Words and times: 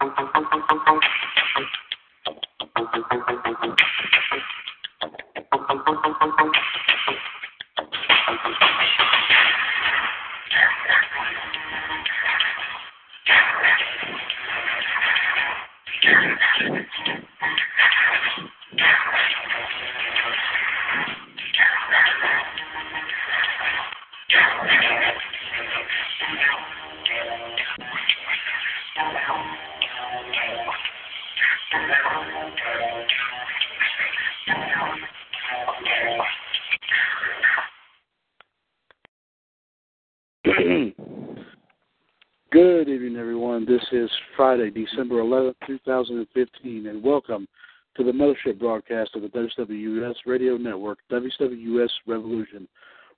Recorded 0.00 0.32
live. 0.86 1.00
Good 42.60 42.90
evening, 42.90 43.16
everyone. 43.16 43.64
This 43.64 43.80
is 43.90 44.10
Friday, 44.36 44.68
December 44.68 45.14
11th, 45.22 45.54
2015, 45.66 46.88
and 46.88 47.02
welcome 47.02 47.48
to 47.96 48.04
the 48.04 48.12
Mothership 48.12 48.58
broadcast 48.58 49.12
of 49.14 49.22
the 49.22 49.28
WWS 49.28 50.16
Radio 50.26 50.58
Network, 50.58 50.98
WWS 51.10 51.88
Revolution. 52.06 52.68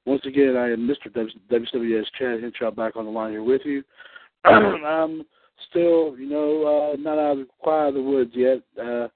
Once 0.06 0.22
again, 0.26 0.56
I 0.56 0.70
am 0.70 0.88
Mr. 0.88 1.12
WWS 1.50 2.04
Chad 2.16 2.40
Henshaw 2.40 2.70
back 2.70 2.94
on 2.94 3.04
the 3.04 3.10
line 3.10 3.32
here 3.32 3.42
with 3.42 3.62
you. 3.64 3.82
I'm 4.44 5.24
still, 5.70 6.16
you 6.16 6.28
know, 6.28 6.92
uh, 6.92 6.96
not 7.00 7.18
out 7.18 7.32
of 7.32 7.38
the 7.38 7.46
quiet 7.58 7.88
of 7.88 7.94
the 7.94 8.00
woods 8.00 8.30
yet, 8.36 8.58
uh, 8.80 9.08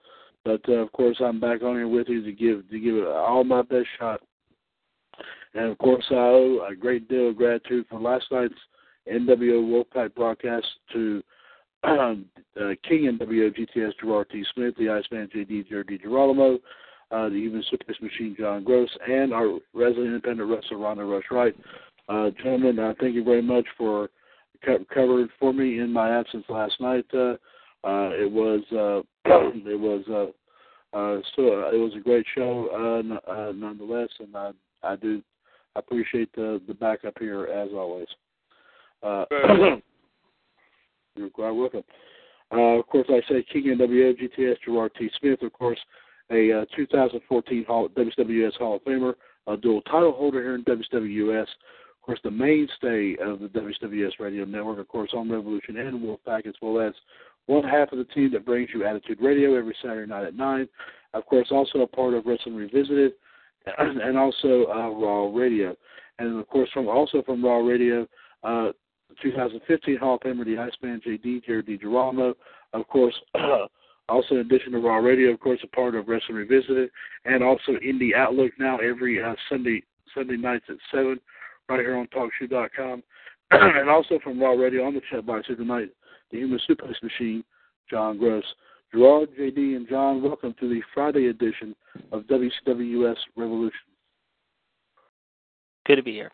but 0.44 0.60
uh, 0.68 0.72
of 0.72 0.90
course, 0.90 1.18
I'm 1.20 1.38
back 1.38 1.62
on 1.62 1.76
here 1.76 1.86
with 1.86 2.08
you 2.08 2.24
to 2.24 2.32
give 2.32 2.68
to 2.68 2.80
give 2.80 2.96
it 2.96 3.06
all 3.06 3.44
my 3.44 3.62
best 3.62 3.86
shot. 3.96 4.22
And 5.54 5.66
of 5.66 5.78
course, 5.78 6.04
I 6.10 6.14
owe 6.14 6.66
a 6.68 6.74
great 6.74 7.08
deal 7.08 7.28
of 7.28 7.36
gratitude 7.36 7.86
for 7.88 8.00
last 8.00 8.24
night's 8.32 8.54
NWO 9.12 9.84
Wolfpack 9.94 10.14
broadcast 10.14 10.66
to 10.92 11.22
um, 11.84 12.26
uh, 12.60 12.70
King 12.88 13.18
NWO 13.18 13.54
GTS 13.56 13.92
Gerard 14.00 14.28
T. 14.30 14.44
Smith, 14.54 14.74
the 14.78 14.88
Iceman 14.88 15.28
JD 15.34 15.68
Jared 15.68 15.88
D. 15.88 15.98
Girolamo, 15.98 16.58
uh, 17.10 17.28
the 17.28 17.36
Human 17.36 17.62
Suplex 17.72 18.00
Machine 18.02 18.34
John 18.38 18.64
Gross, 18.64 18.90
and 19.08 19.32
our 19.32 19.58
resident 19.74 20.06
independent 20.08 20.50
wrestler 20.50 20.78
Ronda 20.78 21.04
Rush 21.04 21.24
Wright. 21.30 21.54
Uh, 22.08 22.30
gentlemen, 22.42 22.78
uh, 22.78 22.94
thank 23.00 23.14
you 23.14 23.24
very 23.24 23.42
much 23.42 23.66
for 23.76 24.08
co- 24.64 24.84
covering 24.92 25.28
for 25.38 25.52
me 25.52 25.80
in 25.80 25.92
my 25.92 26.10
absence 26.18 26.44
last 26.48 26.80
night. 26.80 27.04
Uh, 27.12 27.36
uh, 27.84 28.10
it 28.10 28.30
was 28.30 28.62
uh, 28.72 29.02
it 29.54 29.78
was 29.78 30.04
uh, 30.08 30.96
uh, 30.96 31.20
still 31.32 31.64
uh, 31.64 31.70
it 31.70 31.78
was 31.78 31.92
a 31.96 32.00
great 32.00 32.26
show 32.34 32.68
uh, 32.72 32.98
n- 32.98 33.18
uh, 33.28 33.52
nonetheless, 33.52 34.08
and 34.18 34.34
I 34.36 34.50
I 34.82 34.96
do 34.96 35.22
appreciate 35.76 36.34
the 36.34 36.60
the 36.66 36.74
backup 36.74 37.14
here 37.18 37.46
as 37.46 37.68
always. 37.72 38.08
Uh, 39.02 39.24
you're 41.16 41.30
quite 41.30 41.50
welcome. 41.50 41.84
Uh, 42.52 42.78
of 42.78 42.86
course, 42.86 43.06
like 43.08 43.24
I 43.28 43.34
say 43.34 43.46
King 43.52 43.76
NWO 43.78 44.14
GTS 44.16 44.56
Gerard 44.64 44.92
T. 44.98 45.10
Smith, 45.18 45.42
of 45.42 45.52
course, 45.52 45.78
a 46.30 46.62
uh, 46.62 46.64
2014 46.76 47.64
Hall, 47.64 47.88
WWS 47.88 48.54
Hall 48.54 48.76
of 48.76 48.84
Famer, 48.84 49.14
a 49.46 49.56
dual 49.56 49.82
title 49.82 50.12
holder 50.12 50.42
here 50.42 50.54
in 50.54 50.64
WWS. 50.64 51.42
Of 51.42 52.02
course, 52.02 52.20
the 52.22 52.30
mainstay 52.30 53.16
of 53.20 53.40
the 53.40 53.48
WWS 53.48 54.12
Radio 54.20 54.44
Network, 54.44 54.78
of 54.78 54.88
course, 54.88 55.10
on 55.12 55.30
Revolution 55.30 55.76
and 55.76 56.00
Wolfpack, 56.00 56.46
as 56.46 56.54
well 56.62 56.80
as 56.80 56.94
one 57.46 57.64
half 57.64 57.90
of 57.92 57.98
the 57.98 58.04
team 58.04 58.30
that 58.32 58.44
brings 58.44 58.70
you 58.72 58.84
Attitude 58.84 59.18
Radio 59.20 59.56
every 59.56 59.74
Saturday 59.82 60.08
night 60.08 60.24
at 60.24 60.36
9. 60.36 60.68
Of 61.14 61.26
course, 61.26 61.48
also 61.50 61.80
a 61.80 61.86
part 61.86 62.14
of 62.14 62.26
Wrestling 62.26 62.56
Revisited 62.56 63.12
and 63.78 64.16
also 64.16 64.66
uh, 64.68 64.90
Raw 64.90 65.32
Radio. 65.34 65.74
And, 66.18 66.38
of 66.38 66.48
course, 66.48 66.68
from 66.72 66.88
also 66.88 67.22
from 67.22 67.44
Raw 67.44 67.58
Radio, 67.58 68.06
uh, 68.42 68.68
2015 69.22 69.96
Hall 69.96 70.16
of 70.16 70.20
Famer, 70.20 70.44
the 70.44 70.58
Iceman 70.58 71.00
JD, 71.06 71.44
Jared 71.44 71.66
D. 71.66 71.78
Girolamo. 71.78 72.34
Of 72.72 72.86
course, 72.88 73.14
also 74.08 74.34
in 74.34 74.40
addition 74.40 74.72
to 74.72 74.78
Raw 74.78 74.96
Radio, 74.96 75.30
of 75.30 75.40
course, 75.40 75.60
a 75.62 75.68
part 75.68 75.94
of 75.94 76.08
Wrestling 76.08 76.36
Revisited, 76.36 76.90
and 77.24 77.42
also 77.42 77.72
Indie 77.84 78.14
Outlook 78.14 78.52
now 78.58 78.78
every 78.78 79.22
uh, 79.22 79.34
Sunday 79.48 79.82
Sunday 80.14 80.36
nights 80.36 80.64
at 80.68 80.76
7 80.90 81.18
right 81.68 81.80
here 81.80 81.96
on 81.96 82.06
TalkShoe.com. 82.08 83.02
and 83.50 83.88
also 83.88 84.18
from 84.22 84.40
Raw 84.40 84.52
Radio 84.52 84.84
on 84.84 84.94
the 84.94 85.00
chat 85.10 85.26
box 85.26 85.46
here 85.46 85.56
tonight, 85.56 85.88
the 86.30 86.38
Human 86.38 86.58
Suplex 86.68 87.02
Machine, 87.02 87.44
John 87.90 88.18
Gross. 88.18 88.44
Gerard, 88.92 89.30
JD, 89.38 89.76
and 89.76 89.88
John, 89.88 90.22
welcome 90.22 90.54
to 90.60 90.68
the 90.68 90.80
Friday 90.94 91.26
edition 91.26 91.74
of 92.12 92.22
WCWS 92.22 93.16
Revolution. 93.36 93.80
Good 95.86 95.96
to 95.96 96.02
be 96.02 96.12
here. 96.12 96.30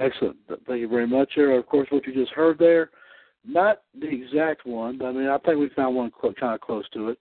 Excellent. 0.00 0.36
Thank 0.66 0.80
you 0.80 0.88
very 0.88 1.06
much. 1.06 1.30
There, 1.36 1.56
of 1.58 1.66
course, 1.66 1.88
what 1.90 2.06
you 2.06 2.12
just 2.12 2.32
heard 2.32 2.58
there, 2.58 2.90
not 3.46 3.82
the 3.98 4.08
exact 4.08 4.66
one, 4.66 4.98
but 4.98 5.06
I 5.06 5.12
mean, 5.12 5.28
I 5.28 5.38
think 5.38 5.58
we 5.58 5.68
found 5.70 5.96
one 5.96 6.10
cl- 6.20 6.34
kind 6.34 6.54
of 6.54 6.60
close 6.60 6.84
to 6.90 7.10
it. 7.10 7.18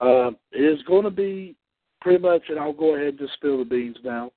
Uh, 0.00 0.30
it 0.52 0.62
is 0.62 0.82
going 0.82 1.04
to 1.04 1.10
be 1.10 1.56
pretty 2.00 2.22
much, 2.22 2.42
and 2.48 2.58
I'll 2.58 2.72
go 2.72 2.94
ahead 2.94 3.08
and 3.08 3.18
just 3.18 3.34
spill 3.34 3.58
the 3.58 3.64
beans 3.64 3.96
now. 4.04 4.32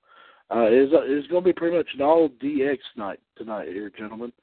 Uh, 0.50 0.68
it's 0.68 1.28
going 1.28 1.44
to 1.44 1.50
be 1.50 1.53
pretty 1.53 1.78
much 1.78 1.88
an 1.94 2.01
all 2.01 2.30
DX 2.44 2.78
night 2.97 3.19
tonight 3.38 3.68
here, 3.69 3.91
gentlemen. 3.97 4.34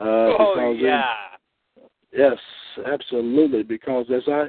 Uh, 0.00 0.36
oh 0.38 0.76
yeah. 0.78 1.04
Yes, 2.12 2.36
absolutely. 2.86 3.62
Because 3.62 4.06
as 4.14 4.22
I, 4.28 4.48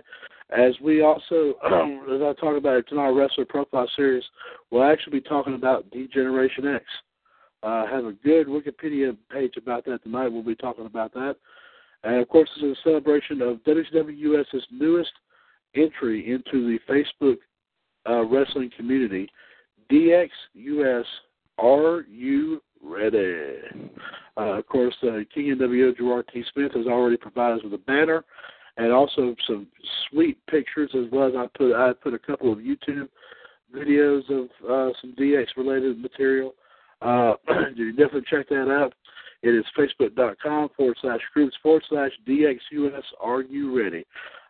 as 0.52 0.74
we 0.81 1.02
also, 1.02 1.53
as 1.66 2.22
I 2.22 2.34
talk 2.40 2.57
about 2.57 2.78
it 2.78 2.90
tonight, 2.90 3.09
Wrestler 3.09 3.46
Profile 3.46 3.90
Series, 3.96 4.24
we'll 4.69 4.84
actually 4.84 5.19
be 5.19 5.22
talking 5.22 5.53
about 5.53 5.90
D-Generation 5.91 6.68
X. 6.68 6.84
Uh, 7.68 7.86
have 7.86 8.06
a 8.06 8.14
good 8.14 8.48
Wikipedia 8.48 9.14
page 9.30 9.56
about 9.58 9.84
that 9.84 10.02
tonight. 10.02 10.30
We'll 10.30 10.42
be 10.42 10.56
talking 10.56 10.86
about 10.86 11.14
that. 11.16 11.36
And 12.06 12.16
of 12.22 12.30
course, 12.30 12.50
this 12.56 12.64
is 12.64 12.78
a 12.78 12.90
celebration 12.90 13.42
of 13.42 13.58
WWS's 13.64 14.64
newest 14.72 15.12
entry 15.76 16.32
into 16.32 16.66
the 16.66 16.80
Facebook 16.90 17.36
uh, 18.10 18.24
wrestling 18.24 18.72
community. 18.78 19.30
DXUS, 19.92 21.04
are 21.58 22.06
you 22.10 22.62
ready? 22.82 23.58
Uh, 24.38 24.60
of 24.60 24.68
course, 24.68 24.96
uh, 25.04 25.20
King 25.34 25.58
NWO 25.60 25.98
Gerard 25.98 26.30
T. 26.34 26.46
Smith 26.54 26.72
has 26.74 26.88
already 26.88 27.18
provided 27.18 27.58
us 27.58 27.63
with 27.66 27.74
a 27.74 27.80
banner 27.80 28.24
and 28.78 28.94
also 28.94 29.36
some 29.46 29.68
sweet 30.10 30.38
pictures, 30.48 30.92
as 30.94 31.12
well 31.12 31.28
as 31.28 31.34
I 31.36 31.48
put 31.58 31.75
I 31.75 31.92
put 31.92 32.13
a 32.13 32.20
couple 32.20 32.54
of 32.54 32.60
YouTube 32.60 33.10
videos 33.75 34.24
of 34.30 34.48
uh, 34.63 34.94
some 35.02 35.13
DX 35.20 35.48
related 35.58 36.00
material. 36.00 36.56
Uh, 37.02 37.34
you 37.76 37.92
definitely 37.92 38.24
check 38.30 38.50
that 38.50 38.70
out. 38.70 38.94
It 39.44 39.50
is 39.50 39.66
facebook.com 39.78 40.70
forward 40.76 40.98
slash 41.02 41.22
groups 41.34 41.56
forward 41.62 41.84
slash 41.90 42.12
DXUS. 42.28 43.04
Are 43.22 43.42
you 43.42 43.78
ready? 43.78 44.06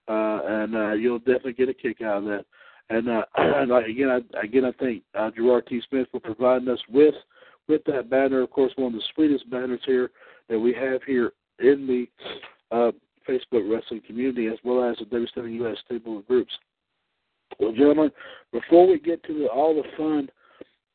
Uh, 0.07 0.39
and 0.45 0.75
uh, 0.75 0.93
you'll 0.93 1.19
definitely 1.19 1.53
get 1.53 1.69
a 1.69 1.73
kick 1.73 2.01
out 2.01 2.19
of 2.19 2.23
that. 2.25 2.45
And, 2.89 3.09
uh, 3.09 3.23
and 3.37 3.71
again, 3.71 4.09
I, 4.09 4.43
again, 4.43 4.65
I 4.65 4.71
thank 4.79 5.03
uh, 5.13 5.31
Gerard 5.35 5.67
T. 5.67 5.81
Smith 5.89 6.07
for 6.11 6.19
providing 6.19 6.69
us 6.69 6.79
with 6.89 7.15
with 7.67 7.83
that 7.85 8.09
banner. 8.09 8.41
Of 8.41 8.51
course, 8.51 8.71
one 8.77 8.93
of 8.93 8.99
the 8.99 9.05
sweetest 9.13 9.49
banners 9.49 9.81
here 9.85 10.09
that 10.49 10.57
we 10.57 10.73
have 10.73 11.03
here 11.03 11.33
in 11.59 11.85
the 11.85 12.07
uh, 12.75 12.91
Facebook 13.27 13.69
wrestling 13.69 14.01
community, 14.07 14.47
as 14.47 14.57
well 14.63 14.89
as 14.89 14.97
the 14.97 15.05
WWS 15.05 15.75
table 15.89 16.19
of 16.19 16.27
groups. 16.27 16.53
Well, 17.59 17.73
gentlemen, 17.73 18.11
before 18.51 18.87
we 18.87 18.99
get 18.99 19.23
to 19.23 19.47
all 19.47 19.75
the 19.75 19.89
fun 19.97 20.29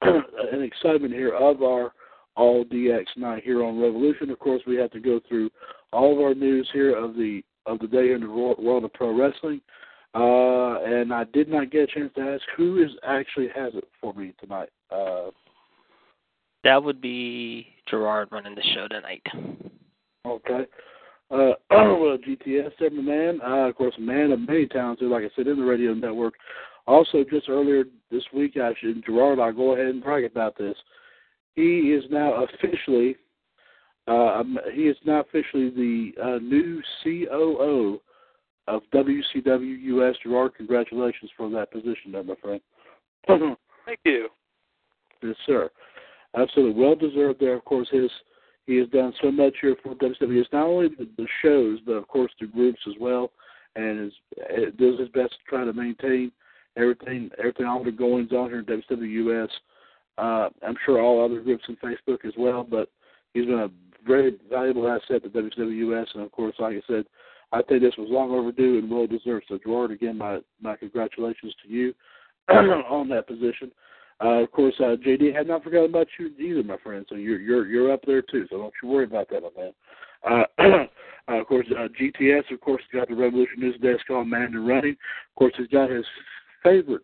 and 0.52 0.62
excitement 0.62 1.12
here 1.12 1.34
of 1.34 1.62
our 1.62 1.92
All 2.36 2.64
DX 2.64 3.04
night 3.16 3.42
here 3.44 3.64
on 3.64 3.80
Revolution. 3.80 4.30
Of 4.30 4.38
course, 4.38 4.62
we 4.66 4.76
have 4.76 4.90
to 4.92 5.00
go 5.00 5.20
through 5.28 5.50
all 5.92 6.12
of 6.12 6.20
our 6.20 6.34
news 6.34 6.68
here 6.72 6.96
of 6.96 7.14
the 7.14 7.42
of 7.66 7.78
the 7.78 7.86
day 7.86 8.12
in 8.12 8.20
the 8.20 8.30
world 8.30 8.84
of 8.84 8.92
pro 8.92 9.16
wrestling. 9.16 9.60
Uh, 10.14 10.82
and 10.82 11.12
I 11.12 11.24
did 11.32 11.48
not 11.48 11.70
get 11.70 11.84
a 11.84 11.86
chance 11.86 12.12
to 12.16 12.20
ask 12.20 12.42
who 12.56 12.82
is 12.82 12.90
actually 13.02 13.48
has 13.54 13.72
it 13.74 13.88
for 14.00 14.12
me 14.12 14.34
tonight. 14.40 14.68
Uh, 14.90 15.30
that 16.64 16.82
would 16.82 17.00
be 17.00 17.66
Gerard 17.88 18.28
running 18.30 18.54
the 18.54 18.62
show 18.74 18.88
tonight. 18.88 19.22
Okay. 20.26 20.66
Uh, 21.30 21.52
well, 21.70 22.18
GTS, 22.18 22.72
my 22.80 23.02
man. 23.02 23.40
Uh, 23.42 23.68
of 23.68 23.74
course, 23.74 23.94
man 23.98 24.32
of 24.32 24.40
many 24.40 24.66
talents, 24.66 25.02
like 25.04 25.24
I 25.24 25.30
said, 25.34 25.46
in 25.46 25.56
the 25.56 25.64
radio 25.64 25.94
network. 25.94 26.34
Also, 26.86 27.24
just 27.28 27.48
earlier 27.48 27.84
this 28.10 28.24
week, 28.34 28.56
actually, 28.56 29.00
Gerard, 29.06 29.38
I'll 29.38 29.52
go 29.52 29.74
ahead 29.74 29.86
and 29.86 30.02
brag 30.02 30.24
about 30.24 30.58
this. 30.58 30.76
He 31.54 31.92
is 31.92 32.04
now 32.10 32.44
officially, 32.44 33.16
uh, 34.08 34.40
um, 34.40 34.58
he 34.74 34.82
is 34.82 34.96
now 35.04 35.20
officially 35.20 35.70
the 35.70 36.12
uh, 36.20 36.38
new 36.38 36.82
COO 37.04 38.00
of 38.68 38.82
WCW 38.92 39.82
US. 39.82 40.16
Gerard, 40.22 40.54
congratulations 40.56 41.30
for 41.36 41.48
that 41.50 41.70
position, 41.70 42.12
there, 42.12 42.24
my 42.24 42.34
friend. 42.36 42.60
Thank 43.86 44.00
you. 44.04 44.28
Yes, 45.22 45.36
sir. 45.46 45.70
Absolutely 46.36 46.80
well 46.80 46.94
deserved. 46.96 47.40
There, 47.40 47.54
of 47.54 47.64
course, 47.64 47.88
his 47.90 48.10
he 48.66 48.76
has 48.76 48.88
done 48.88 49.12
so 49.20 49.30
much 49.30 49.54
here 49.60 49.76
for 49.82 49.94
WWE. 49.96 50.40
It's 50.40 50.52
not 50.52 50.66
only 50.66 50.88
the, 50.88 51.08
the 51.16 51.26
shows, 51.42 51.80
but 51.84 51.92
of 51.92 52.06
course 52.06 52.30
the 52.40 52.46
groups 52.46 52.78
as 52.86 52.94
well, 53.00 53.32
and 53.74 54.06
is 54.06 54.12
does 54.78 55.00
his 55.00 55.08
best 55.08 55.32
to 55.32 55.38
try 55.48 55.64
to 55.64 55.72
maintain 55.72 56.30
everything, 56.76 57.30
everything, 57.38 57.66
all 57.66 57.84
the 57.84 57.92
goings 57.92 58.32
on 58.32 58.50
here 58.50 58.60
in 58.60 58.64
WWS. 58.66 59.48
Uh, 60.18 60.48
I'm 60.66 60.76
sure 60.84 61.00
all 61.00 61.24
other 61.24 61.40
groups 61.40 61.64
on 61.68 61.76
Facebook 61.82 62.24
as 62.26 62.34
well, 62.36 62.64
but 62.68 62.90
he's 63.34 63.46
been 63.46 63.58
a 63.58 63.70
very 64.06 64.36
valuable 64.50 64.88
asset 64.88 65.22
to 65.22 65.28
WWS, 65.28 66.06
and 66.14 66.22
of 66.22 66.32
course, 66.32 66.54
like 66.58 66.76
I 66.76 66.82
said, 66.86 67.04
I 67.52 67.62
think 67.62 67.82
this 67.82 67.96
was 67.98 68.08
long 68.10 68.30
overdue 68.30 68.78
and 68.78 68.90
well 68.90 69.06
deserved. 69.06 69.46
So, 69.48 69.58
Gerard, 69.62 69.90
again, 69.90 70.18
my 70.18 70.40
my 70.60 70.76
congratulations 70.76 71.54
to 71.62 71.68
you 71.68 71.94
on 72.48 73.08
that 73.10 73.26
position. 73.26 73.70
Uh, 74.22 74.42
of 74.42 74.52
course, 74.52 74.74
uh, 74.80 74.96
JD 75.04 75.34
had 75.34 75.48
not 75.48 75.64
forgotten 75.64 75.90
about 75.90 76.06
you 76.18 76.30
either, 76.38 76.62
my 76.62 76.76
friend. 76.78 77.04
So 77.08 77.16
you're 77.16 77.40
you're 77.40 77.66
you're 77.66 77.92
up 77.92 78.00
there 78.06 78.22
too. 78.22 78.46
So 78.50 78.58
don't 78.58 78.74
you 78.82 78.88
worry 78.88 79.04
about 79.04 79.28
that, 79.30 79.42
my 79.42 79.62
man. 79.62 79.72
Uh, 80.24 80.62
uh, 81.32 81.40
of 81.40 81.46
course, 81.46 81.66
uh, 81.72 81.88
GTS, 82.00 82.52
of 82.52 82.60
course, 82.60 82.82
got 82.92 83.08
the 83.08 83.14
Revolution 83.14 83.58
News 83.58 83.78
Desk 83.80 84.08
on 84.10 84.30
Man 84.30 84.54
and 84.54 84.66
Running. 84.66 84.92
Of 84.92 85.34
course, 85.36 85.54
he's 85.56 85.66
got 85.68 85.90
his 85.90 86.04
favorite 86.62 87.02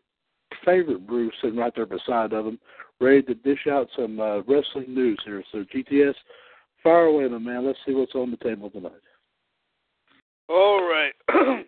favorite 0.64 1.06
brew 1.06 1.30
sitting 1.40 1.58
right 1.58 1.72
there 1.74 1.86
beside 1.86 2.32
of 2.32 2.46
him, 2.46 2.58
ready 3.00 3.22
to 3.22 3.34
dish 3.34 3.66
out 3.70 3.88
some 3.96 4.20
uh, 4.20 4.40
wrestling 4.42 4.94
news 4.94 5.20
here. 5.24 5.42
So 5.52 5.64
GTS, 5.74 6.14
fire 6.82 7.04
away, 7.04 7.28
my 7.28 7.38
man. 7.38 7.66
Let's 7.66 7.78
see 7.86 7.94
what's 7.94 8.14
on 8.14 8.30
the 8.30 8.36
table 8.38 8.70
tonight. 8.70 8.92
All 10.48 10.82
right, 10.82 11.12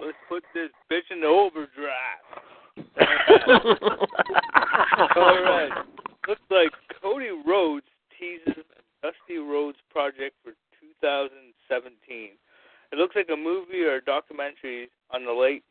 let's 0.00 0.16
put 0.28 0.44
this 0.54 0.70
bitch 0.92 1.10
in 1.10 1.20
the 1.20 1.26
overdrive. 1.26 2.44
All 5.16 5.42
right. 5.42 5.70
Looks 6.28 6.40
like 6.50 6.70
Cody 7.02 7.30
Rhodes 7.46 7.86
teases 8.18 8.64
Dusty 9.02 9.38
Rhodes 9.38 9.78
project 9.90 10.36
for 10.42 10.52
2017. 10.80 12.30
It 12.92 12.96
looks 12.96 13.16
like 13.16 13.28
a 13.32 13.36
movie 13.36 13.82
or 13.82 13.96
a 13.96 14.04
documentary 14.04 14.88
on 15.10 15.24
the 15.24 15.32
late 15.32 15.64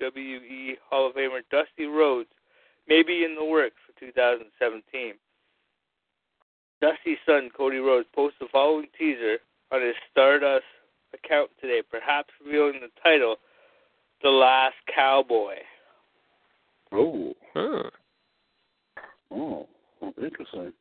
WWE 0.00 0.76
Hall 0.88 1.08
of 1.08 1.14
Famer 1.14 1.40
Dusty 1.50 1.86
Rhodes 1.86 2.28
may 2.88 3.02
be 3.02 3.24
in 3.24 3.34
the 3.34 3.44
works 3.44 3.76
for 3.86 3.98
2017. 4.00 5.14
Dusty's 6.80 7.18
son, 7.26 7.50
Cody 7.56 7.78
Rhodes, 7.78 8.08
posted 8.14 8.40
the 8.40 8.50
following 8.50 8.86
teaser 8.98 9.38
on 9.70 9.82
his 9.82 9.94
Stardust 10.10 10.64
account 11.12 11.50
today, 11.60 11.82
perhaps 11.88 12.30
revealing 12.44 12.80
the 12.80 12.90
title, 13.02 13.36
The 14.22 14.30
Last 14.30 14.76
Cowboy. 14.94 15.56
Oh. 16.92 17.34
Hmm. 17.54 17.88
Oh, 19.32 19.68
interesting. 20.20 20.72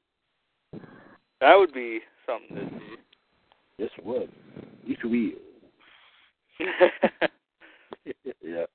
That 1.42 1.56
would 1.56 1.74
be 1.74 2.00
something 2.25 2.56
to 2.56 2.80
see. 2.80 2.95
Yes, 3.77 3.89
it 3.98 4.06
would. 4.06 4.30
If 4.86 5.04
you 5.04 5.10
will. 5.10 6.66
yeah. 8.44 8.66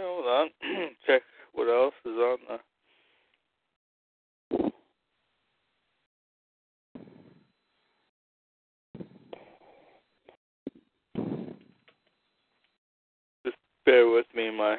Hold 0.00 0.26
on. 0.26 0.48
Check 1.06 1.22
what 1.52 1.68
else 1.68 1.94
is 2.04 2.12
on 2.12 2.38
the. 2.48 2.58
Just 13.44 13.56
bear 13.84 14.08
with 14.08 14.26
me, 14.34 14.50
my. 14.50 14.76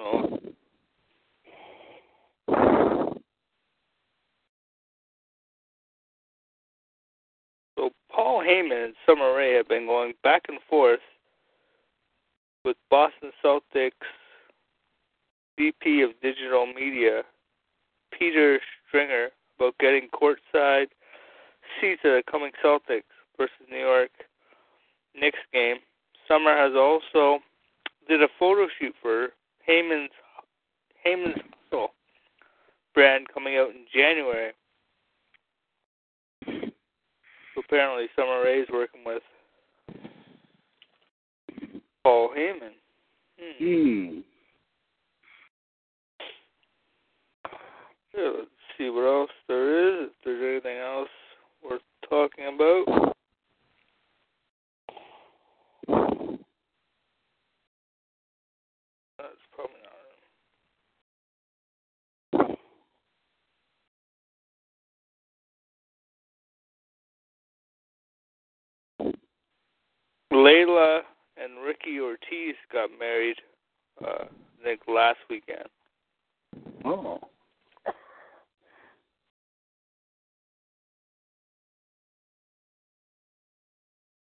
Oh. 0.00 0.38
So 7.76 7.90
Paul 8.10 8.42
Heyman 8.42 8.84
and 8.84 8.94
Summer 9.06 9.34
Rae 9.34 9.54
have 9.54 9.68
been 9.68 9.86
going 9.86 10.14
back 10.22 10.42
and 10.48 10.58
forth 10.68 11.00
with 12.66 12.76
Boston 12.90 13.30
Celtics 13.42 13.92
VP 15.56 16.02
of 16.02 16.10
Digital 16.20 16.66
Media, 16.66 17.22
Peter 18.18 18.58
Stringer, 18.88 19.28
about 19.56 19.78
getting 19.78 20.08
courtside 20.12 20.88
seats 21.80 22.00
at 22.04 22.10
a 22.10 22.22
coming 22.28 22.50
Celtics 22.62 23.04
versus 23.38 23.54
New 23.70 23.78
York 23.78 24.10
Knicks 25.14 25.38
game. 25.52 25.76
Summer 26.28 26.56
has 26.56 26.72
also 26.76 27.38
did 28.08 28.22
a 28.22 28.28
photo 28.38 28.66
shoot 28.78 28.94
for 29.00 29.28
Heyman's 29.66 30.10
Heyman's 31.06 31.40
Hustle 31.70 31.92
brand 32.94 33.26
coming 33.32 33.56
out 33.56 33.70
in 33.70 33.84
January. 33.94 34.52
Apparently 37.56 38.06
Summer 38.16 38.46
is 38.48 38.66
working 38.72 39.02
with 39.06 39.22
Paul 42.06 42.30
Heyman. 42.38 42.70
Hmm. 43.36 43.64
Hmm. 43.64 44.20
Yeah, 48.16 48.30
let's 48.38 48.50
see 48.78 48.90
what 48.90 49.02
else 49.02 49.30
there 49.48 50.04
is. 50.04 50.10
If 50.10 50.12
there's 50.24 50.62
anything 50.62 50.78
else 50.78 51.08
worth 51.68 51.82
talking 52.08 52.46
about. 52.54 52.84
That's 59.18 59.46
probably 59.52 59.80
not. 62.38 62.58
Layla 70.32 71.00
and 71.46 71.64
Ricky 71.64 72.00
Ortiz 72.00 72.56
got 72.72 72.90
married, 72.98 73.36
uh, 74.04 74.24
I 74.24 74.64
think 74.64 74.80
last 74.88 75.18
weekend. 75.30 75.68
Oh. 76.84 77.20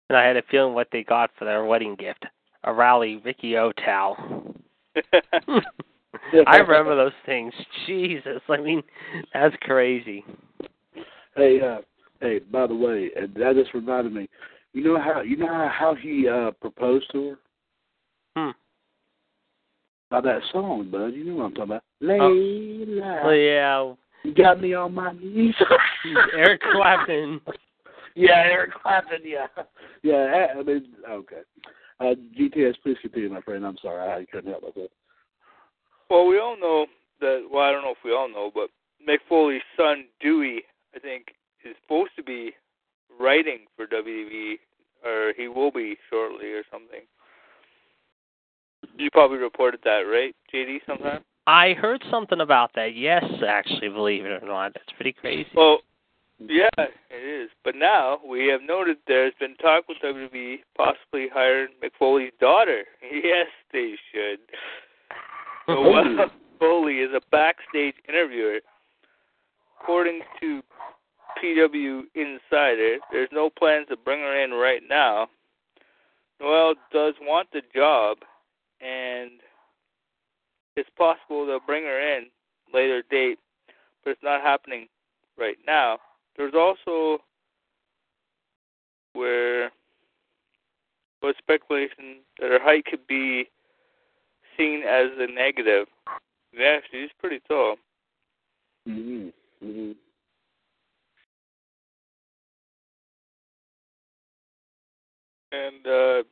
And 0.09 0.17
I 0.17 0.25
had 0.25 0.37
a 0.37 0.43
feeling 0.51 0.75
what 0.75 0.89
they 0.93 1.05
got 1.05 1.31
for 1.39 1.45
their 1.45 1.65
wedding 1.65 1.97
gift 1.97 2.25
a 2.65 2.75
Rally 2.75 3.23
Ricky 3.25 3.57
O 3.57 3.73
towel. 3.73 4.55
I 6.47 6.57
remember 6.59 6.95
those 6.95 7.13
things. 7.25 7.55
Jesus, 7.87 8.43
I 8.51 8.59
mean, 8.59 8.83
that's 9.33 9.55
crazy. 9.63 10.23
Hey, 11.35 11.61
uh, 11.63 11.79
hey. 12.21 12.41
By 12.41 12.67
the 12.67 12.75
way, 12.75 13.11
that 13.17 13.55
just 13.55 13.73
reminded 13.73 14.13
me. 14.13 14.29
You 14.73 14.85
know 14.85 14.99
how 15.01 15.21
you 15.23 15.37
know 15.37 15.47
how, 15.49 15.69
how 15.73 15.95
he 15.95 16.29
uh 16.29 16.53
proposed 16.61 17.11
to 17.13 17.31
her 17.31 17.39
Hmm. 18.37 18.51
by 20.11 20.21
that 20.21 20.41
song, 20.53 20.89
bud. 20.91 21.09
You 21.15 21.25
know 21.25 21.35
what 21.35 21.45
I'm 21.47 21.55
talking 21.55 21.65
about. 21.73 21.83
Oh. 22.03 22.07
Layla, 22.07 23.25
Well, 23.25 23.35
yeah, 23.35 23.95
you 24.23 24.35
got 24.35 24.61
me 24.61 24.75
on 24.75 24.95
my 24.95 25.13
knees. 25.13 25.55
Eric 26.37 26.61
Clapton. 26.73 27.41
Yeah, 28.17 28.43
Eric 28.45 28.73
Clapton. 28.75 29.21
Yeah, 29.25 29.47
yeah. 30.03 30.47
I 30.59 30.63
mean, 30.65 30.89
okay. 31.09 31.43
Uh, 32.01 32.15
GTS, 32.39 32.75
please 32.83 32.97
continue, 33.01 33.31
my 33.31 33.41
friend. 33.41 33.65
I'm 33.65 33.79
sorry, 33.81 34.01
I 34.03 34.27
couldn't 34.33 34.51
help 34.51 34.65
myself. 34.65 34.91
Well, 36.11 36.27
we 36.27 36.41
all 36.41 36.59
know 36.59 36.87
that. 37.21 37.47
Well, 37.51 37.63
I 37.63 37.71
don't 37.71 37.83
know 37.83 37.93
if 37.93 38.05
we 38.05 38.13
all 38.13 38.29
know, 38.29 38.51
but 38.53 38.69
Mick 39.09 39.19
Foley's 39.29 39.63
son 39.77 40.07
Dewey, 40.21 40.63
I 40.95 40.99
think, 40.99 41.27
is 41.65 41.77
supposed 41.83 42.11
to 42.17 42.25
be 42.25 42.51
writing 43.21 43.61
for 43.77 43.87
WWE, 43.87 44.55
or 45.05 45.33
he 45.37 45.49
will 45.49 45.71
be 45.71 45.97
shortly, 46.09 46.53
or 46.53 46.63
something. 46.71 47.01
You 48.97 49.11
probably 49.11 49.39
reported 49.39 49.81
that, 49.85 50.01
right, 50.01 50.35
JD? 50.53 50.79
Sometime. 50.87 51.23
I 51.47 51.75
heard 51.75 52.03
something 52.11 52.41
about 52.41 52.71
that. 52.75 52.95
Yes, 52.95 53.25
actually, 53.47 53.89
believe 53.89 54.25
it 54.25 54.43
or 54.43 54.47
not, 54.47 54.73
that's 54.75 54.93
pretty 54.97 55.13
crazy. 55.13 55.49
Well, 55.55 55.79
Yeah, 56.39 56.69
it 56.79 57.43
is. 57.43 57.51
But 57.65 57.75
now 57.77 58.19
we 58.27 58.47
have 58.49 58.63
noted 58.63 58.97
there's 59.07 59.35
been 59.39 59.57
talk 59.57 59.85
with 59.89 59.99
WWE 60.03 60.59
possibly 60.77 61.29
hiring 61.33 61.69
McFoley's 61.83 61.93
Foley's 61.99 62.33
daughter. 62.41 62.85
Yes, 63.13 63.47
they 63.73 63.95
should. 64.13 64.39
Noelle 65.69 66.31
Foley 66.59 66.99
is 66.99 67.11
a 67.15 67.21
backstage 67.31 67.95
interviewer. 68.09 68.61
According 69.83 70.21
to 70.41 70.63
PW 71.43 72.03
Insider, 72.15 72.99
there's 73.11 73.29
no 73.33 73.51
plans 73.51 73.87
to 73.89 73.97
bring 73.97 74.21
her 74.21 74.43
in 74.43 74.53
right 74.53 74.83
now. 74.89 75.29
Noelle 76.41 76.75
does 76.93 77.15
want 77.21 77.49
the 77.53 77.63
job, 77.75 78.19
and 78.81 79.33
it's 80.77 80.89
possible 80.97 81.47
they'll 81.47 81.61
bring 81.61 81.85
her 81.85 82.17
in 82.17 82.27
later 82.73 83.03
date, 83.11 83.39
but 84.05 84.11
it's 84.13 84.23
not 84.23 84.41
happening 84.41 84.89
right 85.39 85.59
now. 85.67 85.99
There's 86.37 86.55
also 86.55 87.23
where 89.13 89.71
was 91.23 91.35
speculation 91.39 92.21
that 92.41 92.51
her 92.51 92.63
height 92.63 92.87
could 92.87 93.07
be 93.07 93.49
seen 94.57 94.83
as 94.83 95.09
a 95.19 95.27
negative. 95.31 95.87
Yeah, 96.53 96.79
she's 96.91 97.11
pretty 97.19 97.41
tall. 97.47 97.77
Mhm. 98.89 99.33
Mhm. 99.63 99.97
And 105.53 105.87
uh 105.87 106.23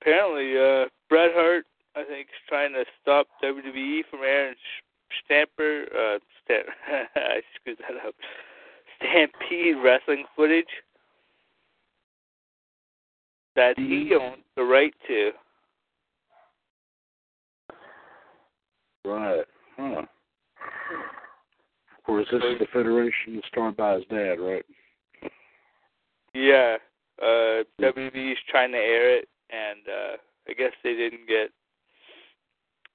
apparently 0.00 0.58
uh 0.58 0.88
Bret 1.08 1.30
Hart 1.34 1.66
I 1.94 2.04
think 2.04 2.28
is 2.28 2.48
trying 2.48 2.72
to 2.72 2.84
stop 3.02 3.26
WWE 3.42 4.02
from 4.10 4.20
airing 4.20 4.54
Stamper 5.24 5.84
uh 5.94 6.18
Stamp 6.44 6.66
I 7.16 7.40
screwed 7.60 7.78
that 7.78 8.06
up. 8.06 8.14
Stampede 8.98 9.76
wrestling 9.82 10.24
footage 10.34 10.66
that 13.56 13.78
he 13.78 14.14
owns 14.20 14.42
the 14.56 14.62
right 14.62 14.94
to. 15.08 15.30
Right. 19.04 19.44
Huh. 19.76 20.02
Of 20.02 22.04
course, 22.04 22.26
this 22.30 22.42
is 22.42 22.58
the 22.58 22.66
federation 22.72 23.40
started 23.48 23.76
by 23.76 23.94
his 23.94 24.04
dad, 24.10 24.38
right? 24.40 24.64
Yeah. 26.34 26.76
Uh 27.20 27.64
WWE's 27.80 28.38
trying 28.48 28.72
to 28.72 28.78
air 28.78 29.16
it 29.16 29.28
and 29.50 29.80
uh 29.88 30.16
I 30.48 30.52
guess 30.52 30.72
they 30.84 30.94
didn't 30.94 31.26
get 31.26 31.50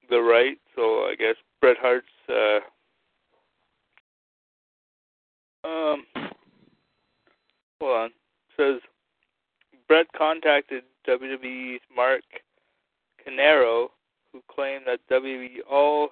the 0.09 0.21
right, 0.21 0.57
so 0.75 1.05
I 1.05 1.15
guess 1.17 1.35
Bret 1.59 1.77
Hart's 1.79 2.07
uh 2.29 2.59
um 5.67 6.05
hold 7.79 7.97
on. 7.97 8.05
It 8.07 8.11
says 8.57 8.81
Bret 9.87 10.07
contacted 10.17 10.83
WWE's 11.07 11.81
Mark 11.95 12.23
Carrano 13.25 13.87
who 14.31 14.41
claimed 14.49 14.85
that 14.87 14.99
WWE 15.09 15.59
all 15.69 16.09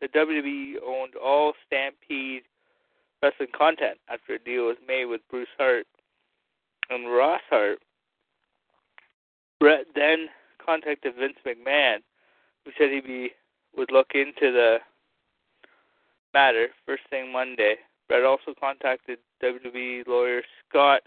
the 0.00 0.08
WWE 0.08 0.74
owned 0.86 1.14
all 1.16 1.52
Stampede 1.66 2.42
wrestling 3.22 3.48
content 3.56 3.98
after 4.08 4.34
a 4.34 4.38
deal 4.38 4.66
was 4.66 4.76
made 4.86 5.04
with 5.04 5.20
Bruce 5.30 5.48
Hart 5.58 5.86
and 6.90 7.10
Ross 7.10 7.40
Hart. 7.48 7.78
Bret 9.58 9.86
then 9.94 10.28
contacted 10.64 11.14
Vince 11.18 11.38
McMahon, 11.46 11.98
who 12.64 12.72
said 12.78 12.90
he 12.90 13.00
be, 13.00 13.30
would 13.76 13.90
look 13.92 14.12
into 14.14 14.52
the 14.52 14.78
matter 16.34 16.68
first 16.86 17.02
thing 17.10 17.32
Monday. 17.32 17.76
Bret 18.08 18.24
also 18.24 18.54
contacted 18.58 19.18
WWE 19.42 20.06
lawyer 20.06 20.42
Scott 20.68 21.02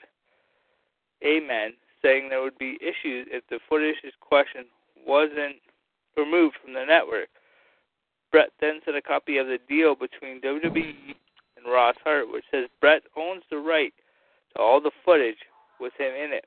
Amen, 1.26 1.74
saying 2.02 2.30
there 2.30 2.42
would 2.42 2.58
be 2.58 2.78
issues 2.82 3.28
if 3.32 3.44
the 3.50 3.60
footage 3.70 3.96
question 4.20 4.66
wasn't 5.06 5.56
removed 6.18 6.56
from 6.62 6.74
the 6.74 6.86
network. 6.86 7.30
Bret 8.32 8.50
then 8.60 8.82
sent 8.84 8.98
a 8.98 9.02
copy 9.02 9.38
of 9.38 9.48
the 9.48 9.60
deal 9.70 9.96
between 9.96 10.42
WWE 10.42 11.16
and 11.56 11.72
Ross 11.72 11.96
Hart, 12.04 12.32
which 12.32 12.44
says 12.52 12.68
Bret 12.82 13.04
owns 13.16 13.44
the 13.50 13.58
right 13.58 13.94
to 14.54 14.62
all 14.62 14.82
the 14.82 14.92
footage 15.06 15.38
with 15.84 15.94
him 15.98 16.14
in 16.14 16.34
it. 16.34 16.46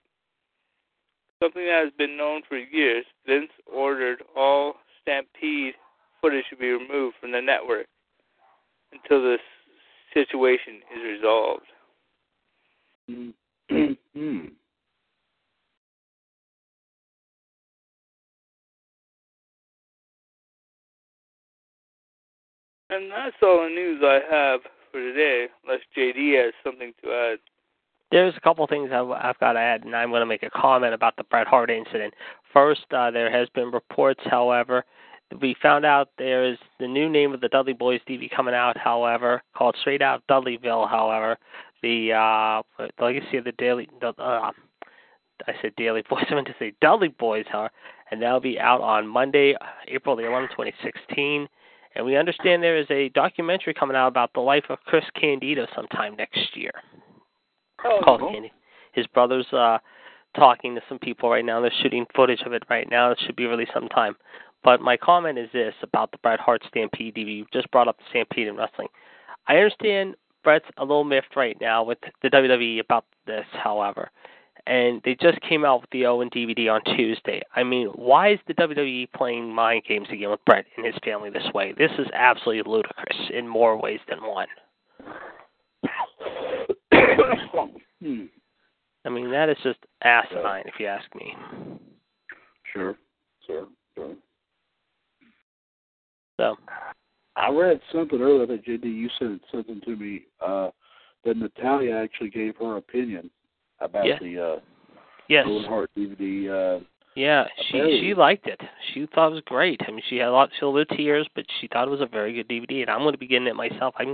Something 1.42 1.66
that 1.66 1.84
has 1.84 1.92
been 1.98 2.16
known 2.16 2.42
for 2.48 2.56
years, 2.56 3.04
Vince 3.26 3.50
ordered 3.72 4.22
all 4.34 4.74
Stampede 5.02 5.74
footage 6.20 6.46
to 6.50 6.56
be 6.56 6.70
removed 6.70 7.16
from 7.20 7.30
the 7.32 7.40
network 7.40 7.86
until 8.92 9.22
this 9.22 9.40
situation 10.14 10.80
is 10.96 11.02
resolved. 11.04 11.66
And 22.88 23.10
that's 23.10 23.36
all 23.42 23.64
the 23.64 23.68
news 23.68 24.00
I 24.04 24.20
have 24.30 24.60
for 24.92 25.00
today, 25.00 25.48
unless 25.64 25.80
JD 25.96 26.42
has 26.42 26.54
something 26.64 26.92
to 27.02 27.10
add. 27.10 27.38
There's 28.10 28.34
a 28.36 28.40
couple 28.40 28.66
things 28.66 28.90
I've, 28.92 29.10
I've 29.10 29.38
got 29.38 29.54
to 29.54 29.58
add, 29.58 29.84
and 29.84 29.94
I'm 29.94 30.10
going 30.10 30.20
to 30.20 30.26
make 30.26 30.42
a 30.42 30.50
comment 30.50 30.94
about 30.94 31.16
the 31.16 31.24
Bret 31.24 31.46
Hart 31.46 31.70
incident. 31.70 32.14
First, 32.52 32.84
uh, 32.92 33.10
there 33.10 33.30
has 33.30 33.48
been 33.50 33.70
reports, 33.70 34.20
however, 34.24 34.84
we 35.40 35.56
found 35.60 35.84
out 35.84 36.10
there 36.18 36.44
is 36.44 36.58
the 36.78 36.86
new 36.86 37.08
name 37.08 37.34
of 37.34 37.40
the 37.40 37.48
Dudley 37.48 37.72
Boys 37.72 38.00
DVD 38.08 38.30
coming 38.34 38.54
out, 38.54 38.76
however, 38.76 39.42
called 39.56 39.76
Straight 39.80 40.02
Out 40.02 40.22
Dudleyville. 40.30 40.88
However, 40.88 41.36
the 41.82 42.12
uh, 42.12 42.62
the 42.78 43.04
legacy 43.04 43.36
of 43.36 43.44
the 43.44 43.52
Daily, 43.52 43.88
uh, 44.02 44.12
I 44.20 44.52
said 45.60 45.74
Daily 45.76 46.02
Boys, 46.08 46.24
I 46.30 46.34
meant 46.34 46.46
to 46.46 46.54
say 46.58 46.74
Dudley 46.80 47.08
Boys, 47.08 47.44
however, 47.48 47.72
and 48.10 48.22
that'll 48.22 48.40
be 48.40 48.58
out 48.58 48.80
on 48.80 49.06
Monday, 49.06 49.54
April 49.88 50.16
the 50.16 50.22
11th, 50.22 50.50
2016. 50.50 51.48
And 51.96 52.04
we 52.04 52.16
understand 52.16 52.62
there 52.62 52.78
is 52.78 52.90
a 52.90 53.08
documentary 53.10 53.72
coming 53.72 53.96
out 53.96 54.08
about 54.08 54.32
the 54.34 54.40
life 54.40 54.64
of 54.68 54.78
Chris 54.84 55.04
Candido 55.18 55.66
sometime 55.74 56.14
next 56.16 56.54
year. 56.54 56.72
Oh, 57.86 58.00
Called 58.02 58.20
Candy. 58.32 58.52
His 58.92 59.06
brother's 59.08 59.46
uh, 59.52 59.78
talking 60.34 60.74
to 60.74 60.80
some 60.88 60.98
people 60.98 61.30
right 61.30 61.44
now. 61.44 61.60
They're 61.60 61.72
shooting 61.82 62.06
footage 62.14 62.42
of 62.44 62.52
it 62.52 62.62
right 62.68 62.88
now. 62.90 63.10
It 63.10 63.18
should 63.24 63.36
be 63.36 63.46
released 63.46 63.72
sometime. 63.74 64.16
But 64.64 64.80
my 64.80 64.96
comment 64.96 65.38
is 65.38 65.48
this 65.52 65.74
about 65.82 66.10
the 66.10 66.18
Bret 66.18 66.40
Hart 66.40 66.62
Stampede 66.68 67.14
DVD. 67.14 67.36
You 67.38 67.46
just 67.52 67.70
brought 67.70 67.88
up 67.88 67.98
the 67.98 68.04
Stampede 68.10 68.48
in 68.48 68.56
wrestling. 68.56 68.88
I 69.46 69.56
understand 69.56 70.16
Bret's 70.42 70.64
a 70.76 70.82
little 70.82 71.04
miffed 71.04 71.36
right 71.36 71.56
now 71.60 71.84
with 71.84 71.98
the 72.22 72.30
WWE 72.30 72.80
about 72.80 73.04
this, 73.26 73.44
however. 73.52 74.10
And 74.66 75.00
they 75.04 75.14
just 75.20 75.40
came 75.42 75.64
out 75.64 75.82
with 75.82 75.90
the 75.90 76.06
Owen 76.06 76.28
DVD 76.30 76.72
on 76.72 76.82
Tuesday. 76.96 77.40
I 77.54 77.62
mean, 77.62 77.88
why 77.94 78.32
is 78.32 78.40
the 78.48 78.54
WWE 78.54 79.12
playing 79.12 79.54
mind 79.54 79.84
games 79.88 80.08
again 80.10 80.30
with 80.30 80.44
Bret 80.44 80.64
and 80.76 80.84
his 80.84 80.96
family 81.04 81.30
this 81.30 81.46
way? 81.54 81.72
This 81.78 81.92
is 81.98 82.08
absolutely 82.12 82.68
ludicrous 82.68 83.30
in 83.32 83.46
more 83.46 83.80
ways 83.80 84.00
than 84.08 84.18
one. 84.24 84.48
Hmm. 88.02 88.24
I 89.04 89.08
mean, 89.08 89.30
that 89.30 89.48
is 89.48 89.56
just 89.62 89.78
asinine, 90.02 90.64
if 90.66 90.74
you 90.78 90.86
ask 90.86 91.06
me. 91.14 91.34
Sure. 92.72 92.94
Sure. 93.46 93.66
Sure. 93.94 94.14
So, 96.38 96.56
I 97.36 97.50
read 97.50 97.80
something 97.92 98.20
earlier 98.20 98.46
that 98.46 98.66
JD 98.66 98.84
you 98.84 99.08
sent 99.18 99.40
something 99.50 99.80
to 99.86 99.96
me 99.96 100.24
uh, 100.44 100.70
that 101.24 101.36
Natalya 101.36 101.96
actually 101.96 102.30
gave 102.30 102.56
her 102.56 102.76
opinion 102.76 103.30
about 103.80 104.06
Yeah. 104.06 104.18
the 104.20 104.40
uh, 104.40 104.60
yes. 105.28 105.46
Owen 105.48 105.64
Hart 105.64 105.90
DVD. 105.96 106.82
Yeah, 107.16 107.46
she 107.70 107.80
Okay. 107.80 108.00
she 108.00 108.14
liked 108.14 108.46
it. 108.46 108.60
She 108.92 109.06
thought 109.14 109.28
it 109.32 109.34
was 109.34 109.42
great. 109.46 109.80
I 109.88 109.90
mean, 109.90 110.02
she 110.08 110.18
had 110.18 110.28
a 110.28 110.32
lot. 110.32 110.50
She 110.52 110.56
had 110.60 110.66
a 110.66 110.68
little 110.68 110.96
tears, 110.96 111.26
but 111.34 111.46
she 111.60 111.66
thought 111.66 111.88
it 111.88 111.90
was 111.90 112.02
a 112.02 112.06
very 112.06 112.34
good 112.34 112.46
DVD. 112.46 112.82
And 112.82 112.90
I'm 112.90 113.00
going 113.00 113.12
to 113.14 113.18
be 113.18 113.26
getting 113.26 113.48
it 113.48 113.56
myself. 113.56 113.94
I 113.96 114.04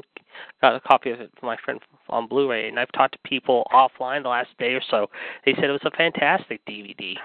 got 0.60 0.76
a 0.76 0.80
copy 0.80 1.10
of 1.10 1.20
it 1.20 1.32
from 1.38 1.48
my 1.48 1.56
friend 1.64 1.80
on 2.08 2.28
Blu-ray, 2.28 2.68
and 2.68 2.78
I've 2.78 2.92
talked 2.92 3.14
to 3.14 3.28
people 3.28 3.66
offline 3.72 4.22
the 4.22 4.28
last 4.28 4.50
day 4.58 4.74
or 4.74 4.82
so. 4.88 5.10
They 5.44 5.52
said 5.54 5.64
it 5.64 5.72
was 5.72 5.80
a 5.84 5.90
fantastic 5.96 6.64
DVD. 6.64 7.16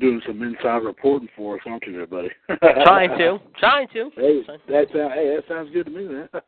doing 0.00 0.22
some 0.26 0.42
inside 0.42 0.78
reporting 0.82 1.28
for 1.36 1.56
us, 1.56 1.60
aren't 1.66 1.84
you, 1.86 1.92
there, 1.92 2.06
buddy? 2.06 2.30
trying 2.84 3.10
to, 3.18 3.38
trying 3.58 3.88
to. 3.88 4.10
Hey, 4.16 4.40
that 4.46 4.86
sounds. 4.94 5.12
Hey, 5.14 5.36
that 5.36 5.42
sounds 5.46 5.70
good 5.74 5.84
to 5.86 5.90
me, 5.90 6.04
man. 6.04 6.28
hey, 6.32 6.42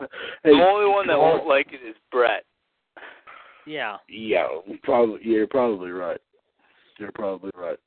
The 0.44 0.66
only 0.66 0.90
one 0.90 1.06
that 1.08 1.18
won't 1.18 1.46
like 1.46 1.66
it 1.72 1.86
is 1.86 1.96
Bret. 2.10 2.44
Yeah. 3.66 3.98
Yeah, 4.08 4.46
probably. 4.82 5.20
Yeah, 5.22 5.36
you're 5.38 5.46
probably 5.46 5.90
right. 5.90 6.20
You're 6.98 7.12
probably 7.12 7.50
right. 7.54 7.78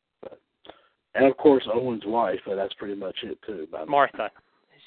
And 1.15 1.25
of 1.25 1.37
course, 1.37 1.67
Owen's 1.71 2.05
wife. 2.05 2.39
But 2.45 2.55
that's 2.55 2.73
pretty 2.75 2.95
much 2.95 3.15
it 3.23 3.37
too. 3.45 3.67
But, 3.71 3.87
Martha. 3.87 4.29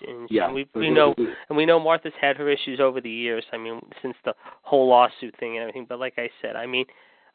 And 0.07 0.29
Yeah, 0.31 0.53
we 0.53 0.69
we 0.75 0.91
know 0.91 1.15
and 1.17 1.57
we 1.57 1.65
know 1.65 1.81
Martha's 1.81 2.13
had 2.21 2.37
her 2.37 2.51
issues 2.51 2.81
over 2.81 3.01
the 3.01 3.11
years. 3.11 3.45
I 3.53 3.57
mean, 3.57 3.81
since 4.03 4.15
the 4.25 4.35
whole 4.63 4.89
lawsuit 4.89 5.35
thing 5.39 5.57
and 5.57 5.63
everything. 5.63 5.87
But 5.89 6.01
like 6.01 6.15
I 6.19 6.29
said, 6.43 6.55
I 6.55 6.67
mean, 6.67 6.85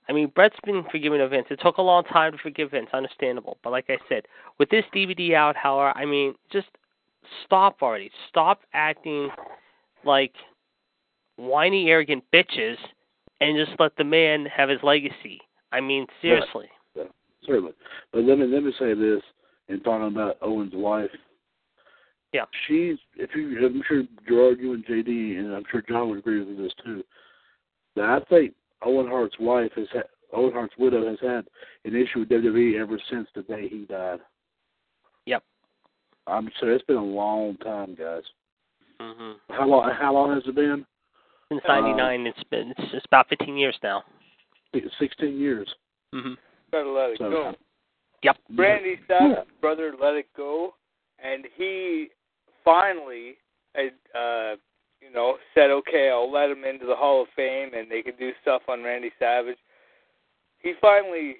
I 0.07 0.13
mean, 0.13 0.31
Bret's 0.35 0.55
been 0.63 0.83
forgiving 0.91 1.21
of 1.21 1.31
Vince. 1.31 1.47
It 1.49 1.59
took 1.63 1.77
a 1.77 1.81
long 1.81 2.03
time 2.03 2.33
to 2.33 2.37
forgive 2.37 2.71
Vince, 2.71 2.89
understandable. 2.93 3.57
But 3.63 3.71
like 3.71 3.85
I 3.89 3.97
said, 4.07 4.23
with 4.59 4.69
this 4.69 4.85
DVD 4.95 5.33
out, 5.33 5.55
however, 5.55 5.97
I 5.97 6.05
mean, 6.05 6.35
just 6.51 6.67
stop 7.45 7.81
already. 7.81 8.11
Stop 8.29 8.61
acting 8.73 9.29
like 10.05 10.33
whiny, 11.37 11.89
arrogant 11.89 12.23
bitches 12.33 12.75
and 13.39 13.57
just 13.57 13.79
let 13.79 13.95
the 13.97 14.03
man 14.03 14.45
have 14.45 14.69
his 14.69 14.79
legacy. 14.83 15.41
I 15.71 15.81
mean, 15.81 16.05
seriously. 16.21 16.69
Right. 16.69 16.69
Certainly. 17.45 17.73
But 18.11 18.23
let 18.23 18.37
me 18.37 18.47
let 18.47 18.63
me 18.63 18.73
say 18.79 18.93
this 18.93 19.21
in 19.67 19.79
talking 19.81 20.07
about 20.07 20.37
Owen's 20.41 20.73
wife. 20.73 21.09
Yeah. 22.33 22.45
She's 22.67 22.97
if 23.15 23.31
you 23.35 23.65
I'm 23.65 23.81
sure 23.87 24.03
Gerard, 24.27 24.59
you 24.59 24.73
and 24.73 24.85
JD 24.85 25.39
and 25.39 25.53
I'm 25.53 25.63
sure 25.71 25.83
John 25.87 26.09
would 26.09 26.19
agree 26.19 26.43
with 26.43 26.57
this 26.57 26.73
too. 26.83 27.03
That 27.95 28.05
I 28.05 28.19
think 28.29 28.53
Owen 28.83 29.07
Hart's 29.07 29.35
wife 29.39 29.71
has 29.75 29.87
had 29.93 30.03
Owen 30.33 30.53
Hart's 30.53 30.77
widow 30.77 31.07
has 31.07 31.19
had 31.21 31.45
an 31.85 31.95
issue 31.95 32.19
with 32.19 32.29
WWE 32.29 32.79
ever 32.79 32.99
since 33.09 33.27
the 33.35 33.41
day 33.43 33.67
he 33.67 33.85
died. 33.85 34.19
Yep. 35.25 35.43
I'm 36.27 36.49
sure 36.59 36.73
it's 36.73 36.85
been 36.85 36.95
a 36.95 37.03
long 37.03 37.57
time, 37.57 37.95
guys. 37.95 38.23
Mhm. 38.99 39.39
How 39.49 39.67
long? 39.67 39.89
How 39.89 40.13
long 40.13 40.33
has 40.33 40.47
it 40.47 40.55
been? 40.55 40.85
Since 41.49 41.63
'99, 41.67 42.27
it's 42.27 42.43
been 42.45 42.73
it's 42.77 43.05
about 43.05 43.27
15 43.27 43.57
years 43.57 43.77
now. 43.83 44.03
Sixteen 44.97 45.37
years. 45.37 45.67
Mhm. 46.13 46.37
Gotta 46.71 46.89
let 46.89 47.11
it 47.11 47.17
So, 47.17 47.29
go. 47.29 47.53
Yep. 48.23 48.37
Randy 48.55 48.99
Savage's 49.07 49.51
brother 49.59 49.93
let 49.99 50.13
it 50.13 50.27
go, 50.37 50.75
and 51.23 51.45
he 51.55 52.09
finally, 52.63 53.37
had, 53.73 53.93
uh, 54.13 54.55
you 55.01 55.11
know, 55.11 55.37
said, 55.53 55.71
"Okay, 55.71 56.09
I'll 56.09 56.31
let 56.31 56.51
him 56.51 56.63
into 56.63 56.85
the 56.85 56.95
Hall 56.95 57.23
of 57.23 57.29
Fame, 57.29 57.73
and 57.73 57.89
they 57.89 58.01
can 58.03 58.15
do 58.17 58.31
stuff 58.41 58.61
on 58.67 58.83
Randy 58.83 59.11
Savage." 59.17 59.57
He 60.59 60.73
finally 60.79 61.37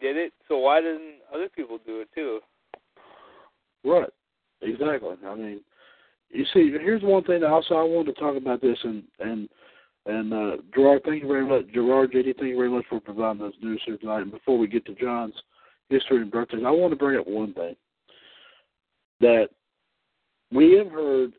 did 0.00 0.16
it, 0.16 0.32
so 0.48 0.58
why 0.58 0.80
didn't 0.80 1.22
other 1.32 1.48
people 1.48 1.78
do 1.78 2.00
it 2.00 2.08
too? 2.14 2.40
Right. 3.84 4.10
Exactly. 4.60 5.16
I 5.24 5.34
mean, 5.34 5.60
you 6.30 6.44
see, 6.52 6.70
here's 6.70 7.02
one 7.02 7.22
thing. 7.24 7.44
Also, 7.44 7.74
I 7.76 7.82
wanted 7.82 8.14
to 8.14 8.20
talk 8.20 8.36
about 8.36 8.60
this, 8.60 8.78
and 8.82 9.04
and 9.20 9.48
and 10.08 10.32
uh, 10.32 10.56
Gerard, 10.74 11.02
thank 11.04 11.22
you 11.22 11.28
very 11.28 11.46
much. 11.46 11.70
Gerard, 11.72 12.12
JD, 12.12 12.36
thank 12.36 12.48
you 12.48 12.56
very 12.56 12.70
much 12.70 12.86
for 12.88 12.98
providing 12.98 13.42
those 13.42 13.52
news 13.62 13.80
here 13.84 13.98
tonight. 13.98 14.22
And 14.22 14.30
before 14.30 14.56
we 14.56 14.66
get 14.66 14.86
to 14.86 14.94
John's 14.94 15.34
history 15.90 16.22
and 16.22 16.30
birthdays, 16.30 16.62
I 16.66 16.70
want 16.70 16.92
to 16.92 16.96
bring 16.96 17.20
up 17.20 17.26
one 17.26 17.52
thing 17.52 17.76
that 19.20 19.48
we 20.50 20.72
have 20.78 20.90
heard. 20.90 21.34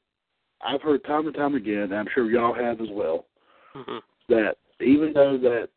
I've 0.62 0.84
heard 0.84 1.04
time 1.06 1.26
and 1.26 1.36
time 1.36 1.56
again, 1.56 1.84
and 1.84 1.96
I'm 1.96 2.08
sure 2.14 2.30
y'all 2.30 2.54
have 2.54 2.80
as 2.80 2.90
well. 2.92 3.26
Mhm. 3.76 4.02
That 4.28 4.58
even 4.80 5.14
though 5.14 5.38
that 5.38 5.70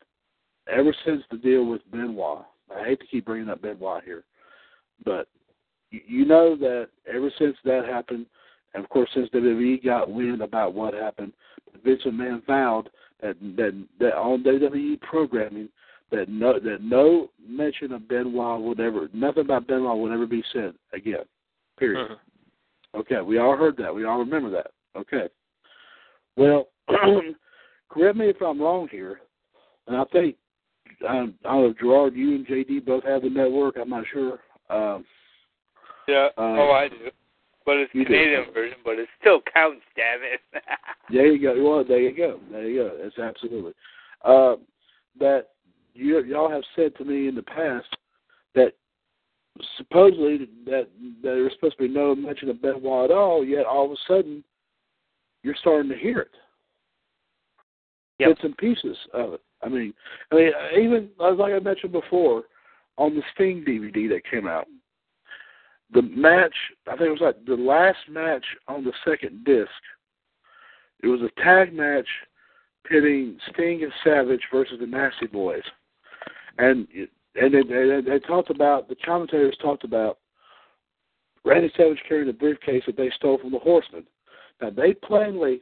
ever 0.67 0.95
since 1.05 1.23
the 1.31 1.39
deal 1.39 1.65
with 1.65 1.91
Benoit, 1.91 2.45
I 2.75 2.85
hate 2.85 3.01
to 3.01 3.07
keep 3.07 3.25
bringing 3.25 3.49
up 3.49 3.63
Benoit 3.63 4.05
here, 4.05 4.25
but 5.05 5.29
you 5.91 6.27
know 6.27 6.57
that 6.57 6.89
ever 7.07 7.31
since 7.39 7.57
that 7.65 7.87
happened, 7.87 8.27
and 8.75 8.85
of 8.85 8.91
course 8.91 9.09
since 9.15 9.31
WWE 9.31 9.79
got 9.79 10.11
wind 10.11 10.43
about 10.43 10.75
what 10.75 10.95
happened, 10.95 11.33
Vince 11.85 12.03
McMahon 12.07 12.45
vowed 12.47 12.91
that 13.21 13.37
that 13.57 13.87
that 14.01 14.17
on 14.17 14.43
WWE 14.43 15.01
programming 15.01 15.69
that 16.11 16.29
no 16.29 16.59
that 16.59 16.83
no 16.83 17.31
mention 17.47 17.93
of 17.93 18.09
Benoit 18.09 18.61
would 18.61 18.81
ever 18.81 19.09
nothing 19.13 19.45
about 19.45 19.67
Benoit 19.67 19.99
would 19.99 20.13
ever 20.13 20.27
be 20.27 20.45
said 20.53 20.75
again. 20.93 21.25
Period. 21.79 22.11
Mhm. 22.11 22.19
Okay, 22.95 23.21
we 23.23 23.39
all 23.39 23.57
heard 23.57 23.77
that. 23.79 23.95
We 23.95 24.05
all 24.05 24.19
remember 24.19 24.51
that. 24.51 24.71
Okay. 24.97 25.29
Well, 26.37 26.69
correct 27.89 28.17
me 28.17 28.29
if 28.29 28.41
I'm 28.43 28.61
wrong 28.61 28.89
here, 28.91 29.21
and 29.87 29.97
I 29.97 30.05
think 30.13 30.37
um, 31.09 31.35
I 31.45 31.53
don't 31.53 31.63
know, 31.63 31.75
Gerard, 31.81 32.15
you 32.15 32.35
and 32.35 32.47
JD 32.47 32.85
both 32.85 33.05
have 33.05 33.23
the 33.23 33.31
network. 33.31 33.77
I'm 33.81 33.91
not 33.91 34.05
sure. 34.13 34.41
Um, 34.71 35.05
Yeah. 36.07 36.29
Uh, 36.37 36.57
oh, 36.59 36.71
I 36.71 36.89
do. 36.89 37.11
But 37.65 37.77
it's 37.77 37.95
you 37.95 38.05
do. 38.05 38.13
Canadian 38.13 38.53
version, 38.53 38.79
but 38.85 38.99
it 38.99 39.09
still 39.21 39.41
counts. 39.53 39.83
Damn 39.97 40.21
it. 40.23 40.41
there 41.11 41.27
you 41.27 41.41
go. 41.41 41.63
Well, 41.63 41.85
there 41.85 42.01
you 42.01 42.17
go. 42.17 42.41
There 42.51 42.69
you 42.69 42.83
go. 42.83 42.99
That's 43.03 43.19
absolutely. 43.19 43.73
Uh, 44.25 44.57
that 45.19 45.49
you 45.95 46.23
y'all 46.25 46.51
have 46.51 46.63
said 46.75 46.97
to 46.97 47.05
me 47.05 47.29
in 47.29 47.35
the 47.35 47.43
past 47.43 47.87
that 48.55 48.73
supposedly 49.77 50.39
that, 50.39 50.49
that 50.67 50.89
there 51.23 51.43
was 51.43 51.53
supposed 51.53 51.77
to 51.77 51.87
be 51.87 51.89
no 51.89 52.15
mention 52.15 52.49
of 52.49 52.63
Benoit 52.63 53.11
at 53.11 53.17
all, 53.17 53.45
yet 53.45 53.67
all 53.67 53.87
of 53.87 53.93
a 53.93 53.97
sudden 54.07 54.43
you're 55.43 55.57
starting 55.61 55.91
to 55.91 55.97
hear 55.99 56.21
it. 56.21 56.31
Yep. 58.19 58.29
Bits 58.29 58.41
and 58.45 58.57
pieces 58.57 58.97
of 59.13 59.35
it. 59.35 59.41
I 59.63 59.69
mean, 59.69 59.95
I 60.31 60.35
mean, 60.35 60.53
even 60.81 61.09
like 61.19 61.53
I 61.53 61.59
mentioned 61.59 61.93
before, 61.93 62.45
on 62.99 63.15
the 63.15 63.23
Sting 63.35 63.65
DVD 63.67 64.09
that 64.11 64.23
came 64.31 64.47
out, 64.47 64.67
the 65.93 66.03
match 66.03 66.55
I 66.87 66.93
think 66.93 67.09
it 67.09 67.11
was 67.11 67.21
like 67.21 67.45
the 67.45 67.55
last 67.55 67.99
match 68.09 68.45
on 68.69 68.85
the 68.85 68.93
second 69.05 69.45
disc. 69.45 69.71
It 71.03 71.09
was 71.09 71.21
a 71.21 71.41
tag 71.43 71.73
match 71.73 72.07
pitting 72.87 73.39
Sting 73.53 73.83
and 73.83 73.93
Savage 74.05 74.43
versus 74.53 74.79
the 74.81 74.87
Nasty 74.87 75.27
Boys, 75.27 75.63
and 76.59 76.87
and 77.35 77.55
they, 77.55 77.63
they, 77.63 78.01
they 78.05 78.19
talked 78.21 78.51
about 78.51 78.89
the 78.89 78.97
commentators 78.97 79.57
talked 79.61 79.85
about 79.85 80.19
Randy 81.45 81.73
Savage 81.77 82.03
carrying 82.09 82.29
a 82.29 82.33
briefcase 82.33 82.83
that 82.87 82.97
they 82.97 83.11
stole 83.17 83.39
from 83.39 83.53
the 83.53 83.59
Horsemen. 83.59 84.05
Now 84.61 84.71
they 84.71 84.95
plainly, 84.95 85.61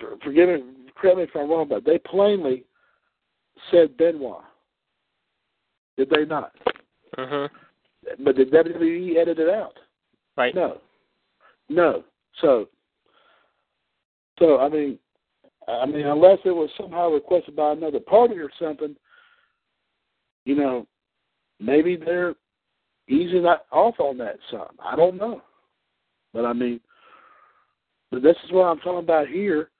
for, 0.00 0.16
forgive 0.22 0.48
me, 0.48 0.64
correct 0.96 1.18
me 1.18 1.22
if 1.24 1.30
I'm 1.34 1.50
wrong, 1.50 1.68
but 1.68 1.84
they 1.84 1.98
plainly 1.98 2.64
said 3.70 3.96
Benoit. 3.96 4.42
Did 5.96 6.10
they 6.10 6.24
not? 6.24 6.52
Mhm. 7.16 7.48
But 8.24 8.36
did 8.36 8.50
WWE 8.50 9.16
edit 9.16 9.38
it 9.38 9.50
out? 9.50 9.74
Right. 10.36 10.54
No. 10.54 10.78
No. 11.68 12.04
So 12.40 12.68
so 14.38 14.58
I 14.58 14.68
mean 14.68 14.98
I 15.68 15.86
mean 15.86 16.06
unless 16.06 16.38
it 16.44 16.50
was 16.50 16.70
somehow 16.78 17.10
requested 17.10 17.56
by 17.56 17.72
another 17.72 18.00
party 18.00 18.36
or 18.36 18.50
something, 18.60 18.96
you 20.44 20.56
know, 20.56 20.86
maybe 21.60 21.96
they're 21.96 22.34
easing 23.08 23.46
off 23.46 23.94
on 23.98 24.18
that 24.18 24.36
some. 24.50 24.76
I 24.82 24.96
don't 24.96 25.16
know. 25.16 25.42
But 26.32 26.44
I 26.44 26.52
mean 26.52 26.80
but 28.10 28.22
this 28.22 28.36
is 28.44 28.52
what 28.52 28.64
I'm 28.64 28.78
talking 28.78 28.98
about 28.98 29.28
here. 29.28 29.70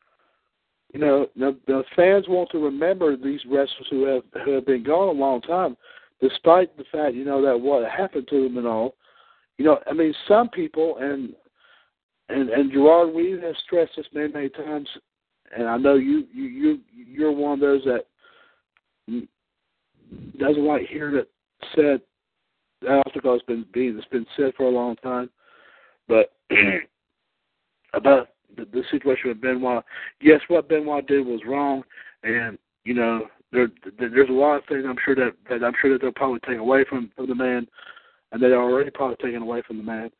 You 0.92 1.00
know, 1.00 1.26
the, 1.36 1.58
the 1.66 1.82
fans 1.96 2.26
want 2.28 2.50
to 2.52 2.58
remember 2.58 3.16
these 3.16 3.40
wrestlers 3.46 3.88
who 3.90 4.06
have 4.06 4.22
who 4.44 4.52
have 4.52 4.66
been 4.66 4.84
gone 4.84 5.08
a 5.08 5.18
long 5.18 5.40
time, 5.40 5.76
despite 6.20 6.76
the 6.76 6.84
fact 6.92 7.14
you 7.14 7.24
know 7.24 7.42
that 7.42 7.58
what 7.58 7.88
happened 7.90 8.28
to 8.30 8.42
them 8.44 8.58
and 8.58 8.66
all. 8.66 8.94
You 9.58 9.64
know, 9.64 9.78
I 9.86 9.92
mean, 9.92 10.12
some 10.26 10.48
people 10.48 10.96
and 11.00 11.34
and 12.28 12.48
and 12.50 12.72
Gerard, 12.72 13.14
we 13.14 13.32
have 13.32 13.54
stressed 13.64 13.92
this 13.96 14.06
many 14.12 14.32
many 14.32 14.48
times, 14.48 14.88
and 15.56 15.68
I 15.68 15.76
know 15.76 15.94
you 15.94 16.24
you 16.32 16.44
you 16.44 16.80
you're 16.92 17.32
one 17.32 17.54
of 17.54 17.60
those 17.60 17.82
that 17.84 18.06
doesn't 20.38 20.66
like 20.66 20.86
hearing 20.86 21.16
it 21.16 21.30
said. 21.74 22.00
That 22.82 23.02
obstacle 23.06 23.32
has 23.32 23.42
been 23.42 23.64
being 23.72 23.96
it's 23.96 24.06
been 24.08 24.26
said 24.36 24.52
for 24.56 24.64
a 24.64 24.70
long 24.70 24.96
time, 24.96 25.30
but 26.08 26.32
about 27.94 28.28
the, 28.56 28.64
the 28.66 28.82
situation 28.90 29.28
with 29.28 29.40
Benoit. 29.40 29.84
Yes, 30.20 30.40
what 30.48 30.68
Benoit 30.68 31.06
did 31.06 31.26
was 31.26 31.40
wrong, 31.46 31.82
and 32.24 32.58
you 32.84 32.94
know 32.94 33.26
there, 33.54 33.68
there's 34.10 34.28
a 34.28 34.32
lot 34.32 34.56
of 34.56 34.64
things 34.68 34.84
I'm 34.86 34.96
sure 35.04 35.14
that, 35.14 35.32
that 35.48 35.64
I'm 35.64 35.74
sure 35.80 35.92
that 35.92 36.02
they'll 36.02 36.12
probably 36.12 36.40
take 36.40 36.58
away 36.58 36.84
from 36.88 37.10
from 37.16 37.28
the 37.28 37.34
man, 37.34 37.66
and 38.32 38.42
they're 38.42 38.60
already 38.60 38.90
probably 38.90 39.16
taken 39.16 39.42
away 39.42 39.62
from 39.66 39.78
the 39.78 39.84
man. 39.84 40.10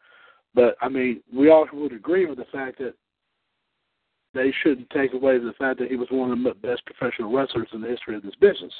But 0.55 0.77
I 0.81 0.89
mean, 0.89 1.21
we 1.35 1.51
all 1.51 1.67
would 1.73 1.93
agree 1.93 2.27
with 2.27 2.39
the 2.39 2.47
fact 2.53 2.79
that 2.79 2.95
they 4.35 4.53
shouldn't 4.63 4.91
take 4.91 5.13
away 5.13 5.39
the 5.39 5.53
fact 5.59 5.79
that 5.81 5.91
he 5.91 5.97
was 5.97 6.09
one 6.11 6.31
of 6.31 6.43
the 6.43 6.67
best 6.67 6.83
professional 6.87 7.33
wrestlers 7.33 7.69
in 7.73 7.81
the 7.81 7.89
history 7.89 8.17
of 8.17 8.23
this 8.23 8.35
business. 8.41 8.73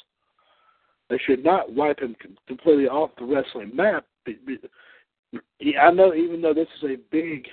They 1.09 1.19
should 1.25 1.43
not 1.43 1.71
wipe 1.71 1.99
him 1.99 2.15
completely 2.47 2.87
off 2.87 3.11
the 3.17 3.25
wrestling 3.25 3.75
map. 3.75 4.05
I 4.27 5.91
know, 5.91 6.13
even 6.13 6.41
though 6.41 6.53
this 6.53 6.67
is 6.81 6.89
a 6.89 6.97
big 7.11 7.47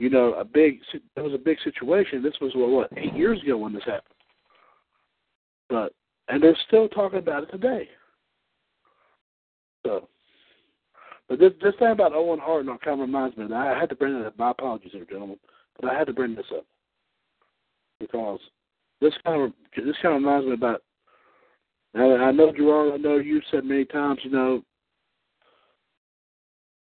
you 0.00 0.08
know, 0.08 0.32
a 0.32 0.44
big 0.44 0.80
that 1.14 1.22
was 1.22 1.34
a 1.34 1.38
big 1.38 1.58
situation. 1.62 2.22
This 2.22 2.40
was 2.40 2.52
what, 2.54 2.70
what 2.70 2.88
eight 2.96 3.14
years 3.14 3.40
ago 3.42 3.58
when 3.58 3.74
this 3.74 3.84
happened, 3.84 4.09
but 5.70 5.94
and 6.28 6.42
they're 6.42 6.56
still 6.66 6.88
talking 6.88 7.20
about 7.20 7.44
it 7.44 7.50
today. 7.50 7.88
So, 9.86 10.08
but 11.28 11.38
this 11.38 11.52
this 11.62 11.74
thing 11.78 11.92
about 11.92 12.12
Owen 12.12 12.38
Hart 12.38 12.66
kind 12.66 13.00
of 13.00 13.06
reminds 13.06 13.36
me. 13.36 13.46
I 13.54 13.78
had 13.78 13.88
to 13.88 13.94
bring 13.94 14.14
it 14.14 14.26
up. 14.26 14.38
My 14.38 14.50
apologies, 14.50 14.90
here, 14.92 15.06
gentlemen, 15.08 15.38
but 15.80 15.90
I 15.90 15.98
had 15.98 16.08
to 16.08 16.12
bring 16.12 16.34
this 16.34 16.44
up 16.54 16.66
because 17.98 18.40
this 19.00 19.14
kind 19.24 19.42
of 19.42 19.52
this 19.76 19.96
kind 20.02 20.16
of 20.16 20.22
reminds 20.22 20.46
me 20.46 20.52
about. 20.54 20.82
I 21.94 22.30
know 22.30 22.52
Gerard. 22.54 22.94
I 22.94 22.96
know 22.98 23.16
you 23.16 23.40
said 23.50 23.64
many 23.64 23.84
times. 23.84 24.20
You 24.22 24.30
know, 24.30 24.62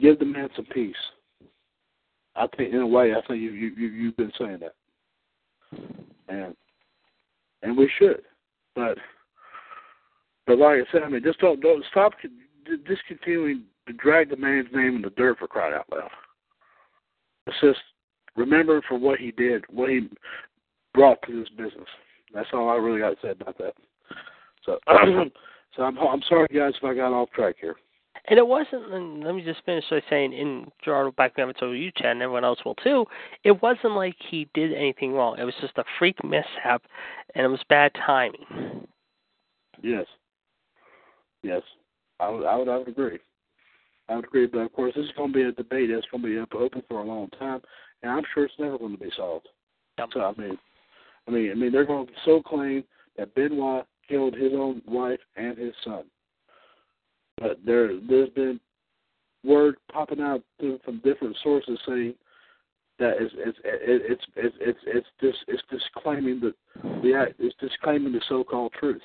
give 0.01 0.19
the 0.19 0.25
man 0.25 0.49
some 0.55 0.67
peace. 0.67 0.95
I 2.37 2.47
think 2.57 2.73
in 2.73 2.81
a 2.81 2.87
way, 2.87 3.13
I 3.13 3.27
think 3.27 3.41
you 3.43 3.51
you 3.51 3.89
you've 3.89 4.17
been 4.17 4.33
saying 4.39 4.61
that, 4.61 4.75
and 6.29 6.55
and 7.63 7.77
we 7.77 7.91
should, 7.99 8.23
but 8.75 8.99
but 10.47 10.59
like 10.59 10.79
I 10.79 10.93
said, 10.93 11.03
I 11.03 11.09
mean, 11.09 11.23
just 11.23 11.41
don't 11.41 11.61
don't 11.61 11.85
stop 11.91 12.13
discontinuing 12.87 13.65
to 13.87 13.93
drag 13.95 14.31
the 14.31 14.37
man's 14.37 14.69
name 14.73 14.97
in 14.97 15.03
the 15.03 15.11
dirt 15.11 15.39
for 15.39 15.49
crying 15.49 15.75
out 15.75 15.87
loud. 15.93 16.11
It's 17.47 17.57
just 17.61 17.81
remember 18.37 18.83
for 18.89 18.99
what 18.99 19.19
he 19.19 19.31
did, 19.33 19.65
what 19.69 19.91
he 19.91 20.09
brought 20.95 21.19
to 21.27 21.39
this 21.39 21.49
business. 21.51 21.89
That's 22.35 22.49
all 22.53 22.71
I 22.71 22.77
really 22.77 23.01
got 23.01 23.11
to 23.11 23.17
say 23.23 23.31
about 23.31 23.59
that. 23.59 23.75
So, 24.65 24.79
so 25.77 25.83
I'm 25.83 25.99
I'm 25.99 26.23
sorry 26.29 26.49
guys 26.55 26.75
if 26.77 26.85
I 26.85 26.95
got 26.95 27.13
off 27.13 27.31
track 27.31 27.57
here. 27.61 27.77
And 28.29 28.39
it 28.39 28.47
wasn't. 28.47 28.93
And 28.93 29.25
let 29.25 29.35
me 29.35 29.43
just 29.43 29.65
finish 29.65 29.85
by 29.91 30.01
saying, 30.09 30.33
in 30.33 30.71
Gerardo 30.85 31.11
back 31.13 31.39
up 31.39 31.57
to 31.57 31.73
you, 31.73 31.91
Chad, 31.97 32.13
and 32.13 32.23
everyone 32.23 32.45
else 32.45 32.59
will 32.65 32.77
too. 32.77 33.05
It 33.45 33.63
wasn't 33.63 33.95
like 33.95 34.15
he 34.31 34.49
did 34.55 34.73
anything 34.73 35.13
wrong. 35.13 35.39
It 35.39 35.45
was 35.45 35.55
just 35.61 35.79
a 35.79 35.85
freak 35.99 36.23
mishap, 36.23 36.83
and 37.35 37.45
it 37.45 37.49
was 37.49 37.61
bad 37.69 37.93
timing. 38.07 38.87
Yes. 39.83 40.07
Yes, 41.43 41.63
I 42.21 42.29
would. 42.29 42.47
I 42.47 42.57
would. 42.57 42.69
I 42.69 42.79
would 42.79 42.89
agree. 42.89 43.19
I 44.09 44.17
would 44.17 44.25
agree, 44.25 44.47
but 44.47 44.59
of 44.59 44.73
course, 44.73 44.93
this 44.95 45.05
is 45.05 45.13
going 45.17 45.33
to 45.33 45.35
be 45.35 45.43
a 45.43 45.53
debate 45.53 45.91
that's 45.93 46.07
going 46.11 46.23
to 46.23 46.29
be 46.29 46.39
up 46.39 46.55
open 46.55 46.83
for 46.89 47.01
a 47.01 47.05
long 47.05 47.29
time, 47.31 47.61
and 48.03 48.13
I'm 48.13 48.23
sure 48.33 48.45
it's 48.45 48.55
never 48.59 48.79
going 48.79 48.97
to 48.97 49.03
be 49.03 49.11
solved. 49.17 49.49
Yep. 49.99 50.09
So 50.15 50.21
I 50.21 50.41
mean, 50.41 50.59
I 51.27 51.31
mean, 51.31 51.51
I 51.51 51.55
mean, 51.55 51.73
they're 51.73 51.85
going 51.85 52.07
to 52.07 52.13
so 52.25 52.43
claim 52.43 52.85
that 53.17 53.35
Benoit 53.35 53.87
killed 54.09 54.35
his 54.35 54.53
own 54.55 54.83
wife 54.87 55.21
and 55.37 55.59
his 55.59 55.75
son. 55.85 56.05
But 57.39 57.59
there, 57.65 57.99
there's 58.09 58.31
been 58.31 58.61
word 59.45 59.77
popping 59.93 60.21
out 60.21 60.43
from 60.59 61.01
different 61.03 61.37
sources 61.43 61.79
saying 61.87 62.15
that 62.99 63.15
it's 63.19 63.35
it's 63.37 63.59
it's 63.65 64.25
it's 64.37 64.57
it's 64.61 64.79
it's 64.87 65.07
just 65.21 65.39
it's 65.49 65.63
disclaiming 65.71 66.41
the 66.41 66.55
the 67.03 67.27
it's 67.39 67.57
disclaiming 67.59 68.13
the 68.13 68.21
so-called 68.29 68.73
truth. 68.79 69.03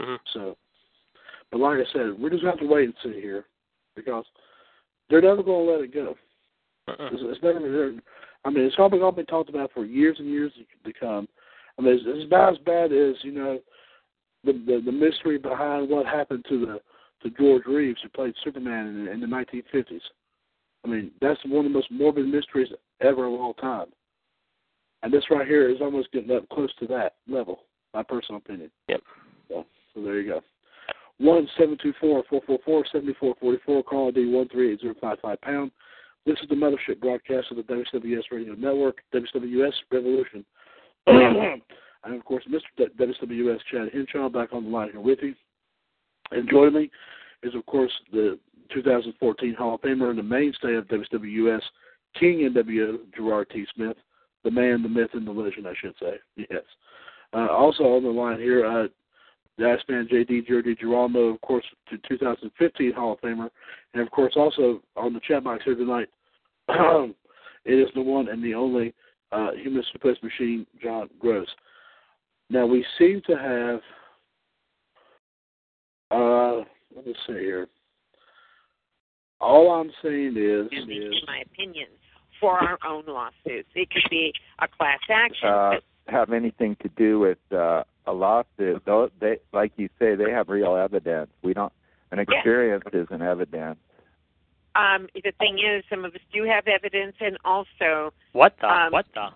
Mm-hmm. 0.00 0.14
So, 0.32 0.56
but 1.50 1.60
like 1.60 1.78
I 1.78 1.92
said, 1.92 2.18
we're 2.18 2.30
just 2.30 2.42
going 2.42 2.56
to 2.56 2.60
have 2.60 2.60
to 2.60 2.66
wait 2.66 2.86
and 2.86 2.94
see 3.02 3.20
here 3.20 3.44
because 3.94 4.24
they're 5.08 5.22
never 5.22 5.42
going 5.42 5.66
to 5.66 5.72
let 5.72 5.82
it 5.82 5.94
go. 5.94 6.16
Uh-uh. 6.88 7.10
It's, 7.12 7.22
it's 7.22 7.42
never. 7.42 7.92
I 8.44 8.50
mean, 8.50 8.64
it's 8.64 8.74
probably 8.74 8.98
going 8.98 9.14
to 9.14 9.20
be 9.20 9.26
talked 9.26 9.50
about 9.50 9.70
for 9.72 9.84
years 9.84 10.16
and 10.18 10.28
years 10.28 10.52
to 10.84 10.92
come. 10.92 11.28
I 11.78 11.82
mean, 11.82 11.94
it's, 11.94 12.02
it's 12.06 12.26
about 12.26 12.54
as 12.54 12.58
bad 12.60 12.92
as 12.92 13.14
you 13.22 13.32
know 13.32 13.60
the, 14.44 14.52
the 14.52 14.82
the 14.84 14.92
mystery 14.92 15.38
behind 15.38 15.88
what 15.88 16.06
happened 16.06 16.44
to 16.48 16.66
the 16.66 16.80
to 17.22 17.30
George 17.30 17.64
Reeves 17.66 18.00
who 18.02 18.08
played 18.08 18.34
Superman 18.44 18.86
in, 18.86 19.08
in 19.08 19.20
the 19.20 19.26
1950s. 19.26 20.00
I 20.84 20.88
mean, 20.88 21.10
that's 21.20 21.40
one 21.46 21.64
of 21.64 21.72
the 21.72 21.78
most 21.78 21.90
morbid 21.90 22.26
mysteries 22.26 22.68
ever 23.00 23.26
of 23.26 23.32
all 23.34 23.54
time. 23.54 23.86
And 25.02 25.12
this 25.12 25.24
right 25.30 25.46
here 25.46 25.68
is 25.70 25.80
almost 25.80 26.12
getting 26.12 26.30
up 26.30 26.48
close 26.48 26.72
to 26.80 26.86
that 26.88 27.14
level. 27.28 27.60
My 27.94 28.02
personal 28.02 28.40
opinion. 28.40 28.70
Yep. 28.88 29.00
So, 29.48 29.66
so 29.94 30.02
there 30.02 30.20
you 30.20 30.28
go. 30.28 30.40
One 31.18 31.46
seven 31.58 31.76
two 31.80 31.92
four 32.00 32.24
four 32.28 32.40
four 32.46 32.58
four 32.64 32.84
seventy 32.90 33.14
four 33.20 33.34
forty 33.40 33.58
four. 33.66 33.82
Call 33.82 34.08
ID 34.08 34.32
one 34.32 34.48
three 34.48 34.72
eight 34.72 34.80
zero 34.80 34.94
five 35.00 35.18
five 35.20 35.40
pound. 35.40 35.70
This 36.24 36.36
is 36.42 36.48
the 36.48 36.54
mothership 36.54 37.00
broadcast 37.00 37.48
of 37.50 37.58
the 37.58 37.62
WWS 37.64 38.22
Radio 38.30 38.54
Network, 38.54 38.98
WWS 39.12 39.72
Revolution. 39.90 40.44
and 41.06 42.14
of 42.14 42.24
course, 42.24 42.44
Mr. 42.48 42.88
WWS 42.98 43.58
Chad 43.70 43.88
Henshaw 43.92 44.28
back 44.28 44.52
on 44.52 44.64
the 44.64 44.70
line 44.70 44.90
here 44.92 45.00
with 45.00 45.18
you. 45.20 45.34
And 46.32 46.48
joining 46.48 46.74
me 46.74 46.90
is, 47.42 47.54
of 47.54 47.64
course, 47.66 47.92
the 48.12 48.38
2014 48.72 49.54
Hall 49.54 49.74
of 49.74 49.80
Famer 49.82 50.10
and 50.10 50.18
the 50.18 50.22
mainstay 50.22 50.74
of 50.74 50.86
WWS, 50.88 51.62
King 52.18 52.50
NWO, 52.54 52.98
Gerard 53.14 53.48
T. 53.50 53.66
Smith, 53.74 53.96
the 54.44 54.50
man, 54.50 54.82
the 54.82 54.88
myth, 54.88 55.10
and 55.14 55.26
the 55.26 55.32
legend, 55.32 55.66
I 55.66 55.74
should 55.80 55.94
say. 56.00 56.14
Yes. 56.50 56.62
Uh, 57.34 57.48
also 57.48 57.84
on 57.84 58.02
the 58.02 58.10
line 58.10 58.38
here, 58.38 58.66
uh, 58.66 58.88
the 59.56 59.64
Iceman 59.64 60.08
J.D. 60.10 60.42
Jared 60.46 60.64
D. 60.66 60.74
Girolamo, 60.74 61.34
of 61.34 61.40
course, 61.40 61.64
to 61.88 61.96
2015 62.08 62.92
Hall 62.92 63.12
of 63.12 63.20
Famer, 63.20 63.48
and 63.94 64.02
of 64.02 64.10
course 64.10 64.34
also 64.36 64.82
on 64.96 65.12
the 65.12 65.20
chat 65.26 65.44
box 65.44 65.62
here 65.64 65.74
tonight, 65.74 66.08
it 66.68 67.14
is 67.74 67.88
the 67.94 68.02
one 68.02 68.28
and 68.28 68.42
the 68.42 68.54
only 68.54 68.94
uh, 69.30 69.52
human 69.52 69.82
suplex 69.94 70.22
machine, 70.22 70.66
John 70.82 71.08
Gross. 71.18 71.48
Now 72.50 72.66
we 72.66 72.84
seem 72.98 73.22
to 73.26 73.36
have, 73.36 73.80
let 76.94 77.06
me 77.06 77.14
see 77.26 77.32
here. 77.34 77.68
All 79.40 79.72
I'm 79.72 79.90
saying 80.02 80.34
is, 80.36 80.68
in, 80.70 80.90
is 80.90 81.12
in 81.12 81.12
my 81.26 81.42
opinion, 81.44 81.88
for 82.40 82.58
our 82.58 82.78
own 82.86 83.04
lawsuits. 83.06 83.68
It 83.74 83.90
could 83.90 84.08
be 84.10 84.32
a 84.60 84.68
class 84.68 85.00
action. 85.10 85.48
uh, 85.48 85.72
have 86.08 86.32
anything 86.32 86.76
to 86.82 86.88
do 86.96 87.18
with 87.18 87.38
uh, 87.52 87.82
a 88.06 88.12
lawsuit. 88.12 88.82
Though 88.84 89.10
they, 89.20 89.38
like 89.52 89.72
you 89.76 89.88
say, 89.98 90.14
they 90.14 90.30
have 90.30 90.48
real 90.48 90.76
evidence. 90.76 91.30
We 91.42 91.54
don't. 91.54 91.72
An 92.12 92.18
experience 92.18 92.84
isn't 92.92 93.22
evidence. 93.22 93.78
um, 94.76 95.08
the 95.14 95.32
thing 95.38 95.58
is, 95.58 95.82
some 95.88 96.04
of 96.04 96.14
us 96.14 96.20
do 96.32 96.44
have 96.44 96.66
evidence, 96.68 97.16
and 97.20 97.38
also, 97.44 98.12
What 98.32 98.54
the? 98.60 98.68
Um, 98.68 98.92
what 98.92 99.06
the? 99.14 99.28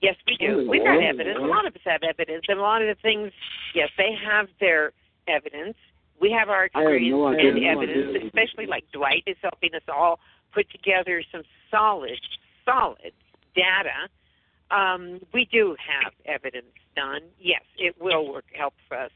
yes, 0.00 0.16
we 0.26 0.36
do. 0.38 0.66
We've 0.68 0.82
got 0.82 1.02
evidence. 1.02 1.38
A 1.38 1.46
lot 1.46 1.66
of 1.66 1.74
us 1.74 1.82
have 1.84 2.02
evidence, 2.02 2.44
and 2.48 2.58
a 2.58 2.62
lot 2.62 2.80
of 2.82 2.88
the 2.88 3.00
things, 3.02 3.30
yes, 3.74 3.90
they 3.98 4.14
have 4.26 4.48
their 4.58 4.92
evidence. 5.28 5.76
We 6.20 6.30
have 6.30 6.48
our 6.48 6.68
I 6.74 6.80
have 6.80 6.92
experience 6.92 7.10
no 7.12 7.26
and 7.28 7.60
No 7.62 7.70
evidence, 7.70 8.08
idea. 8.16 8.26
especially 8.26 8.66
like 8.66 8.84
Dwight 8.92 9.24
is 9.26 9.36
helping 9.42 9.74
us 9.74 9.82
all 9.92 10.20
put 10.52 10.70
together 10.70 11.22
some 11.32 11.42
solid, 11.70 12.18
solid 12.64 13.12
data. 13.54 14.08
Um, 14.70 15.20
we 15.32 15.46
do 15.50 15.76
have 16.02 16.12
evidence 16.26 16.72
done. 16.96 17.20
Yes, 17.40 17.62
it 17.78 17.94
will 18.00 18.32
work 18.32 18.44
help 18.54 18.74
for 18.88 18.96
us. 18.96 19.10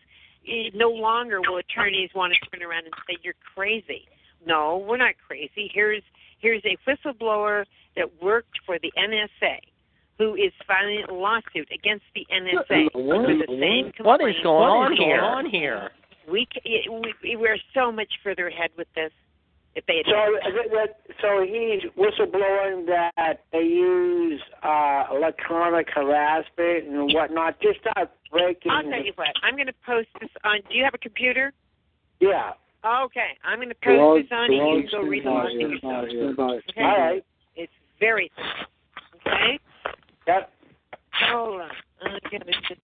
No 0.75 0.91
longer 0.91 1.41
will 1.41 1.57
attorneys 1.59 2.11
want 2.15 2.33
to 2.35 2.51
turn 2.51 2.63
around 2.63 2.85
and 2.85 2.95
say 3.09 3.17
you're 3.23 3.35
crazy. 3.55 4.07
No, 4.47 4.85
we're 4.87 4.97
not 4.97 5.15
crazy. 5.27 5.71
Here's 5.73 6.03
here's 6.41 6.63
a 6.65 6.77
whistleblower 6.89 7.65
that 7.97 8.23
worked 8.23 8.59
for 8.65 8.79
the 8.79 8.93
NSA 8.97 9.59
who 10.19 10.35
is 10.35 10.53
filing 10.67 11.05
a 11.09 11.13
lawsuit 11.15 11.69
against 11.73 12.05
the 12.15 12.27
NSA 12.33 12.89
What? 12.95 13.19
under 13.19 13.39
the 13.39 13.47
same 13.61 13.93
What 14.05 14.21
complaint. 14.21 14.37
is 14.37 14.43
going 14.43 14.69
on 14.69 14.79
What 14.85 14.93
is 14.93 14.99
here? 14.99 15.21
going 15.21 15.31
on 15.31 15.47
here? 15.51 15.91
We, 16.31 16.47
we 17.23 17.37
we're 17.37 17.59
so 17.75 17.91
much 17.93 18.13
further 18.23 18.49
ahead 18.49 18.71
with 18.77 18.89
this. 18.95 19.11
If 19.75 19.87
they 19.87 19.99
had 19.99 20.07
So 20.07 20.35
that, 20.43 20.71
that, 20.73 21.15
so 21.21 21.45
he's 21.47 21.83
whistleblowing 21.97 22.87
that 22.87 23.45
they 23.53 23.61
use 23.61 24.41
uh, 24.63 25.05
electronic 25.15 25.87
harassment 25.95 26.89
and 26.89 27.15
whatnot. 27.15 27.61
Just 27.61 27.81
start 27.81 28.11
breaking. 28.33 28.73
I'll 28.73 28.83
tell 28.83 29.05
you 29.05 29.13
what. 29.15 29.29
I'm 29.45 29.55
going 29.55 29.67
to 29.69 29.75
post 29.87 30.09
this 30.21 30.31
on. 30.43 30.59
Do 30.69 30.77
you 30.77 30.83
have 30.85 30.95
a 30.95 30.99
computer? 30.99 31.53
Yeah. 32.19 32.53
Okay, 32.85 33.37
I'm 33.45 33.59
going 33.59 33.69
to 33.69 33.75
Gerard- 33.83 33.99
post 33.99 34.23
this 34.31 34.37
on. 34.37 34.49
Gerard, 34.51 34.77
You 34.77 34.83
can 34.83 34.83
go 34.83 34.89
stand 34.99 35.11
read 35.11 35.25
by 35.25 35.31
along 35.31 35.51
here, 35.51 35.69
yourself. 35.69 36.09
stand 36.09 36.37
by. 36.37 36.45
Okay. 36.45 36.83
All 36.83 36.99
right. 36.99 37.25
It's 37.57 37.73
very 38.01 38.31
simple. 38.35 39.33
Okay. 39.33 39.59
Yep. 40.27 40.53
Hold 41.31 41.61
on. 41.61 41.71
I'm 42.03 42.19
going 42.31 42.43
to 42.43 42.53
just 42.69 42.81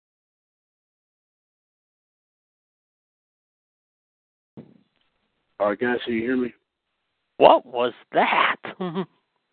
All 5.59 5.69
right, 5.69 5.79
guys, 5.79 5.97
can 6.05 6.13
you 6.13 6.21
hear 6.21 6.37
me? 6.37 6.53
What 7.37 7.65
was 7.65 7.93
that? 8.11 8.57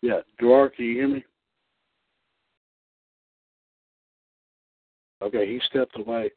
Yeah, 0.03 0.21
Gerard, 0.39 0.75
can 0.75 0.85
you 0.85 0.95
hear 0.95 1.07
me? 1.07 1.23
Okay, 5.21 5.45
he 5.45 5.61
stepped 5.69 5.95
away. 5.99 6.31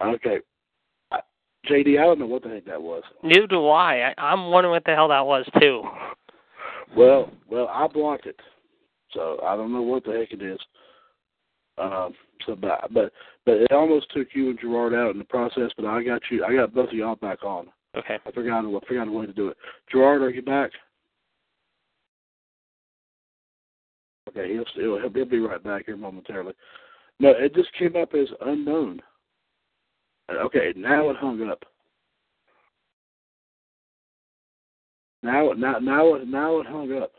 Okay, 0.00 0.38
I, 1.10 1.18
JD, 1.68 1.98
I 1.98 2.04
don't 2.04 2.20
know 2.20 2.26
what 2.26 2.44
the 2.44 2.50
heck 2.50 2.64
that 2.66 2.80
was. 2.80 3.02
Neither 3.24 3.48
do 3.48 3.68
I. 3.68 4.10
I. 4.10 4.14
I'm 4.16 4.52
wondering 4.52 4.72
what 4.72 4.84
the 4.84 4.94
hell 4.94 5.08
that 5.08 5.26
was 5.26 5.44
too. 5.60 5.82
Well, 6.96 7.32
well, 7.50 7.68
I 7.68 7.88
blocked 7.88 8.26
it, 8.26 8.38
so 9.12 9.40
I 9.44 9.56
don't 9.56 9.72
know 9.72 9.82
what 9.82 10.04
the 10.04 10.12
heck 10.12 10.32
it 10.32 10.42
is. 10.42 10.60
Um, 11.78 12.14
so, 12.46 12.54
but 12.54 12.92
but 12.92 13.12
but 13.44 13.56
it 13.56 13.72
almost 13.72 14.06
took 14.14 14.28
you 14.34 14.50
and 14.50 14.60
Gerard 14.60 14.94
out 14.94 15.10
in 15.10 15.18
the 15.18 15.24
process. 15.24 15.70
But 15.76 15.86
I 15.86 16.02
got 16.04 16.22
you. 16.30 16.44
I 16.44 16.54
got 16.54 16.74
both 16.74 16.90
of 16.90 16.94
y'all 16.94 17.16
back 17.16 17.42
on. 17.42 17.66
Okay. 17.98 18.18
I 18.24 18.30
forgot. 18.30 18.64
I 18.64 18.86
forgot 18.86 19.08
a 19.08 19.12
way 19.12 19.26
to 19.26 19.32
do 19.32 19.48
it. 19.48 19.56
Gerard, 19.90 20.22
are 20.22 20.30
you 20.30 20.42
back? 20.42 20.70
Okay, 24.28 24.52
he'll 24.52 24.64
still 24.72 24.98
he'll, 24.98 25.10
he'll 25.10 25.24
be 25.24 25.38
right 25.38 25.62
back 25.62 25.86
here 25.86 25.96
momentarily. 25.96 26.54
No, 27.18 27.30
it 27.30 27.54
just 27.54 27.72
came 27.78 27.96
up 27.96 28.14
as 28.14 28.28
unknown. 28.42 29.00
Uh, 30.28 30.38
okay, 30.44 30.72
now 30.76 31.08
it 31.10 31.16
hung 31.16 31.48
up. 31.48 31.64
Now, 35.22 35.52
now, 35.56 35.78
now, 35.78 36.14
it 36.14 36.28
now 36.28 36.60
it 36.60 36.66
hung 36.66 36.96
up. 37.02 37.12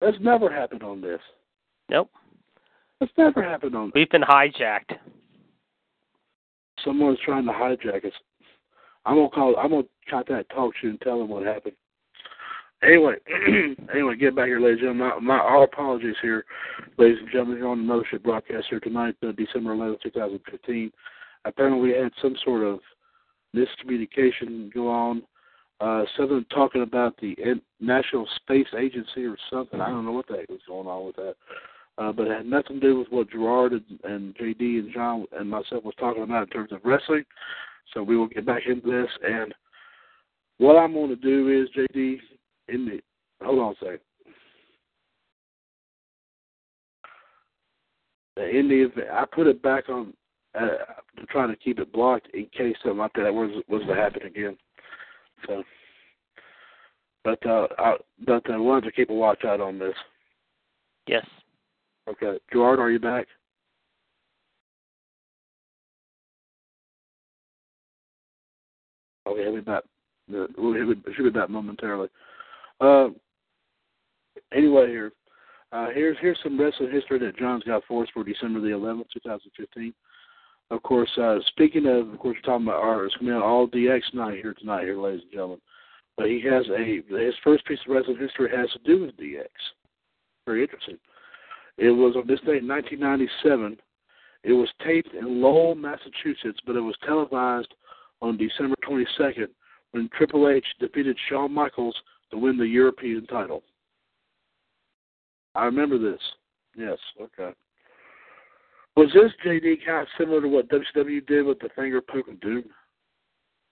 That's 0.00 0.16
never 0.20 0.52
happened 0.52 0.82
on 0.82 1.00
this. 1.00 1.20
Nope. 1.88 2.10
That's 3.00 3.12
never 3.16 3.42
happened 3.42 3.74
on. 3.74 3.86
This. 3.86 3.92
We've 3.94 4.10
been 4.10 4.22
hijacked. 4.22 4.98
Someone's 6.84 7.18
trying 7.24 7.46
to 7.46 7.52
hijack 7.52 8.04
us. 8.04 8.12
I'm 9.04 9.16
gonna 9.16 9.30
call. 9.30 9.56
I'm 9.56 9.70
gonna 9.70 9.82
contact 10.08 10.52
TalkShoe 10.52 10.72
and 10.84 11.00
tell 11.00 11.18
them 11.18 11.28
what 11.28 11.44
happened. 11.44 11.74
Anyway, 12.82 13.14
anyway, 13.94 14.16
get 14.16 14.34
back 14.34 14.46
here, 14.46 14.60
ladies 14.60 14.80
and 14.82 14.98
gentlemen. 14.98 15.24
My, 15.24 15.36
my 15.36 15.42
our 15.42 15.64
apologies 15.64 16.16
here, 16.20 16.44
ladies 16.98 17.18
and 17.20 17.30
gentlemen. 17.30 17.58
You're 17.58 17.68
on 17.68 17.86
the 17.86 17.92
Mothership 17.92 18.22
broadcast 18.22 18.66
here 18.70 18.80
tonight, 18.80 19.14
uh, 19.22 19.32
December 19.32 19.74
11th, 19.74 20.02
2015. 20.02 20.90
Apparently, 21.44 21.80
we 21.80 21.96
had 21.96 22.12
some 22.20 22.36
sort 22.44 22.62
of 22.64 22.80
miscommunication 23.54 24.72
go 24.72 24.88
on. 24.90 25.22
Uh, 25.80 26.04
something 26.16 26.44
talking 26.54 26.82
about 26.82 27.16
the 27.20 27.34
National 27.80 28.26
Space 28.36 28.68
Agency 28.78 29.24
or 29.24 29.36
something. 29.50 29.80
I 29.80 29.88
don't 29.88 30.04
know 30.04 30.12
what 30.12 30.28
the 30.28 30.36
heck 30.36 30.48
was 30.48 30.60
going 30.68 30.86
on 30.86 31.06
with 31.06 31.16
that. 31.16 31.34
uh, 31.98 32.12
but 32.12 32.26
it 32.26 32.36
had 32.36 32.46
nothing 32.46 32.80
to 32.80 32.86
do 32.86 32.98
with 32.98 33.08
what 33.10 33.30
Gerard 33.30 33.72
and, 33.72 34.00
and 34.04 34.34
JD 34.36 34.78
and 34.78 34.92
John 34.92 35.26
and 35.32 35.50
myself 35.50 35.84
was 35.84 35.94
talking 35.98 36.22
about 36.22 36.44
in 36.44 36.48
terms 36.50 36.72
of 36.72 36.80
wrestling. 36.84 37.24
So 37.94 38.02
we 38.02 38.16
will 38.16 38.28
get 38.28 38.46
back 38.46 38.62
into 38.66 38.90
this. 38.90 39.10
And 39.22 39.54
what 40.58 40.76
I'm 40.76 40.92
going 40.92 41.10
to 41.10 41.16
do 41.16 41.48
is, 41.48 41.68
JD, 41.76 42.18
in 42.68 42.86
the 42.86 43.00
hold 43.44 43.58
on 43.58 43.72
a 43.72 43.84
second. 43.84 44.00
In 48.36 48.68
the 48.68 48.82
event, 48.84 49.08
I 49.12 49.24
put 49.26 49.46
it 49.46 49.62
back 49.62 49.88
on 49.88 50.14
uh, 50.58 50.68
trying 51.28 51.50
to 51.50 51.56
keep 51.56 51.78
it 51.78 51.92
blocked 51.92 52.28
in 52.34 52.46
case 52.46 52.76
something 52.82 52.98
like 52.98 53.12
that 53.14 53.32
was 53.32 53.50
was 53.68 53.82
to 53.86 53.94
happen 53.94 54.22
again. 54.22 54.56
So, 55.46 55.62
but 57.24 57.44
uh, 57.46 57.66
I, 57.78 57.96
but 58.26 58.48
I 58.50 58.56
wanted 58.56 58.86
to 58.86 58.92
keep 58.92 59.10
a 59.10 59.14
watch 59.14 59.44
out 59.44 59.60
on 59.60 59.78
this. 59.78 59.94
Yes. 61.06 61.26
Okay, 62.08 62.38
Gerard, 62.52 62.78
are 62.78 62.90
you 62.90 62.98
back? 62.98 63.26
Okay, 69.26 69.42
he'll 69.42 69.54
be 69.54 69.60
back. 69.60 69.84
We'll, 70.28 70.94
be, 70.94 71.22
be 71.22 71.30
back 71.30 71.50
momentarily. 71.50 72.08
Uh, 72.80 73.08
anyway, 74.54 74.88
here, 74.88 75.12
uh, 75.72 75.88
here's 75.94 76.16
here's 76.20 76.38
some 76.42 76.58
wrestling 76.60 76.90
history 76.90 77.18
that 77.20 77.38
John's 77.38 77.64
got 77.64 77.82
for 77.86 78.02
us 78.02 78.08
for 78.12 78.24
December 78.24 78.60
the 78.60 78.68
11th, 78.68 79.06
2015. 79.12 79.94
Of 80.70 80.82
course, 80.82 81.10
uh, 81.20 81.36
speaking 81.48 81.86
of, 81.86 82.08
of 82.08 82.18
course, 82.18 82.36
we're 82.36 82.52
talking 82.52 82.66
about 82.66 82.82
our 82.82 83.08
to 83.08 83.18
be 83.20 83.30
all 83.30 83.68
DX 83.68 84.00
night 84.14 84.38
here 84.42 84.54
tonight, 84.54 84.84
here, 84.84 84.98
ladies 84.98 85.22
and 85.22 85.32
gentlemen. 85.32 85.60
But 86.16 86.26
he 86.26 86.42
has 86.48 86.66
a 86.68 87.02
his 87.08 87.34
first 87.44 87.64
piece 87.66 87.78
of 87.86 87.94
wrestling 87.94 88.18
history 88.18 88.50
has 88.54 88.70
to 88.70 88.78
do 88.84 89.02
with 89.02 89.16
DX. 89.16 89.46
Very 90.46 90.62
interesting. 90.62 90.98
It 91.78 91.90
was 91.90 92.16
on 92.16 92.26
this 92.26 92.40
date 92.40 92.62
in 92.62 92.68
1997. 92.68 93.78
It 94.44 94.52
was 94.52 94.68
taped 94.84 95.14
in 95.14 95.40
Lowell, 95.40 95.74
Massachusetts, 95.74 96.58
but 96.66 96.76
it 96.76 96.80
was 96.80 96.96
televised 97.06 97.72
on 98.22 98.38
December 98.38 98.76
22nd 98.88 99.48
when 99.90 100.08
Triple 100.16 100.48
H 100.48 100.64
defeated 100.80 101.18
Shawn 101.28 101.52
Michaels 101.52 101.96
to 102.30 102.38
win 102.38 102.56
the 102.56 102.66
European 102.66 103.26
title. 103.26 103.62
I 105.54 105.66
remember 105.66 105.98
this. 105.98 106.20
Yes, 106.76 106.96
okay. 107.20 107.54
Was 108.96 109.10
this 109.12 109.32
JD 109.44 109.84
kind 109.84 110.02
of 110.02 110.08
similar 110.18 110.40
to 110.40 110.48
what 110.48 110.68
WCW 110.68 111.26
did 111.26 111.44
with 111.44 111.58
the 111.58 111.68
finger 111.76 112.00
poke 112.00 112.28
of 112.28 112.40
doom? 112.40 112.64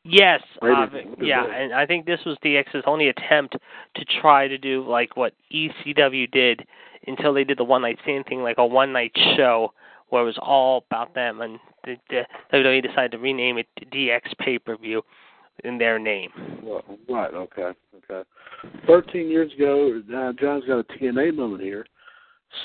Yes, 0.03 0.43
uh, 0.63 0.87
yeah, 1.21 1.45
and 1.45 1.75
I 1.75 1.85
think 1.85 2.07
this 2.07 2.21
was 2.25 2.39
DX's 2.43 2.85
only 2.87 3.09
attempt 3.09 3.57
to 3.97 4.05
try 4.23 4.49
to 4.49 4.57
do 4.57 4.83
like 4.89 5.15
what 5.15 5.35
ECW 5.53 6.31
did 6.31 6.67
until 7.07 7.35
they 7.35 7.45
did 7.45 7.59
the 7.59 7.65
one 7.65 7.83
night 7.83 7.99
stand 8.03 8.25
thing, 8.25 8.43
like 8.43 8.57
a 8.57 8.67
one 8.67 8.95
night 8.95 9.13
show 9.37 9.75
where 10.11 10.23
it 10.23 10.27
was 10.27 10.39
all 10.41 10.85
about 10.91 11.15
them, 11.15 11.41
and 11.41 11.59
the, 11.85 11.97
the 12.11 12.23
WWE 12.53 12.83
decided 12.83 13.13
to 13.13 13.19
rename 13.19 13.59
it 13.59 13.67
DX 13.93 14.21
Pay 14.39 14.59
Per 14.59 14.77
View 14.77 15.03
in 15.65 15.79
their 15.79 15.99
name. 15.99 16.31
Right. 17.09 17.33
Okay. 17.33 17.71
Okay. 18.11 18.29
Thirteen 18.87 19.29
years 19.29 19.53
ago, 19.55 20.01
uh, 20.15 20.33
John's 20.41 20.65
got 20.67 20.81
a 20.81 20.85
TNA 20.85 21.35
moment 21.35 21.63
here. 21.63 21.87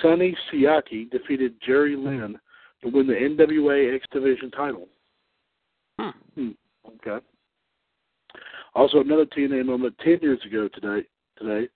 Sonny 0.01 0.35
Siaki 0.51 1.09
defeated 1.09 1.55
Jerry 1.65 1.95
Lynn 1.95 2.39
to 2.83 2.89
win 2.89 3.07
the 3.07 3.13
NWA 3.13 3.95
X 3.95 4.05
Division 4.11 4.51
title. 4.51 4.87
Hmm. 5.99 6.09
Hmm. 6.35 6.49
Okay. 6.87 7.25
Also, 8.73 8.99
another 8.99 9.25
TNA 9.25 9.65
moment 9.65 9.95
ten 10.03 10.19
years 10.21 10.39
ago 10.45 10.67
today. 10.73 11.07
Today, 11.37 11.67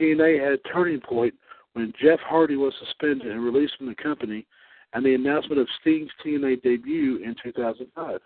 TNA 0.00 0.42
had 0.42 0.52
a 0.52 0.68
turning 0.72 1.00
point 1.00 1.34
when 1.74 1.92
Jeff 2.00 2.18
Hardy 2.20 2.56
was 2.56 2.72
suspended 2.84 3.26
and 3.26 3.44
released 3.44 3.76
from 3.76 3.86
the 3.86 3.94
company, 3.94 4.46
and 4.94 5.04
the 5.04 5.14
announcement 5.14 5.60
of 5.60 5.68
Sting's 5.80 6.10
TNA 6.24 6.62
debut 6.62 7.16
in 7.16 7.34
2005. 7.42 8.20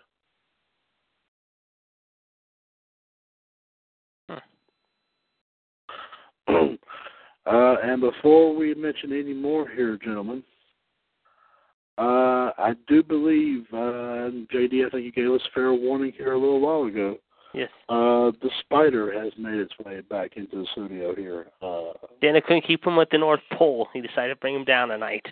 uh, 6.47 7.75
and 7.83 8.01
before 8.01 8.55
we 8.55 8.73
mention 8.75 9.11
any 9.11 9.33
more 9.33 9.67
here, 9.67 9.97
gentlemen, 10.03 10.43
uh, 11.97 12.51
I 12.57 12.75
do 12.87 13.03
believe, 13.03 13.65
uh, 13.73 14.29
JD, 14.53 14.85
I 14.85 14.89
think 14.89 15.05
you 15.05 15.11
gave 15.11 15.31
us 15.31 15.41
fair 15.53 15.73
warning 15.73 16.13
here 16.15 16.33
a 16.33 16.39
little 16.39 16.61
while 16.61 16.83
ago. 16.83 17.17
Yes. 17.53 17.69
Uh, 17.89 18.31
the 18.41 18.51
spider 18.61 19.11
has 19.11 19.33
made 19.37 19.59
its 19.59 19.73
way 19.83 20.01
back 20.01 20.37
into 20.37 20.57
the 20.57 20.67
studio 20.71 21.15
here. 21.15 21.47
Uh, 21.61 21.93
Dana 22.21 22.41
couldn't 22.41 22.65
keep 22.65 22.85
him 22.85 22.99
at 22.99 23.09
the 23.09 23.17
North 23.17 23.41
Pole. 23.53 23.87
He 23.91 24.01
decided 24.01 24.29
to 24.29 24.39
bring 24.39 24.55
him 24.55 24.65
down 24.65 24.89
tonight. 24.89 25.25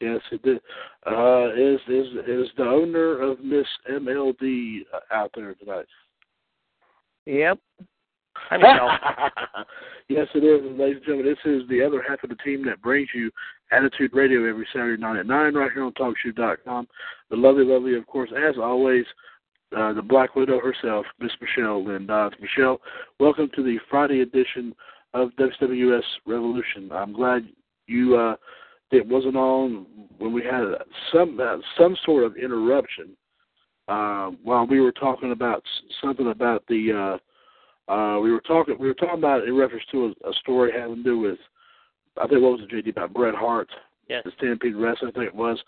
Yes, 0.00 0.20
it 0.32 0.42
did. 0.42 0.60
Uh, 1.06 1.52
is 1.52 1.80
is 1.88 2.06
is 2.26 2.48
the 2.56 2.64
owner 2.64 3.20
of 3.20 3.40
Miss 3.40 3.66
MLD 3.90 4.80
out 5.12 5.30
there 5.34 5.54
tonight? 5.54 5.86
Yep. 7.26 7.58
Michelle. 8.50 8.90
yes, 10.08 10.26
it 10.34 10.44
is. 10.44 10.66
And 10.66 10.78
ladies 10.78 10.96
and 10.96 11.04
gentlemen, 11.04 11.26
this 11.26 11.52
is 11.52 11.68
the 11.68 11.82
other 11.82 12.02
half 12.06 12.22
of 12.22 12.30
the 12.30 12.36
team 12.36 12.64
that 12.66 12.82
brings 12.82 13.08
you 13.14 13.30
Attitude 13.70 14.12
Radio 14.12 14.48
every 14.48 14.66
Saturday 14.72 15.00
night 15.00 15.18
at 15.18 15.26
9 15.26 15.54
right 15.54 15.70
here 15.72 15.84
on 15.84 15.92
TalkShoe.com. 15.92 16.88
The 17.30 17.36
lovely, 17.36 17.64
lovely, 17.64 17.96
of 17.96 18.06
course, 18.06 18.30
as 18.36 18.56
always, 18.60 19.04
uh, 19.76 19.92
the 19.92 20.02
Black 20.02 20.36
Widow 20.36 20.60
herself, 20.60 21.06
Miss 21.20 21.32
Michelle 21.40 21.84
Lynn 21.84 22.06
Dodds. 22.06 22.36
Michelle, 22.40 22.80
welcome 23.18 23.50
to 23.56 23.62
the 23.62 23.78
Friday 23.90 24.20
edition 24.20 24.74
of 25.14 25.30
WWS 25.38 26.02
Revolution. 26.26 26.90
I'm 26.92 27.12
glad 27.12 27.48
you 27.86 28.16
uh, 28.16 28.36
it 28.90 29.06
wasn't 29.06 29.36
on 29.36 29.86
when 30.18 30.32
we 30.32 30.42
had 30.42 30.62
some 31.12 31.38
uh, 31.40 31.56
some 31.78 31.96
sort 32.04 32.24
of 32.24 32.36
interruption 32.36 33.16
uh, 33.88 34.30
while 34.42 34.66
we 34.66 34.80
were 34.80 34.92
talking 34.92 35.32
about 35.32 35.62
something 36.02 36.30
about 36.30 36.64
the 36.68 37.18
uh, 37.88 37.92
uh, 37.92 38.18
we 38.20 38.32
were 38.32 38.40
talking 38.40 38.76
we 38.78 38.86
were 38.86 38.94
talking 38.94 39.18
about 39.18 39.42
it 39.42 39.48
in 39.48 39.56
reference 39.56 39.84
to 39.90 40.06
a, 40.24 40.30
a 40.30 40.32
story 40.40 40.72
having 40.72 40.96
to 40.96 41.02
do 41.02 41.18
with 41.18 41.38
I 42.20 42.26
think 42.28 42.42
what 42.42 42.52
was 42.52 42.60
it 42.62 42.70
JD 42.70 42.90
about 42.90 43.12
Bret 43.12 43.34
Hart, 43.34 43.68
Yes. 44.08 44.22
the 44.24 44.32
Stampede 44.38 44.76
Wrestling, 44.76 45.10
I 45.14 45.18
think 45.18 45.26
it 45.26 45.34
was, 45.34 45.58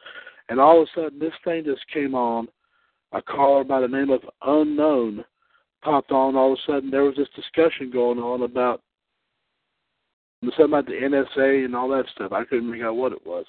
and 0.49 0.61
all 0.61 0.81
of 0.83 0.89
a 0.89 1.01
sudden 1.01 1.19
this 1.19 1.33
thing 1.45 1.65
just 1.65 1.87
came 1.93 2.15
on. 2.15 2.49
A 3.13 3.23
caller 3.23 3.63
by 3.63 3.81
the 3.81 3.89
name 3.89 4.11
of 4.11 4.21
Unknown 4.43 5.25
popped 5.81 6.11
on. 6.11 6.35
All 6.35 6.53
of 6.53 6.59
a 6.59 6.73
sudden 6.73 6.91
there 6.91 7.05
was 7.05 7.15
this 7.17 7.29
discussion 7.37 7.91
going 7.91 8.19
on 8.19 8.43
about 8.43 8.83
something 10.43 10.65
about 10.67 10.87
the 10.87 10.93
NSA 10.93 11.65
and 11.65 11.75
all 11.75 11.89
that 11.89 12.07
stuff. 12.15 12.33
I 12.33 12.45
couldn't 12.45 12.71
figure 12.71 12.89
out 12.89 12.97
what 12.97 13.13
it 13.13 13.27
was, 13.27 13.47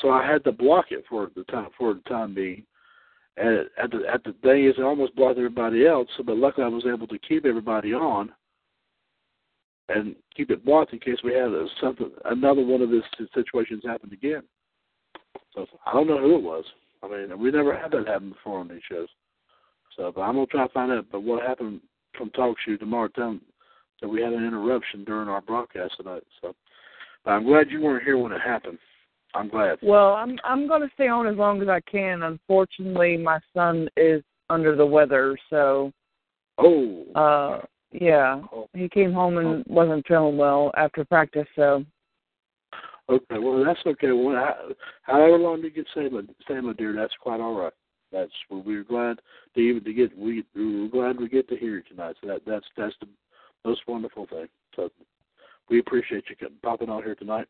so 0.00 0.10
I 0.10 0.26
had 0.26 0.44
to 0.44 0.52
block 0.52 0.86
it 0.90 1.04
for 1.08 1.30
the 1.34 1.44
time 1.44 1.68
for 1.78 1.94
the 1.94 2.00
time 2.00 2.34
being. 2.34 2.64
And 3.36 3.66
at 3.82 3.90
the 3.90 4.02
at 4.12 4.24
the 4.24 4.34
thing 4.42 4.66
is, 4.66 4.74
it 4.76 4.82
almost 4.82 5.16
blocked 5.16 5.38
everybody 5.38 5.86
else. 5.86 6.08
But 6.24 6.36
luckily, 6.36 6.66
I 6.66 6.68
was 6.68 6.84
able 6.86 7.06
to 7.08 7.18
keep 7.18 7.46
everybody 7.46 7.94
on 7.94 8.30
and 9.88 10.14
keep 10.36 10.50
it 10.50 10.64
blocked 10.64 10.92
in 10.92 10.98
case 10.98 11.18
we 11.24 11.32
had 11.32 11.48
a, 11.48 11.66
something 11.80 12.10
another 12.26 12.64
one 12.64 12.82
of 12.82 12.90
these 12.90 13.02
situations 13.34 13.82
happen 13.84 14.12
again. 14.12 14.42
So 15.54 15.66
I 15.86 15.92
don't 15.92 16.06
know 16.06 16.18
who 16.18 16.36
it 16.36 16.42
was. 16.42 16.64
I 17.02 17.08
mean, 17.08 17.38
we 17.38 17.50
never 17.50 17.76
had 17.76 17.90
that 17.92 18.06
happen 18.06 18.30
before 18.30 18.60
on 18.60 18.68
these 18.68 18.80
shows. 18.90 19.08
So, 19.96 20.12
but 20.14 20.22
I'm 20.22 20.34
gonna 20.34 20.46
try 20.46 20.66
to 20.66 20.72
find 20.72 20.92
out. 20.92 21.06
But 21.10 21.22
what 21.22 21.42
happened 21.42 21.80
from 22.16 22.30
TalkShoe 22.30 22.78
tomorrow? 22.78 23.08
Tell 23.08 23.38
that 24.02 24.08
we 24.08 24.20
had 24.20 24.32
an 24.34 24.44
interruption 24.44 25.04
during 25.04 25.28
our 25.28 25.40
broadcast 25.40 25.94
tonight. 25.96 26.22
So, 26.42 26.54
but 27.24 27.30
I'm 27.30 27.44
glad 27.44 27.70
you 27.70 27.80
weren't 27.80 28.04
here 28.04 28.18
when 28.18 28.32
it 28.32 28.40
happened. 28.44 28.78
I'm 29.34 29.48
glad. 29.48 29.78
Well, 29.82 30.12
I'm 30.14 30.38
I'm 30.44 30.68
going 30.68 30.82
to 30.82 30.90
stay 30.94 31.08
on 31.08 31.26
as 31.26 31.36
long 31.36 31.62
as 31.62 31.68
I 31.68 31.80
can. 31.90 32.22
Unfortunately, 32.24 33.16
my 33.16 33.38
son 33.54 33.88
is 33.96 34.22
under 34.50 34.76
the 34.76 34.84
weather, 34.84 35.38
so 35.48 35.90
Oh. 36.58 37.04
uh 37.14 37.64
yeah, 37.92 38.42
Oh. 38.52 38.68
he 38.74 38.88
came 38.88 39.12
home 39.12 39.38
and 39.38 39.64
wasn't 39.66 40.06
feeling 40.06 40.36
well 40.36 40.70
after 40.76 41.04
practice, 41.04 41.46
so 41.56 41.84
Okay, 43.08 43.38
well 43.38 43.64
that's 43.64 43.80
okay. 43.86 44.12
Well, 44.12 44.36
how- 44.36 44.74
however 45.02 45.38
long 45.38 45.62
you 45.62 45.84
my 46.10 46.22
stay, 46.44 46.60
my 46.60 46.72
dear, 46.74 46.92
that's 46.92 47.14
quite 47.20 47.40
all 47.40 47.54
right. 47.54 47.72
That's 48.10 48.32
we're 48.50 48.84
glad 48.84 49.20
to 49.54 49.60
even 49.60 49.82
to 49.84 49.92
get 49.94 50.16
we 50.16 50.44
we're 50.54 50.88
glad 50.88 51.18
we 51.18 51.28
get 51.28 51.48
to 51.48 51.56
hear 51.56 51.76
you 51.76 51.82
tonight. 51.82 52.16
So 52.20 52.28
that 52.28 52.42
that's 52.46 52.66
that's 52.76 52.94
the 53.00 53.08
most 53.64 53.82
wonderful 53.86 54.26
thing. 54.26 54.46
So 54.76 54.90
we 55.68 55.78
appreciate 55.78 56.24
you 56.28 56.36
coming- 56.36 56.58
popping 56.62 56.90
on 56.90 57.02
here 57.02 57.14
tonight. 57.14 57.46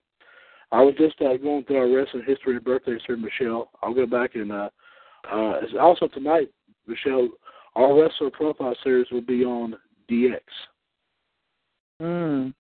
I 0.71 0.83
was 0.83 0.95
just 0.97 1.21
uh, 1.21 1.37
going 1.37 1.65
through 1.65 1.79
our 1.79 1.89
wrestling 1.89 2.25
history 2.27 2.57
and 2.57 2.65
birthdays 2.65 3.03
here, 3.07 3.17
Michelle. 3.17 3.71
I'll 3.83 3.95
go 3.95 4.07
back 4.07 4.35
and 4.35 4.51
uh, 4.51 4.71
uh, 5.31 5.61
also 5.79 6.09
tonight, 6.09 6.51
Michelle. 6.87 7.29
Our 7.75 8.01
wrestler 8.01 8.31
profile 8.31 8.77
series 8.83 9.07
will 9.11 9.23
be 9.23 9.45
on 9.45 9.77
DX. 10.11 10.41
mm. 12.01 12.55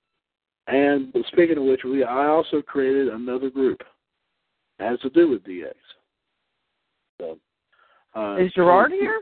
And 0.68 1.14
speaking 1.32 1.58
of 1.58 1.64
which, 1.64 1.80
we 1.84 2.04
I 2.04 2.26
also 2.26 2.62
created 2.62 3.08
another 3.08 3.50
group 3.50 3.82
that 4.78 4.90
has 4.90 5.00
to 5.00 5.10
do 5.10 5.28
with 5.28 5.42
DX. 5.44 5.72
So, 7.20 7.38
uh, 8.14 8.36
is 8.36 8.52
Gerard 8.52 8.92
here? 8.92 9.20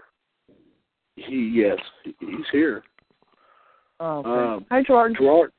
He 1.17 1.53
yes, 1.55 1.79
he's 2.05 2.47
here. 2.53 2.83
Oh, 4.01 4.19
okay. 4.21 4.31
Um, 4.31 4.67
Hi, 4.71 4.83
Gerard. 4.83 5.15
Gerard, 5.17 5.53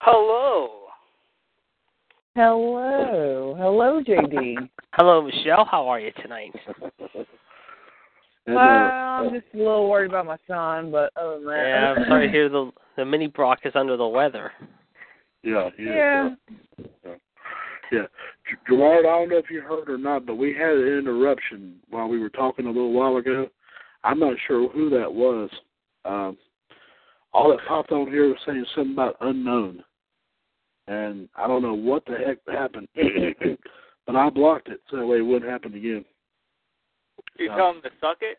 Hello. 0.00 0.70
Hello. 2.34 3.54
Hello, 3.58 4.02
JD. 4.02 4.68
Hello, 4.92 5.22
Michelle. 5.22 5.66
How 5.70 5.86
are 5.88 6.00
you 6.00 6.10
tonight? 6.22 6.52
Well, 8.46 8.58
I'm 8.58 9.30
just 9.32 9.46
a 9.54 9.58
little 9.58 9.90
worried 9.90 10.10
about 10.10 10.26
my 10.26 10.38
son, 10.46 10.90
but 10.90 11.10
other 11.20 11.36
than 11.36 11.46
that. 11.46 11.66
Yeah, 11.66 11.94
I'm 11.96 12.08
sorry 12.08 12.26
to 12.26 12.32
hear 12.32 12.48
the 12.48 12.70
the 12.96 13.04
mini 13.04 13.26
Brock 13.26 13.60
is 13.64 13.72
under 13.74 13.96
the 13.96 14.06
weather. 14.06 14.52
Yeah, 15.42 15.68
Yeah. 15.78 16.30
yeah. 17.04 17.14
Yeah. 17.92 18.02
G- 18.48 18.56
Gerard, 18.68 19.04
I 19.04 19.10
don't 19.10 19.28
know 19.28 19.36
if 19.36 19.50
you 19.50 19.60
heard 19.60 19.88
or 19.90 19.98
not, 19.98 20.24
but 20.26 20.36
we 20.36 20.54
had 20.54 20.72
an 20.72 20.98
interruption 20.98 21.76
while 21.90 22.08
we 22.08 22.18
were 22.18 22.30
talking 22.30 22.66
a 22.66 22.70
little 22.70 22.92
while 22.92 23.16
ago. 23.16 23.48
I'm 24.02 24.18
not 24.18 24.36
sure 24.46 24.68
who 24.70 24.88
that 24.90 25.12
was. 25.12 25.50
Um, 26.06 26.36
all 27.32 27.50
that 27.50 27.66
popped 27.66 27.92
on 27.92 28.06
here 28.10 28.28
was 28.28 28.38
saying 28.46 28.64
something 28.74 28.92
about 28.94 29.16
unknown. 29.20 29.84
And 30.88 31.28
I 31.36 31.46
don't 31.46 31.62
know 31.62 31.74
what 31.74 32.04
the 32.06 32.14
heck 32.14 32.38
happened, 32.48 32.88
but 34.06 34.16
I 34.16 34.30
blocked 34.30 34.68
it 34.68 34.80
so 34.90 34.98
that 34.98 35.06
way 35.06 35.18
it 35.18 35.22
wouldn't 35.22 35.50
happen 35.50 35.74
again. 35.74 36.04
You 37.38 37.50
Uh, 37.50 37.56
tell 37.56 37.72
them 37.72 37.82
to 37.82 37.90
suck 38.00 38.18
it? 38.20 38.38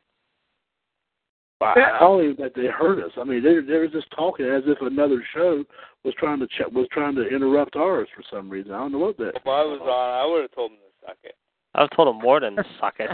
I, 1.59 1.73
I 1.95 1.99
don't 1.99 2.23
even 2.23 2.35
think 2.35 2.53
they 2.53 2.67
heard 2.67 3.03
us. 3.03 3.11
I 3.17 3.23
mean, 3.23 3.43
they 3.43 3.59
they 3.59 3.77
were 3.79 3.87
just 3.87 4.09
talking 4.11 4.45
as 4.45 4.63
if 4.67 4.79
another 4.81 5.23
show 5.33 5.63
was 6.03 6.13
trying 6.19 6.39
to 6.39 6.47
ch- 6.47 6.71
was 6.71 6.87
trying 6.91 7.15
to 7.15 7.27
interrupt 7.27 7.75
ours 7.75 8.07
for 8.15 8.23
some 8.29 8.49
reason. 8.49 8.73
I 8.73 8.77
don't 8.77 8.91
know 8.91 8.99
what 8.99 9.17
that. 9.17 9.35
If 9.35 9.45
I 9.47 9.63
was 9.63 9.81
on, 9.81 9.89
I 9.89 10.25
would 10.25 10.43
have 10.43 10.51
told 10.51 10.71
them 10.71 10.77
to 10.77 11.07
suck 11.07 11.17
it. 11.23 11.35
I 11.77 11.81
was 11.81 11.89
told 11.95 12.15
him 12.15 12.21
more 12.21 12.39
than 12.39 12.57
suck 12.81 12.95
it. 12.99 13.09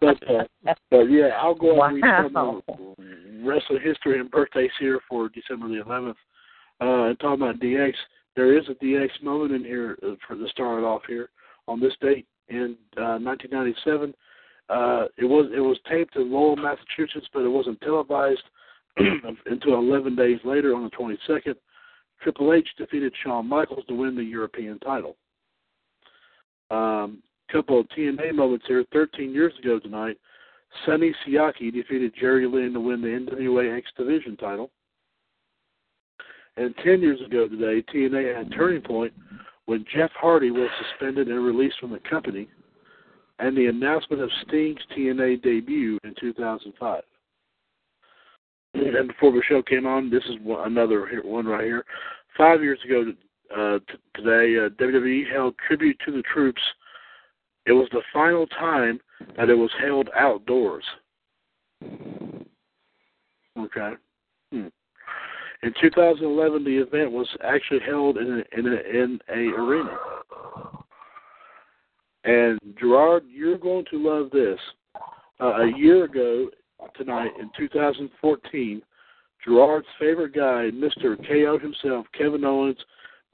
but 0.00 0.28
uh, 0.28 0.74
but 0.90 1.04
yeah, 1.04 1.28
I'll 1.40 1.54
go 1.54 1.80
and 1.82 2.02
read 2.02 2.32
some 2.32 2.36
of 2.36 2.62
wrestling 3.44 3.80
history 3.82 4.18
and 4.18 4.30
birthdays 4.30 4.70
here 4.80 4.98
for 5.08 5.28
December 5.28 5.68
the 5.68 5.84
11th. 5.84 6.14
Uh, 6.80 7.08
and 7.10 7.20
talking 7.20 7.42
about 7.42 7.60
DX, 7.60 7.92
there 8.34 8.58
is 8.58 8.64
a 8.68 8.84
DX 8.84 9.22
moment 9.22 9.52
in 9.52 9.64
here 9.64 9.96
uh, 10.02 10.14
for 10.26 10.34
to 10.34 10.48
start 10.48 10.80
it 10.80 10.84
off 10.84 11.02
here 11.06 11.30
on 11.68 11.80
this 11.80 11.94
date 12.00 12.26
in 12.48 12.76
uh, 12.96 13.18
1997. 13.18 14.12
Uh, 14.68 15.06
it 15.16 15.24
was 15.24 15.50
it 15.54 15.60
was 15.60 15.78
taped 15.88 16.16
in 16.16 16.32
Lowell, 16.32 16.56
Massachusetts, 16.56 17.28
but 17.32 17.44
it 17.44 17.48
wasn't 17.48 17.80
televised 17.80 18.42
until 19.46 19.74
11 19.74 20.16
days 20.16 20.38
later 20.44 20.74
on 20.74 20.82
the 20.82 20.90
22nd. 20.90 21.54
Triple 22.22 22.52
H 22.52 22.68
defeated 22.76 23.14
Shawn 23.22 23.48
Michaels 23.48 23.84
to 23.86 23.94
win 23.94 24.16
the 24.16 24.24
European 24.24 24.80
title. 24.80 25.16
Couple 27.50 27.80
of 27.80 27.86
TNA 27.96 28.34
moments 28.34 28.66
here. 28.68 28.84
13 28.92 29.32
years 29.32 29.52
ago 29.58 29.78
tonight, 29.78 30.18
Sonny 30.84 31.14
Siaki 31.26 31.72
defeated 31.72 32.12
Jerry 32.20 32.46
Lynn 32.46 32.74
to 32.74 32.80
win 32.80 33.00
the 33.00 33.08
NWA 33.08 33.76
X 33.76 33.88
Division 33.96 34.36
title. 34.36 34.70
And 36.56 36.74
10 36.84 37.00
years 37.00 37.20
ago 37.24 37.48
today, 37.48 37.82
TNA 37.94 38.36
had 38.36 38.46
a 38.48 38.50
turning 38.50 38.82
point 38.82 39.12
when 39.66 39.84
Jeff 39.94 40.10
Hardy 40.12 40.50
was 40.50 40.68
suspended 40.82 41.28
and 41.28 41.44
released 41.44 41.78
from 41.78 41.90
the 41.90 42.00
company, 42.10 42.48
and 43.38 43.56
the 43.56 43.66
announcement 43.66 44.22
of 44.22 44.30
Sting's 44.46 44.80
TNA 44.96 45.42
debut 45.42 45.98
in 46.04 46.14
2005. 46.18 47.02
And 48.74 49.08
before 49.08 49.32
the 49.32 49.42
show 49.48 49.62
came 49.62 49.86
on, 49.86 50.10
this 50.10 50.24
is 50.24 50.36
another 50.46 51.20
one 51.24 51.46
right 51.46 51.64
here. 51.64 51.84
Five 52.36 52.62
years 52.62 52.78
ago 52.84 53.12
uh, 53.56 53.78
t- 53.90 53.98
today, 54.14 54.56
uh, 54.56 54.68
WWE 54.82 55.30
held 55.32 55.54
tribute 55.66 55.98
to 56.06 56.12
the 56.12 56.22
troops. 56.22 56.62
It 57.68 57.72
was 57.72 57.86
the 57.92 58.00
final 58.14 58.46
time 58.46 58.98
that 59.36 59.50
it 59.50 59.54
was 59.54 59.70
held 59.78 60.08
outdoors. 60.16 60.84
Okay. 63.58 63.92
Hmm. 64.50 64.68
In 65.62 65.74
2011, 65.78 66.64
the 66.64 66.78
event 66.78 67.12
was 67.12 67.28
actually 67.44 67.80
held 67.84 68.16
in 68.16 68.42
a, 68.42 68.58
in 68.58 68.66
a, 68.66 69.02
in 69.02 69.20
a 69.28 69.60
arena. 69.60 69.98
And 72.24 72.58
Gerard, 72.80 73.24
you're 73.28 73.58
going 73.58 73.84
to 73.90 73.98
love 73.98 74.30
this. 74.30 74.58
Uh, 75.38 75.64
a 75.64 75.78
year 75.78 76.04
ago 76.04 76.48
tonight, 76.96 77.32
in 77.38 77.50
2014, 77.58 78.80
Gerard's 79.44 79.86
favorite 80.00 80.34
guy, 80.34 80.70
Mr. 80.72 81.18
KO 81.18 81.58
himself, 81.58 82.06
Kevin 82.16 82.46
Owens, 82.46 82.78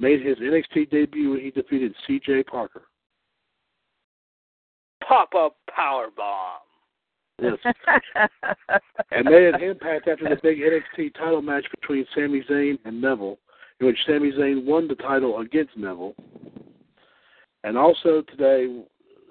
made 0.00 0.26
his 0.26 0.38
NXT 0.38 0.90
debut 0.90 1.30
when 1.30 1.40
he 1.40 1.52
defeated 1.52 1.94
C.J. 2.08 2.42
Parker. 2.44 2.82
Pop 5.08 5.30
up 5.36 5.56
power 5.74 6.08
bomb. 6.16 6.60
Yes. 7.42 7.58
and 9.10 9.26
they 9.26 9.44
had 9.44 9.60
impact 9.62 10.08
after 10.08 10.28
the 10.28 10.36
big 10.42 10.58
NXT 10.58 11.14
title 11.14 11.42
match 11.42 11.66
between 11.80 12.06
Sami 12.14 12.44
Zayn 12.48 12.78
and 12.84 13.00
Neville, 13.00 13.38
in 13.80 13.86
which 13.86 13.98
Sami 14.06 14.32
Zayn 14.32 14.64
won 14.64 14.86
the 14.86 14.94
title 14.94 15.40
against 15.40 15.76
Neville. 15.76 16.14
And 17.64 17.76
also 17.76 18.22
today, 18.30 18.84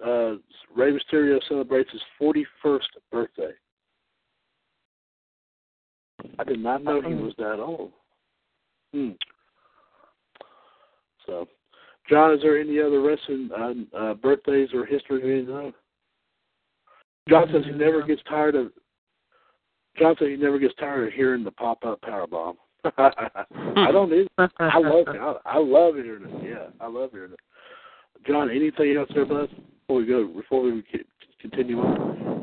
uh, 0.05 0.33
Rey 0.75 0.91
Mysterio 0.91 1.39
celebrates 1.47 1.89
his 1.91 2.01
41st 2.21 2.79
birthday. 3.11 3.51
I 6.39 6.43
did 6.43 6.59
not 6.59 6.83
know 6.83 7.01
he 7.01 7.13
was 7.13 7.33
that 7.37 7.59
old. 7.59 7.91
Hmm. 8.93 9.11
So, 11.25 11.47
John, 12.09 12.33
is 12.33 12.41
there 12.41 12.59
any 12.59 12.79
other 12.79 13.01
wrestling 13.01 13.49
uh, 13.57 13.97
uh, 13.97 14.13
birthdays 14.15 14.69
or 14.73 14.85
history 14.85 15.21
to 15.21 15.51
know? 15.51 15.73
John 17.29 17.47
says 17.51 17.63
he 17.65 17.71
never 17.71 18.03
gets 18.03 18.21
tired 18.29 18.55
of. 18.55 18.71
John 19.97 20.15
says 20.19 20.27
he 20.29 20.35
never 20.35 20.59
gets 20.59 20.73
tired 20.75 21.07
of 21.07 21.13
hearing 21.13 21.43
the 21.43 21.51
pop 21.51 21.85
up 21.85 22.01
power 22.01 22.27
bomb. 22.27 22.57
I 22.97 23.91
don't 23.91 24.11
either. 24.11 24.49
I 24.59 24.77
love 24.77 25.07
it. 25.07 25.15
I, 25.19 25.35
I 25.45 25.57
love 25.57 25.95
hearing 25.95 26.25
it. 26.25 26.49
Yeah, 26.49 26.67
I 26.81 26.87
love 26.87 27.11
hearing 27.11 27.31
it. 27.31 27.39
John, 28.27 28.49
anything 28.49 28.95
else 28.97 29.09
there, 29.13 29.25
bud? 29.25 29.49
Before 29.81 29.97
we 29.97 30.05
go, 30.05 30.27
before 30.27 30.63
we 30.63 30.83
continue 31.39 31.79
on. 31.79 32.42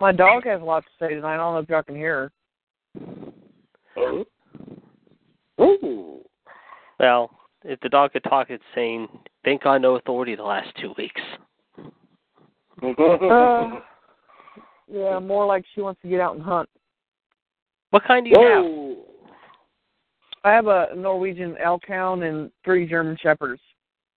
My 0.00 0.12
dog 0.12 0.44
has 0.44 0.60
a 0.60 0.64
lot 0.64 0.82
to 0.84 0.90
say 0.98 1.14
tonight. 1.14 1.34
I 1.34 1.36
don't 1.36 1.54
know 1.54 1.60
if 1.60 1.68
y'all 1.68 1.82
can 1.82 1.94
hear 1.94 2.32
her. 2.96 3.32
Oh. 3.96 4.24
Ooh. 5.60 6.22
well, 6.98 7.30
if 7.62 7.78
the 7.80 7.88
dog 7.88 8.12
could 8.12 8.24
talk, 8.24 8.50
it's 8.50 8.64
saying, 8.74 9.06
"Thank 9.44 9.62
God, 9.62 9.82
no 9.82 9.94
authority 9.96 10.34
the 10.34 10.42
last 10.42 10.74
two 10.80 10.92
weeks." 10.98 11.20
Uh, 12.82 13.80
yeah, 14.88 15.20
more 15.20 15.46
like 15.46 15.64
she 15.74 15.82
wants 15.82 16.00
to 16.02 16.08
get 16.08 16.20
out 16.20 16.34
and 16.34 16.42
hunt. 16.42 16.68
What 17.90 18.02
kind 18.04 18.24
do 18.24 18.30
you 18.30 18.40
have? 18.40 18.64
I 20.44 20.52
have 20.52 20.66
a 20.66 20.88
Norwegian 20.96 21.56
elk 21.58 21.82
hound 21.86 22.24
and 22.24 22.50
three 22.64 22.88
German 22.88 23.16
shepherds. 23.22 23.60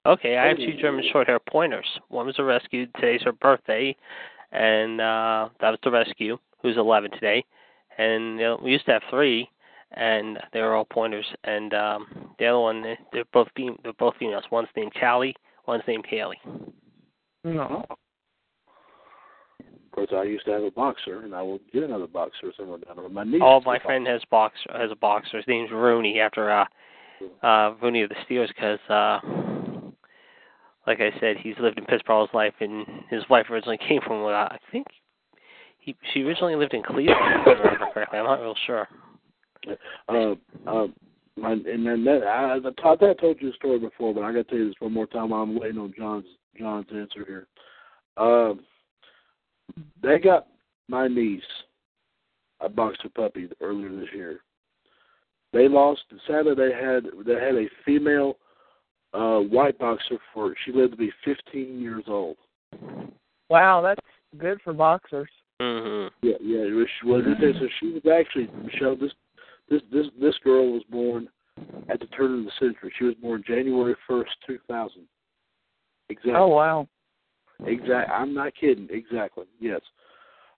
Okay, 0.05 0.37
I 0.37 0.47
have 0.47 0.57
two 0.57 0.73
German 0.79 1.03
short-hair 1.11 1.39
pointers. 1.39 1.85
One 2.09 2.27
was 2.27 2.35
a 2.37 2.43
rescue. 2.43 2.85
Today's 2.95 3.23
her 3.23 3.31
birthday, 3.31 3.95
and 4.51 5.01
uh 5.01 5.49
that 5.61 5.71
was 5.71 5.79
the 5.83 5.91
rescue, 5.91 6.37
who's 6.61 6.77
11 6.77 7.11
today. 7.11 7.43
And 7.97 8.37
you 8.39 8.45
know, 8.45 8.59
we 8.63 8.71
used 8.71 8.85
to 8.85 8.91
have 8.93 9.01
three, 9.09 9.49
and 9.93 10.37
they 10.53 10.61
were 10.61 10.75
all 10.75 10.85
pointers. 10.85 11.25
And 11.43 11.73
um 11.73 12.29
the 12.37 12.45
other 12.45 12.59
one, 12.59 12.83
they- 12.83 12.99
they're 13.11 13.25
both 13.33 13.47
fem- 13.57 13.79
they're 13.83 13.93
both 13.93 14.15
females. 14.17 14.43
One's 14.51 14.69
named 14.75 14.93
Callie, 14.99 15.35
one's 15.65 15.83
named 15.87 16.05
Haley. 16.05 16.39
No. 17.43 17.85
Of 17.89 17.97
course, 19.91 20.09
I 20.13 20.23
used 20.23 20.45
to 20.45 20.51
have 20.51 20.63
a 20.63 20.71
boxer, 20.71 21.21
and 21.21 21.33
I 21.33 21.41
will 21.41 21.59
get 21.71 21.83
another 21.83 22.07
boxer 22.07 22.51
somewhere 22.57 22.79
down 22.79 22.97
there. 22.97 23.09
My 23.09 23.23
niece. 23.23 23.41
Oh, 23.41 23.61
my 23.65 23.79
friend 23.79 24.05
has 24.07 24.21
boxer 24.29 24.69
has 24.73 24.91
a 24.91 24.95
boxer. 24.95 25.37
His 25.37 25.47
name's 25.47 25.71
Rooney 25.71 26.19
after 26.19 26.51
uh 26.51 26.65
uh 27.41 27.73
Rooney 27.81 28.03
of 28.03 28.09
the 28.09 28.15
Steelers 28.29 28.49
because 28.49 28.79
uh 28.89 29.19
like 30.87 30.99
I 30.99 31.11
said, 31.19 31.37
he's 31.37 31.55
lived 31.59 31.77
in 31.77 31.85
Pittsburgh 31.85 32.11
all 32.11 32.27
his 32.27 32.33
life, 32.33 32.53
and 32.59 32.85
his 33.09 33.23
wife 33.29 33.47
originally 33.49 33.79
came 33.87 34.01
from 34.01 34.23
uh, 34.23 34.29
I 34.29 34.57
think 34.71 34.87
he 35.79 35.95
she 36.13 36.23
originally 36.23 36.55
lived 36.55 36.73
in 36.73 36.83
Cleveland. 36.83 37.17
If 37.47 37.81
I 37.81 37.91
correctly, 37.93 38.19
I'm 38.19 38.25
not 38.25 38.41
real 38.41 38.55
sure. 38.65 38.87
Uh, 40.07 40.35
uh, 40.67 40.87
my, 41.37 41.51
and 41.51 41.85
then 41.85 42.03
that 42.05 42.23
I, 42.23 42.55
I 42.55 42.59
that 42.59 43.17
I 43.17 43.21
told 43.21 43.37
you 43.41 43.51
the 43.51 43.55
story 43.55 43.79
before, 43.79 44.13
but 44.13 44.23
I 44.23 44.31
got 44.31 44.37
to 44.37 44.43
tell 44.43 44.57
you 44.57 44.67
this 44.67 44.75
one 44.79 44.93
more 44.93 45.07
time. 45.07 45.29
while 45.29 45.43
I'm 45.43 45.59
waiting 45.59 45.79
on 45.79 45.93
John's 45.97 46.25
John's 46.57 46.87
answer 46.93 47.25
here. 47.25 47.47
Um, 48.17 48.61
they 50.01 50.19
got 50.19 50.47
my 50.87 51.07
niece 51.07 51.41
a 52.61 52.69
boxer 52.69 53.09
puppy 53.09 53.49
earlier 53.61 53.89
this 53.89 54.09
year. 54.13 54.39
They 55.51 55.67
lost. 55.67 56.01
Sadly, 56.27 56.53
they 56.55 56.71
had 56.71 57.05
they 57.25 57.33
had 57.33 57.55
a 57.55 57.67
female 57.85 58.37
uh, 59.15 59.39
white 59.39 59.77
boxer 59.79 60.17
for 60.33 60.53
she 60.65 60.71
lived 60.71 60.91
to 60.91 60.97
be 60.97 61.11
15 61.23 61.79
years 61.79 62.03
old. 62.07 62.37
Wow, 63.49 63.81
that's 63.81 64.01
good 64.37 64.59
for 64.63 64.73
boxers. 64.73 65.29
Mhm. 65.61 66.11
Yeah, 66.21 66.35
yeah. 66.41 66.59
It 66.59 66.73
was, 66.73 66.87
well, 67.05 67.21
it 67.21 67.41
is, 67.43 67.55
so 67.59 67.67
she 67.79 67.93
was 67.93 68.05
actually 68.05 68.49
Michelle. 68.63 68.95
this 68.95 69.11
this 69.69 69.81
this 69.91 70.07
this 70.19 70.35
girl 70.43 70.73
was 70.73 70.83
born 70.89 71.29
at 71.89 71.99
the 71.99 72.07
turn 72.07 72.39
of 72.39 72.45
the 72.45 72.51
century. 72.59 72.93
She 72.97 73.05
was 73.05 73.15
born 73.15 73.43
January 73.47 73.95
first, 74.07 74.31
two 74.45 74.59
thousand. 74.67 75.07
Exactly. 76.09 76.33
Oh 76.35 76.47
wow. 76.47 76.87
Exactly. 77.65 78.13
I'm 78.13 78.33
not 78.33 78.53
kidding. 78.59 78.89
Exactly. 78.91 79.45
Yes. 79.59 79.81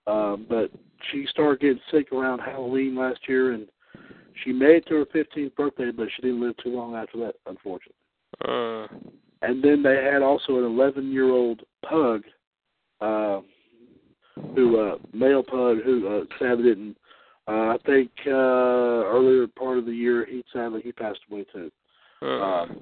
Um, 0.08 0.46
but 0.50 0.72
she 1.12 1.28
started 1.30 1.60
getting 1.60 1.80
sick 1.92 2.12
around 2.12 2.40
Halloween 2.40 2.96
last 2.96 3.20
year, 3.28 3.52
and 3.52 3.68
she 4.44 4.54
made 4.54 4.78
it 4.78 4.88
to 4.88 4.96
her 4.96 5.06
15th 5.06 5.54
birthday, 5.56 5.92
but 5.92 6.08
she 6.16 6.22
didn't 6.22 6.42
live 6.42 6.56
too 6.64 6.70
long 6.70 6.96
after 6.96 7.18
that, 7.20 7.36
unfortunately. 7.46 7.94
Uh. 8.46 8.88
And 9.42 9.64
then 9.64 9.84
they 9.84 10.04
had 10.04 10.22
also 10.22 10.58
an 10.58 10.64
11 10.64 11.12
year 11.12 11.30
old 11.30 11.62
pug, 11.88 12.24
uh, 13.02 13.42
who 14.56 14.80
uh, 14.80 14.98
male 15.14 15.44
pug 15.44 15.78
who 15.84 16.08
uh, 16.08 16.26
sadly 16.40 16.64
didn't. 16.64 16.98
Uh, 17.48 17.76
I 17.76 17.78
think 17.86 18.12
uh, 18.26 18.30
earlier 18.30 19.48
part 19.48 19.78
of 19.78 19.86
the 19.86 19.94
year 19.94 20.26
he 20.26 20.44
sadly 20.52 20.82
he 20.84 20.92
passed 20.92 21.20
away 21.30 21.46
too. 21.54 21.72
Uh. 22.22 22.26
Um, 22.26 22.82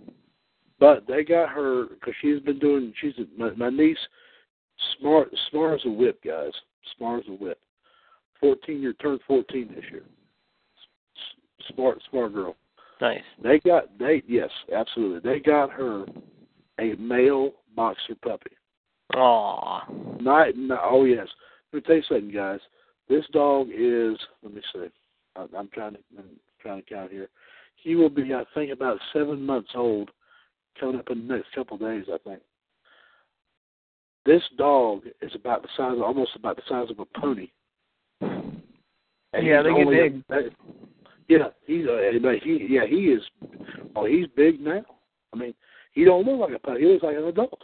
but 0.79 1.05
they 1.07 1.23
got 1.23 1.49
her 1.49 1.85
because 1.87 2.13
she's 2.21 2.39
been 2.41 2.59
doing. 2.59 2.93
She's 2.99 3.13
a, 3.17 3.25
my, 3.39 3.51
my 3.51 3.69
niece, 3.69 3.97
smart 4.99 5.29
smart 5.49 5.75
as 5.79 5.85
a 5.85 5.89
whip, 5.89 6.21
guys. 6.23 6.51
Smart 6.97 7.21
as 7.21 7.29
a 7.29 7.33
whip. 7.33 7.59
Fourteen 8.39 8.81
year 8.81 8.93
turned 8.93 9.21
fourteen 9.27 9.69
this 9.73 9.85
year. 9.91 10.03
S- 10.03 11.73
Smart 11.73 12.01
smart 12.09 12.33
girl. 12.33 12.55
Nice. 13.01 13.21
They 13.43 13.59
got 13.59 13.97
they 13.99 14.23
yes 14.27 14.49
absolutely 14.73 15.19
they 15.29 15.39
got 15.39 15.71
her 15.71 16.05
a 16.79 16.95
male 16.95 17.51
boxer 17.75 18.15
puppy. 18.23 18.51
Aw. 19.15 19.83
Not, 20.21 20.55
not 20.55 20.79
oh 20.83 21.03
yes. 21.05 21.27
Let 21.71 21.77
me 21.79 21.81
tell 21.87 21.95
you 21.97 22.03
something, 22.07 22.31
guys. 22.33 22.59
This 23.09 23.25
dog 23.33 23.67
is. 23.69 24.17
Let 24.43 24.53
me 24.53 24.61
see. 24.73 24.87
I, 25.35 25.45
I'm 25.57 25.67
trying 25.73 25.93
to 25.93 25.99
I'm 26.17 26.25
trying 26.61 26.81
to 26.81 26.89
count 26.89 27.11
here. 27.11 27.29
He 27.75 27.95
will 27.95 28.09
be, 28.09 28.33
I 28.33 28.43
think, 28.55 28.71
about 28.71 28.97
seven 29.13 29.45
months 29.45 29.71
old 29.75 30.09
coming 30.79 30.97
up 30.99 31.09
in 31.11 31.27
the 31.27 31.35
next 31.35 31.51
couple 31.53 31.75
of 31.75 31.81
days. 31.81 32.05
I 32.11 32.17
think. 32.27 32.41
This 34.25 34.41
dog 34.57 35.03
is 35.21 35.31
about 35.35 35.61
the 35.61 35.67
size, 35.77 35.97
almost 36.03 36.31
about 36.35 36.55
the 36.55 36.63
size 36.67 36.89
of 36.89 36.99
a 36.99 37.19
pony. 37.19 37.49
And 38.21 38.61
Yeah, 39.45 39.61
he's 39.61 39.65
they 39.65 39.69
get 39.77 39.87
only- 39.87 40.09
big. 40.09 40.55
Yeah, 41.27 41.49
he's 41.65 41.85
uh, 41.87 42.11
but 42.21 42.35
he 42.43 42.67
yeah 42.69 42.85
he 42.87 43.07
is. 43.07 43.21
Oh, 43.95 44.05
he's 44.05 44.27
big 44.35 44.59
now. 44.59 44.83
I 45.33 45.37
mean, 45.37 45.53
he 45.93 46.03
don't 46.03 46.25
look 46.25 46.39
like 46.39 46.55
a 46.55 46.59
pony. 46.59 46.81
He 46.81 46.87
looks 46.87 47.03
like 47.03 47.15
an 47.15 47.23
adult, 47.23 47.63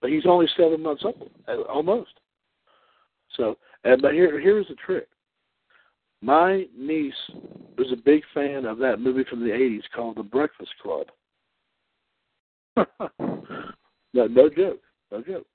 but 0.00 0.10
he's 0.10 0.26
only 0.26 0.48
seven 0.56 0.82
months 0.82 1.04
old, 1.04 1.30
uh, 1.46 1.62
almost. 1.62 2.10
So, 3.36 3.56
but 3.84 4.12
here 4.12 4.40
here's 4.40 4.68
the 4.68 4.74
trick. 4.74 5.08
My 6.20 6.64
niece 6.76 7.14
was 7.76 7.92
a 7.92 7.96
big 7.96 8.22
fan 8.34 8.64
of 8.64 8.78
that 8.78 9.00
movie 9.00 9.24
from 9.28 9.40
the 9.40 9.50
'80s 9.50 9.82
called 9.94 10.16
The 10.16 10.22
Breakfast 10.24 10.72
Club. 10.82 11.06
no, 14.12 14.26
no 14.26 14.48
joke, 14.48 14.80
no 15.12 15.22
joke. 15.22 15.46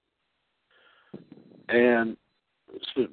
And 1.69 2.15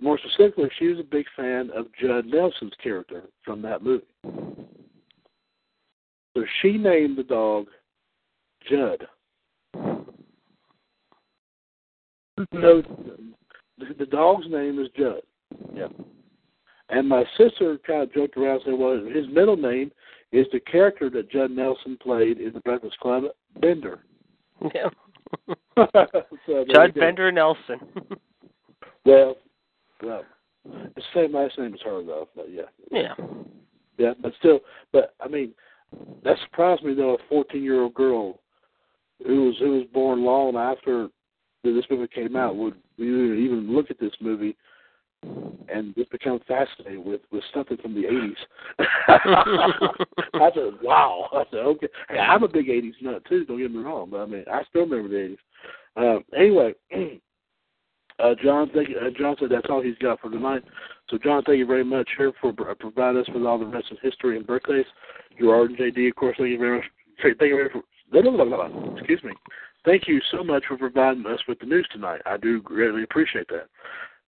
more 0.01 0.19
specifically, 0.19 0.71
she 0.79 0.87
was 0.89 0.99
a 0.99 1.05
big 1.05 1.27
fan 1.37 1.71
of 1.75 1.87
Judd 2.01 2.27
Nelson's 2.27 2.73
character 2.83 3.25
from 3.45 3.63
that 3.63 3.83
movie. 3.83 4.05
So 6.37 6.45
she 6.63 6.73
named 6.73 7.19
the 7.19 7.25
dog 7.25 7.67
Judd. 8.69 9.07
Mm-hmm. 12.39 12.61
So 12.63 12.83
the, 13.79 13.95
the 13.99 14.07
dog's 14.07 14.47
name 14.49 14.79
is 14.79 14.89
Judd. 14.97 15.23
Yeah. 15.75 15.89
And 16.89 17.09
my 17.09 17.25
sister 17.37 17.79
kind 17.87 18.03
of 18.03 18.13
joked 18.13 18.37
around 18.37 18.55
and 18.57 18.63
said, 18.67 18.75
well, 18.79 19.01
his 19.13 19.27
middle 19.33 19.57
name 19.57 19.93
is 20.33 20.47
the 20.53 20.61
character 20.61 21.11
that 21.11 21.31
Judd 21.31 21.51
Nelson 21.51 21.99
played 22.01 22.39
in 22.39 22.53
The 22.53 22.61
Breakfast 22.61 22.99
Club, 23.01 23.25
Bender. 23.61 24.01
Yeah. 24.75 24.89
so 26.47 26.65
Judd. 26.73 26.95
Bender 26.95 27.31
Nelson. 27.33 27.81
Well, 29.05 29.37
well, 30.03 30.25
it's 30.65 30.95
the 31.15 31.23
same 31.23 31.35
last 31.35 31.59
name 31.59 31.75
as 31.75 31.81
her, 31.83 32.03
though. 32.05 32.29
But 32.35 32.51
yeah, 32.51 32.63
yeah. 32.91 33.15
yeah, 33.99 34.13
but 34.21 34.33
still, 34.39 34.61
but 34.93 35.15
I 35.21 35.29
mean, 35.29 35.53
that 36.25 36.37
surprised 36.45 36.83
me 36.83 36.95
though. 36.95 37.15
A 37.15 37.29
fourteen-year-old 37.29 37.95
girl 37.95 38.41
who 39.27 39.47
was 39.47 39.57
who 39.59 39.79
was 39.79 39.87
born 39.93 40.25
long 40.25 40.57
after 40.57 41.09
this 41.63 41.85
movie 41.91 42.09
came 42.15 42.37
out 42.37 42.57
would 42.57 42.75
even 42.99 43.75
look 43.75 43.91
at 43.91 44.01
this 44.01 44.15
movie 44.21 44.57
and 45.23 45.95
just 45.95 46.11
become 46.11 46.41
fascinated 46.49 47.05
with 47.05 47.21
with 47.31 47.45
something 47.55 47.77
from 47.79 47.95
the 47.95 48.07
eighties. 48.07 48.37
I 49.09 50.51
said, 50.55 50.73
"Wow!" 50.83 51.29
I 51.33 51.45
said, 51.51 51.61
"Okay." 51.61 51.89
Hey, 52.09 52.19
I'm 52.19 52.43
a 52.43 52.49
big 52.49 52.69
eighties 52.69 52.95
nut 53.03 53.23
too. 53.29 53.45
Don't 53.45 53.59
get 53.59 53.73
me 53.73 53.83
wrong, 53.83 54.09
but 54.11 54.21
I 54.21 54.27
mean, 54.27 54.45
I 54.51 54.63
still 54.69 54.83
remember 54.83 55.09
the 55.09 55.25
eighties. 55.25 55.39
Um, 55.97 56.25
anyway, 56.37 56.73
uh, 58.23 58.35
John, 58.43 58.71
thank 58.75 58.89
you. 58.89 58.97
Uh, 58.99 59.11
John 59.19 59.37
said 59.39 59.51
that's 59.51 59.67
all 59.69 59.83
he's 59.83 59.99
got 59.99 60.21
for 60.21 60.31
tonight. 60.31 60.63
So, 61.09 61.19
John, 61.19 61.43
thank 61.45 61.59
you 61.59 61.67
very 61.67 61.85
much 61.85 62.09
here 62.17 62.33
for 62.41 62.51
uh, 62.51 62.75
providing 62.75 63.21
us 63.21 63.29
with 63.33 63.45
all 63.45 63.59
the 63.59 63.67
rest 63.67 63.91
of 63.91 63.99
history 64.03 64.37
and 64.37 64.47
birthdays. 64.47 64.87
Gerard 65.39 65.71
and 65.71 65.79
JD, 65.79 66.09
of 66.09 66.17
course, 66.17 66.37
thank 66.39 66.51
you 66.51 66.59
very 66.59 66.79
much. 66.79 66.87
Thank 67.23 67.41
you 67.41 67.57
very 67.57 67.65
much. 67.65 67.73
For, 67.73 68.99
excuse 68.99 69.23
me. 69.25 69.33
Thank 69.85 70.07
you 70.07 70.21
so 70.31 70.45
much 70.45 70.65
for 70.69 70.77
providing 70.77 71.25
us 71.27 71.41
with 71.49 71.59
the 71.59 71.67
news 71.67 71.89
tonight. 71.91 72.21
I 72.27 72.37
do 72.37 72.61
greatly 72.61 73.03
appreciate 73.03 73.49
that. 73.49 73.69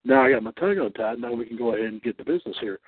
Now 0.04 0.22
I 0.22 0.30
got 0.30 0.42
my 0.42 0.52
tongue 0.52 0.78
untied. 0.78 1.20
Now 1.20 1.32
we 1.32 1.46
can 1.46 1.56
go 1.56 1.74
ahead 1.74 1.86
and 1.86 2.02
get 2.02 2.16
the 2.16 2.24
business 2.24 2.56
here. 2.60 2.80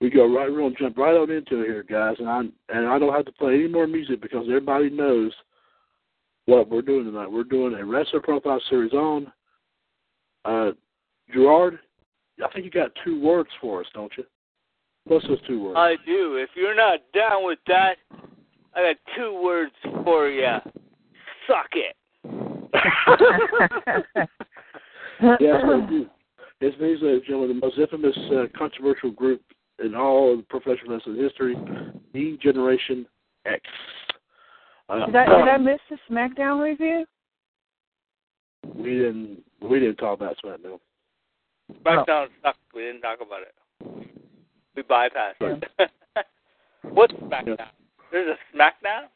We 0.00 0.10
go 0.10 0.26
right. 0.34 0.50
We're 0.50 0.58
gonna 0.60 0.74
jump 0.78 0.98
right 0.98 1.14
on 1.14 1.30
into 1.30 1.60
it 1.60 1.66
here, 1.66 1.84
guys. 1.88 2.16
And 2.18 2.28
I 2.28 2.40
and 2.70 2.86
I 2.86 2.98
don't 2.98 3.14
have 3.14 3.26
to 3.26 3.32
play 3.32 3.54
any 3.54 3.68
more 3.68 3.86
music 3.86 4.20
because 4.20 4.46
everybody 4.48 4.90
knows 4.90 5.32
what 6.46 6.68
we're 6.68 6.82
doing 6.82 7.04
tonight. 7.04 7.30
We're 7.30 7.44
doing 7.44 7.74
a 7.74 7.84
wrestler 7.84 8.20
profile 8.20 8.60
series 8.68 8.92
on 8.92 9.32
uh, 10.46 10.70
Gerard. 11.32 11.78
I 12.44 12.48
think 12.52 12.64
you 12.64 12.70
got 12.70 12.90
two 13.04 13.20
words 13.20 13.48
for 13.60 13.80
us, 13.80 13.86
don't 13.94 14.12
you? 14.16 14.24
What's 15.04 15.26
those 15.26 15.40
two 15.46 15.62
words? 15.62 15.76
I 15.78 15.96
do. 16.04 16.36
If 16.36 16.50
you're 16.54 16.74
not 16.74 17.00
down 17.14 17.44
with 17.46 17.58
that, 17.66 17.96
I 18.74 18.82
got 18.92 18.96
two 19.16 19.40
words 19.42 19.72
for 20.04 20.28
you. 20.28 20.46
Suck 21.46 21.70
it. 21.72 21.96
yes, 25.40 25.62
I 25.64 25.86
do. 25.88 26.06
It's 26.60 26.78
means, 26.80 27.00
ladies 27.02 27.20
and 27.20 27.24
gentlemen, 27.24 27.60
the 27.60 27.66
most 27.66 27.78
infamous, 27.78 28.16
uh, 28.32 28.46
controversial 28.56 29.10
group 29.10 29.42
in 29.82 29.94
all 29.94 30.38
of 30.38 30.48
professional 30.48 30.94
wrestling 30.94 31.22
history, 31.22 31.54
D-Generation 32.12 33.06
X. 33.46 33.60
Uh, 34.88 35.06
Did 35.06 35.16
I, 35.16 35.24
did 35.26 35.48
I 35.48 35.56
miss 35.58 35.80
the 35.90 35.98
SmackDown 36.10 36.62
review? 36.62 37.04
We 38.74 38.90
didn't 38.90 39.42
we 39.62 39.80
didn't 39.80 39.96
talk 39.96 40.18
about 40.18 40.36
SmackDown. 40.44 40.78
SmackDown 41.84 42.26
sucked. 42.42 42.58
We 42.74 42.82
didn't 42.82 43.02
talk 43.02 43.18
about 43.20 43.42
it. 43.42 43.54
We 44.74 44.82
bypassed 44.82 45.40
it. 45.40 45.64
What's 46.82 47.14
SmackDown? 47.14 47.58
There's 48.12 48.36
a 48.36 48.56
SmackDown? 48.56 49.06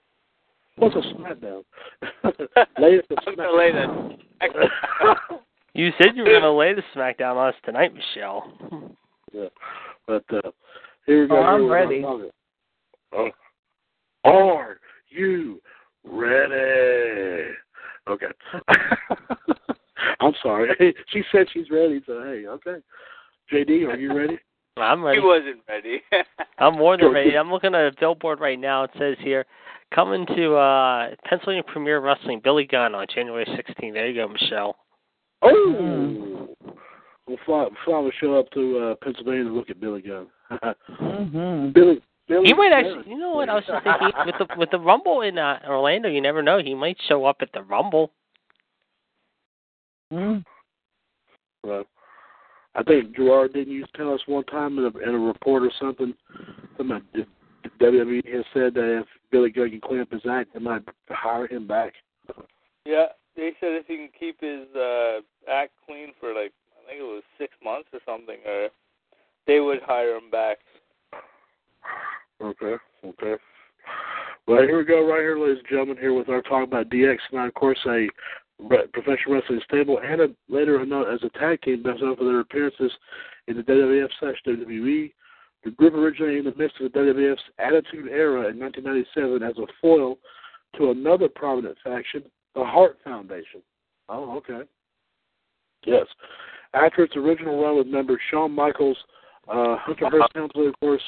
What's 0.76 0.96
a 0.96 1.00
SmackDown? 1.14 1.64
Latest 2.78 3.08
I'm 3.26 3.36
gonna 3.36 3.56
lay 3.56 3.72
this. 3.72 4.68
You 5.72 5.90
said 5.98 6.16
you 6.16 6.24
were 6.24 6.30
going 6.30 6.42
to 6.42 6.52
lay 6.52 6.74
the 6.74 6.82
smackdown 6.94 7.36
on 7.36 7.48
us 7.48 7.54
tonight, 7.64 7.92
Michelle. 7.94 8.52
Yeah. 9.32 9.46
But 10.06 10.24
uh, 10.32 10.50
here 11.06 11.22
we 11.22 11.28
go. 11.28 11.38
Oh, 11.38 11.42
I'm 11.42 11.60
Here 11.60 11.70
ready. 11.70 12.02
go. 12.02 12.28
Oh. 13.12 13.30
Are 14.24 14.78
you 15.08 15.60
ready? 16.04 17.52
Okay. 18.08 18.26
I'm 20.20 20.34
sorry. 20.42 20.94
she 21.12 21.22
said 21.32 21.46
she's 21.52 21.70
ready, 21.70 22.00
so 22.06 22.22
hey, 22.22 22.46
okay. 22.46 22.76
JD, 23.52 23.88
are 23.88 23.96
you 23.96 24.14
ready? 24.14 24.38
I'm 24.76 25.02
ready. 25.02 25.20
He 25.20 25.26
wasn't 25.26 25.60
ready. 25.68 26.00
I'm 26.58 26.78
more 26.78 26.96
than 26.96 27.12
ready. 27.12 27.36
I'm 27.36 27.50
looking 27.50 27.74
at 27.74 27.86
a 27.86 27.92
billboard 27.98 28.40
right 28.40 28.58
now. 28.58 28.84
It 28.84 28.90
says 28.98 29.16
here, 29.20 29.44
coming 29.94 30.24
to 30.26 30.54
uh, 30.54 31.08
Pennsylvania 31.28 31.64
Premier 31.64 32.00
Wrestling, 32.00 32.40
Billy 32.42 32.66
Gunn 32.66 32.94
on 32.94 33.06
January 33.12 33.44
16th. 33.44 33.92
There 33.92 34.08
you 34.08 34.14
go, 34.14 34.28
Michelle. 34.28 34.76
Oh, 35.42 36.48
we'll 37.26 37.38
fly, 37.44 37.66
fly 37.84 38.02
the 38.02 38.12
show 38.20 38.38
up 38.38 38.50
to 38.52 38.78
uh, 38.78 38.94
Pennsylvania 39.02 39.44
to 39.44 39.50
look 39.50 39.70
at 39.70 39.80
Billy 39.80 40.02
Gunn. 40.02 40.28
Mm-hmm. 41.02 41.72
Billy, 41.72 42.00
Billy. 42.30 42.46
He 42.46 42.54
might 42.54 42.70
Gunn. 42.70 42.86
actually. 42.86 43.12
You 43.12 43.18
know 43.18 43.30
what? 43.30 43.48
I 43.48 43.56
was 43.56 43.64
just 43.66 43.82
thinking 43.82 44.10
with 44.24 44.36
the 44.38 44.46
with 44.56 44.70
the 44.70 44.78
Rumble 44.78 45.22
in 45.22 45.36
uh, 45.36 45.58
Orlando. 45.68 46.08
You 46.08 46.20
never 46.20 46.42
know. 46.42 46.60
He 46.62 46.74
might 46.76 46.96
show 47.08 47.24
up 47.24 47.38
at 47.40 47.50
the 47.52 47.62
Rumble. 47.62 48.12
Mm. 50.12 50.44
Right. 51.64 51.86
I 52.76 52.84
think 52.84 53.16
Gerard 53.16 53.52
didn't 53.52 53.72
you 53.72 53.84
tell 53.96 54.14
us 54.14 54.20
one 54.26 54.44
time 54.44 54.78
in 54.78 54.84
a, 54.84 54.98
in 54.98 55.14
a 55.16 55.18
report 55.18 55.64
or 55.64 55.72
something. 55.80 56.14
Something 56.76 57.00
that 57.14 57.26
WWE 57.80 58.32
has 58.32 58.44
said 58.54 58.74
that 58.74 59.00
if 59.00 59.06
Billy 59.32 59.50
Gunn 59.50 59.70
can 59.70 59.80
clean 59.80 60.00
up 60.00 60.12
his 60.12 60.22
act, 60.30 60.54
they 60.54 60.60
might 60.60 60.82
hire 61.08 61.48
him 61.48 61.66
back. 61.66 61.94
yeah, 62.86 63.06
they 63.34 63.50
said 63.58 63.70
if 63.72 63.86
he 63.88 63.96
can 63.96 64.10
keep 64.18 64.40
his 64.40 64.72
uh 64.76 65.18
act 65.50 65.72
clean 65.84 66.12
for 66.20 66.28
like 66.28 66.52
I 66.78 66.90
think 66.90 67.00
it 67.00 67.02
was 67.02 67.24
six 67.38 67.52
months 67.62 67.88
or 67.92 67.98
something, 68.06 68.38
or 68.46 68.68
they 69.48 69.58
would 69.58 69.80
hire 69.82 70.14
him 70.14 70.30
back. 70.30 70.58
Okay, 72.40 72.76
okay. 73.04 73.34
Well, 74.46 74.62
here 74.62 74.78
we 74.78 74.84
go, 74.84 75.06
right 75.06 75.20
here, 75.20 75.38
ladies 75.38 75.58
and 75.58 75.68
gentlemen, 75.68 75.96
here 75.98 76.14
with 76.14 76.28
our 76.28 76.42
talk 76.42 76.66
about 76.66 76.88
DX 76.88 77.16
tonight. 77.28 77.48
Of 77.48 77.54
course, 77.54 77.78
a 77.86 78.08
professional 78.92 79.34
wrestling 79.34 79.60
stable 79.64 80.00
and 80.02 80.20
a, 80.22 80.28
later 80.48 80.84
known 80.86 81.12
as 81.12 81.20
a 81.22 81.38
tag 81.38 81.60
team 81.62 81.82
best 81.82 82.00
known 82.00 82.16
for 82.16 82.24
their 82.24 82.40
appearances 82.40 82.90
in 83.46 83.56
the 83.56 83.62
WWF 83.62 84.08
slash 84.18 84.36
WWE. 84.46 85.12
The 85.64 85.70
group 85.72 85.94
originated 85.94 86.46
in 86.46 86.52
the 86.52 86.56
midst 86.56 86.80
of 86.80 86.90
the 86.90 86.98
WWF's 86.98 87.42
Attitude 87.58 88.08
Era 88.10 88.48
in 88.48 88.58
1997 88.58 89.42
as 89.42 89.58
a 89.58 89.66
foil 89.80 90.16
to 90.78 90.90
another 90.90 91.28
prominent 91.28 91.76
faction, 91.84 92.22
the 92.54 92.64
Hart 92.64 92.98
Foundation. 93.04 93.60
Oh, 94.08 94.36
okay. 94.38 94.62
Yes. 95.84 96.06
After 96.72 97.04
its 97.04 97.16
original 97.16 97.62
run 97.62 97.76
with 97.76 97.86
members 97.86 98.20
Shawn 98.30 98.52
Michaels, 98.52 98.96
uh, 99.48 99.76
Hunter 99.78 100.08
Hearst 100.10 100.36
of 100.36 100.80
course, 100.80 101.02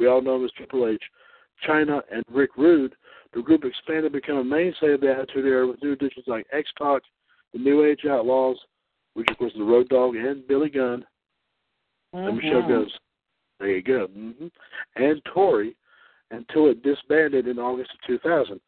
we 0.00 0.08
all 0.08 0.22
know 0.22 0.36
him 0.36 0.44
as 0.44 0.50
Triple 0.52 0.88
H, 0.88 1.02
Chyna, 1.68 2.00
and 2.10 2.24
Rick 2.30 2.56
Rude, 2.56 2.94
the 3.34 3.42
group 3.42 3.64
expanded 3.64 4.12
to 4.12 4.18
become 4.18 4.38
a 4.38 4.44
mainstay 4.44 4.94
of 4.94 5.02
the 5.02 5.12
Attitude 5.12 5.44
Era 5.44 5.68
with 5.68 5.82
new 5.82 5.92
additions 5.92 6.24
like 6.26 6.46
X 6.52 6.68
Pac, 6.78 7.02
the 7.52 7.58
New 7.60 7.84
Age 7.84 8.00
Outlaws, 8.08 8.56
which 9.14 9.28
of 9.30 9.38
course 9.38 9.52
is 9.52 9.58
the 9.58 9.64
Road 9.64 9.88
Dog, 9.88 10.16
and 10.16 10.46
Billy 10.48 10.70
Gunn. 10.70 11.04
Mm-hmm. 12.14 12.28
And 12.28 12.36
Michelle 12.36 12.66
goes, 12.66 12.90
there 13.60 13.68
you 13.68 13.82
go. 13.82 14.08
Mm-hmm. 14.08 14.46
And 14.96 15.22
Tori 15.32 15.76
until 16.30 16.68
it 16.70 16.82
disbanded 16.82 17.46
in 17.46 17.58
August 17.58 17.90
of 17.92 18.06
2000. 18.06 18.60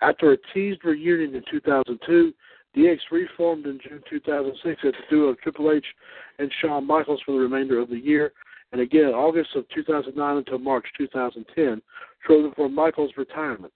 After 0.00 0.32
a 0.32 0.38
teased 0.54 0.84
reunion 0.84 1.34
in 1.34 1.42
2002, 1.50 2.32
DX 2.76 2.98
reformed 3.10 3.66
in 3.66 3.80
June 3.86 4.02
2006 4.08 4.80
as 4.84 4.92
a 4.92 5.10
duo 5.10 5.28
of 5.30 5.40
Triple 5.40 5.72
H 5.72 5.84
and 6.38 6.50
Shawn 6.60 6.86
Michaels 6.86 7.20
for 7.26 7.32
the 7.32 7.38
remainder 7.38 7.80
of 7.80 7.88
the 7.88 7.98
year, 7.98 8.32
and 8.72 8.80
again 8.80 9.06
August 9.06 9.50
of 9.56 9.68
2009 9.74 10.36
until 10.36 10.58
March 10.58 10.86
2010, 10.96 11.80
shortly 12.26 12.48
before 12.50 12.68
Michaels' 12.68 13.12
retirement. 13.16 13.72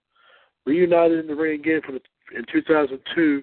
Reunited 0.66 1.18
in 1.18 1.26
the 1.26 1.34
ring 1.34 1.60
again 1.60 1.80
the, 1.88 2.00
in 2.36 2.44
2002 2.52 3.42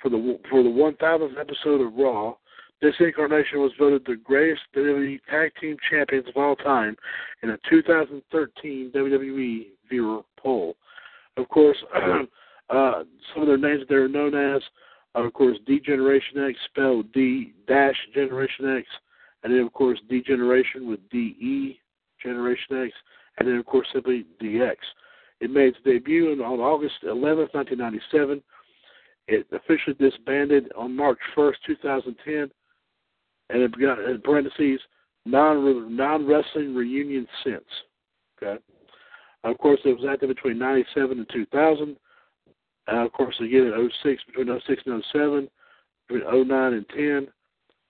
for 0.00 0.08
the 0.08 0.38
for 0.50 0.62
the 0.62 0.68
1000th 0.68 1.38
episode 1.38 1.80
of 1.80 1.94
Raw, 1.94 2.34
this 2.80 2.94
incarnation 3.00 3.60
was 3.60 3.72
voted 3.78 4.02
the 4.06 4.16
greatest 4.16 4.62
WWE 4.76 5.20
Tag 5.30 5.52
Team 5.60 5.76
Champions 5.90 6.28
of 6.28 6.36
all 6.36 6.56
time 6.56 6.96
in 7.42 7.50
a 7.50 7.58
2013 7.68 8.92
WWE 8.94 9.66
viewer 9.88 10.20
poll. 10.38 10.76
Of 11.36 11.48
course, 11.48 11.78
uh, 12.70 13.04
some 13.32 13.42
of 13.42 13.46
their 13.46 13.56
names 13.56 13.80
that 13.80 13.88
they're 13.88 14.08
known 14.08 14.34
as, 14.34 14.62
of 15.14 15.32
course, 15.32 15.56
D 15.66 15.80
Generation 15.80 16.46
X, 16.48 16.58
spelled 16.66 17.12
D 17.12 17.54
dash 17.66 17.96
Generation 18.14 18.76
X, 18.76 18.86
and 19.44 19.52
then 19.52 19.60
of 19.60 19.72
course 19.72 20.00
D 20.08 20.22
Generation 20.22 20.88
with 20.88 21.00
D 21.10 21.36
E 21.40 21.80
Generation 22.22 22.84
X, 22.84 22.92
and 23.38 23.46
then 23.46 23.56
of 23.56 23.66
course 23.66 23.86
simply 23.92 24.26
DX. 24.42 24.76
It 25.40 25.50
made 25.50 25.68
its 25.68 25.78
debut 25.84 26.32
on 26.42 26.60
August 26.60 26.94
11, 27.02 27.48
1997. 27.52 28.42
It 29.26 29.46
officially 29.52 29.96
disbanded 29.98 30.70
on 30.76 30.96
March 30.96 31.18
1st, 31.36 31.54
2010 31.66 32.50
and 33.50 33.62
it 33.62 33.80
got 33.80 33.98
in 33.98 34.20
parentheses 34.22 34.80
non 35.26 35.96
non 35.96 36.26
wrestling 36.26 36.74
reunion 36.74 37.26
since. 37.44 37.64
Okay. 38.42 38.60
Of 39.44 39.58
course, 39.58 39.80
it 39.84 39.96
was 39.96 40.06
active 40.10 40.28
between 40.28 40.58
'97 40.58 41.18
and 41.18 41.28
2000. 41.32 41.96
Uh, 42.86 42.96
of 42.96 43.12
course, 43.12 43.34
again 43.40 43.66
in 43.66 43.90
06, 44.02 44.22
between 44.26 44.60
06 44.66 44.82
and 44.86 45.04
07, 45.12 45.48
between 46.08 46.48
09 46.48 46.72
and 46.74 46.88
10, 46.90 47.28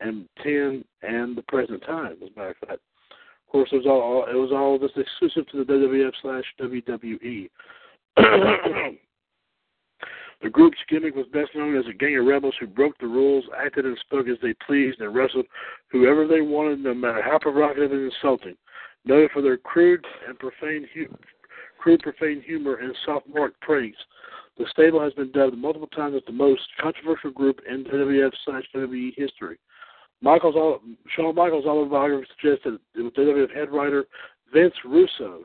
and 0.05 0.28
10 0.42 0.84
and 1.02 1.36
the 1.36 1.42
present 1.48 1.82
time, 1.84 2.16
as 2.22 2.28
a 2.34 2.38
matter 2.38 2.50
of 2.50 2.68
fact. 2.68 2.80
Of 3.11 3.52
course, 3.52 3.68
it 3.72 3.76
was 3.76 3.86
all 3.86 4.26
it 4.28 4.34
was 4.34 4.50
all 4.52 4.78
just 4.78 4.96
exclusive 4.96 5.48
to 5.50 5.64
the 5.64 5.72
WWF 5.72 6.12
slash 6.22 6.44
WWE. 6.61 7.48
The 10.42 10.50
group's 10.50 10.78
gimmick 10.90 11.14
was 11.14 11.26
best 11.32 11.55
known 11.55 11.74
as 11.74 11.86
a 11.88 11.94
gang 11.94 12.18
of 12.18 12.26
rebels 12.26 12.55
who 12.61 12.66
broke 12.66 12.98
the 12.98 13.07
rules, 13.07 13.44
acted 13.57 13.86
and 13.86 13.96
spoke 14.00 14.28
as 14.28 14.36
they 14.42 14.52
pleased, 14.66 15.00
and 15.00 15.14
wrestled 15.14 15.46
whoever 15.90 16.26
they 16.26 16.42
wanted, 16.42 16.80
no 16.80 16.92
matter 16.92 17.22
how 17.22 17.38
provocative 17.38 17.92
and 17.92 18.12
insulting. 18.12 18.55
Noted 19.07 19.30
for 19.30 19.40
their 19.40 19.57
crude 19.57 20.05
and 20.28 20.38
profane, 20.38 20.86
hu- 20.92 21.16
crude, 21.78 22.02
profane 22.02 22.42
humor 22.42 22.74
and 22.74 22.94
sophomoric 23.07 23.59
pranks, 23.61 23.96
the 24.59 24.66
stable 24.70 25.00
has 25.00 25.12
been 25.14 25.32
dubbed 25.32 25.57
multiple 25.57 25.88
times 25.88 26.16
as 26.16 26.22
the 26.26 26.32
most 26.32 26.62
controversial 26.80 27.30
group 27.30 27.61
in 27.68 27.84
WWF 27.84 28.32
slash 28.44 28.64
WWE 28.74 29.14
history. 29.16 29.59
Michaels, 30.25 30.81
Shawn 31.14 31.35
Michaels' 31.35 31.66
autobiography 31.66 32.27
suggests 32.41 32.64
that 32.64 33.03
was 33.03 33.12
WWF 33.12 33.55
head 33.55 33.70
writer 33.70 34.07
Vince 34.55 34.75
Russo 34.83 35.43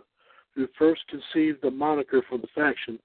who 0.55 0.67
first 0.77 1.01
conceived 1.09 1.61
the 1.61 1.69
moniker 1.69 2.23
for 2.29 2.37
the 2.37 2.47
faction 2.55 2.97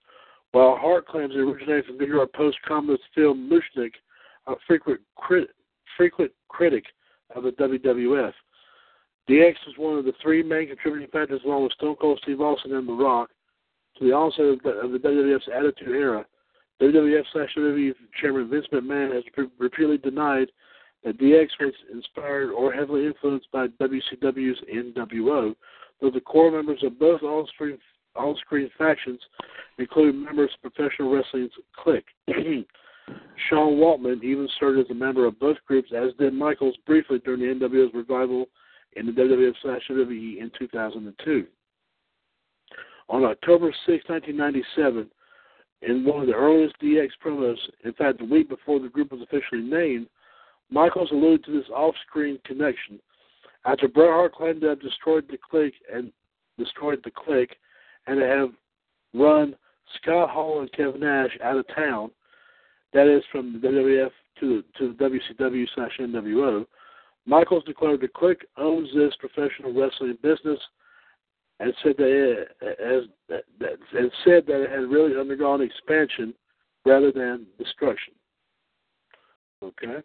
while 0.52 0.76
Hart 0.76 1.08
claims 1.08 1.34
it 1.34 1.38
originated 1.38 1.86
from 1.86 1.98
New 1.98 2.06
York 2.06 2.32
Post 2.32 2.58
columnist 2.64 3.02
Phil 3.12 3.34
Mushnick, 3.34 3.90
a 4.46 4.54
frequent, 4.68 5.00
crit- 5.16 5.50
frequent 5.96 6.30
critic 6.48 6.84
of 7.34 7.42
the 7.42 7.50
WWF. 7.50 8.32
DX 9.28 9.54
was 9.66 9.76
one 9.76 9.98
of 9.98 10.04
the 10.04 10.12
three 10.22 10.44
main 10.44 10.68
contributing 10.68 11.08
factors, 11.10 11.40
along 11.44 11.64
with 11.64 11.72
Stone 11.72 11.96
Cold 12.00 12.20
Steve 12.22 12.40
Austin 12.40 12.76
and 12.76 12.88
The 12.88 12.92
Rock, 12.92 13.30
to 13.98 14.04
the 14.04 14.12
onset 14.12 14.44
of 14.44 14.62
the, 14.62 14.70
of 14.70 14.92
the 14.92 14.98
WWF's 14.98 15.48
Attitude 15.52 15.88
Era. 15.88 16.24
WWF 16.80 17.24
slash 17.32 17.50
WWE 17.58 17.94
Chairman 18.20 18.48
Vince 18.48 18.66
McMahon 18.72 19.12
has 19.12 19.24
repeatedly 19.58 19.98
denied 19.98 20.48
that 21.04 21.18
DX 21.18 21.48
was 21.60 21.74
inspired 21.92 22.50
or 22.50 22.72
heavily 22.72 23.06
influenced 23.06 23.50
by 23.52 23.68
WCW's 23.68 24.58
NWO, 24.72 25.54
though 26.00 26.10
the 26.10 26.20
core 26.20 26.50
members 26.50 26.82
of 26.82 26.98
both 26.98 27.22
on-screen 27.22 27.78
on 28.16 28.36
screen 28.36 28.70
factions 28.78 29.20
include 29.78 30.14
members 30.14 30.50
of 30.54 30.72
professional 30.72 31.12
wrestling's 31.12 31.50
clique. 31.76 32.06
Sean 33.48 33.74
Waltman 33.74 34.22
even 34.22 34.48
served 34.58 34.78
as 34.78 34.90
a 34.90 34.94
member 34.94 35.26
of 35.26 35.38
both 35.38 35.56
groups, 35.66 35.90
as 35.94 36.12
did 36.18 36.32
Michaels 36.32 36.76
briefly 36.86 37.18
during 37.24 37.40
the 37.40 37.66
NWO's 37.66 37.92
revival 37.92 38.46
in 38.94 39.06
the 39.06 39.12
WWF 39.12 39.54
slash 39.62 39.82
WWE 39.90 40.38
in 40.38 40.50
2002. 40.58 41.46
On 43.08 43.24
October 43.24 43.74
6, 43.86 44.08
1997, 44.08 45.10
in 45.82 46.04
one 46.04 46.22
of 46.22 46.26
the 46.26 46.32
earliest 46.32 46.80
DX 46.80 47.08
promos, 47.22 47.56
in 47.84 47.92
fact, 47.92 48.18
the 48.18 48.24
week 48.24 48.48
before 48.48 48.80
the 48.80 48.88
group 48.88 49.12
was 49.12 49.20
officially 49.20 49.60
named, 49.60 50.06
Michaels 50.70 51.10
alluded 51.12 51.44
to 51.44 51.52
this 51.52 51.68
off-screen 51.74 52.38
connection. 52.44 52.98
After 53.64 53.88
Bret 53.88 54.10
Hart 54.10 54.34
claimed 54.34 54.60
to 54.62 54.68
have 54.68 54.80
destroyed 54.80 55.26
the 55.30 55.38
clique 55.38 55.74
and 55.92 56.12
destroyed 56.58 57.00
the 57.04 57.10
clique, 57.10 57.56
and 58.06 58.20
to 58.20 58.26
have 58.26 58.50
run 59.14 59.56
Scott 59.96 60.30
Hall 60.30 60.60
and 60.60 60.72
Kevin 60.72 61.00
Nash 61.00 61.36
out 61.42 61.56
of 61.56 61.66
town. 61.74 62.10
That 62.92 63.06
is 63.06 63.24
from 63.32 63.52
the 63.52 63.68
WWF 63.68 64.10
to 64.40 64.62
to 64.78 64.94
the 64.94 65.04
WCW 65.04 65.66
slash 65.74 65.92
NWO. 66.00 66.66
Michaels 67.26 67.64
declared 67.64 68.00
the 68.00 68.08
Clique 68.08 68.44
owns 68.56 68.88
this 68.94 69.14
professional 69.18 69.72
wrestling 69.72 70.18
business, 70.22 70.60
and 71.60 71.72
said 71.82 71.94
that 71.96 72.06
it, 72.06 72.48
as 72.80 73.04
that, 73.28 73.44
and 73.92 74.10
said 74.24 74.46
that 74.46 74.62
it 74.62 74.70
had 74.70 74.90
really 74.90 75.18
undergone 75.18 75.62
expansion 75.62 76.34
rather 76.84 77.10
than 77.10 77.46
destruction. 77.58 78.14
Okay. 79.62 80.02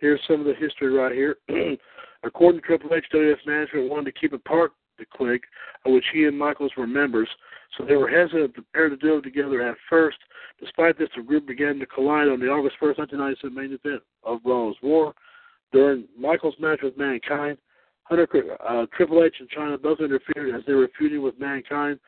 Here's 0.00 0.20
some 0.26 0.40
of 0.40 0.46
the 0.46 0.54
history 0.54 0.92
right 0.92 1.12
here. 1.12 1.36
According 2.24 2.60
to 2.60 2.66
Triple 2.66 2.94
H, 2.94 3.04
WWF 3.12 3.46
management 3.46 3.90
wanted 3.90 4.14
to 4.14 4.20
keep 4.20 4.32
apart 4.32 4.72
the 4.98 5.04
clique, 5.04 5.44
of 5.84 5.92
which 5.92 6.04
he 6.12 6.24
and 6.24 6.38
Michaels 6.38 6.72
were 6.76 6.86
members, 6.86 7.28
so 7.76 7.84
they 7.84 7.96
were 7.96 8.08
hesitant 8.08 8.54
to 8.54 8.64
pair 8.72 8.88
the 8.88 8.96
duo 8.96 9.20
together 9.20 9.62
at 9.62 9.76
first. 9.90 10.18
Despite 10.60 10.98
this, 10.98 11.08
the 11.16 11.22
group 11.22 11.46
began 11.46 11.78
to 11.80 11.86
collide 11.86 12.28
on 12.28 12.40
the 12.40 12.46
August 12.46 12.76
1st, 12.80 12.98
1997 12.98 13.54
main 13.54 13.72
event 13.72 14.02
of 14.22 14.40
Raw's 14.44 14.76
War. 14.82 15.14
During 15.72 16.06
Michaels' 16.18 16.54
match 16.60 16.80
with 16.82 16.96
Mankind, 16.96 17.58
Hunter, 18.04 18.28
uh, 18.66 18.86
Triple 18.96 19.24
H 19.24 19.34
and 19.40 19.50
Chyna 19.50 19.80
both 19.80 20.00
interfered 20.00 20.54
as 20.54 20.62
they 20.66 20.74
were 20.74 20.90
feuding 20.96 21.22
with 21.22 21.38
Mankind. 21.40 21.98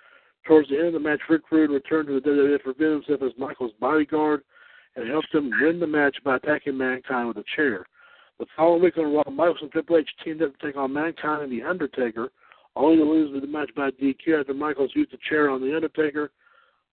Towards 0.46 0.68
the 0.68 0.78
end 0.78 0.88
of 0.88 0.92
the 0.92 1.00
match, 1.00 1.20
Rick 1.28 1.50
Rude 1.50 1.70
returned 1.70 2.06
to 2.08 2.20
the 2.20 2.20
WWF, 2.20 2.66
revealed 2.66 3.04
himself 3.04 3.28
as 3.28 3.36
Michaels' 3.38 3.72
bodyguard, 3.80 4.42
and 4.96 5.08
helped 5.08 5.34
him 5.34 5.50
win 5.60 5.78
the 5.78 5.86
match 5.86 6.16
by 6.24 6.36
attacking 6.36 6.76
Mankind 6.76 7.28
with 7.28 7.36
a 7.36 7.44
chair. 7.54 7.86
The 8.38 8.46
following 8.56 8.82
week 8.82 8.98
on 8.98 9.14
Raw, 9.14 9.30
Michaels 9.30 9.58
and 9.62 9.70
Triple 9.70 9.98
H 9.98 10.08
teamed 10.24 10.42
up 10.42 10.58
to 10.58 10.66
take 10.66 10.76
on 10.76 10.92
Mankind 10.92 11.42
and 11.42 11.52
The 11.52 11.62
Undertaker 11.62 12.30
only 12.74 12.98
to 12.98 13.04
lose 13.04 13.40
the 13.40 13.46
match 13.46 13.70
by 13.74 13.90
DQ 13.90 14.40
after 14.40 14.54
Michaels 14.54 14.90
used 14.94 15.12
the 15.12 15.18
chair 15.28 15.48
on 15.48 15.62
The 15.62 15.74
Undertaker. 15.74 16.30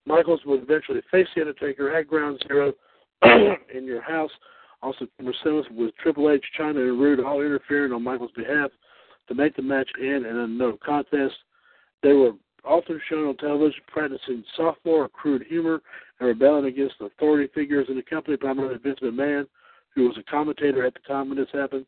Michaels 0.06 0.42
would 0.46 0.64
eventually 0.64 1.02
face 1.12 1.28
The 1.36 1.42
Undertaker 1.42 1.94
at 1.94 2.08
Ground 2.08 2.44
Zero 2.48 2.74
in 3.24 3.86
your 3.86 4.02
house. 4.02 4.32
Also, 4.82 5.08
Mercedes 5.22 5.66
with 5.72 5.96
Triple 5.98 6.30
H, 6.30 6.44
Chyna, 6.58 6.90
and 6.90 7.00
Rude 7.00 7.22
all 7.22 7.42
interfering 7.42 7.94
on 7.94 8.04
Michaels' 8.04 8.32
behalf 8.36 8.70
to 9.28 9.36
make 9.36 9.56
the 9.56 9.62
match 9.62 9.90
end 10.00 10.26
in 10.26 10.38
a 10.38 10.48
no 10.48 10.78
contest. 10.86 11.36
They 12.02 12.14
were 12.14 12.32
often 12.66 13.00
shown 13.10 13.28
on 13.28 13.38
television 13.38 13.82
practicing 13.88 14.44
sophomore 14.56 15.10
crude 15.10 15.44
humor 15.48 15.82
and 16.20 16.28
rebelling 16.28 16.66
against 16.66 16.96
authority 17.02 17.52
figures 17.54 17.88
in 17.90 17.96
the 17.96 18.04
company, 18.04 18.38
primarily 18.38 18.78
Vince 18.78 19.00
McMahon, 19.02 19.46
who 19.96 20.04
was 20.08 20.18
a 20.18 20.32
commentator 20.32 20.86
at 20.86 20.94
the 20.94 21.00
time 21.08 21.30
when 21.30 21.38
this 21.38 21.48
happened, 21.54 21.86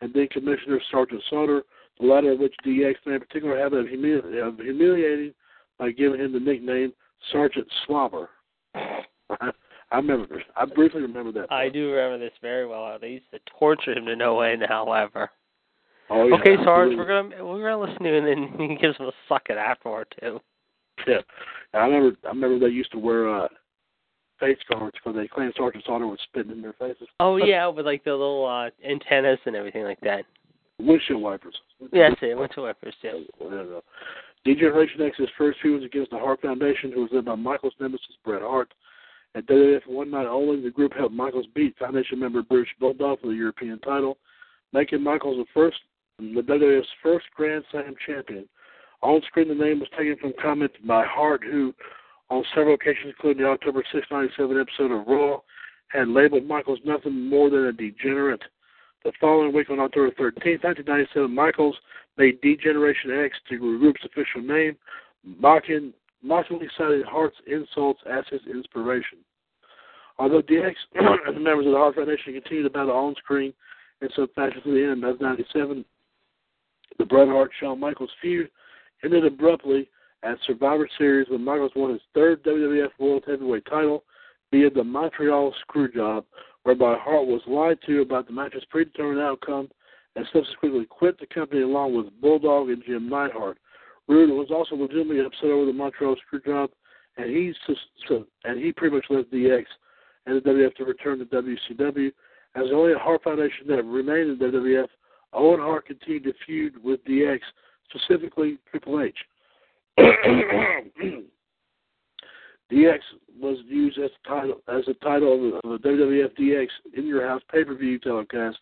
and 0.00 0.12
then 0.12 0.28
Commissioner 0.28 0.80
Sergeant 0.90 1.22
Slaughter, 1.30 1.62
the 2.00 2.06
latter 2.06 2.32
of 2.32 2.38
which 2.38 2.54
DX 2.64 2.94
made 3.06 3.16
a 3.16 3.20
particular 3.20 3.58
habit 3.58 3.78
of, 3.78 3.86
humili- 3.86 4.46
of 4.46 4.58
humiliating 4.58 5.32
by 5.78 5.90
giving 5.90 6.20
him 6.20 6.32
the 6.32 6.40
nickname 6.40 6.92
Sergeant 7.32 7.66
Slobber. 7.86 8.28
I 8.74 9.98
remember. 9.98 10.42
I 10.56 10.64
briefly 10.64 11.02
remember 11.02 11.32
that. 11.32 11.52
I 11.52 11.68
do 11.68 11.92
remember 11.92 12.18
this 12.24 12.34
very 12.42 12.66
well. 12.66 12.98
They 13.00 13.10
used 13.10 13.30
to 13.32 13.38
torture 13.58 13.92
him 13.92 14.06
to 14.06 14.16
no 14.16 14.40
end. 14.40 14.62
However, 14.68 15.30
oh, 16.10 16.28
yeah, 16.28 16.34
okay, 16.36 16.56
Sarge, 16.64 16.92
absolutely. 16.92 16.96
we're 16.96 17.06
gonna 17.06 17.44
we're 17.44 17.62
gonna 17.62 17.80
listen 17.80 18.02
to 18.02 18.08
you, 18.10 18.16
and 18.16 18.26
then 18.26 18.68
he 18.70 18.76
gives 18.76 18.96
him 18.96 19.06
a 19.06 19.12
suck 19.28 19.42
it 19.48 19.56
afterward 19.56 20.06
too. 20.20 20.40
Yeah, 21.06 21.20
I 21.74 21.86
remember. 21.86 22.16
I 22.24 22.28
remember 22.28 22.58
they 22.58 22.72
used 22.72 22.92
to 22.92 22.98
wear 22.98 23.28
uh, 23.34 23.48
face 24.40 24.58
guards 24.70 24.94
because 24.94 25.16
they 25.16 25.28
claimed 25.28 25.54
Sergeant 25.56 25.84
Slaughter 25.84 26.06
was 26.06 26.18
spitting 26.24 26.52
in 26.52 26.62
their 26.62 26.74
faces. 26.74 27.08
Oh 27.20 27.36
yeah, 27.36 27.66
with 27.66 27.86
like 27.86 28.04
the 28.04 28.12
little 28.12 28.46
uh 28.46 28.70
antennas 28.88 29.38
and 29.46 29.56
everything 29.56 29.84
like 29.84 30.00
that. 30.00 30.24
Windshield 30.78 31.22
wipers. 31.22 31.56
Yeah, 31.92 32.10
it. 32.20 32.36
Went 32.36 32.52
to 32.52 32.62
Wipers 32.62 32.94
too. 33.00 33.24
Uh, 33.42 33.80
D-Generation 34.44 35.02
X's 35.02 35.28
first 35.36 35.58
feud 35.60 35.80
was 35.80 35.84
against 35.84 36.10
the 36.10 36.18
Hart 36.18 36.40
Foundation, 36.42 36.92
who 36.92 37.00
was 37.00 37.10
led 37.12 37.24
by 37.24 37.34
Michaels' 37.34 37.74
nemesis, 37.80 38.16
Bret 38.24 38.42
Hart. 38.42 38.72
At 39.34 39.46
WWF 39.46 39.86
One 39.86 40.10
Night 40.10 40.26
Only, 40.26 40.62
the 40.62 40.70
group 40.70 40.92
helped 40.94 41.14
Michaels 41.14 41.46
beat 41.54 41.76
Foundation 41.78 42.20
member 42.20 42.42
British 42.42 42.70
Bulldog 42.78 43.20
for 43.20 43.26
the 43.28 43.34
European 43.34 43.78
title, 43.80 44.18
making 44.72 45.02
Michaels 45.02 45.38
the 45.38 45.44
first, 45.52 45.78
the 46.18 46.40
WWF's 46.40 46.88
first 47.02 47.26
Grand 47.34 47.64
Slam 47.70 47.94
champion. 48.06 48.48
On 49.02 49.20
screen, 49.26 49.48
the 49.48 49.54
name 49.54 49.80
was 49.80 49.88
taken 49.90 50.16
from 50.16 50.32
comments 50.40 50.74
by 50.86 51.04
Hart, 51.04 51.42
who, 51.44 51.74
on 52.30 52.42
several 52.54 52.74
occasions, 52.74 53.08
including 53.16 53.42
the 53.42 53.48
October 53.48 53.84
6, 53.92 54.06
97 54.10 54.58
episode 54.58 54.92
of 54.92 55.06
Raw, 55.06 55.40
had 55.88 56.08
labeled 56.08 56.46
Michaels 56.46 56.78
nothing 56.84 57.28
more 57.28 57.50
than 57.50 57.66
a 57.66 57.72
degenerate. 57.72 58.42
The 59.04 59.12
following 59.20 59.52
week, 59.52 59.68
on 59.68 59.78
October 59.78 60.10
13, 60.16 60.58
1997, 60.62 61.34
Michaels 61.34 61.76
made 62.16 62.40
D-Generation 62.40 63.10
X 63.24 63.36
to 63.50 63.58
the 63.58 63.78
group's 63.78 64.04
official 64.04 64.40
name, 64.40 64.76
mocking, 65.22 65.92
mockingly 66.22 66.68
cited 66.78 67.04
Hart's 67.04 67.36
insults 67.46 68.00
as 68.10 68.24
his 68.30 68.40
inspiration. 68.50 69.18
Although 70.18 70.40
DX 70.40 70.74
and 70.94 71.36
the 71.36 71.40
members 71.40 71.66
of 71.66 71.72
the 71.72 71.78
Hart 71.78 71.94
Foundation 71.94 72.32
continued 72.32 72.62
to 72.62 72.70
battle 72.70 72.92
on 72.92 73.14
screen 73.16 73.52
in 74.00 74.08
some 74.16 74.28
fashion 74.34 74.62
to 74.62 74.72
the 74.72 74.82
end 74.82 75.04
of 75.04 75.20
97, 75.20 75.84
the 76.98 77.04
Bret 77.04 77.28
Hart 77.28 77.50
Shawn 77.58 77.80
Michaels 77.80 78.10
feud 78.20 78.50
ended 79.04 79.24
abruptly 79.24 79.88
at 80.22 80.38
Survivor 80.46 80.88
Series 80.98 81.28
when 81.28 81.44
Michaels 81.44 81.72
won 81.76 81.92
his 81.92 82.00
third 82.14 82.42
WWF 82.44 82.90
World 82.98 83.24
Heavyweight 83.26 83.66
title 83.66 84.04
via 84.50 84.70
the 84.70 84.84
Montreal 84.84 85.54
Screwjob, 85.68 86.24
whereby 86.62 86.96
Hart 86.98 87.26
was 87.26 87.42
lied 87.46 87.78
to 87.86 88.02
about 88.02 88.26
the 88.26 88.32
match's 88.32 88.64
predetermined 88.70 89.20
outcome 89.20 89.68
and 90.16 90.26
subsequently 90.32 90.86
quit 90.86 91.18
the 91.20 91.26
company 91.26 91.62
along 91.62 91.94
with 91.94 92.20
Bulldog 92.20 92.70
and 92.70 92.82
Jim 92.84 93.08
Neidhart. 93.08 93.58
Rude 94.08 94.30
was 94.30 94.48
also 94.50 94.74
legitimately 94.74 95.24
upset 95.24 95.50
over 95.50 95.66
the 95.66 95.72
Montreal 95.72 96.16
Screwjob, 96.16 96.68
and 97.16 97.30
he 97.30 97.52
and 98.44 98.60
he 98.60 98.72
pretty 98.72 98.94
much 98.94 99.06
left 99.10 99.32
DX 99.32 99.64
and 100.26 100.36
the 100.36 100.40
WWF 100.50 100.74
to 100.76 100.84
return 100.84 101.18
to 101.18 101.24
WCW. 101.26 102.12
As 102.54 102.68
the 102.68 102.74
only 102.74 102.94
Hart 102.98 103.22
Foundation 103.22 103.66
that 103.68 103.84
remained 103.84 104.30
in 104.30 104.38
WWF, 104.38 104.88
Owen 105.36 105.60
Hart 105.60 105.86
continued 105.86 106.24
to 106.24 106.32
feud 106.44 106.82
with 106.82 107.04
DX, 107.04 107.40
specifically 107.90 108.58
Triple 108.70 109.02
H. 109.02 109.16
DX 112.72 112.98
was 113.38 113.58
used 113.68 113.98
as 113.98 114.10
a 114.24 114.28
title 114.28 114.60
as 114.68 114.82
a 114.88 114.94
title 114.94 115.34
of 115.34 115.40
the, 115.40 115.68
of 115.68 115.82
the 115.82 115.88
WWF 115.88 116.36
DX 116.38 116.66
in 116.96 117.06
Your 117.06 117.26
House 117.26 117.42
pay 117.52 117.64
per 117.64 117.74
view 117.76 117.98
telecast 117.98 118.56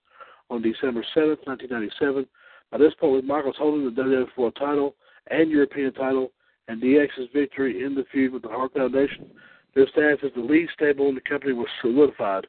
on 0.51 0.61
December 0.63 1.05
seventh, 1.15 1.41
nineteen 1.47 1.71
ninety 1.71 1.91
seven. 1.99 2.27
By 2.71 2.79
this 2.79 2.93
point, 3.01 3.15
with 3.15 3.25
Michaels 3.25 3.57
holding 3.59 3.85
the 3.85 4.03
WWF 4.03 4.37
World 4.37 4.57
Title 4.59 4.97
and 5.31 5.51
European 5.51 5.93
title, 5.95 6.33
and 6.69 6.83
DX's 6.83 7.29
victory 7.33 7.85
in 7.85 7.95
the 7.95 8.05
feud 8.13 8.33
with 8.33 8.43
the 8.43 8.49
Hart 8.49 8.73
Foundation, 8.75 9.31
their 9.75 9.87
status 9.89 10.19
as 10.25 10.31
the 10.35 10.43
lead 10.43 10.69
stable 10.75 11.09
in 11.09 11.15
the 11.15 11.21
company 11.21 11.53
was 11.53 11.69
solidified. 11.81 12.47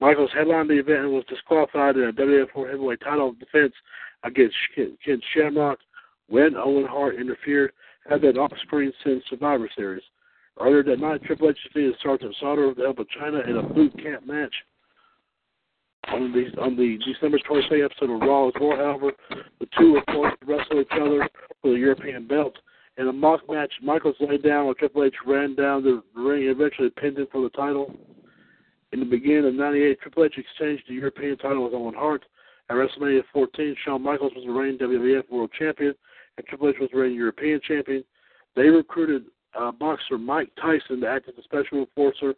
Michaels 0.00 0.30
headlined 0.34 0.68
the 0.68 0.78
event 0.78 1.00
and 1.00 1.12
was 1.12 1.24
disqualified 1.28 1.96
in 1.96 2.04
a 2.04 2.12
WWF 2.12 2.54
World 2.54 2.70
Heavyweight 2.70 3.00
title 3.00 3.32
defense 3.32 3.72
against 4.24 4.54
Ken 4.74 5.20
Shamrock 5.34 5.78
when 6.28 6.56
Owen 6.56 6.86
Hart 6.86 7.16
interfered, 7.16 7.72
had 8.08 8.20
that 8.22 8.36
off-screen 8.36 8.92
since 9.04 9.22
Survivor 9.30 9.68
Series. 9.76 10.02
Earlier 10.60 10.82
that 10.84 11.00
night, 11.00 11.22
Triple 11.24 11.50
H 11.50 11.58
defeated 11.64 11.94
Sergeant 12.02 12.34
Slaughter 12.40 12.64
of 12.64 12.76
the 12.76 12.82
Help 12.82 12.98
Chyna 12.98 13.48
in 13.48 13.56
a 13.56 13.62
boot 13.62 13.92
camp 14.02 14.26
match. 14.26 14.54
On 16.08 16.32
the 16.32 16.60
on 16.60 16.76
the 16.76 16.98
December 17.04 17.38
22nd 17.50 17.84
episode 17.84 18.10
of 18.10 18.20
Raw 18.20 18.48
as 18.48 18.54
well, 18.60 18.76
however, 18.76 19.12
the 19.58 19.66
two 19.76 19.94
were 19.94 20.04
forced 20.12 20.40
to 20.40 20.46
wrestle 20.46 20.80
each 20.80 20.86
other 20.92 21.28
for 21.60 21.72
the 21.72 21.78
European 21.78 22.28
belt. 22.28 22.54
In 22.96 23.08
a 23.08 23.12
mock 23.12 23.40
match, 23.50 23.72
Michaels 23.82 24.14
laid 24.20 24.44
down 24.44 24.66
while 24.66 24.74
Triple 24.74 25.04
H 25.04 25.14
ran 25.26 25.56
down 25.56 25.82
the 25.82 26.02
ring 26.14 26.42
and 26.42 26.50
eventually 26.50 26.90
pinned 26.90 27.18
him 27.18 27.26
for 27.32 27.42
the 27.42 27.50
title. 27.50 27.92
In 28.96 29.00
the 29.00 29.04
beginning 29.04 29.44
of 29.44 29.52
98, 29.52 30.00
Triple 30.00 30.24
H 30.24 30.38
exchanged 30.38 30.84
the 30.88 30.94
European 30.94 31.36
title 31.36 31.64
with 31.64 31.74
Owen 31.74 31.92
Hart. 31.92 32.24
At 32.70 32.76
WrestleMania 32.76 33.24
14, 33.30 33.76
Shawn 33.84 34.02
Michaels 34.02 34.32
was 34.34 34.46
the 34.46 34.50
reigning 34.50 34.78
WWF 34.78 35.30
World 35.30 35.50
Champion, 35.58 35.94
and 36.38 36.46
Triple 36.46 36.70
H 36.70 36.76
was 36.80 36.88
the 36.90 36.98
reigning 36.98 37.18
European 37.18 37.60
Champion. 37.60 38.02
They 38.54 38.70
recruited 38.70 39.26
uh, 39.54 39.70
boxer 39.72 40.16
Mike 40.16 40.48
Tyson 40.58 41.02
to 41.02 41.08
act 41.08 41.28
as 41.28 41.34
a 41.38 41.42
special 41.42 41.80
enforcer 41.80 42.32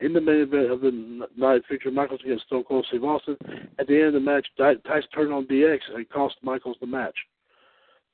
in 0.00 0.12
the 0.12 0.20
main 0.20 0.42
event 0.42 0.70
of 0.70 0.82
the 0.82 1.26
night 1.34 1.62
featuring 1.66 1.94
Michaels 1.94 2.20
against 2.22 2.44
Stone 2.44 2.64
Cold 2.64 2.84
Steve 2.90 3.04
Austin. 3.04 3.38
At 3.78 3.86
the 3.86 3.96
end 3.96 4.08
of 4.08 4.12
the 4.12 4.20
match, 4.20 4.46
Tyson 4.58 5.08
turned 5.14 5.32
on 5.32 5.46
DX 5.46 5.78
and 5.94 6.06
cost 6.10 6.34
Michaels 6.42 6.76
the 6.82 6.86
match. 6.86 7.16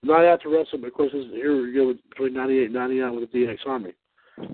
The 0.04 0.12
night 0.12 0.24
after 0.24 0.48
WrestleMania, 0.48 0.86
of 0.86 0.94
course, 0.94 1.10
this 1.12 1.24
is 1.24 1.32
here 1.32 1.60
we 1.60 1.72
go 1.72 1.92
between 2.10 2.34
98 2.34 2.66
and 2.66 2.74
99 2.74 3.16
with 3.16 3.32
the 3.32 3.38
DX 3.38 3.58
Army. 3.66 3.92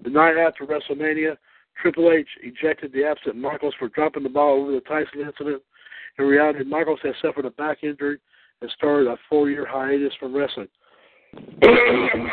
The 0.03 0.09
night 0.09 0.39
after 0.39 0.65
WrestleMania, 0.65 1.37
Triple 1.81 2.11
H 2.13 2.29
ejected 2.43 2.93
the 2.93 3.05
absent 3.05 3.37
Michaels 3.37 3.75
for 3.79 3.89
dropping 3.89 4.23
the 4.23 4.29
ball 4.29 4.61
over 4.61 4.73
the 4.73 4.81
Tyson 4.81 5.21
incident. 5.21 5.63
In 6.19 6.25
reality, 6.27 6.65
Michaels 6.65 7.01
has 7.03 7.15
suffered 7.21 7.45
a 7.45 7.51
back 7.51 7.83
injury 7.83 8.19
and 8.61 8.71
started 8.77 9.09
a 9.09 9.17
four-year 9.29 9.67
hiatus 9.69 10.13
from 10.19 10.35
wrestling. 10.35 10.69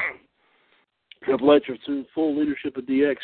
Triple 1.23 1.53
H 1.53 1.69
assumed 1.69 2.05
full 2.13 2.37
leadership 2.37 2.77
of 2.77 2.85
DX 2.85 3.15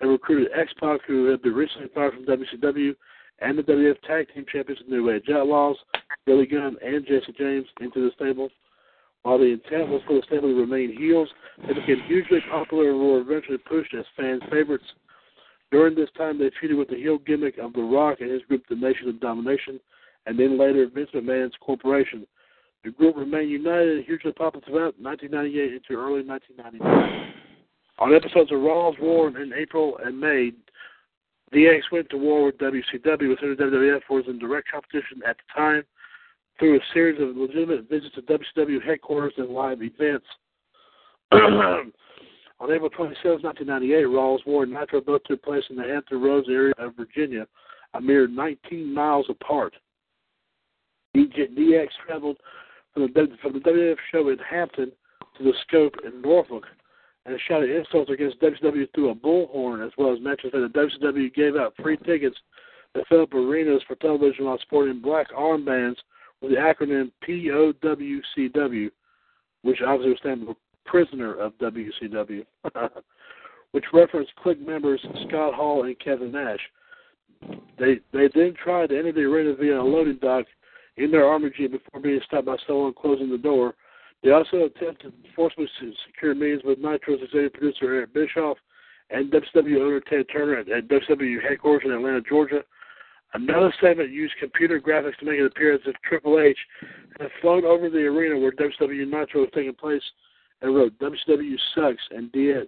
and 0.00 0.10
recruited 0.10 0.48
X-Pac, 0.56 1.00
who 1.06 1.26
had 1.26 1.42
been 1.42 1.54
recently 1.54 1.88
fired 1.94 2.14
from 2.14 2.26
WCW, 2.26 2.94
and 3.40 3.58
the 3.58 3.62
WF 3.62 4.00
Tag 4.02 4.26
Team 4.34 4.44
Champions, 4.50 4.80
the 4.86 4.94
New 4.94 5.10
Age 5.10 5.28
Outlaws, 5.32 5.76
Billy 6.26 6.46
Gunn, 6.46 6.76
and 6.84 7.06
Jesse 7.06 7.34
James 7.36 7.66
into 7.80 8.00
the 8.04 8.10
stable. 8.14 8.50
While 9.22 9.38
the 9.38 9.46
intent 9.46 9.88
was 9.88 10.02
for 10.06 10.14
the 10.14 10.22
stable 10.26 10.48
to 10.48 10.54
remain 10.54 10.96
heels, 10.96 11.28
they 11.66 11.72
became 11.72 12.02
hugely 12.06 12.40
popular 12.50 12.90
and 12.90 13.00
were 13.00 13.20
eventually 13.20 13.58
pushed 13.58 13.94
as 13.94 14.04
fans' 14.16 14.42
favorites. 14.50 14.84
During 15.74 15.96
this 15.96 16.08
time, 16.16 16.38
they 16.38 16.52
feuded 16.62 16.78
with 16.78 16.86
the 16.86 16.94
heel 16.94 17.18
gimmick 17.18 17.58
of 17.58 17.72
The 17.72 17.82
Rock 17.82 18.20
and 18.20 18.30
his 18.30 18.42
group, 18.42 18.62
The 18.68 18.76
Nation 18.76 19.08
of 19.08 19.18
Domination, 19.18 19.80
and 20.24 20.38
then 20.38 20.56
later 20.56 20.86
Vince 20.86 21.10
McMahon's 21.12 21.56
corporation. 21.60 22.28
The 22.84 22.92
group 22.92 23.16
remained 23.16 23.50
united 23.50 23.96
and 23.96 24.04
hugely 24.04 24.30
popular 24.30 24.64
throughout 24.64 24.94
1998 25.00 25.72
into 25.72 26.00
early 26.00 26.22
1999. 26.22 27.32
On 27.98 28.14
episodes 28.14 28.52
of 28.52 28.60
Raw's 28.60 28.94
War 29.00 29.26
in 29.36 29.52
April 29.52 29.98
and 30.04 30.20
May, 30.20 30.52
DX 31.52 31.80
went 31.90 32.08
to 32.10 32.18
war 32.18 32.44
with 32.44 32.58
WCW, 32.58 33.30
with 33.30 33.40
whom 33.40 33.56
WWF 33.56 34.02
was 34.08 34.26
in 34.28 34.38
direct 34.38 34.70
competition 34.70 35.22
at 35.26 35.38
the 35.38 35.60
time, 35.60 35.82
through 36.60 36.76
a 36.76 36.80
series 36.92 37.20
of 37.20 37.36
legitimate 37.36 37.90
visits 37.90 38.14
to 38.14 38.22
WCW 38.22 38.80
headquarters 38.80 39.34
and 39.38 39.48
live 39.48 39.80
events. 39.82 40.26
On 42.60 42.70
April 42.70 42.90
27, 42.90 43.42
1998, 43.42 44.04
Raw's 44.04 44.40
War 44.46 44.62
and 44.62 44.72
Nitro 44.72 45.00
both 45.00 45.24
took 45.24 45.42
place 45.42 45.64
in 45.70 45.76
the 45.76 45.82
Hampton 45.82 46.22
Roads 46.22 46.48
area 46.48 46.72
of 46.78 46.94
Virginia, 46.96 47.46
a 47.94 48.00
mere 48.00 48.26
19 48.28 48.92
miles 48.92 49.26
apart. 49.28 49.74
DX 51.16 51.88
traveled 52.06 52.38
from 52.92 53.02
the, 53.02 53.28
from 53.42 53.52
the 53.54 53.60
WWF 53.60 53.96
show 54.10 54.28
in 54.28 54.38
Hampton 54.38 54.92
to 55.36 55.44
the 55.44 55.52
Scope 55.66 55.94
in 56.04 56.22
Norfolk 56.22 56.64
and 57.26 57.38
shouted 57.48 57.70
insults 57.70 58.10
against 58.10 58.40
WCW 58.40 58.86
through 58.94 59.10
a 59.10 59.14
bullhorn, 59.14 59.84
as 59.84 59.92
well 59.96 60.12
as 60.12 60.20
mentioned 60.20 60.52
that 60.52 60.72
the 60.72 61.06
WCW 61.06 61.34
gave 61.34 61.56
out 61.56 61.74
free 61.82 61.96
tickets 61.98 62.36
to 62.94 63.04
fill 63.08 63.22
up 63.22 63.34
arenas 63.34 63.82
for 63.86 63.96
television 63.96 64.44
while 64.44 64.58
sporting 64.58 65.00
black 65.00 65.30
armbands 65.32 65.96
with 66.40 66.52
the 66.52 66.56
acronym 66.56 67.10
POWCW, 67.26 68.90
which 69.62 69.78
obviously 69.84 70.10
would 70.10 70.18
stand 70.18 70.46
for 70.46 70.56
Prisoner 70.84 71.34
of 71.34 71.52
WCW, 71.58 72.44
which 73.72 73.84
referenced 73.92 74.34
Clique 74.36 74.66
members 74.66 75.00
Scott 75.28 75.54
Hall 75.54 75.84
and 75.84 75.98
Kevin 75.98 76.32
Nash. 76.32 76.60
They 77.78 78.00
they 78.12 78.28
then 78.34 78.54
tried 78.62 78.90
to 78.90 78.98
enter 78.98 79.12
the 79.12 79.20
arena 79.20 79.54
via 79.54 79.80
a 79.80 79.82
loading 79.82 80.18
dock 80.20 80.46
in 80.96 81.10
their 81.10 81.26
armor 81.26 81.50
jeep 81.50 81.72
before 81.72 82.00
being 82.00 82.20
stopped 82.24 82.46
by 82.46 82.56
someone 82.66 82.94
closing 82.94 83.30
the 83.30 83.38
door. 83.38 83.74
They 84.22 84.30
also 84.30 84.64
attempted 84.64 85.12
to 85.12 85.30
forcibly 85.36 85.68
secure 86.06 86.34
meetings 86.34 86.62
with 86.64 86.78
Nitro's 86.78 87.20
executive 87.20 87.52
producer 87.52 87.94
Eric 87.94 88.14
Bischoff 88.14 88.56
and 89.10 89.30
WCW 89.30 89.80
owner 89.80 90.00
Ted 90.00 90.26
Turner 90.32 90.60
at, 90.60 90.68
at 90.70 90.88
WCW 90.88 91.42
headquarters 91.46 91.82
in 91.84 91.92
Atlanta, 91.92 92.22
Georgia. 92.22 92.62
Another 93.34 93.74
segment 93.80 94.10
used 94.10 94.34
computer 94.38 94.80
graphics 94.80 95.18
to 95.18 95.26
make 95.26 95.40
an 95.40 95.46
appearance 95.46 95.82
of 95.86 95.94
Triple 96.08 96.40
H 96.40 96.56
had 97.20 97.28
flown 97.40 97.64
over 97.64 97.90
the 97.90 97.98
arena 97.98 98.38
where 98.38 98.52
WCW 98.52 99.10
Nitro 99.10 99.42
was 99.42 99.50
taking 99.54 99.74
place 99.74 100.02
and 100.64 100.74
wrote 100.74 100.98
WCW 100.98 101.56
sucks 101.74 102.02
and 102.10 102.32
DX 102.32 102.66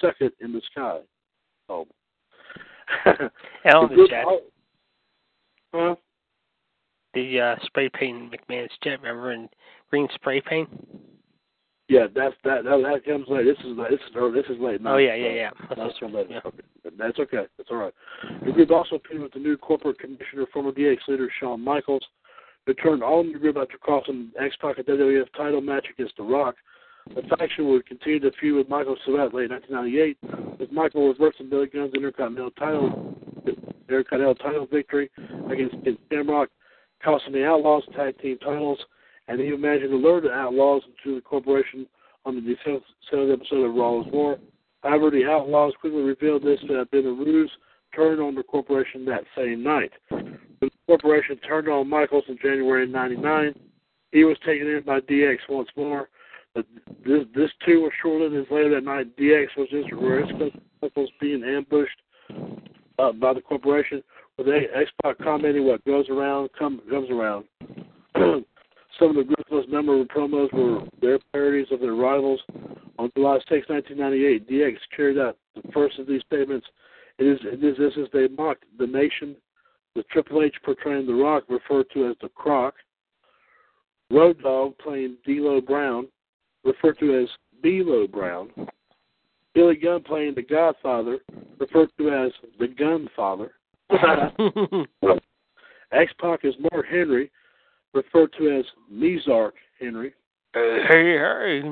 suck 0.00 0.14
it 0.20 0.32
in 0.40 0.52
the 0.52 0.62
sky. 0.70 1.00
Oh. 1.68 1.86
Hell 3.64 3.86
in 3.90 3.96
the 3.96 4.06
chat. 4.08 4.24
Huh? 5.74 5.94
The 7.14 7.40
uh, 7.40 7.56
spray 7.66 7.90
paint 7.92 8.32
McMahon's 8.32 8.70
jet, 8.82 9.00
remember, 9.02 9.32
and 9.32 9.48
green 9.90 10.08
spray 10.14 10.40
paint? 10.40 10.68
Yeah, 11.88 12.06
that's 12.14 12.36
that. 12.44 12.62
That, 12.62 12.82
that 12.84 13.04
comes 13.04 13.26
late. 13.28 13.44
This 13.44 13.58
is 13.66 13.76
this 13.76 13.98
is 13.98 14.32
this 14.32 14.44
is 14.48 14.62
late. 14.62 14.80
Oh 14.86 14.96
yeah, 14.96 15.16
yeah, 15.16 15.32
yeah. 15.32 15.50
That's, 15.68 15.80
that's 16.00 16.14
late. 16.14 16.28
Yeah. 16.30 16.38
Okay. 16.46 16.62
That's 16.96 17.18
okay. 17.18 17.46
That's 17.56 17.68
all 17.70 17.78
right. 17.78 17.94
The 18.44 18.52
group 18.52 18.70
also 18.70 18.94
appeared 18.94 19.22
with 19.22 19.32
the 19.32 19.40
new 19.40 19.56
corporate 19.56 19.98
commissioner, 19.98 20.46
former 20.52 20.70
DX 20.70 20.98
leader 21.08 21.28
Shawn 21.40 21.60
Michaels, 21.60 22.04
who 22.66 22.74
turned 22.74 23.02
on 23.02 23.32
the 23.32 23.38
group 23.40 23.56
after 23.56 23.76
crossing 23.76 24.30
X 24.40 24.54
Pac 24.60 24.78
a 24.78 24.84
WWF 24.84 25.26
title 25.36 25.60
match 25.60 25.86
against 25.92 26.16
The 26.16 26.22
Rock. 26.22 26.54
The 27.14 27.22
faction 27.36 27.68
would 27.68 27.86
continue 27.86 28.20
to 28.20 28.30
feud 28.38 28.56
with 28.56 28.68
Michael 28.68 28.96
throughout 29.04 29.34
late 29.34 29.50
1998, 29.50 30.58
with 30.60 30.72
Michael 30.72 31.08
reversing 31.08 31.50
Billy 31.50 31.66
Gunn's 31.66 31.94
Intercontinental 31.94 32.52
title, 32.52 33.16
Intercontinental 33.88 34.34
title 34.36 34.66
victory 34.70 35.10
against 35.50 35.82
Ken 35.84 35.98
Shamrock, 36.10 36.50
costing 37.02 37.32
the 37.32 37.44
Outlaws 37.44 37.82
tag 37.96 38.18
team 38.20 38.38
titles 38.38 38.78
and 39.30 39.40
he 39.40 39.48
imagined 39.48 39.90
to 39.90 39.96
lure 39.96 40.20
the 40.20 40.32
Outlaws 40.32 40.82
into 40.86 41.14
the 41.14 41.20
corporation 41.20 41.86
on 42.24 42.34
the 42.34 42.56
7th 42.66 43.32
episode 43.32 43.64
of 43.64 43.74
Raw's 43.74 44.06
War. 44.12 44.38
However, 44.82 45.10
the 45.10 45.24
Outlaws 45.24 45.72
quickly 45.80 46.02
revealed 46.02 46.42
this 46.42 46.58
to 46.66 46.74
have 46.74 46.90
been 46.90 47.06
a 47.06 47.12
ruse 47.12 47.50
turned 47.94 48.20
on 48.20 48.34
the 48.34 48.42
corporation 48.42 49.04
that 49.04 49.24
same 49.36 49.62
night. 49.62 49.92
The 50.10 50.70
corporation 50.86 51.38
turned 51.38 51.68
on 51.68 51.88
Michaels 51.88 52.24
in 52.28 52.38
January 52.42 52.84
of 52.84 52.90
99, 52.90 53.54
he 54.10 54.24
was 54.24 54.36
taken 54.44 54.66
in 54.66 54.82
by 54.82 55.00
DX 55.00 55.38
once 55.48 55.68
more. 55.76 56.08
But 56.52 56.66
this, 57.04 57.24
this 57.34 57.50
too 57.66 57.80
was 57.80 57.92
short-lived 58.02 58.34
as 58.34 58.50
later 58.50 58.74
that 58.74 58.84
night, 58.84 59.16
DX 59.16 59.46
was 59.56 59.68
just 59.70 59.90
Michaels 60.82 61.10
being 61.20 61.44
ambushed 61.44 62.00
uh, 62.98 63.12
by 63.12 63.34
the 63.34 63.40
corporation, 63.40 64.02
with 64.36 64.48
X-Pac 64.48 65.18
commenting 65.18 65.66
what 65.66 65.84
goes 65.84 66.08
around 66.08 66.48
come, 66.58 66.80
comes 66.90 67.10
around. 67.10 67.44
Some 68.98 69.10
of 69.10 69.16
the 69.16 69.24
group's 69.24 69.50
most 69.50 69.68
memorable 69.68 70.06
promos 70.06 70.52
were 70.52 70.86
their 71.00 71.18
parodies 71.32 71.68
of 71.70 71.80
their 71.80 71.94
rivals. 71.94 72.40
On 72.98 73.10
July 73.16 73.38
6, 73.48 73.68
1998, 73.68 74.48
DX 74.48 74.76
carried 74.94 75.18
out 75.18 75.38
the 75.54 75.62
first 75.72 75.98
of 75.98 76.06
these 76.06 76.22
statements. 76.26 76.66
It 77.18 77.26
is, 77.26 77.38
is 77.52 77.76
this 77.78 77.94
is 77.96 78.08
they 78.12 78.28
mocked 78.28 78.64
the 78.78 78.86
nation, 78.86 79.36
with 79.96 80.06
Triple 80.08 80.42
H 80.42 80.54
portraying 80.64 81.06
The 81.06 81.14
Rock, 81.14 81.44
referred 81.48 81.86
to 81.94 82.08
as 82.08 82.16
the 82.20 82.28
Croc. 82.28 82.74
Road 84.10 84.42
Dog 84.42 84.74
playing 84.78 85.16
D'Lo 85.24 85.60
Brown, 85.60 86.08
referred 86.64 86.98
to 87.00 87.18
as 87.22 87.28
D'Lo 87.62 88.06
Brown. 88.06 88.50
Billy 89.54 89.76
Gunn 89.76 90.02
playing 90.02 90.34
the 90.34 90.42
Godfather, 90.42 91.18
referred 91.58 91.90
to 91.98 92.10
as 92.10 92.32
the 92.58 92.68
Gunfather. 92.68 93.50
X 95.92 96.12
Pac 96.20 96.44
is 96.44 96.54
Mark 96.70 96.86
Henry, 96.88 97.30
referred 97.92 98.32
to 98.38 98.58
as 98.58 98.64
Mizark 98.92 99.52
Henry. 99.80 100.14
Hey, 100.54 100.84
hey. 100.88 101.62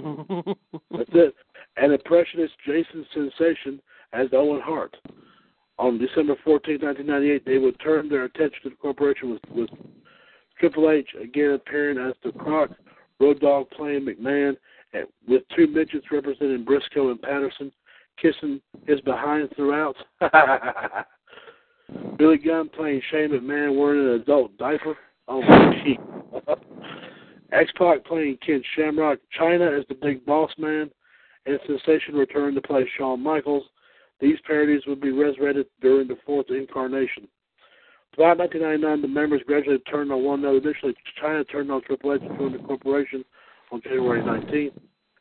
That's 0.90 1.10
it. 1.12 1.34
And 1.76 1.92
impressionist 1.92 2.54
Jason 2.66 3.06
Sensation 3.14 3.80
as 4.12 4.28
Owen 4.32 4.60
Hart. 4.60 4.96
On 5.78 5.98
December 5.98 6.34
14, 6.44 6.78
1998, 6.80 7.44
they 7.44 7.58
would 7.58 7.78
turn 7.78 8.08
their 8.08 8.24
attention 8.24 8.58
to 8.64 8.70
the 8.70 8.76
corporation 8.76 9.30
with, 9.30 9.40
with 9.54 9.70
Triple 10.58 10.90
H 10.90 11.08
again 11.20 11.52
appearing 11.52 11.98
as 11.98 12.14
the 12.24 12.32
Croc, 12.32 12.70
Road 13.20 13.40
Dog 13.40 13.70
playing 13.70 14.04
McMahon, 14.04 14.56
with 15.26 15.42
two 15.54 15.66
midgets 15.66 16.06
representing 16.10 16.64
Briscoe 16.64 17.10
and 17.10 17.20
Patterson, 17.20 17.72
kissing 18.20 18.60
his 18.86 19.00
behind 19.02 19.50
throughout. 19.54 19.96
Billy 22.18 22.38
Gunn 22.38 22.68
playing 22.68 23.00
Shane 23.10 23.30
McMahon 23.30 23.78
wearing 23.78 24.06
an 24.06 24.20
adult 24.20 24.56
diaper. 24.58 24.96
Oh, 25.26 25.42
gee. 25.84 25.98
X 27.52 27.70
Pac 27.78 28.04
playing 28.04 28.38
Ken 28.44 28.62
Shamrock, 28.76 29.18
Chyna 29.38 29.78
as 29.78 29.86
the 29.88 29.94
Big 29.94 30.24
Boss 30.26 30.50
Man, 30.58 30.90
and 31.46 31.58
Sensation 31.66 32.14
returned 32.14 32.56
to 32.56 32.62
play 32.62 32.88
Shawn 32.96 33.22
Michaels. 33.22 33.64
These 34.20 34.38
parodies 34.46 34.82
would 34.86 35.00
be 35.00 35.12
resurrected 35.12 35.66
during 35.80 36.08
the 36.08 36.18
fourth 36.26 36.50
incarnation. 36.50 37.28
Throughout 38.14 38.38
1999, 38.38 39.02
the 39.02 39.08
members 39.08 39.42
gradually 39.46 39.78
turned 39.90 40.10
on 40.12 40.24
one 40.24 40.40
another. 40.40 40.58
Initially, 40.58 40.94
Chyna 41.22 41.48
turned 41.50 41.70
on 41.70 41.82
Triple 41.82 42.14
H 42.14 42.20
and 42.22 42.38
joined 42.38 42.54
the 42.54 42.58
corporation 42.58 43.24
on 43.70 43.82
January 43.82 44.22
19th. 44.22 44.72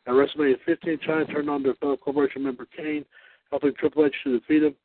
At 0.07 0.13
WrestleMania 0.13 0.55
15, 0.65 0.99
Chyna 0.99 1.31
turned 1.31 1.49
on 1.49 1.63
their 1.63 1.75
fellow 1.75 1.97
corporation 1.97 2.43
member 2.43 2.65
Kane, 2.75 3.05
helping 3.51 3.73
Triple 3.73 4.05
H 4.05 4.13
to 4.23 4.39
defeat 4.39 4.63
him. 4.63 4.75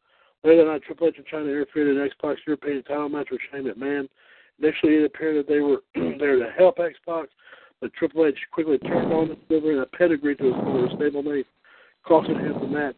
Later 0.45 0.65
that 0.65 0.71
night, 0.71 0.83
Triple 0.83 1.09
H 1.09 1.15
and 1.17 1.27
Chyna 1.27 1.49
interfered 1.49 1.97
in 1.97 2.03
X 2.03 2.15
Pac's 2.21 2.41
European 2.47 2.83
title 2.83 3.09
match 3.09 3.29
with 3.31 3.41
Shane 3.51 3.65
McMahon. 3.65 4.09
Initially, 4.59 4.95
it 4.95 5.05
appeared 5.05 5.37
that 5.39 5.53
they 5.53 5.61
were 5.61 5.83
there 6.19 6.39
to 6.39 6.51
help 6.57 6.79
X-Pac, 6.79 7.29
but 7.81 7.93
Triple 7.95 8.27
H 8.27 8.39
quickly 8.53 8.79
turned 8.79 9.13
on 9.13 9.29
the 9.29 9.35
them, 9.35 9.43
delivering 9.49 9.81
a 9.81 9.87
pedigree 9.87 10.37
to 10.37 10.45
his 10.45 10.55
former 10.55 10.89
stablemate, 10.89 11.45
costing 12.07 12.39
him 12.39 12.59
the 12.61 12.67
match. 12.67 12.97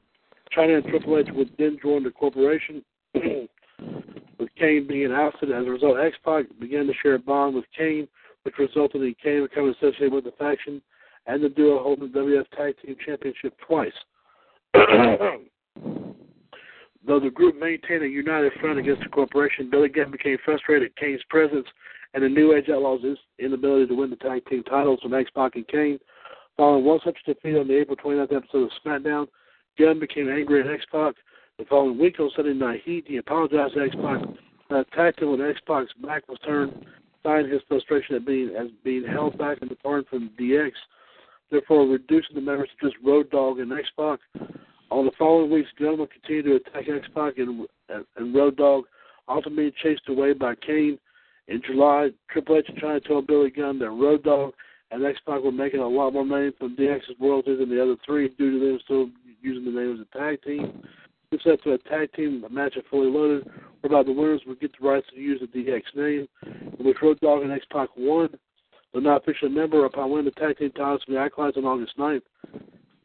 Chyna 0.57 0.79
and 0.79 0.87
Triple 0.87 1.19
H 1.19 1.29
would 1.33 1.51
then 1.59 1.79
join 1.83 2.05
the 2.05 2.11
corporation, 2.11 2.85
with 3.15 4.49
Kane 4.59 4.87
being 4.87 5.13
ousted. 5.13 5.51
As 5.51 5.67
a 5.67 5.71
result, 5.71 5.99
X-Pac 5.99 6.47
began 6.61 6.87
to 6.87 6.93
share 7.03 7.15
a 7.15 7.19
bond 7.19 7.55
with 7.55 7.65
Kane, 7.77 8.09
which 8.45 8.59
resulted 8.59 9.03
in 9.03 9.15
Kane 9.23 9.43
becoming 9.43 9.75
associated 9.75 10.13
with 10.13 10.25
the 10.25 10.33
faction 10.33 10.81
and 11.27 11.43
the 11.43 11.49
duo 11.49 11.83
holding 11.83 12.13
the 12.13 12.19
WF 12.19 12.49
Tag 12.57 12.75
Team 12.85 12.97
Championship 13.05 13.55
twice. 13.67 13.93
Though 17.07 17.21
the 17.21 17.31
group 17.31 17.57
maintained 17.59 18.03
a 18.03 18.09
united 18.09 18.53
front 18.61 18.79
against 18.79 19.03
the 19.03 19.09
corporation, 19.09 19.69
Billy 19.71 19.89
Gunn 19.89 20.11
became 20.11 20.39
frustrated 20.45 20.91
at 20.91 20.97
Kane's 20.97 21.21
presence 21.29 21.67
and 22.15 22.23
the 22.23 22.29
New 22.29 22.55
Age 22.55 22.71
Outlaws' 22.71 23.19
inability 23.39 23.87
to 23.89 23.95
win 23.95 24.11
the 24.11 24.17
tag 24.17 24.45
team 24.47 24.63
titles 24.63 25.01
from 25.03 25.13
X-Pac 25.13 25.57
and 25.57 25.69
Kane. 25.69 25.99
Following 26.57 26.85
one 26.85 27.01
such 27.05 27.19
defeat 27.27 27.57
on 27.57 27.69
the 27.69 27.79
April 27.79 27.97
29th 27.97 28.35
episode 28.35 28.63
of 28.65 28.71
SmackDown, 28.85 29.27
Gunn 29.79 29.99
became 29.99 30.31
angry 30.31 30.61
at 30.61 30.71
X-Pac. 30.71 31.15
The 31.59 31.65
following 31.67 31.99
week 31.99 32.19
on 32.21 32.31
Sunday 32.35 32.55
Night 32.55 32.83
Heat, 32.85 33.05
he 33.07 33.17
apologized 33.17 33.75
to 33.75 33.83
X-Pac 33.83 34.21
attacked 34.71 35.21
him 35.21 35.31
when 35.31 35.41
X-Pac's 35.41 35.93
back 36.03 36.29
was 36.29 36.39
turned, 36.45 36.87
citing 37.25 37.51
his 37.51 37.63
frustration 37.67 38.15
at 38.15 38.27
being 38.27 38.55
as 38.57 38.69
being 38.85 39.05
held 39.05 39.37
back 39.37 39.59
and 39.61 39.69
departed 39.69 40.07
from 40.09 40.31
DX, 40.39 40.71
therefore 41.51 41.87
reducing 41.87 42.37
the 42.37 42.41
members 42.41 42.69
to 42.81 42.89
just 42.89 43.03
Road 43.05 43.31
Dog 43.31 43.59
and 43.59 43.73
X-Pac. 43.73 44.21
On 44.91 45.05
the 45.05 45.13
following 45.19 45.51
weeks, 45.51 45.71
Gunn 45.79 45.97
continue 45.97 46.43
to 46.43 46.57
attack 46.57 46.89
X-Pac 46.89 47.39
and, 47.39 47.67
and 48.17 48.35
Road 48.35 48.57
Dog, 48.57 48.85
ultimately 49.29 49.73
chased 49.83 50.09
away 50.09 50.35
by 50.35 50.55
Kane. 50.55 50.99
In 51.49 51.61
July, 51.67 52.11
Triple 52.31 52.59
H 52.59 52.71
tried 52.79 53.03
to 53.03 53.09
tell 53.09 53.23
Billy 53.23 53.51
Gunn 53.51 53.79
that 53.81 53.91
Road 53.91 54.23
Dog 54.23 54.53
and 54.91 55.05
X-Pac 55.05 55.43
were 55.43 55.53
making 55.53 55.81
a 55.81 55.89
lot 55.89 56.13
more 56.13 56.25
money 56.25 56.53
from 56.59 56.77
DX's 56.77 57.17
royalties 57.21 57.59
than 57.59 57.71
the 57.71 57.83
other 57.83 57.97
three 58.07 58.29
due 58.39 58.59
to 58.59 58.67
them 58.67 58.79
still 58.85 59.09
using 59.43 59.65
the 59.65 59.81
name 59.81 59.95
as 59.95 60.01
a 60.01 60.19
tag 60.19 60.43
team. 60.43 60.83
This 61.31 61.41
led 61.45 61.63
to 61.63 61.73
a 61.73 61.79
tag 61.79 62.13
team 62.13 62.45
match 62.51 62.77
at 62.77 62.87
Fully 62.91 63.11
Loaded, 63.11 63.49
whereby 63.81 64.03
the 64.03 64.13
winners 64.13 64.43
would 64.47 64.61
get 64.61 64.73
the 64.79 64.87
rights 64.87 65.07
to 65.15 65.21
use 65.21 65.41
the 65.41 65.47
DX 65.47 65.83
name, 65.97 66.29
in 66.79 66.87
which 66.87 66.99
Road 67.03 67.19
Dog 67.21 67.43
and 67.43 67.53
X-Pac 67.53 67.89
won. 67.97 68.29
Though 68.93 69.01
not 69.01 69.23
officially 69.23 69.51
a 69.51 69.55
member, 69.55 69.85
upon 69.85 70.11
winning 70.11 70.27
the 70.27 70.41
tag 70.41 70.59
team 70.59 70.71
titles 70.71 71.03
from 71.05 71.15
the 71.15 71.21
Acolytes 71.21 71.57
on 71.57 71.65
August 71.65 71.99
9th, 71.99 72.23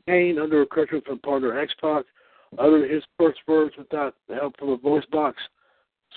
Kane, 0.07 0.39
under 0.39 0.61
encouragement 0.61 1.05
from 1.05 1.19
partner 1.19 1.59
X 1.59 1.73
Pac, 1.81 2.05
uttered 2.57 2.89
his 2.89 3.03
first 3.17 3.39
words 3.47 3.75
without 3.77 4.15
the 4.27 4.35
help 4.35 4.57
from 4.57 4.69
a 4.69 4.77
voice 4.77 5.05
box, 5.11 5.37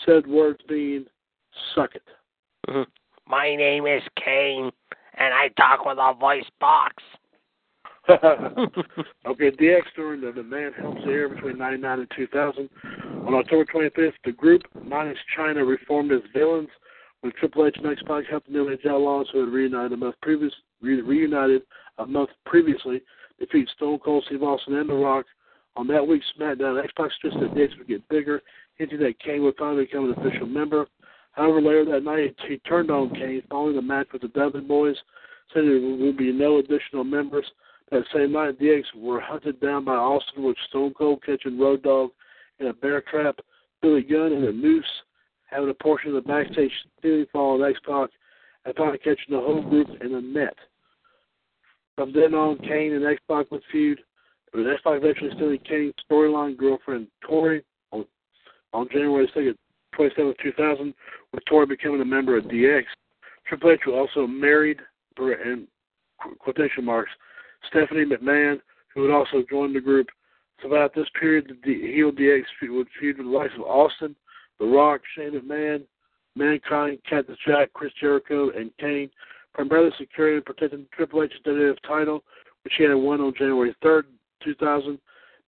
said 0.04 0.26
words 0.26 0.60
being, 0.68 1.06
suck 1.74 1.94
it. 1.94 2.02
Mm-hmm. 2.68 2.90
My 3.26 3.54
name 3.54 3.86
is 3.86 4.02
Kane, 4.22 4.70
and 5.14 5.34
I 5.34 5.48
talk 5.56 5.84
with 5.84 5.98
a 5.98 6.14
voice 6.18 6.44
box. 6.60 7.02
okay, 8.08 9.50
DX 9.52 9.82
during 9.94 10.20
the, 10.20 10.32
the 10.34 10.42
Man 10.42 10.72
Helps 10.72 11.02
Air 11.06 11.28
between 11.28 11.56
99 11.56 12.00
and 12.00 12.10
2000. 12.16 12.68
On 13.26 13.34
October 13.34 13.64
25th, 13.64 14.12
the 14.24 14.32
group, 14.32 14.62
minus 14.84 15.18
Chyna 15.36 15.66
reformed 15.66 16.10
as 16.10 16.20
villains 16.34 16.68
when 17.20 17.32
Triple 17.38 17.66
H 17.66 17.76
and 17.78 17.86
X 17.86 18.02
Pac 18.06 18.24
helped 18.28 18.48
the 18.48 18.52
New 18.52 18.68
Age 18.70 18.80
Outlaws, 18.88 19.28
who 19.32 19.44
had 19.44 19.52
reunited 19.52 19.92
a 19.92 19.96
month, 19.96 20.16
previous, 20.20 20.52
re- 20.80 21.00
reunited 21.00 21.62
a 21.98 22.06
month 22.06 22.30
previously, 22.44 23.00
defeat 23.38 23.68
Stone 23.76 24.00
Cold 24.00 24.24
Steve 24.26 24.42
Austin 24.42 24.74
and 24.74 24.90
The 24.90 24.94
Rock. 24.94 25.26
On 25.76 25.86
that 25.86 26.04
week's 26.04 26.26
SmackDown, 26.38 26.82
X 26.82 26.92
Pac 26.96 27.10
suggested 27.20 27.50
that 27.50 27.56
dates 27.56 27.74
would 27.78 27.86
get 27.86 28.06
bigger, 28.08 28.42
hinting 28.76 28.98
that 28.98 29.20
Kane 29.20 29.44
would 29.44 29.56
finally 29.56 29.84
become 29.84 30.10
an 30.10 30.18
official 30.18 30.46
member. 30.46 30.88
However, 31.32 31.62
later 31.62 31.84
that 31.84 32.02
night, 32.02 32.34
he 32.48 32.58
turned 32.58 32.90
on 32.90 33.10
Kane 33.10 33.42
following 33.48 33.76
the 33.76 33.82
match 33.82 34.08
with 34.12 34.22
the 34.22 34.28
Dudley 34.28 34.60
Boys, 34.60 34.96
saying 35.54 35.66
there 35.66 36.06
would 36.06 36.16
be 36.16 36.32
no 36.32 36.58
additional 36.58 37.04
members. 37.04 37.46
That 37.92 38.04
same 38.14 38.32
night, 38.32 38.58
DX 38.58 38.84
were 38.96 39.20
hunted 39.20 39.60
down 39.60 39.84
by 39.84 39.92
Austin 39.92 40.44
with 40.44 40.56
Stone 40.70 40.94
Cold 40.94 41.22
catching 41.26 41.58
Road 41.58 41.82
Dog 41.82 42.08
in 42.58 42.68
a 42.68 42.72
bear 42.72 43.02
trap, 43.02 43.36
Billy 43.82 44.00
Gunn 44.00 44.32
in 44.32 44.44
a 44.44 44.50
noose, 44.50 44.84
having 45.44 45.68
a 45.68 45.74
portion 45.74 46.08
of 46.08 46.14
the 46.14 46.26
backstage 46.26 46.72
stealing 46.98 47.26
following 47.30 47.70
X 47.70 47.78
Pac 47.86 48.08
and 48.64 48.74
finally 48.76 48.96
catching 48.96 49.32
the 49.32 49.38
whole 49.38 49.60
group 49.60 49.88
in 50.00 50.12
the 50.12 50.22
net. 50.22 50.54
From 51.94 52.14
then 52.14 52.32
on, 52.32 52.56
Kane 52.60 52.94
and 52.94 53.04
X 53.04 53.20
Pac 53.28 53.50
would 53.50 53.62
feud. 53.70 54.00
But 54.54 54.60
X 54.60 54.80
Pac 54.82 54.96
eventually 54.96 55.30
stealing 55.34 55.58
Kane's 55.68 55.92
storyline 56.10 56.56
girlfriend 56.56 57.08
Tori 57.20 57.62
on, 57.90 58.06
on 58.72 58.88
January 58.90 59.30
2nd, 59.36 59.54
27, 59.94 60.34
2000, 60.42 60.94
with 61.34 61.44
Tori 61.44 61.66
becoming 61.66 62.00
a 62.00 62.06
member 62.06 62.38
of 62.38 62.44
DX. 62.44 62.84
Triple 63.46 63.72
H 63.72 63.80
also 63.86 64.26
married, 64.26 64.78
in 65.18 65.68
quotation 66.38 66.86
marks, 66.86 67.10
Stephanie 67.68 68.04
McMahon, 68.04 68.60
who 68.94 69.02
would 69.02 69.10
also 69.10 69.42
join 69.48 69.72
the 69.72 69.80
group. 69.80 70.08
So 70.60 70.68
about 70.68 70.94
this 70.94 71.08
period, 71.18 71.56
the 71.64 71.92
heel 71.92 72.12
DX 72.12 72.42
would 72.68 72.88
feud 72.98 73.18
with 73.18 73.26
the 73.26 73.32
likes 73.32 73.54
of 73.56 73.62
Austin, 73.62 74.14
The 74.60 74.66
Rock, 74.66 75.00
Shane 75.16 75.32
McMahon, 75.32 75.82
Mankind, 76.36 76.98
Cactus 77.08 77.36
Jack, 77.46 77.72
Chris 77.72 77.92
Jericho, 78.00 78.50
and 78.50 78.70
Kane, 78.78 79.10
primarily 79.54 79.90
securing 79.98 80.36
and 80.36 80.44
protecting 80.44 80.86
Triple 80.92 81.22
H's 81.22 81.32
WWF 81.44 81.76
title, 81.86 82.22
which 82.64 82.74
he 82.78 82.84
had 82.84 82.94
won 82.94 83.20
on 83.20 83.34
January 83.36 83.74
3rd, 83.84 84.04
2000. 84.44 84.98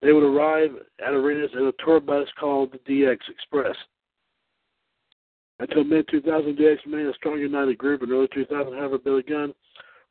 They 0.03 0.13
would 0.13 0.25
arrive 0.25 0.71
at 1.05 1.15
arenas 1.15 1.51
in 1.55 1.67
a 1.67 1.73
tour 1.85 2.01
bus 2.01 2.29
called 2.39 2.73
the 2.73 2.79
DX 2.79 3.19
Express. 3.31 3.77
Until 5.61 5.85
mid 5.85 6.07
2000, 6.11 6.57
DX 6.57 6.77
remained 6.85 7.09
a 7.09 7.15
strong 7.15 7.39
united 7.39 7.79
group. 7.79 8.03
In 8.03 8.11
early 8.11 8.29
2000, 8.35 8.73
however, 8.75 8.99
Billy 8.99 9.23
Gunn 9.23 9.55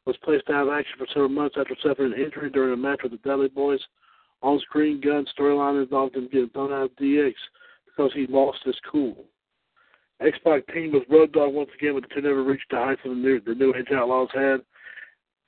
was 0.06 0.18
placed 0.24 0.49
out 0.49 0.68
of 0.68 0.74
action 0.74 0.95
for 0.97 1.08
several 1.08 1.30
months 1.30 1.56
after 1.58 1.76
suffering 1.82 2.14
an 2.14 2.20
injury 2.20 2.49
during 2.49 2.74
a 2.74 2.78
match 2.78 2.99
with 3.04 3.12
the 3.12 3.18
Dudley 3.20 3.49
Boys. 3.49 3.80
On 4.41 4.60
screen, 4.60 4.99
Gunn's 4.99 5.30
storyline 5.38 5.82
involved 5.82 6.16
him 6.16 6.28
getting 6.32 6.49
thrown 6.49 6.74
out 6.74 6.84
of 6.84 6.95
DX 6.97 7.34
because 7.86 8.12
he 8.14 8.28
lost 8.28 8.60
his 8.66 8.76
cool. 8.91 9.26
X 10.20 10.38
Pac 10.43 10.68
team 10.68 10.91
was 10.91 11.04
Road 11.10 11.32
Dogg 11.32 11.54
once 11.54 11.70
again, 11.76 11.93
but 11.93 12.08
the 12.08 12.16
two 12.16 12.22
never 12.22 12.43
reached 12.43 12.70
the 12.70 12.78
heights 12.78 13.01
of 13.06 13.12
the 13.12 13.16
new, 13.16 13.39
the 13.41 13.56
New 13.56 13.74
Age 13.74 13.88
Outlaws 13.93 14.30
had. 14.34 14.62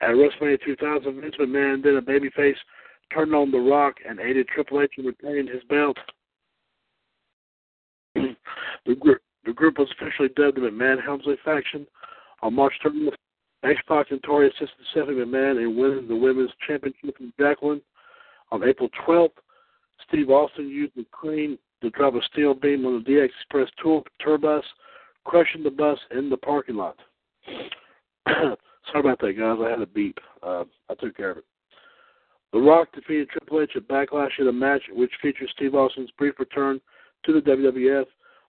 At 0.00 0.10
WrestleMania 0.10 0.62
2000, 0.64 1.20
Vince 1.20 1.36
McMahon, 1.40 1.82
then 1.82 1.96
a 1.96 2.02
babyface, 2.02 2.56
turned 3.12 3.34
on 3.34 3.50
The 3.50 3.58
Rock 3.58 3.96
and 4.06 4.20
aided 4.20 4.48
Triple 4.48 4.82
H 4.82 4.92
in 4.98 5.06
retaining 5.06 5.46
his 5.46 5.62
belt. 5.64 5.96
the, 8.14 8.94
group, 8.98 9.22
the 9.44 9.52
group 9.52 9.78
was 9.78 9.88
officially 9.98 10.28
dubbed 10.36 10.56
the 10.56 10.60
McMahon 10.62 11.02
Helmsley 11.02 11.36
faction. 11.44 11.86
On 12.42 12.52
March 12.52 12.74
30th, 12.84 13.14
Pac 13.62 14.10
and 14.10 14.22
Tori 14.22 14.48
assisted 14.48 14.70
Stephanie 14.92 15.16
McMahon 15.16 15.62
in 15.62 15.76
winning 15.76 16.08
the 16.08 16.16
women's 16.16 16.50
championship 16.66 17.16
from 17.16 17.32
Jacqueline. 17.38 17.80
On 18.52 18.62
April 18.62 18.88
12th, 19.06 19.30
Steve 20.06 20.30
Austin 20.30 20.68
used 20.68 20.94
the 20.94 21.04
crane 21.10 21.58
to 21.82 21.90
drop 21.90 22.14
a 22.14 22.20
steel 22.32 22.54
beam 22.54 22.86
on 22.86 23.02
the 23.02 23.10
DX 23.10 23.26
Express 23.26 23.68
tour, 23.82 24.02
tour 24.20 24.38
bus, 24.38 24.64
crushing 25.24 25.62
the 25.62 25.70
bus 25.70 25.98
in 26.16 26.30
the 26.30 26.36
parking 26.36 26.76
lot. 26.76 26.96
Sorry 28.26 29.00
about 29.00 29.18
that, 29.20 29.32
guys. 29.36 29.58
I 29.60 29.70
had 29.70 29.82
a 29.82 29.86
beep. 29.86 30.18
Uh, 30.42 30.64
I 30.88 30.94
took 30.94 31.16
care 31.16 31.32
of 31.32 31.38
it. 31.38 31.44
The 32.52 32.60
Rock 32.60 32.88
defeated 32.94 33.28
Triple 33.30 33.60
H 33.60 33.72
at 33.74 33.88
Backlash 33.88 34.38
in 34.38 34.48
a 34.48 34.52
match 34.52 34.82
which 34.92 35.10
featured 35.20 35.48
Steve 35.54 35.74
Austin's 35.74 36.10
brief 36.16 36.38
return 36.38 36.80
to 37.24 37.32
the 37.32 37.40
WWF. 37.40 38.06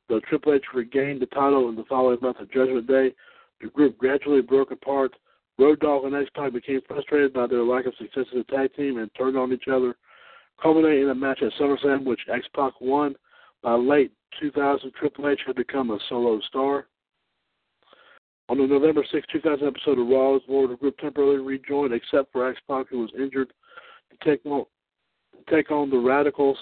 Though 0.08 0.22
Triple 0.22 0.54
H 0.54 0.64
regained 0.74 1.22
the 1.22 1.26
title 1.28 1.68
in 1.70 1.76
the 1.76 1.84
following 1.90 2.20
month 2.22 2.40
of 2.40 2.52
Judgment 2.52 2.88
Day, 2.88 3.14
the 3.62 3.68
group 3.68 3.98
gradually 3.98 4.42
broke 4.42 4.72
apart. 4.72 5.14
Road 5.58 5.80
Dogg 5.80 6.06
and 6.06 6.16
X 6.16 6.30
Pac 6.36 6.54
became 6.54 6.82
frustrated 6.88 7.34
by 7.34 7.48
their 7.48 7.64
lack 7.64 7.86
of 7.86 7.94
success 7.98 8.26
as 8.34 8.42
a 8.42 8.52
tag 8.52 8.74
team 8.76 9.00
and 9.00 9.10
turned 9.16 9.38
on 9.38 9.52
each 9.52 9.68
other, 9.72 9.96
culminating 10.62 11.04
in 11.04 11.10
a 11.10 11.16
match 11.16 11.42
at 11.42 11.52
SummerSlam, 11.60 12.06
which 12.06 12.22
X 12.32 12.46
Pac 12.56 12.74
won. 12.80 13.16
By 13.64 13.74
late 13.74 14.12
2000, 14.40 14.92
Triple 14.94 15.30
H 15.30 15.40
had 15.48 15.56
become 15.56 15.90
a 15.90 16.00
solo 16.10 16.40
star. 16.42 16.88
On 18.50 18.58
the 18.58 18.66
November 18.66 19.04
6, 19.12 19.28
2000 19.32 19.68
episode 19.68 20.00
of 20.00 20.08
Raw, 20.08 20.38
the 20.68 20.78
group 20.80 20.98
temporarily 21.00 21.40
rejoined, 21.40 21.94
except 21.94 22.32
for 22.32 22.48
X 22.48 22.60
Pac, 22.68 22.88
who 22.90 23.00
was 23.00 23.12
injured, 23.18 23.52
to 24.12 24.30
take 24.30 24.46
on, 24.46 24.66
to 25.34 25.56
take 25.56 25.72
on 25.72 25.90
the 25.90 25.98
Radicals, 25.98 26.58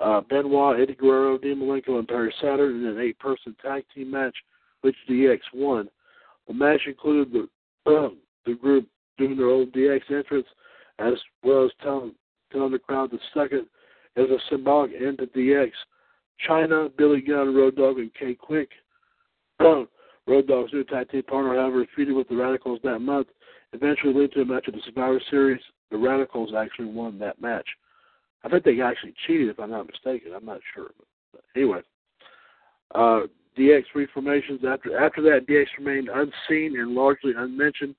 uh, 0.00 0.20
Benoit, 0.28 0.80
Eddie 0.80 0.94
Guerrero, 0.94 1.38
Dean 1.38 1.56
Malenko, 1.56 1.98
and 1.98 2.08
Perry 2.08 2.34
Saturn 2.42 2.80
in 2.80 2.86
an 2.86 3.00
eight-person 3.00 3.56
tag 3.62 3.84
team 3.94 4.10
match, 4.10 4.36
which 4.82 4.96
DX 5.08 5.38
won. 5.54 5.88
The 6.48 6.54
match 6.54 6.82
included 6.86 7.32
the 7.32 7.90
um, 7.90 8.18
the 8.46 8.54
group 8.54 8.86
doing 9.18 9.36
their 9.36 9.48
old 9.48 9.72
DX 9.72 10.00
entrance, 10.10 10.46
as 10.98 11.14
well 11.42 11.64
as 11.64 11.70
telling 11.82 12.14
telling 12.52 12.72
the 12.72 12.78
crowd 12.78 13.10
the 13.10 13.18
second 13.32 13.66
as 14.16 14.30
a 14.30 14.38
symbolic 14.50 14.92
end 14.94 15.18
to 15.18 15.26
DX. 15.26 15.70
Chyna, 16.48 16.94
Billy 16.96 17.20
Gunn, 17.20 17.54
Road 17.54 17.76
Dogg, 17.76 17.98
and 17.98 18.10
K-Kwik. 18.14 18.68
Road 19.60 20.46
Dogg's 20.46 20.72
new 20.72 20.84
tag 20.84 21.10
team 21.10 21.22
partner, 21.22 21.54
however, 21.54 21.86
feuded 21.96 22.16
with 22.16 22.28
the 22.28 22.36
Radicals 22.36 22.80
that 22.82 22.98
month, 22.98 23.28
eventually 23.72 24.12
led 24.14 24.32
to 24.32 24.40
a 24.40 24.44
match 24.44 24.64
at 24.66 24.74
the 24.74 24.80
Survivor 24.84 25.20
Series. 25.30 25.60
The 25.90 25.98
Radicals 25.98 26.52
actually 26.56 26.86
won 26.86 27.18
that 27.18 27.40
match. 27.40 27.66
I 28.42 28.48
think 28.48 28.64
they 28.64 28.80
actually 28.80 29.14
cheated, 29.26 29.48
if 29.48 29.60
I'm 29.60 29.70
not 29.70 29.86
mistaken. 29.86 30.32
I'm 30.34 30.44
not 30.44 30.60
sure. 30.74 30.90
But 31.32 31.42
anyway, 31.54 31.80
uh, 32.94 33.20
DX 33.58 33.84
reformations. 33.94 34.60
After 34.66 34.98
after 34.98 35.22
that, 35.22 35.46
DX 35.48 35.66
remained 35.78 36.08
unseen 36.08 36.78
and 36.78 36.94
largely 36.94 37.32
unmentioned 37.36 37.94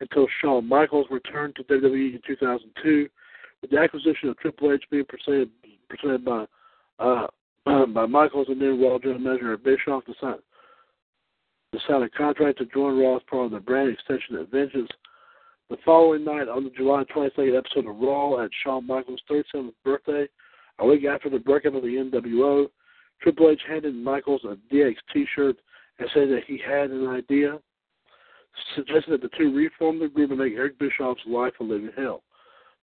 until 0.00 0.26
Shawn 0.40 0.68
Michaels 0.68 1.06
returned 1.10 1.56
to 1.56 1.64
WWE 1.64 2.14
in 2.14 2.20
2002, 2.26 3.08
with 3.60 3.70
the 3.70 3.78
acquisition 3.78 4.28
of 4.28 4.38
Triple 4.38 4.72
H 4.72 4.84
being 4.90 5.04
presented, 5.04 5.50
presented 5.88 6.24
by 6.24 6.46
uh, 6.98 7.26
by 7.86 8.06
Michaels 8.06 8.48
and 8.48 8.60
then 8.60 8.80
Raw 8.80 8.98
General 8.98 9.18
Manager 9.18 9.56
Bischoff 9.56 10.04
to 10.06 10.14
sign, 10.20 10.36
to 11.72 11.78
sign 11.88 12.02
a 12.02 12.10
contract 12.10 12.58
to 12.58 12.66
join 12.66 12.98
Raw 12.98 13.16
as 13.16 13.22
part 13.28 13.46
of 13.46 13.50
the 13.52 13.60
brand 13.60 13.90
extension 13.90 14.36
of 14.36 14.48
Vengeance. 14.48 14.90
The 15.70 15.76
following 15.84 16.24
night, 16.24 16.48
on 16.48 16.64
the 16.64 16.70
July 16.70 17.04
22nd 17.14 17.58
episode 17.58 17.90
of 17.90 17.96
Raw, 17.98 18.42
at 18.42 18.50
Shawn 18.64 18.86
Michaels' 18.86 19.20
37th 19.30 19.74
birthday, 19.84 20.26
a 20.78 20.86
week 20.86 21.04
after 21.04 21.28
the 21.28 21.38
breakup 21.38 21.74
of 21.74 21.82
the 21.82 21.88
NWO, 21.88 22.68
Triple 23.20 23.50
H 23.50 23.60
handed 23.68 23.94
Michaels 23.94 24.42
a 24.44 24.56
DX 24.72 24.94
T-shirt 25.12 25.56
and 25.98 26.08
said 26.14 26.28
that 26.28 26.44
he 26.46 26.58
had 26.58 26.90
an 26.90 27.08
idea, 27.08 27.58
suggesting 28.74 29.12
that 29.12 29.22
the 29.22 29.30
two 29.36 29.54
reform 29.54 29.98
the 29.98 30.08
group 30.08 30.30
and 30.30 30.38
make 30.38 30.54
Eric 30.54 30.78
Bischoff's 30.78 31.20
life 31.26 31.54
a 31.60 31.64
living 31.64 31.90
hell. 31.96 32.22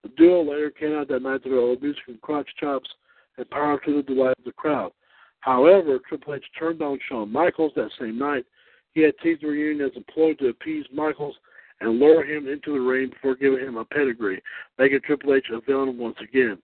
The 0.03 0.09
duo 0.09 0.43
later 0.43 0.69
came 0.69 0.93
out 0.93 1.07
that 1.07 1.21
night 1.21 1.43
their 1.43 1.55
old 1.55 1.81
music 1.81 2.03
and 2.07 2.21
crotch 2.21 2.49
chops 2.59 2.89
and 3.37 3.49
power 3.49 3.79
to 3.85 3.95
the 3.95 4.03
delight 4.03 4.35
of 4.37 4.45
the 4.45 4.51
crowd. 4.51 4.91
However, 5.39 5.99
Triple 6.07 6.35
H 6.35 6.45
turned 6.57 6.81
on 6.81 6.99
Shawn 7.07 7.31
Michaels 7.31 7.71
that 7.75 7.91
same 7.99 8.17
night. 8.17 8.45
He 8.93 9.01
had 9.01 9.17
teased 9.21 9.41
the 9.41 9.47
reunion 9.47 9.85
as 9.85 9.95
a 9.95 10.11
ploy 10.11 10.33
to 10.35 10.49
appease 10.49 10.85
Michaels 10.93 11.35
and 11.81 11.99
lure 11.99 12.23
him 12.23 12.47
into 12.47 12.73
the 12.73 12.79
ring 12.79 13.09
before 13.09 13.35
giving 13.35 13.59
him 13.59 13.77
a 13.77 13.85
pedigree, 13.85 14.41
making 14.77 15.01
Triple 15.01 15.33
H 15.33 15.47
a 15.51 15.59
villain 15.61 15.97
once 15.97 16.17
again. 16.21 16.57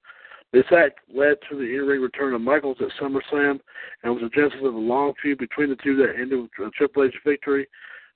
This 0.54 0.66
act 0.76 1.00
led 1.14 1.38
to 1.50 1.56
the 1.56 1.64
in-ring 1.64 2.02
return 2.02 2.34
of 2.34 2.42
Michaels 2.42 2.78
at 2.82 2.90
SummerSlam 3.02 3.60
and 4.04 4.14
was 4.14 4.24
a 4.24 4.30
genesis 4.30 4.60
of 4.62 4.74
a 4.74 4.78
long 4.78 5.14
feud 5.22 5.38
between 5.38 5.70
the 5.70 5.78
two 5.78 5.96
that 5.98 6.16
ended 6.20 6.40
with 6.42 6.68
a 6.68 6.72
Triple 6.72 7.06
H 7.06 7.16
victory 7.26 7.68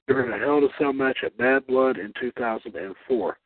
during 0.07 0.31
a 0.33 0.38
Hell 0.38 0.57
in 0.57 0.65
a 0.65 0.67
Cell 0.77 0.91
match 0.91 1.19
at 1.23 1.38
Bad 1.38 1.65
Blood 1.65 1.97
in 1.97 2.11
2004. 2.19 3.38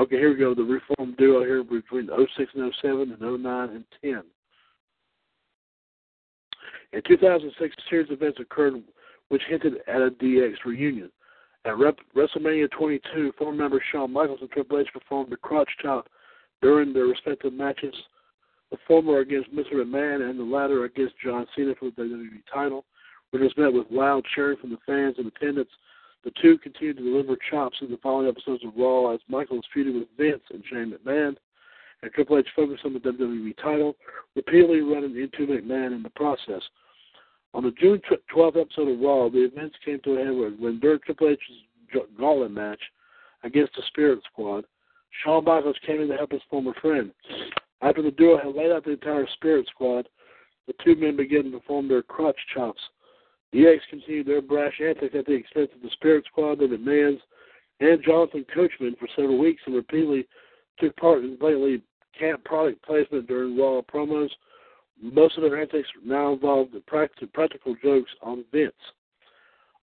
Okay, 0.00 0.16
here 0.16 0.30
we 0.30 0.36
go. 0.36 0.54
The 0.54 0.62
reform 0.62 1.14
duo 1.18 1.40
here 1.40 1.64
between 1.64 2.08
06 2.08 2.52
and 2.54 2.72
07 2.80 3.16
and 3.20 3.42
09 3.42 3.68
and 3.70 3.84
10. 4.02 4.22
In 6.92 7.02
2006, 7.08 7.76
a 7.76 7.90
series 7.90 8.10
of 8.10 8.22
events 8.22 8.38
occurred 8.40 8.82
which 9.28 9.42
hinted 9.48 9.78
at 9.88 10.02
a 10.02 10.10
DX 10.10 10.54
reunion. 10.64 11.10
At 11.64 11.78
Rep- 11.78 11.98
WrestleMania 12.14 12.70
22, 12.70 13.32
former 13.36 13.56
members 13.56 13.82
Shawn 13.90 14.12
Michaels 14.12 14.38
and 14.40 14.50
Triple 14.50 14.78
H 14.78 14.86
performed 14.92 15.32
the 15.32 15.36
crotch 15.36 15.68
chop 15.82 16.08
during 16.62 16.92
their 16.92 17.06
respective 17.06 17.52
matches. 17.52 17.94
The 18.70 18.78
former 18.86 19.20
against 19.20 19.54
Mr. 19.54 19.74
McMahon 19.74 20.28
and 20.28 20.38
the 20.38 20.44
latter 20.44 20.84
against 20.84 21.14
John 21.22 21.46
Cena 21.54 21.74
for 21.78 21.90
the 21.90 22.02
WWE 22.02 22.42
title, 22.52 22.84
which 23.30 23.42
was 23.42 23.56
met 23.56 23.72
with 23.72 23.86
loud 23.90 24.24
cheering 24.34 24.58
from 24.58 24.70
the 24.70 24.78
fans 24.86 25.16
in 25.18 25.26
attendance. 25.26 25.70
The 26.24 26.32
two 26.42 26.58
continued 26.58 26.96
to 26.96 27.04
deliver 27.04 27.36
chops 27.50 27.76
in 27.80 27.90
the 27.90 27.98
following 27.98 28.28
episodes 28.28 28.64
of 28.64 28.72
Raw 28.76 29.12
as 29.14 29.20
Michaels 29.28 29.64
feuded 29.72 29.94
with 29.94 30.08
Vince 30.18 30.42
and 30.50 30.64
Shane 30.68 30.92
McMahon, 30.92 31.36
and 32.02 32.12
Triple 32.12 32.38
H 32.38 32.48
focused 32.56 32.84
on 32.84 32.94
the 32.94 32.98
WWE 32.98 33.56
title, 33.58 33.96
repeatedly 34.34 34.80
running 34.80 35.16
into 35.16 35.46
McMahon 35.46 35.94
in 35.94 36.02
the 36.02 36.10
process. 36.10 36.62
On 37.54 37.62
the 37.62 37.70
June 37.70 38.02
12th 38.34 38.60
episode 38.60 38.88
of 38.88 39.00
Raw, 39.00 39.28
the 39.28 39.44
events 39.44 39.76
came 39.84 40.00
to 40.00 40.14
a 40.14 40.24
head 40.24 40.60
when 40.60 40.80
during 40.80 40.98
Triple 41.00 41.28
H's 41.28 42.00
gauntlet 42.18 42.50
match 42.50 42.80
against 43.44 43.74
the 43.76 43.82
Spirit 43.86 44.18
Squad, 44.30 44.64
Shawn 45.22 45.44
Michaels 45.44 45.76
came 45.86 46.00
in 46.00 46.08
to 46.08 46.16
help 46.16 46.32
his 46.32 46.42
former 46.50 46.74
friend. 46.80 47.12
After 47.82 48.02
the 48.02 48.10
duo 48.10 48.38
had 48.38 48.54
laid 48.54 48.70
out 48.70 48.84
the 48.84 48.92
entire 48.92 49.26
Spirit 49.34 49.66
Squad, 49.68 50.08
the 50.66 50.74
two 50.84 50.96
men 50.96 51.16
began 51.16 51.44
to 51.44 51.58
perform 51.58 51.88
their 51.88 52.02
crotch 52.02 52.38
chops. 52.54 52.80
The 53.52 53.66
X 53.66 53.82
continued 53.88 54.26
their 54.26 54.42
brash 54.42 54.80
antics 54.80 55.14
at 55.16 55.26
the 55.26 55.32
expense 55.32 55.70
of 55.74 55.82
the 55.82 55.90
Spirit 55.90 56.24
Squad, 56.26 56.58
the 56.58 56.66
McMahons, 56.66 57.20
and 57.80 58.02
Jonathan 58.02 58.44
Coachman 58.52 58.96
for 58.98 59.08
several 59.14 59.38
weeks 59.38 59.62
and 59.66 59.74
repeatedly 59.74 60.26
took 60.78 60.96
part 60.96 61.22
in 61.22 61.36
blatantly 61.36 61.82
camp 62.18 62.44
product 62.44 62.82
placement 62.84 63.26
during 63.26 63.56
Raw 63.56 63.82
promos. 63.82 64.30
most 65.00 65.36
of 65.36 65.42
their 65.42 65.60
antics 65.60 65.88
now 66.04 66.32
involved 66.32 66.72
the 66.72 66.80
practical 66.80 67.76
jokes 67.82 68.10
on 68.22 68.44
Vince. 68.50 68.72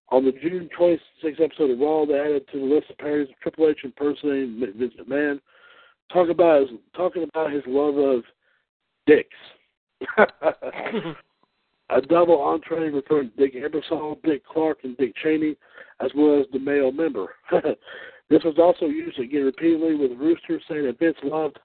On 0.10 0.24
the 0.26 0.32
June 0.32 0.70
26th 0.78 1.42
episode 1.42 1.72
of 1.72 1.80
Raw, 1.80 2.06
they 2.06 2.20
added 2.20 2.46
to 2.52 2.60
the 2.60 2.66
list 2.66 2.90
of 2.90 2.98
parodies 2.98 3.30
of 3.30 3.40
Triple 3.42 3.70
H 3.70 3.80
impersonating 3.84 4.60
Vince 4.78 4.94
McMahon, 5.00 5.40
talking 6.12 6.32
about 6.32 6.62
his, 6.62 6.70
talking 6.96 7.24
about 7.24 7.52
his 7.52 7.64
love 7.66 7.98
of 7.98 8.24
dicks. 9.08 9.30
a 11.90 12.02
double 12.02 12.42
entree 12.42 12.90
referring 12.90 13.32
to 13.32 13.36
Dick 13.38 13.56
Ebersol, 13.56 14.22
Dick 14.24 14.46
Clark, 14.46 14.80
and 14.84 14.98
Dick 14.98 15.14
Cheney, 15.22 15.56
as 16.00 16.12
well 16.16 16.40
as 16.40 16.46
the 16.52 16.60
male 16.60 16.92
member. 16.92 17.36
this 18.30 18.44
was 18.44 18.56
also 18.58 18.86
used 18.86 19.20
again 19.20 19.46
repeatedly 19.46 19.96
with 19.96 20.12
Rooster 20.18 20.60
saying 20.70 20.86
that 20.86 21.00
Vince 21.00 21.18
loved 21.24 21.60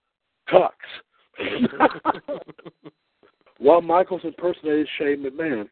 cocks. 0.48 0.76
While 3.58 3.80
Michaels 3.80 4.22
impersonated 4.24 4.88
Shane 4.98 5.24
McMahon. 5.24 5.68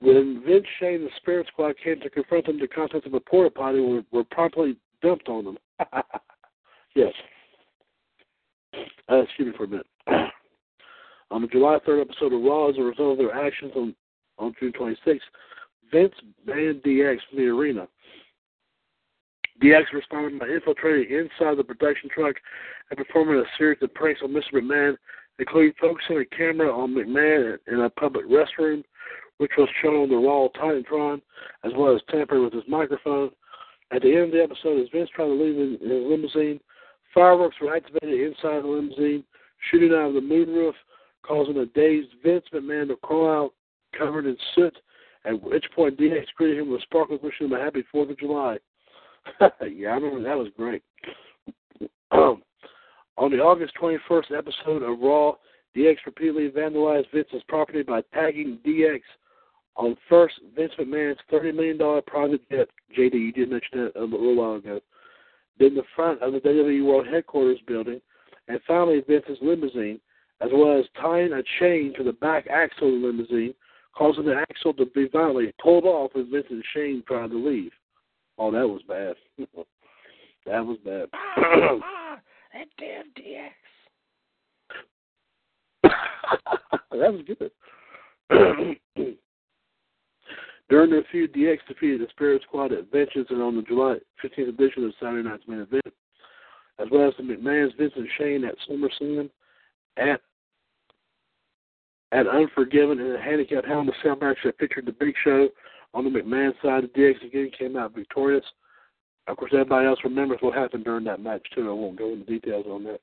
When 0.00 0.42
Vince, 0.46 0.66
Shane, 0.78 0.96
and 0.96 1.06
the 1.06 1.10
Spirit 1.16 1.46
Squad 1.48 1.74
came 1.82 2.00
to 2.00 2.10
confront 2.10 2.46
them, 2.46 2.60
the 2.60 2.68
contents 2.68 3.06
of 3.06 3.14
a 3.14 3.20
porta 3.20 3.50
potty 3.50 3.80
were, 3.80 4.02
were 4.12 4.24
promptly 4.24 4.76
dumped 5.02 5.28
on 5.28 5.44
them. 5.44 5.58
yes. 6.94 7.12
Uh, 9.10 9.22
excuse 9.22 9.48
me 9.48 9.52
for 9.56 9.64
a 9.64 9.68
minute. 9.68 9.86
on 11.30 11.42
the 11.42 11.48
July 11.48 11.78
3rd 11.86 12.02
episode 12.02 12.32
of 12.32 12.42
Raw, 12.42 12.68
as 12.68 12.76
a 12.78 12.82
result 12.82 13.12
of 13.12 13.18
their 13.18 13.34
actions 13.34 13.72
on, 13.74 13.94
on 14.38 14.54
June 14.60 14.72
26th, 14.72 15.20
Vince 15.92 16.14
banned 16.46 16.82
DX 16.82 17.16
from 17.28 17.38
the 17.38 17.46
arena. 17.46 17.88
DX 19.62 19.92
responded 19.92 20.38
by 20.38 20.46
infiltrating 20.46 21.16
inside 21.16 21.56
the 21.56 21.64
production 21.64 22.08
truck 22.10 22.36
and 22.90 22.96
performing 22.96 23.40
a 23.40 23.44
series 23.56 23.82
of 23.82 23.92
pranks 23.94 24.20
on 24.22 24.30
Mr. 24.30 24.54
McMahon, 24.54 24.96
including 25.38 25.72
focusing 25.80 26.18
a 26.18 26.36
camera 26.36 26.70
on 26.70 26.94
McMahon 26.94 27.58
in 27.66 27.80
a 27.80 27.90
public 27.90 28.26
restroom, 28.26 28.84
which 29.38 29.52
was 29.56 29.68
shown 29.82 29.94
on 29.94 30.08
the 30.08 30.16
Raw 30.16 30.48
Titantron, 30.54 31.22
as 31.64 31.72
well 31.76 31.94
as 31.94 32.02
tampering 32.10 32.44
with 32.44 32.52
his 32.52 32.64
microphone. 32.68 33.30
At 33.90 34.02
the 34.02 34.12
end 34.14 34.24
of 34.26 34.32
the 34.32 34.42
episode, 34.42 34.80
as 34.80 34.88
Vince 34.92 35.08
tried 35.14 35.26
to 35.26 35.32
leave 35.32 35.56
in 35.56 35.78
his 35.80 35.80
limousine, 35.82 36.60
fireworks 37.14 37.56
were 37.60 37.74
activated 37.74 38.20
inside 38.20 38.62
the 38.62 38.68
limousine, 38.68 39.24
shooting 39.70 39.92
out 39.92 40.08
of 40.08 40.14
the 40.14 40.20
moonroof, 40.20 40.74
causing 41.22 41.56
a 41.58 41.66
dazed 41.66 42.10
Vince 42.22 42.44
McMahon 42.52 42.88
to 42.88 42.96
crawl 42.96 43.30
out 43.30 43.54
covered 43.96 44.26
in 44.26 44.36
soot, 44.54 44.76
at 45.24 45.42
which 45.42 45.64
point 45.74 45.98
DX 45.98 46.26
greeted 46.36 46.58
him 46.58 46.70
with 46.70 46.82
sparkles 46.82 47.20
wishing 47.22 47.46
him 47.46 47.52
a 47.54 47.58
happy 47.58 47.84
4th 47.94 48.10
of 48.10 48.18
July. 48.18 48.58
yeah, 49.40 49.90
I 49.90 49.94
remember 49.94 50.22
that 50.22 50.36
was 50.36 50.48
great. 50.56 50.82
On 52.10 53.32
the 53.32 53.38
August 53.38 53.72
21st 53.80 54.36
episode 54.36 54.82
of 54.82 55.00
Raw, 55.00 55.32
DX 55.76 55.96
repeatedly 56.06 56.50
vandalized 56.50 57.10
Vince's 57.12 57.42
property 57.48 57.82
by 57.82 58.02
tagging 58.14 58.58
DX 58.66 59.00
on 59.78 59.96
first 60.08 60.34
Vince 60.56 60.72
McMahon's 60.78 61.18
$30 61.32 61.54
million 61.54 62.02
private 62.06 62.48
jet. 62.50 62.68
JD, 62.96 63.14
you 63.14 63.32
did 63.32 63.50
mention 63.50 63.84
that 63.84 63.92
a 63.96 64.02
little 64.02 64.34
while 64.34 64.56
ago. 64.56 64.80
Then 65.58 65.74
the 65.74 65.84
front 65.96 66.20
of 66.20 66.32
the 66.32 66.40
WWE 66.40 66.84
World 66.84 67.06
Headquarters 67.06 67.60
building, 67.66 68.00
and 68.48 68.60
finally 68.66 69.02
Vince's 69.08 69.38
limousine, 69.40 70.00
as 70.40 70.50
well 70.52 70.78
as 70.78 70.84
tying 71.00 71.32
a 71.32 71.42
chain 71.58 71.94
to 71.96 72.04
the 72.04 72.12
back 72.12 72.46
axle 72.48 72.88
of 72.94 73.00
the 73.00 73.06
limousine, 73.06 73.54
causing 73.96 74.26
the 74.26 74.34
axle 74.34 74.74
to 74.74 74.86
be 74.86 75.08
violently 75.08 75.52
pulled 75.62 75.84
off 75.84 76.10
as 76.16 76.26
Vince 76.30 76.46
and 76.50 76.64
Shane 76.74 77.02
tried 77.06 77.30
to 77.30 77.36
leave. 77.38 77.72
Oh, 78.36 78.50
that 78.50 78.68
was 78.68 78.82
bad. 78.86 79.14
that 80.46 80.64
was 80.64 80.78
bad. 80.84 81.08
Ah, 81.14 82.18
that 82.52 82.68
damn 82.78 83.06
DX. 83.16 83.50
that 86.92 87.12
was 87.12 87.22
good. 87.26 87.50
During 90.68 90.90
their 90.90 91.04
feud, 91.10 91.32
DX 91.32 91.58
defeated 91.66 92.02
the 92.02 92.08
Spirit 92.10 92.42
Squad 92.42 92.72
at 92.72 92.90
Vengeance 92.92 93.28
and 93.30 93.40
on 93.40 93.56
the 93.56 93.62
July 93.62 93.96
15th 94.22 94.48
edition 94.50 94.84
of 94.84 94.92
Saturday 95.00 95.26
Night's 95.26 95.48
Main 95.48 95.60
Event, 95.60 95.94
as 96.78 96.88
well 96.90 97.08
as 97.08 97.14
the 97.16 97.22
McMahon's 97.22 97.72
Vince 97.78 97.94
and 97.96 98.08
Shane 98.18 98.44
at 98.44 98.54
SummerSlam, 98.68 99.30
at 99.96 100.20
at 102.10 102.26
Unforgiven, 102.26 103.00
and 103.00 103.16
a 103.16 103.20
handicap 103.20 103.66
Hell 103.66 103.80
in 103.80 103.88
a 103.88 103.92
Cell 104.02 104.16
match 104.16 104.38
that 104.44 104.56
featured 104.58 104.86
the 104.86 104.92
Big 104.92 105.14
Show 105.22 105.48
on 105.92 106.04
the 106.04 106.10
McMahon 106.10 106.52
side. 106.62 106.84
DX 106.94 107.24
again 107.26 107.50
came 107.58 107.76
out 107.76 107.94
victorious. 107.94 108.44
Of 109.26 109.36
course, 109.36 109.50
everybody 109.52 109.86
else 109.86 109.98
remembers 110.04 110.38
what 110.40 110.54
happened 110.54 110.84
during 110.84 111.04
that 111.04 111.20
match 111.20 111.46
too. 111.54 111.68
I 111.68 111.72
won't 111.72 111.98
go 111.98 112.12
into 112.12 112.24
details 112.24 112.64
on 112.66 112.84
that. 112.84 113.00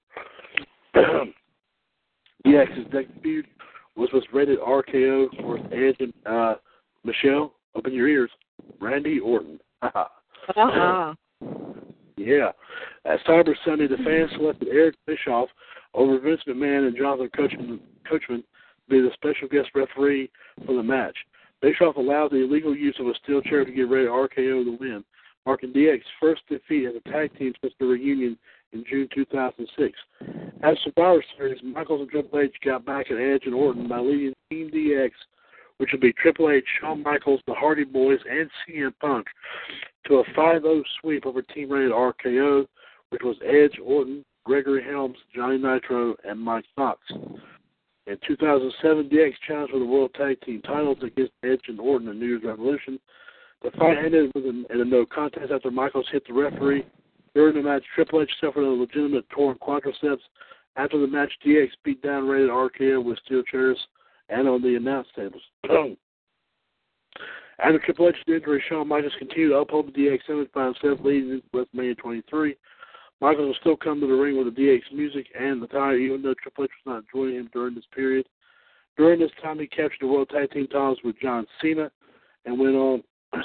DX's 2.45 2.91
debut 2.91 3.43
was 3.95 4.09
was 4.11 4.24
rated 4.34 4.59
RKO 4.59 5.28
for 5.41 5.57
Edge 5.74 5.97
and 5.99 6.13
uh, 6.26 6.55
Michelle. 7.06 7.53
Open 7.76 7.93
your 7.93 8.08
ears, 8.08 8.32
Randy 8.80 9.20
Orton. 9.20 9.60
uh-huh. 9.82 11.14
Yeah. 12.18 12.51
At 13.06 13.20
Cyber 13.28 13.53
Sunday, 13.66 13.88
the 13.88 13.97
fans 13.97 14.32
selected 14.36 14.70
Eric 14.70 14.95
Bischoff 15.06 15.49
over 15.93 16.20
Vince 16.20 16.41
McMahon 16.47 16.88
and 16.88 16.97
Jonathan 16.97 17.30
Coachman, 17.36 17.80
Coachman 18.10 18.41
to 18.41 18.89
be 18.89 19.01
the 19.01 19.12
special 19.14 19.47
guest 19.47 19.70
referee 19.76 20.30
for 20.66 20.76
the 20.76 20.84
match. 20.84 21.16
Bischoff 21.62 21.95
allowed 21.95 22.32
the 22.32 22.43
illegal 22.43 22.76
use 22.76 22.95
of 22.99 23.08
a 23.08 23.14
steel 23.24 23.41
chair 23.41 23.66
to 23.66 23.72
get 23.72 23.89
ready 23.89 24.06
to 24.06 24.12
RKO 24.12 24.66
the 24.66 24.78
win, 24.80 25.03
marking 25.45 25.74
DX's 25.74 26.03
first 26.20 26.41
defeat 26.49 26.88
as 26.88 26.95
a 26.95 27.10
tag 27.10 27.38
team 27.38 27.53
since 27.62 27.74
the 27.80 27.86
reunion 27.86 28.38
in 28.74 28.84
June 28.89 29.08
2006. 29.14 29.97
At 30.64 30.78
Survivor 30.84 31.24
Series, 31.38 31.62
Michaels 31.64 32.01
and 32.01 32.10
Triple 32.10 32.39
H 32.39 32.56
got 32.64 32.86
back 32.86 33.10
at 33.10 33.18
Edge 33.18 33.43
and 33.45 33.56
Orton 33.56 33.88
by 33.88 33.99
leading 33.99 34.34
Team 34.51 34.70
DX, 34.70 35.12
which 35.78 35.92
would 35.92 36.02
be 36.02 36.14
Triple 36.14 36.50
H, 36.50 36.66
Shawn 36.80 37.04
Michaels, 37.04 37.42
the 37.48 37.54
Hardy 37.54 37.84
Boys, 37.84 38.20
and 38.30 38.50
CM 38.68 38.94
Punk, 39.00 39.28
to 40.08 40.16
a 40.16 40.24
5-0 40.32 40.82
sweep 41.02 41.26
over 41.26 41.42
Team 41.42 41.72
Rated 41.72 41.92
RKO, 41.92 42.66
which 43.10 43.22
was 43.24 43.36
Edge, 43.46 43.80
Orton, 43.84 44.24
Gregory 44.46 44.84
Helms, 44.84 45.18
Johnny 45.34 45.58
Nitro, 45.58 46.16
and 46.24 46.40
Mike 46.40 46.66
Knox. 46.78 47.00
In 48.08 48.18
2007, 48.28 49.10
DX 49.10 49.34
challenged 49.48 49.74
for 49.74 49.80
the 49.80 49.86
World 49.86 50.14
Tag 50.14 50.40
Team 50.42 50.62
titles 50.62 50.98
against 51.02 51.34
Edge 51.44 51.62
and 51.68 51.80
Orton 51.80 52.08
in 52.08 52.20
New 52.20 52.28
Year's 52.28 52.44
Revolution. 52.44 53.00
The 53.64 53.72
fight 53.72 53.98
ended 53.98 54.32
with 54.36 54.46
an, 54.46 54.66
in 54.70 54.82
a 54.82 54.86
no 54.86 55.06
contest 55.06 55.52
after 55.52 55.72
Michaels 55.72 56.06
hit 56.12 56.26
the 56.28 56.34
referee. 56.34 56.86
During 57.34 57.56
the 57.56 57.64
match, 57.64 57.84
Triple 57.96 58.22
H 58.22 58.30
suffered 58.40 58.64
a 58.64 58.70
legitimate 58.70 59.28
torn 59.30 59.58
quadriceps. 59.58 60.20
After 60.78 61.00
the 61.00 61.08
match, 61.08 61.32
DX 61.44 61.70
beat 61.84 62.02
down 62.04 62.28
rated 62.28 62.50
RKO 62.50 63.04
with 63.04 63.18
steel 63.26 63.42
chairs 63.44 63.80
and 64.30 64.48
on 64.48 64.62
the 64.62 64.76
announce 64.76 65.08
tables. 65.16 65.42
After 67.60 67.80
Triple 67.80 68.10
H's 68.10 68.18
injury, 68.28 68.64
Shawn 68.68 68.88
Michaels 68.88 69.14
continued 69.18 69.50
to 69.50 69.58
uphold 69.58 69.88
the 69.88 69.92
DX 69.92 70.20
image 70.30 70.52
by 70.54 70.66
himself, 70.66 71.00
leading 71.04 71.32
into 71.32 71.48
WrestleMania 71.54 71.98
23. 71.98 72.58
Michaels 73.22 73.48
will 73.48 73.56
still 73.62 73.78
come 73.78 74.02
to 74.02 74.08
the 74.08 74.14
ring 74.14 74.38
with 74.38 74.54
the 74.54 74.62
DX 74.62 74.94
music 74.94 75.28
and 75.40 75.62
the 75.62 75.68
tie, 75.68 75.96
even 75.96 76.22
though 76.22 76.34
Triple 76.34 76.66
H 76.66 76.72
was 76.86 76.96
not 76.96 77.04
joining 77.14 77.36
him 77.36 77.50
during 77.54 77.74
this 77.74 77.86
period. 77.94 78.28
During 78.98 79.20
this 79.20 79.32
time, 79.42 79.60
he 79.60 79.68
captured 79.68 80.00
the 80.02 80.08
World 80.08 80.30
Tag 80.30 80.52
Team 80.52 80.68
titles 80.68 81.00
with 81.04 81.20
John 81.20 81.46
Cena 81.62 81.90
and 82.46 82.60
went 82.60 82.76
on 82.76 83.04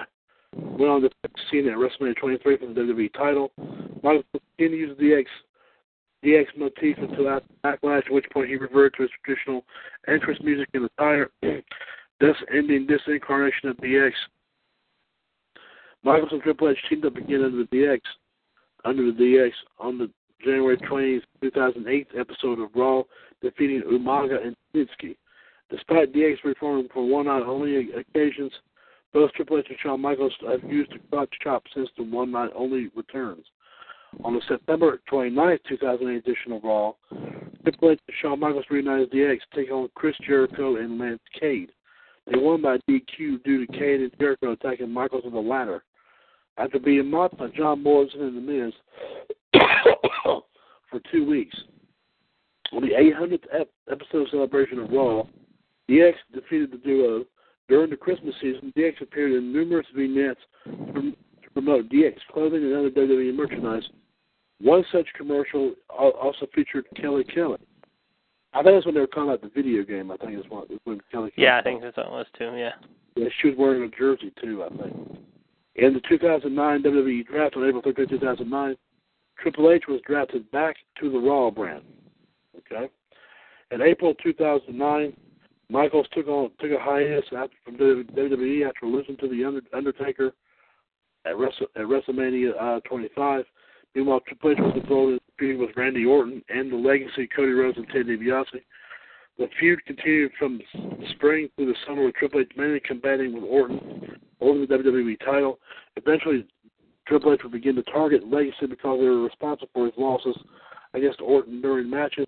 went 0.57 0.91
on 0.91 1.03
to 1.03 1.11
Cena 1.51 1.71
at 1.71 1.77
WrestleMania 1.77 2.17
23 2.17 2.57
for 2.57 2.67
the 2.67 2.73
WWE 2.73 3.13
title. 3.15 3.53
Michaels 4.03 4.25
continued 4.59 4.77
to 4.77 4.77
use 4.77 4.99
the 4.99 5.05
DX 5.05 5.25
DX 6.25 6.47
motif 6.57 6.97
until 6.99 7.29
after 7.29 7.49
Backlash, 7.65 8.07
at 8.07 8.13
which 8.13 8.27
point 8.33 8.49
he 8.49 8.57
reverted 8.57 8.95
to 8.95 9.03
his 9.03 9.11
traditional 9.25 9.65
entrance 10.09 10.39
music 10.43 10.69
and 10.75 10.85
attire, 10.85 11.31
thus 12.21 12.37
ending 12.53 12.87
this 12.87 13.01
incarnation 13.07 13.69
of 13.69 13.77
DX. 13.79 14.13
Michaels 16.03 16.33
and 16.33 16.43
Triple 16.43 16.69
H 16.69 16.79
teamed 16.89 17.05
up 17.05 17.17
again 17.17 17.43
under 17.45 17.59
the 17.59 17.77
DX 17.77 18.01
under 18.85 19.13
the 19.13 19.19
DX 19.19 19.51
on 19.79 19.99
the 19.99 20.11
January 20.43 20.77
20, 20.79 21.21
2008 21.43 22.09
episode 22.19 22.61
of 22.61 22.71
Raw, 22.75 23.03
defeating 23.43 23.83
Umaga 23.83 24.45
and 24.45 24.57
Snitsky. 24.75 25.17
Despite 25.71 26.15
DX 26.15 26.37
reforming 26.45 26.89
for 26.93 27.07
one-night 27.07 27.43
only 27.43 27.91
occasions, 27.93 28.53
both 29.13 29.33
Triple 29.33 29.59
H 29.59 29.67
and 29.69 29.79
Shawn 29.83 30.01
Michaels 30.01 30.33
have 30.49 30.65
used 30.65 30.93
the 30.93 30.99
crotch 31.11 31.33
chop 31.43 31.65
since 31.75 31.89
the 31.97 32.05
one-night 32.05 32.51
only 32.55 32.91
returns. 32.97 33.45
On 34.25 34.35
the 34.35 34.41
September 34.49 35.01
29, 35.09 35.59
2008 35.69 36.17
edition 36.17 36.53
of 36.53 36.65
Raw, 36.65 36.93
Triple 37.63 37.91
H 37.93 38.01
and 38.07 38.17
Shawn 38.21 38.41
Michaels 38.41 38.65
reunited 38.71 39.11
the 39.11 39.17
DX, 39.17 39.39
taking 39.55 39.73
on 39.73 39.89
Chris 39.95 40.17
Jericho 40.27 40.77
and 40.77 40.99
Lance 40.99 41.21
Cade. 41.39 41.71
They 42.27 42.39
won 42.39 42.61
by 42.63 42.79
DQ 42.89 43.43
due 43.45 43.67
to 43.67 43.73
Cade 43.73 44.01
and 44.01 44.13
Jericho 44.19 44.53
attacking 44.53 44.91
Michaels 44.91 45.25
on 45.25 45.33
the 45.33 45.41
ladder. 45.41 45.85
After 46.59 46.79
being 46.79 47.11
mocked 47.11 47.39
by 47.39 47.49
John 47.49 47.83
Morrison 47.83 48.23
and 48.23 48.37
The 48.37 48.41
Miz 48.41 48.73
for 50.91 51.01
two 51.11 51.25
weeks, 51.25 51.57
on 52.73 52.83
the 52.83 52.91
800th 52.91 53.67
episode 53.91 54.29
celebration 54.31 54.79
of 54.79 54.91
Raw, 54.91 55.25
DX 55.89 56.15
defeated 56.33 56.73
the 56.73 56.79
duo. 56.79 57.25
During 57.69 57.91
the 57.91 57.97
Christmas 57.97 58.35
season, 58.41 58.73
DX 58.77 59.01
appeared 59.01 59.33
in 59.33 59.53
numerous 59.53 59.87
vignettes 59.95 60.41
to 60.65 61.13
promote 61.53 61.89
DX 61.89 62.15
clothing 62.33 62.65
and 62.65 62.75
other 62.75 62.91
WWE 62.91 63.35
merchandise. 63.35 63.85
One 64.61 64.85
such 64.93 65.09
commercial 65.17 65.73
also 65.89 66.47
featured 66.55 66.85
Kelly 67.01 67.25
Kelly. 67.25 67.59
I 68.53 68.63
think 68.63 68.77
that's 68.77 68.87
when 68.87 68.95
they 68.95 69.01
were 69.01 69.07
calling 69.07 69.31
out 69.31 69.41
the 69.41 69.49
video 69.49 69.85
game. 69.85 70.11
I 70.11 70.17
think 70.17 70.39
is 70.39 70.45
what 70.49 70.69
when 70.85 71.01
Kelly. 71.11 71.33
Yeah, 71.37 71.59
I 71.59 71.63
think 71.63 71.83
that's 71.83 71.97
what 71.97 72.07
it 72.07 72.13
was 72.13 72.27
too. 72.37 72.53
Yeah. 72.57 72.73
Yeah, 73.17 73.29
she 73.41 73.49
was 73.49 73.59
wearing 73.59 73.83
a 73.85 73.89
jersey 73.89 74.33
too. 74.43 74.65
I 74.65 74.69
think. 74.77 75.19
In 75.77 75.95
the 75.95 76.01
2009 76.09 76.83
WWE 76.83 77.27
draft 77.27 77.57
on 77.57 77.67
April 77.67 77.83
13, 77.83 78.09
2009, 78.09 78.77
Triple 79.39 79.71
H 79.71 79.85
was 79.89 80.01
drafted 80.07 80.51
back 80.51 80.77
to 81.01 81.11
the 81.11 81.19
Raw 81.19 81.51
brand. 81.51 81.85
Okay. 82.59 82.91
In 83.71 83.81
April 83.81 84.15
2009, 84.23 85.17
Michaels 85.71 86.07
took 86.13 86.27
on 86.27 86.51
took 86.59 86.73
a 86.73 86.79
hiatus 86.83 87.25
after, 87.37 87.57
from 87.65 87.77
WWE 87.77 88.69
after 88.69 88.87
losing 88.87 89.17
to 89.19 89.29
the 89.29 89.63
Undertaker 89.73 90.33
at, 91.25 91.39
Wrestle, 91.39 91.69
at 91.77 91.83
WrestleMania 91.83 92.51
uh, 92.61 92.81
25. 92.81 93.45
Meanwhile, 93.95 94.21
Triple 94.27 94.53
H 94.53 94.59
was 94.61 94.77
involved 94.77 95.21
in 95.41 95.59
with 95.59 95.71
Randy 95.77 96.05
Orton 96.05 96.43
and 96.49 96.71
the 96.71 96.77
Legacy, 96.77 97.29
Cody 97.35 97.53
Rhodes 97.53 97.79
and 97.79 97.89
Ted 97.89 98.07
DiBiase. 98.07 98.61
The 99.39 99.49
feud 99.59 99.85
continued 99.87 100.33
from 100.39 100.61
spring 101.13 101.49
through 101.57 101.67
the 101.67 101.75
summer 101.87 102.05
with 102.05 102.15
Triple 102.15 102.41
H 102.41 102.53
mainly 102.57 102.81
combating 102.81 103.33
with 103.33 103.45
Orton 103.45 104.19
over 104.41 104.67
the 104.67 104.75
WWE 104.75 105.19
title. 105.21 105.59
Eventually, 105.97 106.47
Triple 107.09 107.33
H 107.33 107.41
would 107.43 107.53
begin 107.53 107.75
to 107.77 107.83
target 107.85 108.31
Legacy 108.31 108.67
because 108.69 108.99
they 109.01 109.07
were 109.07 109.25
responsible 109.25 109.71
for 109.73 109.87
his 109.87 109.95
losses 109.97 110.37
against 110.95 111.21
Orton 111.21 111.61
during 111.61 111.89
matches. 111.91 112.27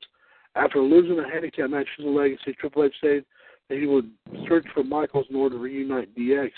After 0.55 0.81
losing 0.81 1.19
a 1.19 1.29
handicap 1.29 1.71
match 1.71 1.87
to 1.97 2.03
the 2.03 2.11
Legacy, 2.11 2.55
Triple 2.59 2.85
H 2.85 2.95
said 3.01 3.25
that 3.69 3.79
he 3.79 3.87
would 3.87 4.11
search 4.49 4.67
for 4.75 4.83
Michaels 4.83 5.27
in 5.31 5.37
order 5.37 5.57
to 5.57 5.63
reunite 5.63 6.15
DX. 6.17 6.51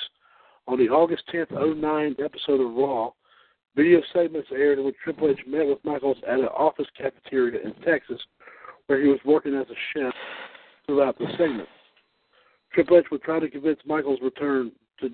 On 0.67 0.79
the 0.79 0.89
August 0.89 1.25
10th, 1.33 1.51
09 1.51 2.17
episode 2.25 2.61
of 2.61 2.75
Raw, 2.75 3.11
video 3.77 4.01
segments 4.13 4.49
aired 4.53 4.79
in 4.79 4.85
which 4.85 4.97
Triple 5.03 5.31
H 5.31 5.41
met 5.47 5.67
with 5.67 5.85
Michaels 5.85 6.19
at 6.29 6.39
an 6.39 6.47
office 6.47 6.87
cafeteria 6.97 7.61
in 7.63 7.73
Texas, 7.85 8.21
where 8.87 9.01
he 9.01 9.09
was 9.09 9.19
working 9.25 9.55
as 9.55 9.67
a 9.69 9.75
chef 9.93 10.15
throughout 10.87 11.19
the 11.19 11.27
segment. 11.39 11.69
Triple 12.73 12.99
H 12.99 13.07
would 13.11 13.23
try 13.23 13.41
to 13.41 13.49
convince 13.49 13.79
Michaels 13.87 14.21
return 14.23 14.73
to 15.01 15.11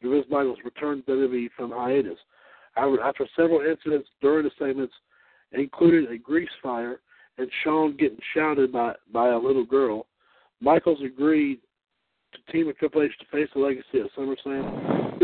convince 0.00 0.26
Michaels 0.30 0.58
return 0.64 1.02
to 1.06 1.12
WWE 1.12 1.48
from 1.56 1.70
hiatus. 1.70 2.18
After 2.76 3.26
several 3.36 3.60
incidents 3.60 4.08
during 4.20 4.44
the 4.44 4.50
segments, 4.58 4.94
including 5.52 6.10
a 6.10 6.18
grease 6.18 6.48
fire 6.62 7.00
and 7.38 7.48
Shawn 7.62 7.96
getting 7.96 8.18
shouted 8.34 8.72
by 8.72 8.94
by 9.12 9.30
a 9.30 9.38
little 9.38 9.64
girl, 9.64 10.06
Michaels 10.60 11.00
agreed 11.04 11.60
to 12.32 12.52
team 12.52 12.66
with 12.66 12.78
Triple 12.78 13.02
H 13.02 13.12
to 13.20 13.26
face 13.26 13.48
the 13.54 13.60
legacy 13.60 14.00
at 14.00 14.10
SummerSlam, 14.16 15.20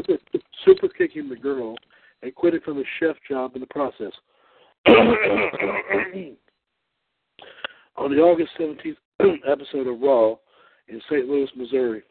super 0.65 0.89
kicking 0.89 1.29
the 1.29 1.37
girl 1.37 1.77
and 2.23 2.35
quitting 2.35 2.61
from 2.61 2.77
his 2.77 2.87
chef 2.99 3.17
job 3.29 3.55
in 3.55 3.61
the 3.61 3.67
process. 3.69 4.13
On 7.97 8.11
the 8.11 8.19
August 8.19 8.51
17th 8.59 8.97
episode 9.47 9.87
of 9.87 10.01
Raw 10.01 10.37
in 10.89 11.01
St. 11.11 11.29
Louis, 11.29 11.49
Missouri, 11.57 12.03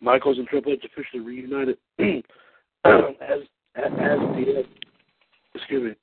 Michaels 0.00 0.38
and 0.38 0.46
Triple 0.46 0.72
H 0.72 0.84
officially 0.84 1.22
reunited 1.24 1.76
as 1.98 3.40
as 3.74 3.90
the 4.34 4.64
excuse 5.54 5.82
me. 5.82 5.94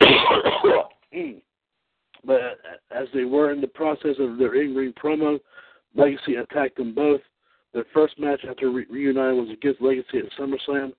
but 2.26 2.40
as 2.90 3.06
they 3.14 3.24
were 3.24 3.52
in 3.52 3.60
the 3.60 3.68
process 3.68 4.16
of 4.18 4.38
their 4.38 4.54
in-ring 4.60 4.92
promo, 5.02 5.38
Legacy 5.94 6.34
attacked 6.36 6.76
them 6.76 6.94
both. 6.94 7.20
Their 7.72 7.86
first 7.94 8.18
match 8.18 8.40
after 8.48 8.70
re- 8.70 8.86
reuniting 8.90 9.38
was 9.38 9.50
against 9.50 9.80
Legacy 9.80 10.18
at 10.18 10.24
SummerSlam, 10.38 10.92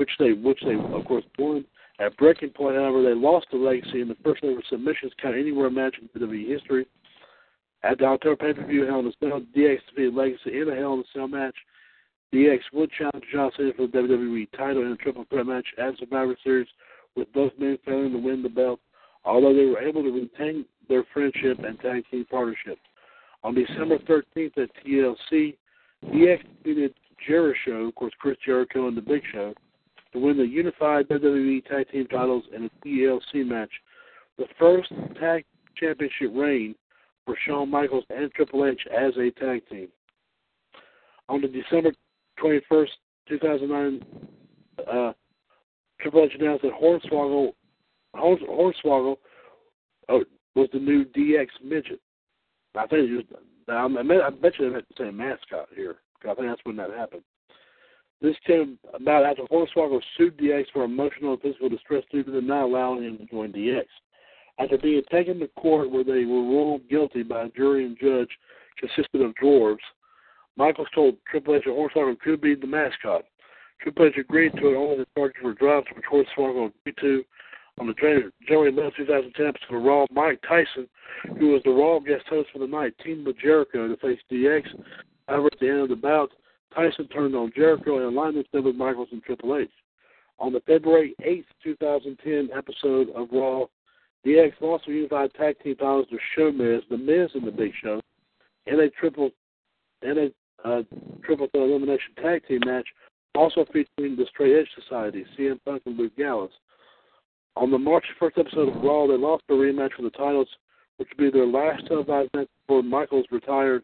which 0.00 0.10
they 0.18 0.32
which 0.32 0.58
they 0.64 0.76
of 0.76 1.04
course 1.04 1.24
won. 1.38 1.62
At 1.98 2.16
Breaking 2.16 2.48
Point, 2.48 2.76
however, 2.76 3.02
they 3.02 3.12
lost 3.12 3.48
to 3.50 3.62
Legacy 3.62 4.00
in 4.00 4.08
the 4.08 4.16
first 4.24 4.42
ever 4.42 4.62
submissions 4.70 5.12
count 5.20 5.36
anywhere 5.36 5.68
match 5.68 5.96
in 6.00 6.08
WWE 6.18 6.48
history. 6.48 6.86
At 7.82 7.98
the 7.98 8.06
October 8.06 8.36
pay 8.36 8.54
per 8.54 8.66
view 8.66 8.86
Hell 8.86 9.00
in 9.00 9.08
a 9.08 9.12
Cell, 9.20 9.42
DX 9.54 9.78
defeated 9.90 10.14
Legacy 10.14 10.58
in 10.58 10.70
a 10.70 10.74
Hell 10.74 10.94
in 10.94 11.00
a 11.00 11.04
Cell 11.12 11.28
match. 11.28 11.54
DX 12.32 12.60
would 12.72 12.90
challenge 12.92 13.24
John 13.30 13.50
Cena 13.54 13.72
for 13.76 13.88
the 13.88 13.98
WWE 13.98 14.50
title 14.56 14.86
in 14.86 14.92
a 14.92 14.96
triple 14.96 15.26
threat 15.28 15.44
match 15.44 15.66
at 15.76 15.98
Survivor 15.98 16.34
Series, 16.42 16.68
with 17.14 17.30
both 17.34 17.52
men 17.58 17.76
failing 17.84 18.12
to 18.12 18.18
win 18.18 18.42
the 18.42 18.48
belt, 18.48 18.80
although 19.26 19.52
they 19.52 19.66
were 19.66 19.80
able 19.80 20.02
to 20.02 20.10
retain 20.10 20.64
their 20.88 21.04
friendship 21.12 21.58
and 21.58 21.78
tag 21.80 22.04
team 22.10 22.24
partnership. 22.30 22.78
On 23.44 23.54
December 23.54 23.98
13th 23.98 24.56
at 24.56 24.70
TLC, 24.82 25.56
DX 26.06 26.38
defeated 26.56 26.94
Jericho, 27.28 27.88
of 27.88 27.94
course, 27.96 28.14
Chris 28.18 28.38
Jericho 28.46 28.88
and 28.88 28.96
The 28.96 29.02
Big 29.02 29.22
Show, 29.30 29.52
to 30.12 30.18
win 30.18 30.36
the 30.36 30.46
unified 30.46 31.08
WWE 31.08 31.64
Tag 31.66 31.88
Team 31.90 32.06
titles 32.06 32.44
in 32.54 32.64
a 32.64 32.86
TLC 32.86 33.46
match, 33.46 33.70
the 34.38 34.46
first 34.58 34.92
tag 35.18 35.44
championship 35.76 36.30
reign 36.34 36.74
for 37.24 37.36
Shawn 37.46 37.70
Michaels 37.70 38.04
and 38.10 38.32
Triple 38.32 38.66
H 38.66 38.80
as 38.90 39.12
a 39.16 39.30
tag 39.38 39.68
team. 39.68 39.88
On 41.28 41.40
the 41.40 41.48
December 41.48 41.92
21st, 42.42 42.88
2009, 43.28 44.04
uh, 44.90 45.12
Triple 46.00 46.24
H 46.24 46.32
announced 46.38 46.62
that 46.62 46.72
Hornswoggle, 46.72 47.52
Hornswoggle 48.16 49.16
uh, 50.08 50.18
was 50.54 50.68
the 50.72 50.78
new 50.78 51.04
DX 51.04 51.46
midget. 51.62 52.00
I 52.74 52.86
think 52.86 53.10
it 53.10 53.14
was, 53.14 53.24
I, 53.68 54.30
bet 54.30 54.58
you 54.58 54.68
they 54.68 54.74
had 54.74 54.84
the 54.88 55.04
same 55.04 55.16
mascot 55.16 55.68
here. 55.74 55.96
Because 56.20 56.36
I 56.36 56.40
think 56.40 56.48
that's 56.52 56.64
when 56.64 56.76
that 56.76 56.90
happened. 56.90 57.22
This 58.22 58.36
came 58.46 58.78
about 58.92 59.24
after 59.24 59.44
Hornswoggle 59.44 60.02
sued 60.16 60.36
DX 60.36 60.66
for 60.72 60.84
emotional 60.84 61.32
and 61.32 61.42
physical 61.42 61.70
distress 61.70 62.04
due 62.10 62.22
to 62.22 62.30
them 62.30 62.46
not 62.46 62.64
allowing 62.64 63.02
him 63.02 63.18
to 63.18 63.24
join 63.26 63.52
DX. 63.52 63.84
After 64.58 64.76
being 64.76 65.02
taken 65.10 65.38
to 65.40 65.48
court 65.48 65.90
where 65.90 66.04
they 66.04 66.26
were 66.26 66.42
ruled 66.42 66.88
guilty 66.90 67.22
by 67.22 67.44
a 67.44 67.48
jury 67.48 67.86
and 67.86 67.98
judge 67.98 68.28
consisted 68.78 69.22
of 69.22 69.34
dwarves, 69.42 69.78
Michaels 70.56 70.88
told 70.94 71.16
Triple 71.30 71.56
H 71.56 71.62
that 71.64 71.70
Hornswoggle 71.70 72.20
could 72.20 72.42
be 72.42 72.54
the 72.54 72.66
mascot. 72.66 73.24
Triple 73.80 74.06
H 74.06 74.18
agreed 74.18 74.52
to 74.56 74.68
it 74.68 74.76
only 74.76 74.98
the 74.98 75.06
charges 75.16 75.42
were 75.42 75.54
dropped, 75.54 75.88
which 75.96 76.04
Hornswoggle 76.04 76.72
agreed 76.80 76.96
to 77.00 77.24
on 77.78 77.86
the 77.86 77.94
January 77.94 78.70
11, 78.70 78.92
2010 78.98 79.46
episode 79.46 79.76
of 79.76 79.82
Raw. 79.82 80.04
Mike 80.10 80.42
Tyson, 80.46 80.86
who 81.38 81.48
was 81.48 81.62
the 81.64 81.70
Raw 81.70 81.98
guest 81.98 82.26
host 82.28 82.50
for 82.52 82.58
the 82.58 82.66
night, 82.66 82.92
teamed 83.02 83.26
with 83.26 83.38
Jericho 83.38 83.88
to 83.88 83.96
face 83.96 84.18
DX. 84.30 84.64
However, 85.26 85.46
at 85.46 85.58
the 85.60 85.68
end 85.70 85.80
of 85.80 85.88
the 85.88 85.96
bout, 85.96 86.30
Tyson 86.74 87.08
turned 87.08 87.34
on 87.34 87.52
Jericho 87.54 87.96
and 87.96 88.16
aligned 88.16 88.36
himself 88.36 88.64
with 88.64 88.76
Michaels 88.76 89.08
and 89.12 89.22
Triple 89.22 89.56
H. 89.56 89.70
On 90.38 90.52
the 90.52 90.60
February 90.60 91.14
8, 91.22 91.44
2010 91.62 92.48
episode 92.56 93.10
of 93.10 93.28
Raw, 93.32 93.66
DX 94.24 94.52
lost 94.60 94.84
the 94.86 94.92
unified 94.92 95.32
tag 95.34 95.56
team 95.62 95.76
titles 95.76 96.06
to 96.10 96.18
Show 96.36 96.52
Miz, 96.52 96.82
The 96.90 96.96
Miz, 96.96 97.30
and 97.34 97.46
The 97.46 97.50
Big 97.50 97.72
Show, 97.82 98.00
in 98.66 98.80
a 98.80 98.90
triple 98.90 99.30
in 100.02 100.18
a 100.18 100.68
uh, 100.68 100.82
triple 101.24 101.46
threat 101.48 101.68
elimination 101.68 102.14
tag 102.22 102.46
team 102.46 102.60
match, 102.64 102.86
also 103.34 103.64
featuring 103.66 104.16
the 104.16 104.26
Straight 104.30 104.58
Edge 104.58 104.68
Society, 104.82 105.24
CM 105.38 105.58
Punk 105.64 105.82
and 105.86 105.98
Luke 105.98 106.16
Gallows. 106.16 106.50
On 107.56 107.70
the 107.70 107.78
March 107.78 108.04
1st 108.20 108.38
episode 108.38 108.68
of 108.68 108.82
Raw, 108.82 109.06
they 109.06 109.16
lost 109.16 109.44
the 109.48 109.54
rematch 109.54 109.92
for 109.96 110.02
the 110.02 110.10
titles, 110.10 110.48
which 110.96 111.08
would 111.10 111.32
be 111.32 111.38
their 111.38 111.46
last 111.46 111.86
televised 111.86 112.30
match 112.34 112.48
before 112.66 112.82
Michaels 112.82 113.26
retired. 113.30 113.82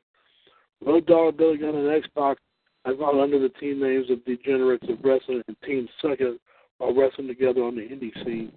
Road 0.85 1.07
Dogg, 1.07 1.37
Billy 1.37 1.59
Gunn, 1.59 1.75
and 1.75 1.89
X-Pac 1.89 2.39
have 2.87 2.99
gone 2.99 3.19
under 3.19 3.39
the 3.39 3.49
team 3.49 3.81
names 3.81 4.11
of 4.11 4.25
Degenerates 4.25 4.89
of 4.89 4.99
Wrestling 5.03 5.43
and 5.49 5.57
Team 5.67 5.89
Second 6.01 6.39
while 6.79 6.95
wrestling 6.95 7.27
together 7.27 7.63
on 7.63 7.75
the 7.75 7.83
indie 7.83 8.15
scene 8.25 8.53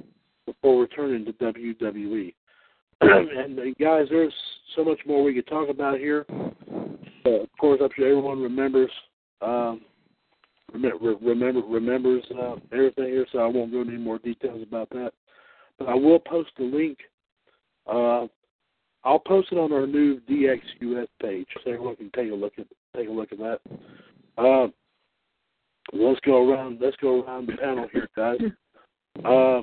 before 0.45 0.81
returning 0.81 1.25
to 1.25 1.33
WWE. 1.33 2.33
and, 3.01 3.59
and 3.59 3.77
guys, 3.77 4.07
there's 4.09 4.33
so 4.75 4.83
much 4.83 4.99
more 5.07 5.23
we 5.23 5.33
could 5.33 5.47
talk 5.47 5.69
about 5.69 5.97
here. 5.97 6.25
Uh, 7.25 7.41
of 7.41 7.49
course, 7.59 7.79
I'm 7.81 7.89
sure 7.95 8.07
everyone 8.07 8.41
remembers 8.41 8.91
um, 9.41 9.81
remember 10.73 11.15
remember 11.21 11.61
remembers 11.61 12.23
uh, 12.39 12.55
everything 12.71 13.05
here, 13.05 13.25
so 13.31 13.39
I 13.39 13.47
won't 13.47 13.71
go 13.71 13.81
into 13.81 13.93
any 13.93 14.01
more 14.01 14.19
details 14.19 14.61
about 14.61 14.89
that. 14.91 15.11
But 15.77 15.89
I 15.89 15.95
will 15.95 16.19
post 16.19 16.49
the 16.57 16.65
link. 16.65 16.97
Uh, 17.87 18.27
I'll 19.03 19.19
post 19.19 19.49
it 19.51 19.57
on 19.57 19.71
our 19.71 19.87
new 19.87 20.19
DXUS 20.29 21.07
page, 21.21 21.47
so 21.63 21.71
everyone 21.71 21.95
can 21.95 22.11
take 22.13 22.31
a 22.31 22.35
look 22.35 22.53
at 22.57 22.67
take 22.95 23.07
a 23.07 23.11
look 23.11 23.31
at 23.31 23.37
that. 23.39 23.59
Uh, 24.37 24.67
let's 25.93 26.19
go 26.25 26.49
around. 26.49 26.79
Let's 26.81 26.95
go 26.97 27.23
around 27.23 27.47
the 27.47 27.57
panel 27.57 27.87
here, 27.91 28.07
guys. 28.15 28.39
Uh, 29.25 29.61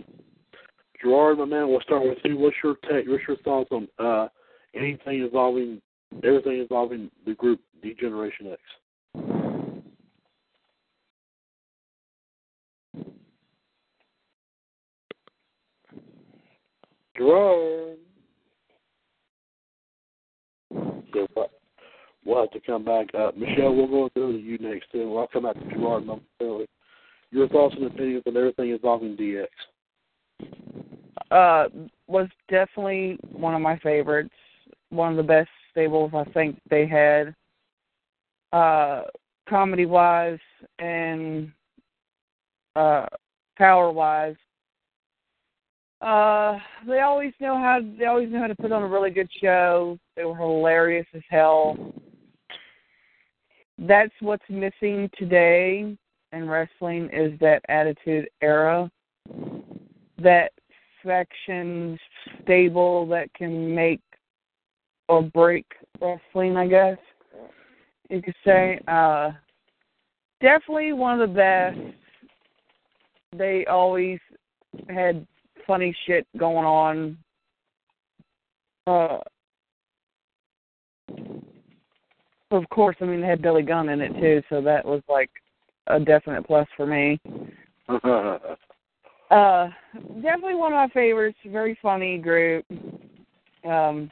Gerard, 1.02 1.38
my 1.38 1.44
man, 1.44 1.68
we'll 1.68 1.80
start 1.80 2.02
with 2.02 2.18
you. 2.24 2.36
What's 2.36 2.56
your 2.62 2.76
take? 2.90 3.06
What's 3.08 3.22
your 3.28 3.36
thoughts 3.38 3.70
on 3.70 3.88
uh, 3.98 4.28
anything 4.74 5.22
involving 5.22 5.80
everything 6.24 6.60
involving 6.60 7.10
the 7.24 7.34
group 7.34 7.60
D-Generation 7.82 8.52
X? 8.52 8.60
Gerard. 17.16 17.96
We'll 22.26 22.40
have 22.40 22.50
to 22.50 22.60
come 22.60 22.84
back. 22.84 23.06
Uh, 23.14 23.30
Michelle, 23.36 23.72
we'll 23.72 23.86
go 23.86 24.08
to 24.08 24.36
you 24.36 24.58
next, 24.58 24.90
too. 24.90 25.16
I'll 25.16 25.28
come 25.28 25.44
back 25.44 25.54
to 25.54 25.64
Gerard 25.70 26.04
momentarily. 26.04 26.66
Your 27.30 27.48
thoughts 27.48 27.76
and 27.78 27.86
opinions 27.86 28.24
on 28.26 28.36
everything 28.36 28.70
involving 28.70 29.16
DX. 29.16 29.46
Uh, 31.30 31.68
was 32.08 32.28
definitely 32.50 33.18
one 33.30 33.54
of 33.54 33.60
my 33.60 33.78
favorites. 33.78 34.34
One 34.90 35.12
of 35.12 35.16
the 35.16 35.22
best 35.22 35.48
stables 35.70 36.10
I 36.14 36.24
think 36.32 36.58
they 36.68 36.86
had, 36.86 37.34
uh, 38.52 39.02
comedy 39.48 39.86
wise 39.86 40.38
and 40.78 41.52
uh, 42.74 43.06
power 43.56 43.90
wise. 43.90 44.36
Uh, 46.00 46.58
they 46.86 47.00
always 47.00 47.32
know 47.40 47.56
how 47.56 47.80
they 47.98 48.04
always 48.04 48.30
know 48.30 48.40
how 48.40 48.46
to 48.46 48.54
put 48.54 48.72
on 48.72 48.82
a 48.82 48.88
really 48.88 49.10
good 49.10 49.28
show. 49.40 49.98
They 50.14 50.24
were 50.24 50.36
hilarious 50.36 51.06
as 51.14 51.22
hell. 51.28 51.76
That's 53.78 54.12
what's 54.20 54.48
missing 54.48 55.10
today 55.18 55.96
in 56.32 56.48
wrestling 56.48 57.10
is 57.12 57.38
that 57.40 57.62
attitude 57.68 58.28
era. 58.40 58.90
That 60.18 60.52
faction 61.04 61.98
stable 62.42 63.06
that 63.08 63.32
can 63.34 63.74
make 63.74 64.00
or 65.08 65.22
break 65.22 65.66
wrestling, 66.00 66.56
I 66.56 66.66
guess 66.66 66.98
you 68.10 68.22
could 68.22 68.34
say. 68.44 68.80
Uh, 68.88 69.32
definitely 70.40 70.92
one 70.92 71.20
of 71.20 71.28
the 71.28 71.34
best. 71.34 71.78
They 73.36 73.66
always 73.66 74.18
had 74.88 75.26
funny 75.66 75.94
shit 76.06 76.26
going 76.36 76.64
on. 76.64 77.18
Uh, 78.86 79.18
of 82.50 82.68
course, 82.68 82.96
I 83.00 83.04
mean 83.04 83.20
they 83.20 83.26
had 83.26 83.42
Billy 83.42 83.62
Gunn 83.62 83.88
in 83.88 84.00
it 84.00 84.12
too, 84.20 84.42
so 84.48 84.60
that 84.62 84.84
was 84.84 85.02
like 85.08 85.30
a 85.86 85.98
definite 86.00 86.46
plus 86.46 86.66
for 86.76 86.86
me. 86.86 87.20
uh, 87.88 87.98
definitely 89.30 90.54
one 90.54 90.72
of 90.72 90.76
my 90.76 90.88
favorites. 90.92 91.38
Very 91.46 91.78
funny 91.82 92.18
group. 92.18 92.64
Um, 93.64 94.10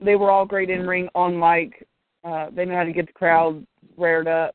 they 0.00 0.16
were 0.16 0.30
all 0.30 0.46
great 0.46 0.70
in 0.70 0.86
ring, 0.86 1.08
on 1.14 1.38
mic. 1.38 1.86
Uh, 2.24 2.48
they 2.54 2.64
know 2.64 2.74
how 2.74 2.84
to 2.84 2.92
get 2.92 3.06
the 3.06 3.12
crowd 3.12 3.64
reared 3.96 4.28
up. 4.28 4.54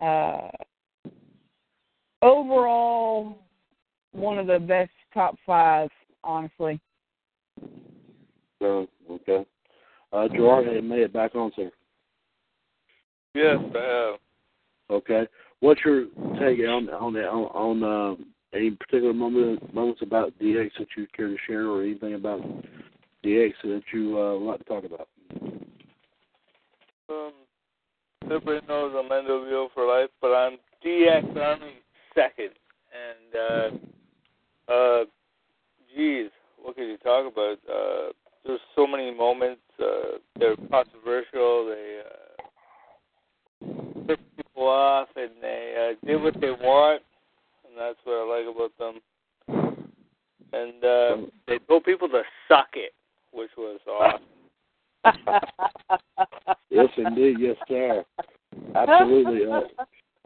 Uh, 0.00 0.48
overall, 2.22 3.38
one 4.12 4.38
of 4.38 4.46
the 4.46 4.58
best 4.58 4.90
top 5.12 5.36
five, 5.44 5.88
honestly. 6.22 6.80
So 8.60 8.88
okay, 9.10 9.44
uh, 10.14 10.28
Gerard 10.28 10.66
had 10.66 10.84
made 10.84 11.00
it 11.00 11.12
back 11.12 11.34
on, 11.34 11.50
sir. 11.56 11.70
Yes, 13.34 13.58
I 13.74 13.78
have. 13.78 14.20
Okay, 14.90 15.26
what's 15.60 15.80
your 15.84 16.04
take 16.38 16.60
on 16.60 16.88
on 16.90 17.16
on, 17.16 17.82
on 17.82 17.82
um, 17.82 18.26
any 18.54 18.70
particular 18.70 19.12
moment 19.12 19.74
moments 19.74 20.02
about 20.02 20.32
DX 20.38 20.70
that 20.78 20.88
you 20.96 21.06
care 21.16 21.28
to 21.28 21.36
share, 21.46 21.66
or 21.66 21.82
anything 21.82 22.14
about 22.14 22.40
DX 23.24 23.52
that 23.64 23.82
you 23.92 24.18
uh, 24.18 24.38
would 24.38 24.46
like 24.46 24.58
to 24.58 24.64
talk 24.64 24.84
about? 24.84 25.08
Um, 27.08 27.32
everybody 28.24 28.64
knows 28.68 28.94
I'm 28.96 29.08
NWO 29.08 29.68
for 29.74 29.86
life, 29.86 30.10
but 30.20 30.28
I'm 30.28 30.58
DX 30.84 31.36
Army 31.36 31.72
second, 32.14 32.50
and 32.92 33.80
uh, 34.68 34.72
uh, 34.72 35.04
geez, 35.96 36.30
what 36.62 36.76
could 36.76 36.86
you 36.86 36.98
talk 36.98 37.30
about? 37.32 37.58
Uh, 37.68 38.12
there's 38.44 38.60
so 38.74 38.86
many 38.86 39.14
moments. 39.14 39.62
Uh, 39.80 40.18
they're 40.38 40.56
controversial. 40.70 41.66
They 41.66 42.02
uh, 42.04 43.66
piss 44.06 44.18
people 44.36 44.68
off, 44.68 45.08
and 45.16 45.30
they 45.40 45.94
uh, 46.02 46.06
did 46.06 46.22
what 46.22 46.40
they 46.40 46.50
want, 46.50 47.02
and 47.66 47.76
that's 47.78 47.98
what 48.04 48.14
I 48.14 48.24
like 48.38 48.54
about 48.54 48.72
them. 48.78 49.00
And 50.52 50.84
uh, 50.84 51.16
they 51.48 51.58
told 51.68 51.84
people 51.84 52.08
to 52.08 52.22
suck 52.48 52.68
it, 52.74 52.92
which 53.32 53.50
was 53.56 53.80
awesome. 53.88 54.22
yes, 56.70 56.88
indeed, 56.96 57.36
yes, 57.40 57.56
sir. 57.68 58.04
Absolutely. 58.74 59.50
Uh, 59.50 59.60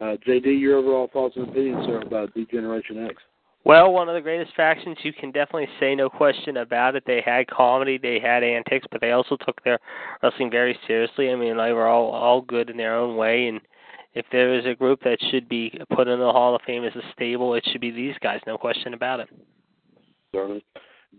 uh, 0.01 0.15
JD, 0.25 0.59
your 0.59 0.77
overall 0.77 1.09
thoughts 1.11 1.35
and 1.35 1.49
opinions, 1.49 1.85
sir, 1.85 2.01
about 2.01 2.33
D-Generation 2.33 3.05
X? 3.05 3.15
Well, 3.65 3.91
one 3.91 4.07
of 4.07 4.15
the 4.15 4.21
greatest 4.21 4.55
factions, 4.55 4.97
you 5.03 5.11
can 5.11 5.31
definitely 5.31 5.67
say 5.79 5.93
no 5.93 6.09
question 6.09 6.57
about 6.57 6.95
it. 6.95 7.03
They 7.05 7.21
had 7.23 7.47
comedy, 7.47 7.97
they 7.97 8.19
had 8.19 8.43
antics, 8.43 8.87
but 8.91 9.01
they 9.01 9.11
also 9.11 9.37
took 9.45 9.61
their 9.63 9.79
wrestling 10.23 10.49
very 10.49 10.77
seriously. 10.87 11.29
I 11.29 11.35
mean, 11.35 11.57
they 11.57 11.73
were 11.73 11.87
all 11.87 12.11
all 12.11 12.41
good 12.41 12.69
in 12.69 12.77
their 12.77 12.95
own 12.95 13.17
way, 13.17 13.47
and 13.47 13.59
if 14.13 14.25
there 14.31 14.53
is 14.57 14.65
a 14.65 14.75
group 14.75 15.01
that 15.03 15.17
should 15.29 15.47
be 15.47 15.77
put 15.93 16.07
in 16.07 16.19
the 16.19 16.31
Hall 16.31 16.55
of 16.55 16.61
Fame 16.65 16.83
as 16.83 16.95
a 16.95 17.01
stable, 17.13 17.53
it 17.53 17.67
should 17.71 17.81
be 17.81 17.91
these 17.91 18.15
guys, 18.21 18.39
no 18.47 18.57
question 18.57 18.93
about 18.93 19.19
it. 19.19 19.29
Certainly. 20.33 20.63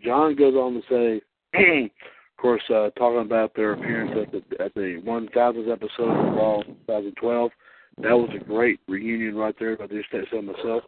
John 0.02 0.34
goes 0.34 0.54
on 0.54 0.74
to 0.74 1.20
say, 1.52 1.54
of 1.84 2.36
course, 2.36 2.62
uh, 2.70 2.90
talking 2.98 3.20
about 3.20 3.54
their 3.54 3.72
appearance 3.72 4.12
at 4.16 4.32
the 4.32 4.64
at 4.64 4.74
the 4.74 5.02
1000th 5.04 5.70
episode 5.70 6.10
of 6.10 6.34
Raw 6.34 6.62
2012. 6.62 7.50
That 7.98 8.16
was 8.16 8.30
a 8.34 8.42
great 8.42 8.80
reunion 8.88 9.36
right 9.36 9.54
there. 9.58 9.72
If 9.74 9.80
I 9.80 9.86
just 9.88 10.10
say 10.10 10.20
so 10.30 10.40
myself. 10.40 10.84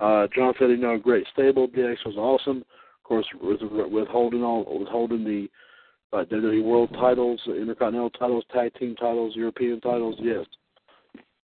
Uh, 0.00 0.26
John 0.34 0.54
said 0.58 0.70
he 0.70 0.76
know 0.76 0.98
great 0.98 1.26
stable. 1.32 1.68
DX 1.68 1.96
was 2.06 2.16
awesome. 2.16 2.58
Of 2.58 3.04
course, 3.04 3.26
with, 3.40 3.60
with 3.62 4.08
holding 4.08 4.42
all 4.42 4.78
with 4.78 4.88
holding 4.88 5.24
the 5.24 5.48
uh, 6.12 6.24
WWE 6.24 6.64
World 6.64 6.90
titles, 6.94 7.40
Intercontinental 7.46 8.10
titles, 8.10 8.44
Tag 8.52 8.72
Team 8.74 8.94
titles, 8.96 9.34
European 9.36 9.80
titles. 9.80 10.16
Yes. 10.18 10.46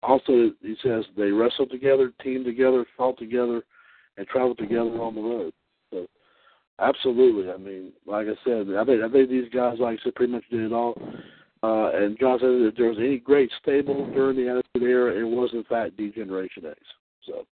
Also, 0.03 0.51
he 0.61 0.75
says 0.83 1.03
they 1.15 1.31
wrestled 1.31 1.71
together, 1.71 2.13
teamed 2.23 2.45
together, 2.45 2.85
fought 2.95 3.17
together, 3.17 3.63
and 4.17 4.27
traveled 4.27 4.57
together 4.57 5.01
on 5.01 5.15
the 5.15 5.21
road. 5.21 5.53
So, 5.91 6.07
absolutely. 6.79 7.51
I 7.51 7.57
mean, 7.57 7.91
like 8.05 8.27
I 8.27 8.35
said, 8.43 8.67
I 8.77 8.85
think 8.85 9.03
I 9.03 9.09
think 9.09 9.29
these 9.29 9.49
guys, 9.53 9.77
like 9.79 9.99
I 9.99 10.03
said, 10.03 10.15
pretty 10.15 10.33
much 10.33 10.43
did 10.49 10.61
it 10.61 10.73
all. 10.73 10.99
Uh, 11.63 11.89
and 11.93 12.17
John 12.19 12.37
said 12.39 12.49
that 12.49 12.67
if 12.67 12.75
there 12.75 12.89
was 12.89 12.99
any 12.99 13.17
great 13.17 13.49
stable 13.61 14.05
during 14.13 14.37
the 14.37 14.49
Attitude 14.49 14.87
Era, 14.87 15.19
it 15.19 15.23
was 15.23 15.49
in 15.53 15.63
fact 15.63 15.97
D-Generation 15.97 16.65
X. 16.67 16.79
So, 17.25 17.47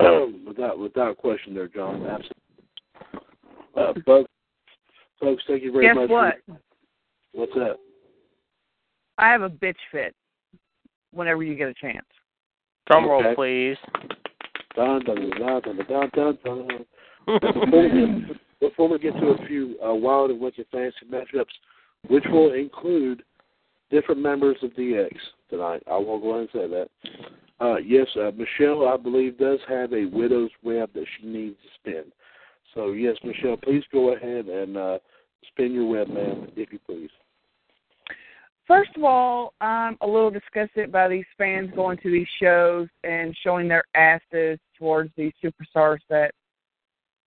without 0.46 0.78
without 0.78 1.16
question, 1.16 1.54
there, 1.54 1.68
John, 1.68 2.02
absolutely. 2.06 2.34
Uh, 3.76 3.92
folks, 4.04 4.30
folks, 5.20 5.42
thank 5.46 5.62
you 5.62 5.72
very 5.72 5.86
Guess 5.86 5.96
much. 5.96 6.10
what? 6.10 6.34
For, 6.46 6.58
what's 7.32 7.52
that? 7.54 7.76
I 9.18 9.30
have 9.30 9.42
a 9.42 9.50
bitch 9.50 9.76
fit. 9.92 10.14
Whenever 11.12 11.42
you 11.42 11.54
get 11.56 11.68
a 11.68 11.74
chance. 11.74 12.06
Drum 12.86 13.08
roll, 13.08 13.20
Okay. 13.24 13.34
please. 13.34 13.76
Dun, 14.76 15.04
dun, 15.04 15.30
dun, 15.38 15.62
dun, 15.62 15.76
dun, 15.88 16.08
dun, 16.14 16.38
dun. 16.44 16.86
before, 17.40 17.82
we 17.82 17.88
get, 17.88 18.40
before 18.60 18.88
we 18.88 18.98
get 18.98 19.12
to 19.14 19.26
a 19.28 19.46
few 19.46 19.76
uh, 19.84 19.92
wild 19.92 20.30
and 20.30 20.40
wicked 20.40 20.66
fantasy 20.72 21.06
matchups, 21.10 21.52
which 22.08 22.24
will 22.30 22.52
include 22.54 23.22
different 23.90 24.20
members 24.20 24.56
of 24.62 24.70
DX 24.70 25.10
tonight, 25.50 25.82
I 25.90 25.96
will 25.96 26.20
go 26.20 26.30
ahead 26.36 26.40
and 26.40 26.48
say 26.52 26.68
that. 26.68 26.88
Uh, 27.60 27.76
yes, 27.76 28.06
uh, 28.16 28.30
Michelle, 28.36 28.88
I 28.88 28.96
believe, 28.96 29.38
does 29.38 29.58
have 29.68 29.92
a 29.92 30.06
widow's 30.06 30.50
web 30.62 30.90
that 30.94 31.04
she 31.18 31.26
needs 31.26 31.56
to 31.62 31.68
spin. 31.74 32.04
So, 32.74 32.92
yes, 32.92 33.16
Michelle, 33.22 33.56
please 33.56 33.84
go 33.92 34.14
ahead 34.14 34.46
and 34.46 34.76
uh, 34.76 34.98
spin 35.48 35.72
your 35.72 35.86
web, 35.86 36.08
ma'am, 36.08 36.48
if 36.56 36.72
you 36.72 36.78
please. 36.86 37.10
First 38.66 38.90
of 38.96 39.02
all, 39.02 39.52
I'm 39.60 39.98
a 40.00 40.06
little 40.06 40.30
disgusted 40.30 40.92
by 40.92 41.08
these 41.08 41.24
fans 41.36 41.70
going 41.74 41.98
to 41.98 42.10
these 42.10 42.28
shows 42.40 42.88
and 43.02 43.36
showing 43.42 43.66
their 43.66 43.82
asses 43.96 44.60
towards 44.78 45.10
these 45.16 45.32
superstars 45.42 45.98
that 46.08 46.32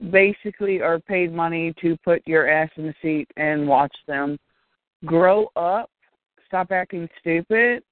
basically 0.10 0.82
are 0.82 1.00
paid 1.00 1.34
money 1.34 1.74
to 1.82 1.98
put 1.98 2.26
your 2.26 2.50
ass 2.50 2.70
in 2.78 2.88
the 2.88 2.94
seat 3.02 3.28
and 3.36 3.68
watch 3.68 3.94
them. 4.08 4.38
Grow 5.06 5.48
up. 5.58 5.90
Stop 6.48 6.72
acting 6.72 7.10
stupid. 7.20 7.84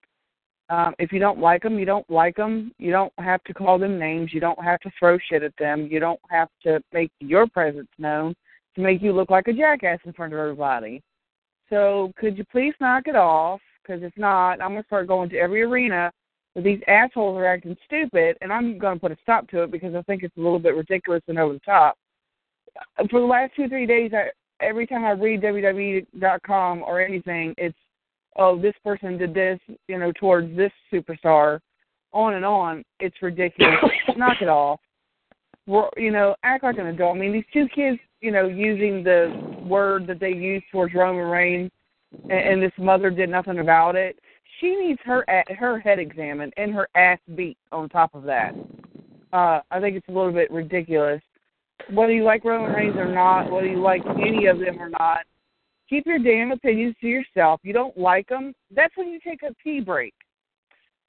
Um, 0.71 0.95
if 0.99 1.11
you 1.11 1.19
don't 1.19 1.39
like 1.39 1.63
them, 1.63 1.77
you 1.77 1.85
don't 1.85 2.09
like 2.09 2.37
them. 2.37 2.71
You 2.77 2.91
don't 2.91 3.11
have 3.17 3.43
to 3.43 3.53
call 3.53 3.77
them 3.77 3.99
names. 3.99 4.33
You 4.33 4.39
don't 4.39 4.63
have 4.63 4.79
to 4.81 4.91
throw 4.97 5.17
shit 5.29 5.43
at 5.43 5.51
them. 5.59 5.87
You 5.91 5.99
don't 5.99 6.19
have 6.29 6.47
to 6.63 6.81
make 6.93 7.11
your 7.19 7.45
presence 7.45 7.89
known 7.97 8.33
to 8.75 8.81
make 8.81 9.01
you 9.01 9.11
look 9.11 9.29
like 9.29 9.49
a 9.49 9.53
jackass 9.53 9.99
in 10.05 10.13
front 10.13 10.31
of 10.31 10.39
everybody. 10.39 11.03
So 11.69 12.13
could 12.17 12.37
you 12.37 12.45
please 12.49 12.73
knock 12.79 13.03
it 13.07 13.17
off? 13.17 13.59
Because 13.83 14.01
if 14.01 14.13
not, 14.15 14.61
I'm 14.61 14.71
going 14.71 14.81
to 14.81 14.87
start 14.87 15.07
going 15.07 15.29
to 15.31 15.37
every 15.37 15.61
arena 15.61 16.09
where 16.53 16.63
these 16.63 16.81
assholes 16.87 17.37
are 17.37 17.45
acting 17.45 17.75
stupid, 17.85 18.37
and 18.39 18.51
I'm 18.51 18.77
going 18.77 18.95
to 18.95 19.01
put 19.01 19.11
a 19.11 19.17
stop 19.21 19.49
to 19.49 19.63
it 19.63 19.71
because 19.71 19.93
I 19.93 20.01
think 20.03 20.23
it's 20.23 20.37
a 20.37 20.41
little 20.41 20.59
bit 20.59 20.75
ridiculous 20.75 21.23
and 21.27 21.37
over 21.37 21.53
the 21.53 21.59
top. 21.59 21.97
For 23.09 23.19
the 23.19 23.25
last 23.25 23.53
two 23.57 23.67
three 23.67 23.85
days, 23.85 24.11
I, 24.13 24.29
every 24.63 24.87
time 24.87 25.03
I 25.03 25.11
read 25.11 25.41
WWE.com 25.41 26.83
or 26.83 27.01
anything, 27.01 27.53
it's 27.57 27.77
oh 28.37 28.59
this 28.59 28.75
person 28.83 29.17
did 29.17 29.33
this, 29.33 29.59
you 29.87 29.97
know, 29.97 30.11
towards 30.13 30.55
this 30.55 30.71
superstar, 30.91 31.59
on 32.13 32.35
and 32.35 32.45
on. 32.45 32.83
It's 32.99 33.21
ridiculous. 33.21 33.75
knock 34.17 34.37
it 34.41 34.49
off. 34.49 34.79
We're, 35.67 35.89
you 35.95 36.11
know, 36.11 36.35
act 36.43 36.63
like 36.63 36.77
an 36.77 36.87
adult. 36.87 37.15
I 37.15 37.19
mean, 37.19 37.33
these 37.33 37.45
two 37.53 37.67
kids, 37.73 37.99
you 38.19 38.31
know, 38.31 38.47
using 38.47 39.03
the 39.03 39.63
word 39.63 40.07
that 40.07 40.19
they 40.19 40.31
used 40.31 40.65
towards 40.71 40.93
Roman 40.93 41.25
Reigns, 41.25 41.71
and, 42.23 42.31
and 42.31 42.63
this 42.63 42.71
mother 42.77 43.09
did 43.09 43.29
nothing 43.29 43.59
about 43.59 43.95
it. 43.95 44.17
She 44.59 44.75
needs 44.75 44.99
her 45.05 45.25
her 45.57 45.79
head 45.79 45.99
examined 45.99 46.53
and 46.57 46.73
her 46.73 46.87
ass 46.95 47.19
beat 47.35 47.57
on 47.71 47.89
top 47.89 48.13
of 48.13 48.23
that. 48.23 48.53
Uh, 49.33 49.61
I 49.71 49.79
think 49.79 49.95
it's 49.95 50.07
a 50.09 50.11
little 50.11 50.33
bit 50.33 50.51
ridiculous. 50.51 51.21
whether 51.89 52.11
you 52.11 52.23
like 52.23 52.43
Roman 52.43 52.73
Reigns 52.73 52.95
or 52.97 53.11
not, 53.11 53.49
whether 53.51 53.67
you 53.67 53.79
like 53.79 54.01
any 54.21 54.47
of 54.47 54.59
them 54.59 54.79
or 54.79 54.89
not, 54.89 55.21
keep 55.91 56.05
your 56.05 56.19
damn 56.19 56.53
opinions 56.53 56.95
to 57.01 57.07
yourself. 57.07 57.59
You 57.63 57.73
don't 57.73 57.97
like 57.97 58.29
them, 58.29 58.53
that's 58.73 58.95
when 58.95 59.09
you 59.09 59.19
take 59.19 59.43
a 59.43 59.53
tea 59.61 59.81
break. 59.81 60.13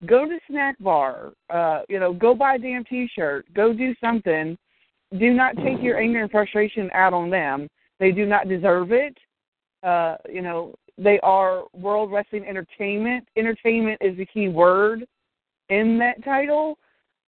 Go 0.06 0.26
to 0.26 0.38
snack 0.50 0.76
bar, 0.80 1.32
uh, 1.48 1.82
you 1.88 2.00
know, 2.00 2.12
go 2.12 2.34
buy 2.34 2.56
a 2.56 2.58
damn 2.58 2.84
t-shirt, 2.84 3.46
go 3.54 3.72
do 3.72 3.94
something. 4.00 4.58
Do 5.18 5.30
not 5.32 5.56
take 5.56 5.80
your 5.80 6.00
anger 6.00 6.22
and 6.22 6.30
frustration 6.30 6.90
out 6.92 7.12
on 7.12 7.30
them. 7.30 7.68
They 8.00 8.10
do 8.10 8.26
not 8.26 8.48
deserve 8.48 8.90
it. 8.90 9.16
Uh, 9.84 10.16
you 10.28 10.42
know, 10.42 10.74
they 10.98 11.20
are 11.20 11.64
World 11.72 12.10
Wrestling 12.10 12.46
Entertainment. 12.46 13.28
Entertainment 13.36 13.98
is 14.00 14.16
the 14.16 14.26
key 14.26 14.48
word 14.48 15.06
in 15.68 15.98
that 15.98 16.24
title, 16.24 16.78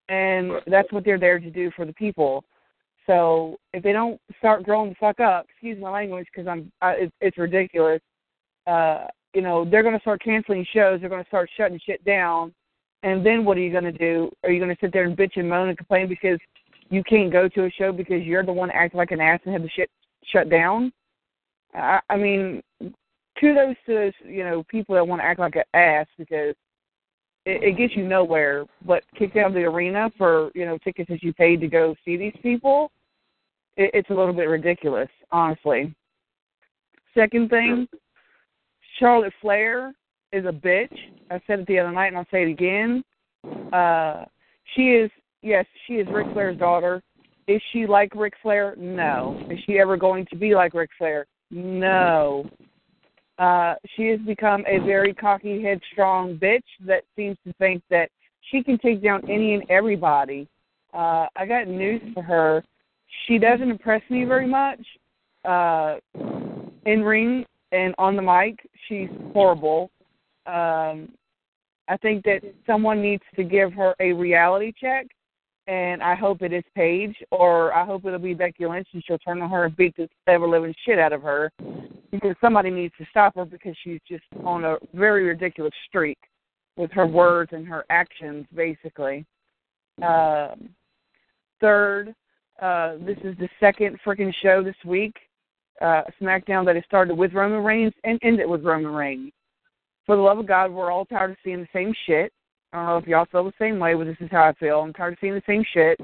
and 0.10 0.54
that's 0.66 0.92
what 0.92 1.06
they're 1.06 1.20
there 1.20 1.40
to 1.40 1.52
do 1.52 1.70
for 1.76 1.86
the 1.86 1.94
people. 1.94 2.44
So 3.06 3.58
if 3.74 3.84
they 3.84 3.92
don't 3.92 4.20
start 4.38 4.64
growing 4.64 4.90
the 4.90 4.96
fuck 4.96 5.20
up, 5.20 5.46
excuse 5.50 5.80
my 5.80 5.90
language, 5.90 6.28
because 6.34 6.48
I'm, 6.48 6.72
I, 6.82 6.92
it's, 6.94 7.14
it's 7.22 7.38
ridiculous. 7.38 8.02
Uh, 8.66 9.06
you 9.34 9.42
know, 9.42 9.66
they're 9.66 9.84
going 9.84 9.96
to 9.96 10.02
start 10.02 10.24
canceling 10.24 10.66
shows. 10.74 11.00
They're 11.00 11.10
going 11.10 11.24
to 11.24 11.28
start 11.28 11.50
shutting 11.58 11.80
shit 11.86 12.04
down. 12.06 12.54
And 13.02 13.26
then 13.26 13.44
what 13.44 13.58
are 13.58 13.62
you 13.62 13.72
going 13.72 13.84
to 13.84 13.92
do? 13.92 14.32
Are 14.44 14.52
you 14.52 14.60
going 14.60 14.74
to 14.74 14.80
sit 14.80 14.94
there 14.94 15.04
and 15.04 15.18
bitch 15.18 15.36
and 15.36 15.50
moan 15.50 15.70
and 15.70 15.78
complain 15.78 16.08
because 16.08 16.40
you 16.90 17.04
can't 17.04 17.32
go 17.32 17.50
to 17.50 17.66
a 17.66 17.72
show 17.72 17.92
because 17.92 18.24
you're 18.24 18.46
the 18.46 18.54
one 18.54 18.72
acting 18.72 18.98
like 18.98 19.12
an 19.12 19.20
ass 19.20 19.42
and 19.44 19.54
have 19.54 19.64
the 19.64 19.70
shit 19.70 19.90
shut 20.26 20.50
down? 20.50 20.94
I, 21.74 22.00
I 22.10 22.16
mean, 22.16 22.62
kudos 23.40 23.76
to 23.86 23.94
those, 23.94 24.14
you 24.26 24.44
know, 24.44 24.64
people 24.70 24.96
that 24.96 25.06
want 25.06 25.22
to 25.22 25.26
act 25.26 25.40
like 25.40 25.56
an 25.56 25.64
ass 25.74 26.08
because 26.18 26.56
it, 27.46 27.64
it 27.64 27.78
gets 27.78 27.96
you 27.96 28.08
nowhere. 28.08 28.66
But 28.86 29.04
kicked 29.18 29.38
out 29.38 29.48
of 29.48 29.54
the 29.54 29.64
arena 29.64 30.12
for 30.18 30.52
you 30.56 30.66
know 30.66 30.78
tickets 30.78 31.10
that 31.10 31.24
you 31.24 31.34
paid 31.34 31.62
to 31.62 31.68
go 31.68 31.96
see 32.06 32.18
these 32.18 32.36
people, 32.42 32.92
it, 33.78 33.92
it's 33.94 34.10
a 34.10 34.14
little 34.14 34.34
bit 34.34 34.50
ridiculous, 34.50 35.10
honestly. 35.32 35.94
Second 37.14 37.50
thing, 37.50 37.88
Charlotte 39.00 39.34
Flair 39.42 39.94
is 40.32 40.46
a 40.46 40.52
bitch. 40.52 40.96
I 41.30 41.40
said 41.46 41.60
it 41.60 41.68
the 41.68 41.80
other 41.80 41.92
night, 41.92 42.08
and 42.08 42.18
I'll 42.18 42.28
say 42.32 42.44
it 42.44 42.50
again. 42.50 43.04
Uh, 43.72 44.26
she 44.76 44.90
is 44.90 45.12
yes, 45.42 45.66
she 45.86 45.96
is 45.96 46.08
Ric 46.12 46.28
Flair's 46.34 46.58
daughter. 46.58 47.02
Is 47.48 47.62
she 47.72 47.86
like 47.86 48.16
Ric 48.16 48.34
Flair? 48.42 48.76
No. 48.78 49.46
Is 49.50 49.60
she 49.66 49.78
ever 49.78 49.98
going 49.98 50.26
to 50.28 50.36
be 50.36 50.56
like 50.56 50.74
Ric 50.74 50.90
Flair? 50.98 51.28
No. 51.52 52.50
Uh, 53.40 53.76
she 53.96 54.08
has 54.08 54.20
become 54.22 54.64
a 54.68 54.80
very 54.86 55.14
cocky, 55.14 55.64
headstrong 55.64 56.38
bitch 56.38 56.62
that 56.86 57.04
seems 57.16 57.38
to 57.46 57.54
think 57.54 57.82
that 57.90 58.10
she 58.52 58.64
can 58.64 58.78
take 58.78 59.02
down 59.04 59.22
any 59.30 59.54
and 59.56 59.64
everybody. 59.70 60.48
Uh, 60.94 61.26
I 61.36 61.46
got 61.48 61.68
news 61.68 62.02
for 62.14 62.22
her. 62.22 62.64
She 63.26 63.38
doesn't 63.40 63.70
impress 63.70 64.02
me 64.10 64.26
very 64.26 64.48
much. 64.48 64.80
Uh, 65.46 65.96
in 66.86 67.04
ring 67.04 67.46
and 67.72 67.96
on 67.98 68.16
the 68.16 68.22
mic, 68.22 68.60
she's 68.88 69.10
horrible. 69.34 69.90
Um, 70.46 71.10
I 71.88 71.98
think 72.02 72.24
that 72.26 72.42
someone 72.68 73.02
needs 73.02 73.24
to 73.36 73.44
give 73.44 73.74
her 73.74 73.96
a 74.00 74.14
reality 74.14 74.72
check 74.80 75.08
and 75.68 76.04
I 76.04 76.16
hope 76.16 76.42
it 76.42 76.52
is 76.52 76.64
Paige, 76.76 77.16
or 77.32 77.74
I 77.74 77.86
hope 77.86 78.06
it'll 78.06 78.20
be 78.20 78.34
Becky 78.34 78.66
Lynch, 78.66 78.88
and 78.94 79.04
she'll 79.06 79.18
turn 79.20 79.42
on 79.42 79.50
her 79.50 79.66
and 79.66 79.76
beat 79.76 79.96
the 79.96 80.10
ever 80.28 80.48
living 80.48 80.74
shit 80.86 81.00
out 81.00 81.14
of 81.14 81.22
her, 81.22 81.52
because 82.12 82.36
somebody 82.42 82.70
needs 82.70 82.94
to 82.98 83.06
stop 83.10 83.36
her 83.36 83.46
because 83.46 83.76
she's 83.84 84.00
just 84.08 84.24
on 84.44 84.66
a 84.66 84.78
very 84.94 85.26
ridiculous 85.26 85.74
streak 85.88 86.18
with 86.76 86.92
her 86.92 87.08
words 87.08 87.52
and 87.54 87.68
her 87.68 87.86
actions, 87.90 88.46
basically. 88.54 89.26
Um, 90.02 90.70
third, 91.62 92.14
uh, 92.62 92.96
this 93.00 93.18
is 93.24 93.38
the 93.38 93.50
second 93.60 94.00
freaking 94.06 94.34
show 94.42 94.64
this 94.64 94.76
week, 94.86 95.16
uh, 95.82 96.04
SmackDown 96.22 96.66
that 96.66 96.76
has 96.76 96.84
started 96.86 97.16
with 97.16 97.34
Roman 97.34 97.64
Reigns 97.64 97.94
and 98.04 98.20
ended 98.22 98.50
with 98.50 98.64
Roman 98.64 98.92
Reigns. 98.92 99.32
For 100.06 100.16
the 100.16 100.22
love 100.22 100.40
of 100.40 100.48
God, 100.48 100.72
we're 100.72 100.92
all 100.92 101.06
tired 101.06 101.32
of 101.32 101.38
seeing 101.44 101.62
the 101.62 101.68
same 101.72 101.94
shit. 102.06 102.34
I 102.74 102.78
don't 102.78 102.86
know 102.88 102.98
if 102.98 103.08
y'all 103.08 103.28
feel 103.32 103.44
the 103.44 103.54
same 103.60 103.78
way, 103.78 103.94
but 103.94 104.06
this 104.06 104.18
is 104.20 104.30
how 104.32 104.46
I 104.46 104.54
feel. 104.54 104.80
I'm 104.80 104.94
tired 104.94 105.14
of 105.14 105.20
seeing 105.22 105.36
the 105.36 105.44
same 105.46 105.64
shit. 105.74 106.00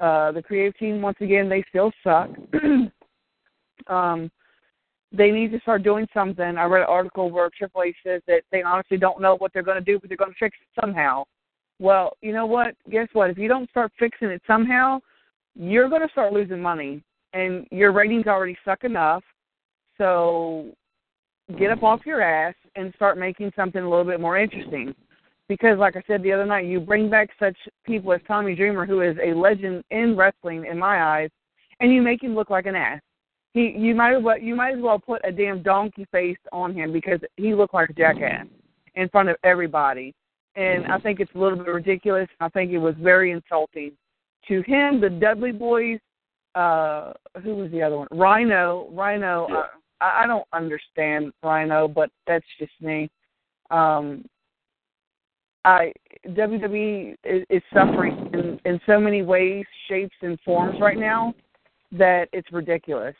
Uh, 0.00 0.32
the 0.32 0.42
creative 0.42 0.76
team, 0.78 1.02
once 1.02 1.18
again, 1.20 1.50
they 1.50 1.62
still 1.68 1.92
suck. 2.02 2.30
um, 3.88 4.30
they 5.12 5.30
need 5.30 5.52
to 5.52 5.60
start 5.60 5.82
doing 5.82 6.06
something. 6.14 6.56
I 6.56 6.64
read 6.64 6.80
an 6.80 6.88
article 6.88 7.30
where 7.30 7.50
Triple 7.50 7.82
H 7.82 7.96
says 8.02 8.22
that 8.26 8.40
they 8.50 8.62
honestly 8.62 8.96
don't 8.96 9.20
know 9.20 9.36
what 9.36 9.52
they're 9.52 9.62
going 9.62 9.78
to 9.78 9.84
do, 9.84 9.98
but 9.98 10.08
they're 10.08 10.16
going 10.16 10.30
to 10.30 10.38
fix 10.38 10.56
it 10.62 10.80
somehow. 10.80 11.24
Well, 11.78 12.16
you 12.22 12.32
know 12.32 12.46
what? 12.46 12.74
Guess 12.90 13.08
what? 13.12 13.28
If 13.28 13.36
you 13.36 13.48
don't 13.48 13.68
start 13.68 13.92
fixing 13.98 14.28
it 14.28 14.40
somehow, 14.46 15.00
you're 15.54 15.90
going 15.90 16.02
to 16.02 16.12
start 16.12 16.32
losing 16.32 16.60
money, 16.60 17.02
and 17.34 17.66
your 17.70 17.92
ratings 17.92 18.26
already 18.26 18.56
suck 18.64 18.84
enough. 18.84 19.22
So 19.98 20.68
get 21.58 21.70
up 21.70 21.82
off 21.82 22.06
your 22.06 22.22
ass 22.22 22.54
and 22.76 22.94
start 22.94 23.18
making 23.18 23.52
something 23.54 23.82
a 23.82 23.88
little 23.88 24.04
bit 24.06 24.20
more 24.20 24.38
interesting 24.38 24.94
because, 25.48 25.78
like 25.78 25.96
I 25.96 26.02
said 26.06 26.22
the 26.22 26.32
other 26.32 26.44
night, 26.44 26.66
you 26.66 26.78
bring 26.78 27.08
back 27.08 27.30
such 27.38 27.56
people 27.84 28.12
as 28.12 28.20
Tommy 28.28 28.54
Dreamer, 28.54 28.84
who 28.84 29.00
is 29.00 29.16
a 29.22 29.32
legend 29.32 29.82
in 29.90 30.16
wrestling 30.16 30.66
in 30.66 30.78
my 30.78 31.02
eyes, 31.02 31.30
and 31.80 31.92
you 31.92 32.02
make 32.02 32.22
him 32.22 32.34
look 32.34 32.50
like 32.50 32.66
an 32.66 32.74
ass. 32.74 33.00
He, 33.54 33.74
you 33.76 33.94
might 33.94 34.16
as 34.16 34.22
well, 34.22 34.38
you 34.38 34.54
might 34.54 34.74
as 34.74 34.80
well 34.80 34.98
put 34.98 35.22
a 35.24 35.32
damn 35.32 35.62
donkey 35.62 36.06
face 36.12 36.38
on 36.52 36.74
him 36.74 36.92
because 36.92 37.20
he 37.36 37.54
looked 37.54 37.74
like 37.74 37.90
a 37.90 37.94
jackass 37.94 38.46
in 38.94 39.08
front 39.08 39.30
of 39.30 39.36
everybody, 39.42 40.14
and 40.54 40.86
I 40.86 40.98
think 40.98 41.20
it's 41.20 41.34
a 41.34 41.38
little 41.38 41.56
bit 41.56 41.68
ridiculous. 41.68 42.28
I 42.40 42.48
think 42.50 42.72
it 42.72 42.78
was 42.78 42.94
very 43.00 43.30
insulting 43.30 43.92
to 44.48 44.62
him. 44.62 45.00
The 45.00 45.08
Dudley 45.08 45.52
Boys, 45.52 45.98
uh, 46.54 47.14
who 47.42 47.56
was 47.56 47.70
the 47.70 47.82
other 47.82 47.96
one? 47.96 48.08
Rhino, 48.10 48.88
Rhino. 48.92 49.46
Yeah. 49.48 49.62
I, 50.00 50.24
I 50.24 50.26
don't 50.26 50.46
understand 50.52 51.32
Rhino, 51.42 51.88
but 51.88 52.10
that's 52.26 52.46
just 52.58 52.72
me. 52.80 53.10
Um, 53.70 54.24
I 55.68 55.92
WWE 56.28 57.14
is, 57.24 57.44
is 57.50 57.62
suffering 57.72 58.30
in, 58.32 58.58
in 58.64 58.80
so 58.86 58.98
many 58.98 59.22
ways, 59.22 59.64
shapes, 59.88 60.16
and 60.22 60.38
forms 60.40 60.80
right 60.80 60.98
now 60.98 61.34
that 61.92 62.28
it's 62.32 62.50
ridiculous. 62.52 63.14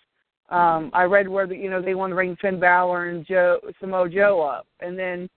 Um, 0.48 0.90
I 0.94 1.02
read 1.02 1.28
where 1.28 1.46
the, 1.46 1.54
you 1.54 1.68
know 1.68 1.82
they 1.82 1.94
want 1.94 2.10
to 2.10 2.14
bring 2.14 2.36
Finn 2.36 2.58
Balor 2.58 3.10
and 3.10 3.26
Joe 3.26 3.58
Samoa 3.80 4.08
Joe 4.08 4.40
up, 4.40 4.66
and 4.80 4.98
then 4.98 5.28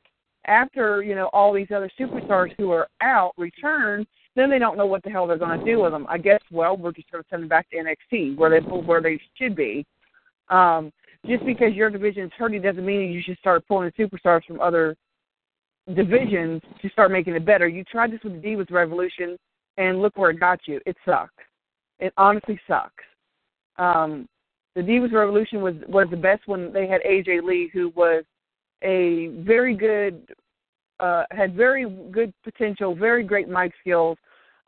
after 0.45 1.03
you 1.03 1.15
know 1.15 1.29
all 1.33 1.53
these 1.53 1.67
other 1.75 1.91
superstars 1.99 2.53
who 2.57 2.71
are 2.71 2.87
out 3.01 3.33
return, 3.37 4.05
then 4.37 4.49
they 4.49 4.59
don't 4.59 4.77
know 4.77 4.85
what 4.85 5.03
the 5.03 5.09
hell 5.09 5.27
they're 5.27 5.37
going 5.37 5.59
to 5.59 5.65
do 5.65 5.81
with 5.81 5.91
them. 5.91 6.05
I 6.07 6.17
guess 6.17 6.41
well 6.49 6.77
we're 6.77 6.93
just 6.93 7.11
going 7.11 7.23
to 7.23 7.29
send 7.29 7.41
them 7.41 7.49
back 7.49 7.69
to 7.71 7.75
NXT 7.75 8.37
where 8.37 8.49
they 8.49 8.65
where 8.65 9.01
they 9.01 9.19
should 9.35 9.55
be. 9.55 9.85
Um, 10.49 10.93
just 11.27 11.45
because 11.45 11.73
your 11.73 11.89
division 11.89 12.23
is 12.23 12.31
hurting 12.37 12.61
doesn't 12.61 12.85
mean 12.85 13.11
you 13.11 13.21
should 13.21 13.37
start 13.37 13.67
pulling 13.67 13.91
superstars 13.91 14.45
from 14.45 14.61
other 14.61 14.95
divisions 15.95 16.61
to 16.81 16.89
start 16.89 17.11
making 17.11 17.35
it 17.35 17.45
better. 17.45 17.67
You 17.67 17.83
tried 17.83 18.11
this 18.11 18.21
with 18.23 18.41
the 18.41 18.47
Divas 18.47 18.71
Revolution, 18.71 19.37
and 19.77 20.01
look 20.01 20.17
where 20.17 20.31
it 20.31 20.39
got 20.39 20.59
you. 20.65 20.79
It 20.85 20.95
sucks. 21.05 21.33
It 21.99 22.13
honestly 22.17 22.59
sucks. 22.67 23.03
Um, 23.77 24.27
the 24.75 24.81
Divas 24.81 25.11
Revolution 25.11 25.61
was 25.61 25.75
was 25.87 26.07
the 26.09 26.17
best 26.17 26.47
when 26.47 26.71
they 26.71 26.87
had 26.87 27.01
AJ 27.01 27.43
Lee, 27.43 27.69
who 27.73 27.89
was 27.95 28.23
a 28.83 29.27
very 29.39 29.75
good, 29.75 30.33
uh, 30.99 31.23
had 31.31 31.55
very 31.55 31.89
good 32.11 32.33
potential, 32.43 32.95
very 32.95 33.23
great 33.23 33.47
mic 33.49 33.73
skills, 33.79 34.17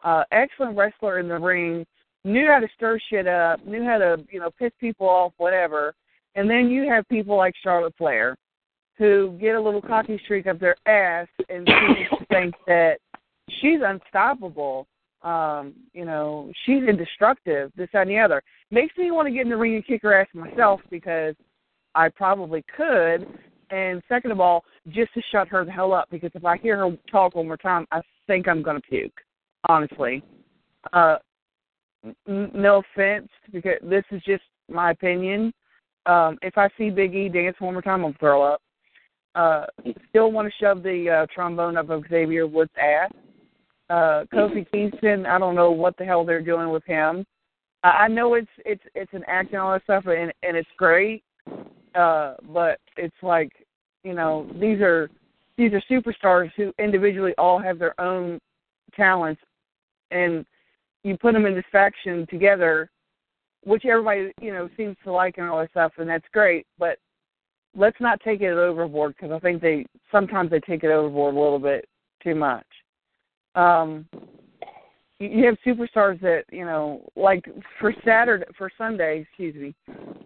uh, 0.03 0.23
excellent 0.31 0.77
wrestler 0.77 1.19
in 1.19 1.27
the 1.27 1.37
ring, 1.39 1.85
knew 2.23 2.47
how 2.47 2.59
to 2.59 2.67
stir 2.75 2.99
shit 3.09 3.27
up, 3.27 3.65
knew 3.65 3.83
how 3.83 3.97
to 3.97 4.23
you 4.29 4.39
know 4.39 4.51
piss 4.59 4.71
people 4.79 5.07
off, 5.07 5.33
whatever. 5.37 5.93
And 6.35 6.49
then 6.49 6.69
you 6.69 6.89
have 6.89 7.07
people 7.09 7.37
like 7.37 7.53
Charlotte 7.63 7.93
Flair, 7.97 8.35
who 8.97 9.37
get 9.39 9.55
a 9.55 9.61
little 9.61 9.81
cocky 9.81 10.19
streak 10.23 10.47
up 10.47 10.59
their 10.59 10.75
ass 10.87 11.27
and 11.49 11.67
think 12.29 12.53
that 12.67 12.97
she's 13.61 13.79
unstoppable. 13.83 14.87
Um, 15.23 15.73
you 15.93 16.05
know, 16.05 16.51
she's 16.65 16.83
indestructible, 16.83 17.71
this, 17.77 17.89
that, 17.93 18.01
and 18.01 18.09
the 18.09 18.19
other. 18.19 18.43
Makes 18.71 18.97
me 18.97 19.09
want 19.11 19.27
to 19.27 19.33
get 19.33 19.43
in 19.43 19.49
the 19.49 19.57
ring 19.57 19.75
and 19.75 19.85
kick 19.85 20.01
her 20.03 20.19
ass 20.19 20.27
myself 20.33 20.81
because 20.89 21.35
I 21.95 22.09
probably 22.09 22.63
could. 22.75 23.25
And 23.69 24.03
second 24.09 24.31
of 24.31 24.39
all, 24.39 24.65
just 24.89 25.13
to 25.13 25.21
shut 25.31 25.47
her 25.47 25.63
the 25.63 25.71
hell 25.71 25.93
up 25.93 26.09
because 26.11 26.31
if 26.35 26.43
I 26.43 26.57
hear 26.57 26.77
her 26.77 26.95
talk 27.09 27.35
one 27.35 27.47
more 27.47 27.57
time, 27.57 27.87
I 27.91 28.01
think 28.27 28.47
I'm 28.47 28.61
going 28.61 28.75
to 28.75 28.87
puke, 28.87 29.21
honestly. 29.69 30.23
Uh, 30.91 31.17
n- 32.27 32.51
no 32.53 32.83
offense, 32.93 33.29
because 33.51 33.77
this 33.81 34.03
is 34.11 34.21
just 34.23 34.43
my 34.69 34.91
opinion. 34.91 35.53
Um, 36.05 36.37
if 36.41 36.57
I 36.57 36.67
see 36.77 36.89
Big 36.89 37.15
E 37.15 37.29
dance 37.29 37.55
one 37.59 37.73
more 37.73 37.81
time, 37.81 38.03
I'll 38.03 38.13
throw 38.19 38.43
up 38.43 38.61
uh, 39.35 39.65
still 40.09 40.31
want 40.31 40.47
to 40.47 40.53
shove 40.63 40.83
the 40.83 41.09
uh, 41.09 41.27
trombone 41.33 41.77
up 41.77 41.89
Xavier 42.09 42.47
Woods' 42.47 42.71
ass. 42.79 43.11
Uh, 43.89 44.23
Kofi 44.33 44.65
Kingston, 44.71 45.25
I 45.25 45.37
don't 45.37 45.55
know 45.55 45.71
what 45.71 45.97
the 45.97 46.05
hell 46.05 46.25
they're 46.25 46.41
doing 46.41 46.69
with 46.69 46.83
him. 46.85 47.25
I, 47.83 47.87
I 47.87 48.07
know 48.07 48.35
it's 48.35 48.47
it's 48.65 48.83
it's 48.95 49.13
an 49.13 49.23
act 49.27 49.51
and 49.51 49.61
all 49.61 49.73
that 49.73 49.83
stuff, 49.83 50.05
and 50.07 50.31
and 50.43 50.57
it's 50.57 50.69
great. 50.77 51.23
Uh, 51.95 52.35
but 52.51 52.79
it's 52.97 53.15
like 53.21 53.51
you 54.03 54.13
know 54.13 54.49
these 54.59 54.81
are 54.81 55.09
these 55.57 55.71
are 55.73 55.81
superstars 55.89 56.51
who 56.55 56.73
individually 56.79 57.33
all 57.37 57.59
have 57.59 57.77
their 57.77 57.99
own 57.99 58.39
talents, 58.95 59.41
and 60.11 60.45
you 61.03 61.17
put 61.17 61.33
them 61.33 61.45
in 61.45 61.53
this 61.53 61.65
faction 61.71 62.25
together, 62.29 62.89
which 63.63 63.85
everybody 63.85 64.31
you 64.41 64.53
know 64.53 64.69
seems 64.77 64.95
to 65.03 65.11
like 65.11 65.37
and 65.37 65.49
all 65.49 65.59
that 65.59 65.71
stuff, 65.71 65.91
and 65.97 66.09
that's 66.09 66.25
great. 66.31 66.65
But 66.79 66.97
let's 67.75 67.99
not 67.99 68.19
take 68.21 68.41
it 68.41 68.53
overboard 68.53 69.15
because 69.15 69.31
I 69.31 69.39
think 69.39 69.61
they 69.61 69.85
sometimes 70.11 70.51
they 70.51 70.59
take 70.59 70.83
it 70.83 70.91
overboard 70.91 71.35
a 71.35 71.39
little 71.39 71.59
bit 71.59 71.87
too 72.23 72.35
much. 72.35 72.65
Um, 73.55 74.05
you 75.19 75.45
have 75.45 75.57
superstars 75.65 76.19
that 76.21 76.43
you 76.51 76.65
know, 76.65 77.01
like 77.15 77.45
for 77.79 77.93
Saturday, 78.05 78.45
for 78.57 78.69
Sunday, 78.77 79.21
excuse 79.21 79.55
me, 79.55 79.75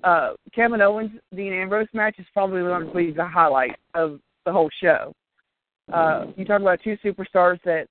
uh, 0.03 0.31
Kevin 0.53 0.81
Owens 0.81 1.11
Dean 1.35 1.53
Ambrose 1.53 1.87
match 1.93 2.15
is 2.19 2.25
probably 2.33 2.61
going 2.61 2.87
to 2.87 2.93
be 2.93 3.11
the 3.11 3.27
highlight 3.27 3.75
of 3.93 4.19
the 4.45 4.51
whole 4.51 4.69
show. 4.81 5.13
Uh, 5.91 6.25
you 6.35 6.45
talk 6.45 6.61
about 6.61 6.79
two 6.83 6.97
superstars 7.03 7.59
that 7.63 7.87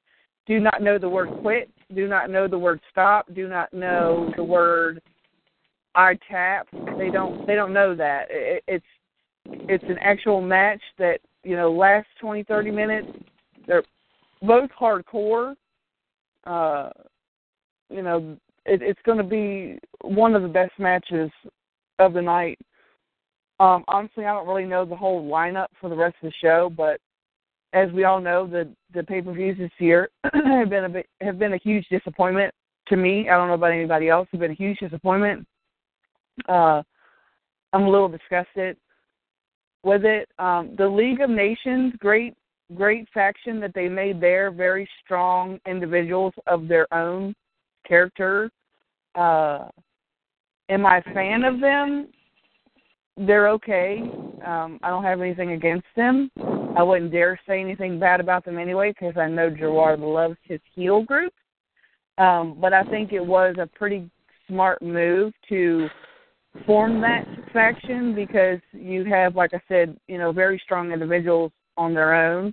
do 0.47 0.61
not 0.61 0.83
know 0.83 0.99
the 0.99 1.09
word 1.09 1.29
quit, 1.41 1.71
do 1.95 2.07
not 2.09 2.31
know 2.31 2.47
the 2.47 2.59
word 2.59 2.81
stop, 2.91 3.27
do 3.35 3.49
not 3.49 3.73
know 3.73 4.33
the 4.37 4.45
word 4.45 5.01
I 5.95 6.19
tap. 6.31 6.69
They 6.99 7.11
don't. 7.11 7.47
They 7.47 7.55
don't 7.55 7.73
know 7.73 7.95
that. 7.95 8.27
It, 8.31 8.63
it's 8.69 8.85
it's 9.69 9.85
an 9.85 9.99
actual 10.01 10.41
match 10.41 10.81
that 10.99 11.21
you 11.43 11.57
know 11.57 11.73
lasts 11.73 12.11
twenty 12.21 12.43
thirty 12.43 12.71
minutes. 12.71 13.09
They're 13.67 13.83
both 14.43 14.71
hardcore. 14.79 15.55
Uh, 16.45 16.91
you 17.91 18.03
know, 18.03 18.37
it, 18.65 18.83
it's 18.83 19.01
going 19.05 19.19
to 19.19 19.25
be 19.25 19.79
one 20.03 20.35
of 20.35 20.43
the 20.43 20.49
best 20.49 20.73
matches 20.79 21.31
of 21.99 22.13
the 22.13 22.23
night. 22.23 22.59
Um, 23.59 23.85
honestly, 23.89 24.25
I 24.27 24.33
don't 24.33 24.47
really 24.47 24.67
know 24.67 24.85
the 24.85 24.97
whole 24.97 25.29
lineup 25.29 25.69
for 25.81 25.89
the 25.89 25.97
rest 25.97 26.17
of 26.23 26.29
the 26.31 26.35
show, 26.41 26.71
but 26.77 27.01
as 27.73 27.91
we 27.93 28.05
all 28.05 28.21
know, 28.21 28.47
the 28.47 28.69
the 28.95 29.03
pay 29.03 29.23
per 29.23 29.33
views 29.33 29.59
this 29.59 29.71
year 29.79 30.11
have 30.25 30.71
been 30.71 30.85
a 30.85 30.89
bit, 30.89 31.07
have 31.21 31.39
been 31.39 31.55
a 31.55 31.59
huge 31.59 31.87
disappointment 31.91 32.53
to 32.89 32.97
me. 32.97 33.29
I 33.29 33.37
don't 33.37 33.49
know 33.49 33.55
about 33.55 33.73
anybody 33.73 34.09
else. 34.09 34.29
Have 34.33 34.41
been 34.41 34.51
a 34.51 34.55
huge 34.55 34.79
disappointment. 34.79 35.47
Uh, 36.49 36.83
I'm 37.73 37.83
a 37.83 37.91
little 37.91 38.09
disgusted 38.09 38.77
with 39.87 40.05
it. 40.05 40.29
Um, 40.39 40.75
the 40.77 40.87
League 40.87 41.21
of 41.21 41.31
Nations, 41.31 41.95
great 41.99 42.35
great 42.75 43.09
faction 43.15 43.61
that 43.61 43.73
they 43.75 43.89
made 43.89 44.21
there. 44.21 44.51
Very 44.51 44.89
strong 45.05 45.59
individuals 45.67 46.35
of 46.49 46.67
their 46.67 46.93
own 46.93 47.35
character. 47.87 48.51
Uh, 49.15 49.69
am 50.69 50.85
I 50.85 50.99
a 50.99 51.15
fan 51.15 51.45
of 51.45 51.61
them? 51.61 52.09
They're 53.17 53.49
okay. 53.51 54.03
Um, 54.45 54.79
I 54.83 54.91
don't 54.91 55.05
have 55.05 55.21
anything 55.21 55.53
against 55.53 55.87
them. 55.97 56.31
I 56.77 56.83
wouldn't 56.83 57.13
dare 57.13 57.41
say 57.47 57.61
anything 57.61 57.99
bad 57.99 58.21
about 58.21 58.45
them 58.45 58.59
anyway 58.59 58.93
because 58.93 59.17
I 59.17 59.29
know 59.29 59.49
Gerard 59.49 60.01
loves 60.01 60.37
his 60.43 60.61
heel 60.75 61.03
group. 61.03 61.33
Um, 62.19 62.59
but 62.61 62.73
I 62.73 62.83
think 62.85 63.13
it 63.13 63.25
was 63.25 63.55
a 63.59 63.67
pretty 63.67 64.11
smart 64.49 64.83
move 64.83 65.33
to 65.49 65.89
form 66.65 67.01
that 67.01 67.27
faction 67.53 68.15
because 68.15 68.61
you 68.73 69.05
have, 69.05 69.37
like 69.37 69.55
I 69.55 69.61
said, 69.69 69.97
you 70.09 70.19
know, 70.19 70.33
very 70.33 70.61
strong 70.65 70.93
individuals 70.93 71.53
on 71.77 71.95
their 71.95 72.15
own. 72.15 72.53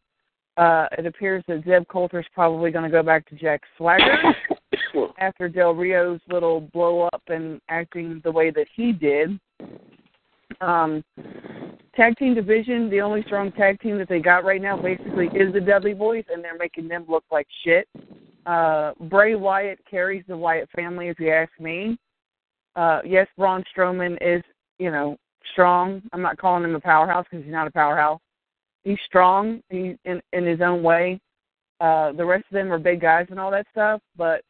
Uh, 0.57 0.87
it 0.97 1.05
appears 1.05 1.43
that 1.47 1.63
Zeb 1.65 1.87
Colter 1.87 2.19
is 2.19 2.25
probably 2.33 2.71
going 2.71 2.83
to 2.83 2.89
go 2.89 3.01
back 3.01 3.27
to 3.29 3.35
Jack 3.35 3.61
Swagger 3.77 4.17
after 5.19 5.49
Del 5.49 5.73
Rio's 5.73 6.19
little 6.29 6.61
blow 6.61 7.09
up 7.13 7.23
and 7.27 7.59
acting 7.69 8.21
the 8.23 8.31
way 8.31 8.51
that 8.51 8.67
he 8.75 8.91
did. 8.91 9.39
Um, 10.61 11.03
tag 11.95 12.15
team 12.17 12.35
division, 12.35 12.89
the 12.89 13.01
only 13.01 13.23
strong 13.23 13.51
tag 13.51 13.79
team 13.81 13.97
that 13.97 14.09
they 14.09 14.19
got 14.19 14.43
right 14.43 14.61
now 14.61 14.79
basically 14.79 15.27
is 15.27 15.51
the 15.53 15.61
Dudley 15.61 15.93
Boys, 15.93 16.25
and 16.31 16.43
they're 16.43 16.57
making 16.57 16.87
them 16.87 17.05
look 17.09 17.23
like 17.31 17.47
shit. 17.65 17.87
Uh, 18.45 18.91
Bray 19.09 19.35
Wyatt 19.35 19.79
carries 19.89 20.23
the 20.27 20.37
Wyatt 20.37 20.69
family, 20.75 21.07
if 21.07 21.19
you 21.19 21.31
ask 21.31 21.51
me. 21.59 21.97
Uh, 22.75 23.01
yes, 23.05 23.27
Braun 23.37 23.63
Strowman 23.75 24.17
is, 24.21 24.43
you 24.79 24.91
know, 24.91 25.17
strong. 25.51 26.01
I'm 26.11 26.21
not 26.21 26.37
calling 26.37 26.63
him 26.63 26.75
a 26.75 26.79
powerhouse 26.79 27.25
because 27.29 27.45
he's 27.45 27.53
not 27.53 27.67
a 27.67 27.71
powerhouse. 27.71 28.19
He's 28.83 28.97
strong 29.05 29.61
he's 29.69 29.95
in 30.05 30.21
in 30.33 30.45
his 30.45 30.61
own 30.61 30.83
way. 30.83 31.19
Uh, 31.79 32.11
the 32.13 32.25
rest 32.25 32.45
of 32.49 32.55
them 32.55 32.71
are 32.71 32.79
big 32.79 33.01
guys 33.01 33.27
and 33.29 33.39
all 33.39 33.51
that 33.51 33.67
stuff, 33.71 34.01
but 34.17 34.41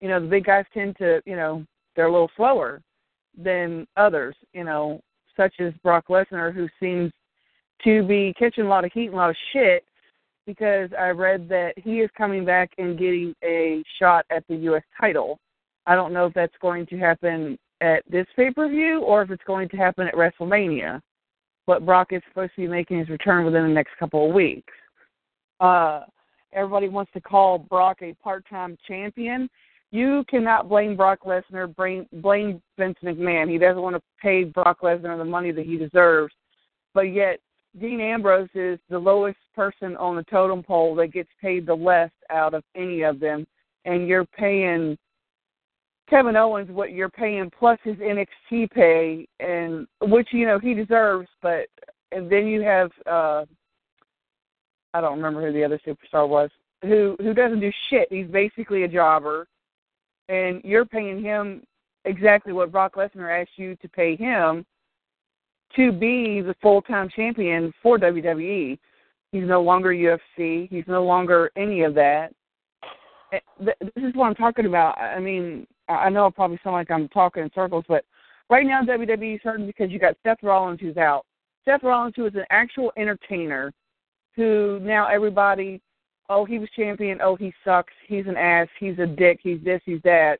you 0.00 0.08
know 0.08 0.20
the 0.20 0.26
big 0.26 0.44
guys 0.44 0.64
tend 0.74 0.96
to, 0.98 1.20
you 1.26 1.36
know, 1.36 1.64
they're 1.94 2.06
a 2.06 2.12
little 2.12 2.30
slower 2.36 2.82
than 3.36 3.86
others. 3.96 4.34
You 4.52 4.64
know, 4.64 5.00
such 5.36 5.54
as 5.60 5.72
Brock 5.82 6.06
Lesnar, 6.08 6.52
who 6.54 6.68
seems 6.80 7.12
to 7.84 8.02
be 8.02 8.34
catching 8.38 8.64
a 8.64 8.68
lot 8.68 8.84
of 8.84 8.92
heat 8.92 9.06
and 9.06 9.14
a 9.14 9.16
lot 9.16 9.30
of 9.30 9.36
shit 9.52 9.84
because 10.46 10.90
I 10.98 11.10
read 11.10 11.48
that 11.50 11.74
he 11.76 12.00
is 12.00 12.10
coming 12.16 12.44
back 12.44 12.70
and 12.78 12.98
getting 12.98 13.34
a 13.44 13.82
shot 13.98 14.24
at 14.30 14.44
the 14.48 14.56
U.S. 14.56 14.82
title. 14.98 15.38
I 15.86 15.94
don't 15.94 16.12
know 16.12 16.26
if 16.26 16.34
that's 16.34 16.54
going 16.60 16.86
to 16.86 16.98
happen 16.98 17.58
at 17.80 18.02
this 18.10 18.26
pay 18.36 18.50
per 18.50 18.68
view 18.68 19.00
or 19.00 19.22
if 19.22 19.30
it's 19.30 19.44
going 19.44 19.68
to 19.70 19.76
happen 19.76 20.06
at 20.06 20.14
WrestleMania. 20.14 21.00
But 21.66 21.84
Brock 21.84 22.08
is 22.12 22.22
supposed 22.28 22.52
to 22.56 22.62
be 22.62 22.68
making 22.68 22.98
his 22.98 23.08
return 23.08 23.44
within 23.44 23.62
the 23.62 23.68
next 23.68 23.90
couple 23.98 24.26
of 24.26 24.34
weeks. 24.34 24.72
Uh, 25.60 26.02
everybody 26.52 26.88
wants 26.88 27.12
to 27.12 27.20
call 27.20 27.58
Brock 27.58 27.98
a 28.02 28.14
part 28.14 28.44
time 28.48 28.76
champion. 28.86 29.48
You 29.90 30.24
cannot 30.28 30.68
blame 30.68 30.96
Brock 30.96 31.20
Lesnar, 31.24 31.74
blame, 31.74 32.06
blame 32.12 32.62
Vince 32.78 32.98
McMahon. 33.02 33.50
He 33.50 33.58
doesn't 33.58 33.82
want 33.82 33.96
to 33.96 34.02
pay 34.20 34.44
Brock 34.44 34.80
Lesnar 34.82 35.16
the 35.16 35.24
money 35.24 35.50
that 35.52 35.64
he 35.64 35.76
deserves. 35.76 36.34
But 36.94 37.12
yet, 37.12 37.40
Dean 37.78 38.00
Ambrose 38.00 38.48
is 38.54 38.78
the 38.90 38.98
lowest 38.98 39.38
person 39.54 39.96
on 39.96 40.16
the 40.16 40.24
totem 40.24 40.62
pole 40.62 40.94
that 40.96 41.12
gets 41.12 41.30
paid 41.40 41.66
the 41.66 41.74
less 41.74 42.10
out 42.30 42.54
of 42.54 42.64
any 42.74 43.02
of 43.02 43.20
them. 43.20 43.46
And 43.84 44.08
you're 44.08 44.26
paying 44.26 44.98
Kevin 46.08 46.36
Owens 46.36 46.70
what 46.70 46.92
you're 46.92 47.08
paying 47.08 47.50
plus 47.56 47.78
his 47.84 47.96
NXT 47.96 48.70
pay, 48.70 49.28
and 49.40 49.86
which 50.02 50.28
you 50.32 50.46
know 50.46 50.58
he 50.58 50.74
deserves. 50.74 51.28
But 51.42 51.66
and 52.12 52.30
then 52.30 52.46
you 52.46 52.62
have 52.62 52.90
uh 53.06 53.44
I 54.94 55.00
don't 55.00 55.16
remember 55.16 55.46
who 55.46 55.52
the 55.52 55.64
other 55.64 55.80
superstar 55.86 56.28
was 56.28 56.50
who 56.82 57.16
who 57.20 57.34
doesn't 57.34 57.60
do 57.60 57.72
shit. 57.90 58.08
He's 58.10 58.26
basically 58.26 58.84
a 58.84 58.88
jobber 58.88 59.46
and 60.28 60.60
you're 60.64 60.84
paying 60.84 61.22
him 61.22 61.62
exactly 62.04 62.52
what 62.52 62.72
Brock 62.72 62.94
Lesnar 62.94 63.40
asked 63.40 63.56
you 63.56 63.76
to 63.76 63.88
pay 63.88 64.16
him 64.16 64.64
to 65.76 65.92
be 65.92 66.40
the 66.40 66.54
full 66.62 66.82
time 66.82 67.08
champion 67.14 67.72
for 67.82 67.98
WWE. 67.98 68.78
He's 69.32 69.44
no 69.44 69.62
longer 69.62 69.90
UFC. 69.90 70.68
He's 70.70 70.86
no 70.86 71.04
longer 71.04 71.50
any 71.56 71.82
of 71.82 71.94
that. 71.94 72.32
Eh, 73.32 73.38
this 73.60 73.76
is 73.96 74.14
what 74.14 74.26
I'm 74.26 74.34
talking 74.34 74.66
about. 74.66 74.98
I 74.98 75.18
mean, 75.18 75.66
I 75.88 76.08
know 76.08 76.26
I 76.26 76.30
probably 76.30 76.58
sound 76.62 76.74
like 76.74 76.90
I'm 76.90 77.08
talking 77.08 77.42
in 77.42 77.50
circles, 77.54 77.84
but 77.88 78.04
right 78.50 78.66
now 78.66 78.82
WWE 78.82 79.36
is 79.36 79.40
hurting 79.42 79.66
because 79.66 79.90
you 79.90 79.98
got 79.98 80.16
Seth 80.22 80.42
Rollins 80.42 80.80
who's 80.80 80.96
out. 80.96 81.24
Seth 81.64 81.82
Rollins, 81.82 82.14
who 82.16 82.26
is 82.26 82.34
an 82.34 82.44
actual 82.50 82.92
entertainer, 82.96 83.72
who 84.34 84.78
now 84.80 85.06
everybody 85.08 85.80
oh, 86.30 86.44
he 86.44 86.58
was 86.58 86.68
champion, 86.76 87.20
oh, 87.22 87.36
he 87.36 87.52
sucks, 87.64 87.92
he's 88.06 88.26
an 88.26 88.36
ass, 88.36 88.68
he's 88.78 88.98
a 88.98 89.06
dick, 89.06 89.40
he's 89.42 89.62
this, 89.64 89.80
he's 89.84 90.02
that. 90.04 90.38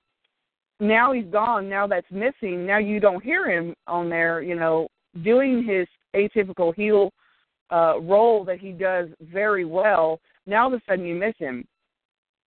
Now 0.81 1.13
he's 1.13 1.27
gone, 1.27 1.69
now 1.69 1.87
that's 1.87 2.11
missing. 2.11 2.67
Now 2.67 2.79
you 2.79 3.01
don't 3.01 3.25
hear 3.25 3.51
him 3.51 3.75
on 3.87 4.09
there, 4.09 4.43
you 4.43 4.55
know, 4.55 4.89
doing 5.23 5.65
his 5.65 5.87
atypical 6.15 6.75
heel 6.75 7.11
uh 7.71 8.01
role 8.01 8.45
that 8.45 8.59
he 8.59 8.73
does 8.73 9.09
very 9.21 9.65
well. 9.65 10.21
Now 10.47 10.65
all 10.65 10.75
of 10.75 10.81
a 10.81 10.83
sudden 10.89 11.05
you 11.05 11.15
miss 11.15 11.35
him. 11.39 11.67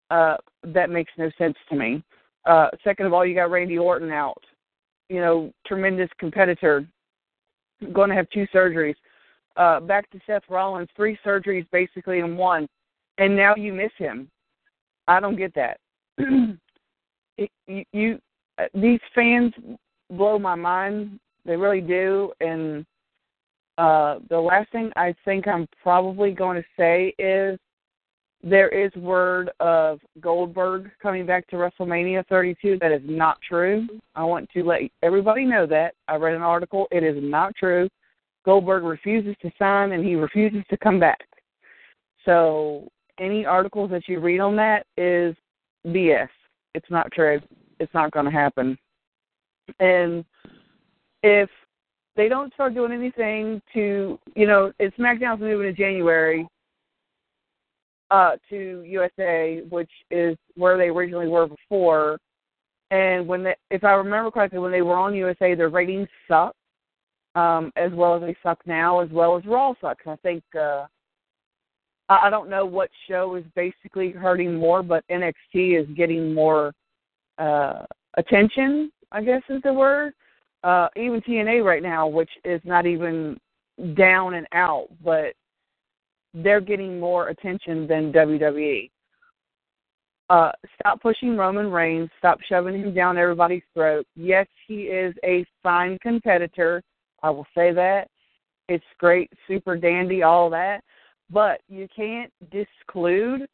Uh 0.09 0.37
that 0.63 0.89
makes 0.89 1.11
no 1.17 1.29
sense 1.37 1.57
to 1.69 1.75
me. 1.75 2.03
Uh 2.45 2.69
second 2.83 3.05
of 3.05 3.13
all, 3.13 3.25
you 3.25 3.35
got 3.35 3.51
Randy 3.51 3.77
Orton 3.77 4.11
out. 4.11 4.41
You 5.09 5.19
know, 5.21 5.53
tremendous 5.65 6.09
competitor. 6.19 6.87
Going 7.93 8.09
to 8.09 8.15
have 8.15 8.29
two 8.29 8.47
surgeries. 8.53 8.95
Uh 9.55 9.79
back 9.79 10.09
to 10.11 10.19
Seth 10.25 10.43
Rollins, 10.49 10.89
three 10.95 11.17
surgeries 11.25 11.65
basically 11.71 12.19
in 12.19 12.37
one 12.37 12.67
and 13.21 13.35
now 13.35 13.55
you 13.55 13.71
miss 13.71 13.91
him. 13.97 14.29
I 15.07 15.19
don't 15.19 15.37
get 15.37 15.53
that. 15.55 15.79
it, 17.37 17.49
you, 17.67 17.85
you 17.93 18.19
uh, 18.57 18.65
these 18.73 18.99
fans 19.13 19.53
blow 20.09 20.39
my 20.39 20.55
mind. 20.55 21.19
They 21.45 21.55
really 21.55 21.81
do. 21.81 22.31
And 22.39 22.85
uh, 23.77 24.19
the 24.29 24.39
last 24.39 24.71
thing 24.71 24.91
I 24.95 25.13
think 25.23 25.47
I'm 25.47 25.67
probably 25.81 26.31
going 26.31 26.61
to 26.61 26.67
say 26.77 27.13
is 27.19 27.59
there 28.43 28.69
is 28.69 28.91
word 28.95 29.51
of 29.59 29.99
Goldberg 30.19 30.89
coming 31.01 31.25
back 31.25 31.47
to 31.47 31.57
WrestleMania 31.57 32.25
32. 32.27 32.77
That 32.81 32.91
is 32.91 33.01
not 33.05 33.37
true. 33.47 33.87
I 34.15 34.23
want 34.23 34.49
to 34.51 34.63
let 34.63 34.81
everybody 35.03 35.45
know 35.45 35.67
that. 35.67 35.93
I 36.07 36.15
read 36.15 36.35
an 36.35 36.41
article. 36.41 36.87
It 36.91 37.03
is 37.03 37.17
not 37.21 37.55
true. 37.55 37.87
Goldberg 38.43 38.83
refuses 38.83 39.35
to 39.41 39.51
sign 39.59 39.91
and 39.91 40.03
he 40.03 40.15
refuses 40.15 40.63
to 40.69 40.77
come 40.77 40.99
back. 40.99 41.19
So 42.25 42.87
any 43.19 43.45
articles 43.45 43.91
that 43.91 44.07
you 44.07 44.19
read 44.19 44.39
on 44.39 44.55
that 44.55 44.87
is 44.97 45.35
BS. 45.85 46.29
It's 46.73 46.89
not 46.89 47.11
true. 47.11 47.39
It's 47.79 47.93
not 47.93 48.11
going 48.11 48.25
to 48.25 48.31
happen. 48.31 48.77
And 49.79 50.25
if 51.21 51.49
they 52.15 52.27
don't 52.27 52.53
start 52.53 52.73
doing 52.73 52.91
anything 52.91 53.61
to, 53.73 54.19
you 54.35 54.47
know, 54.47 54.71
it's 54.79 54.95
SmackDown's 54.97 55.41
moving 55.41 55.67
in 55.67 55.75
January 55.75 56.47
uh, 58.11 58.33
to 58.49 58.83
USA, 58.85 59.61
which 59.69 59.89
is 60.11 60.37
where 60.55 60.77
they 60.77 60.89
originally 60.89 61.27
were 61.27 61.47
before. 61.47 62.19
And 62.91 63.25
when 63.25 63.43
they, 63.43 63.55
if 63.71 63.83
I 63.85 63.93
remember 63.93 64.29
correctly, 64.29 64.59
when 64.59 64.71
they 64.71 64.81
were 64.81 64.97
on 64.97 65.15
USA, 65.15 65.55
their 65.55 65.69
ratings 65.69 66.09
sucked, 66.27 66.57
um, 67.35 67.71
as 67.77 67.91
well 67.93 68.15
as 68.15 68.21
they 68.21 68.35
suck 68.43 68.59
now, 68.65 68.99
as 68.99 69.09
well 69.11 69.37
as 69.37 69.45
Raw 69.45 69.73
sucks. 69.79 70.05
I 70.05 70.17
think 70.17 70.43
uh, 70.59 70.85
I 72.09 72.29
don't 72.29 72.49
know 72.49 72.65
what 72.65 72.89
show 73.09 73.35
is 73.35 73.45
basically 73.55 74.11
hurting 74.11 74.55
more, 74.55 74.83
but 74.83 75.05
NXT 75.09 75.79
is 75.81 75.87
getting 75.95 76.33
more 76.33 76.73
uh, 77.37 77.85
attention. 78.17 78.91
I 79.13 79.23
guess 79.23 79.41
is 79.49 79.61
the 79.63 79.73
word. 79.73 80.13
Uh, 80.63 80.89
even 80.97 81.21
TNA 81.21 81.63
right 81.63 81.81
now, 81.81 82.07
which 82.07 82.29
is 82.43 82.61
not 82.65 82.85
even 82.85 83.39
down 83.95 84.33
and 84.33 84.45
out, 84.51 84.87
but 85.03 85.33
they're 86.33 86.61
getting 86.61 86.99
more 86.99 87.29
attention 87.29 87.87
than 87.87 88.11
WWE. 88.11 88.89
Uh, 90.29 90.51
stop 90.79 91.01
pushing 91.01 91.35
Roman 91.35 91.69
Reigns. 91.69 92.09
Stop 92.17 92.39
shoving 92.47 92.79
him 92.79 92.93
down 92.93 93.17
everybody's 93.17 93.63
throat. 93.73 94.05
Yes, 94.15 94.47
he 94.65 94.83
is 94.83 95.13
a 95.25 95.45
fine 95.61 95.97
competitor. 96.01 96.81
I 97.21 97.29
will 97.29 97.47
say 97.53 97.73
that. 97.73 98.07
It's 98.69 98.85
great, 98.97 99.29
super 99.47 99.75
dandy, 99.75 100.23
all 100.23 100.49
that. 100.51 100.81
But 101.29 101.59
you 101.67 101.87
can't 101.93 102.31
disclude 102.49 103.45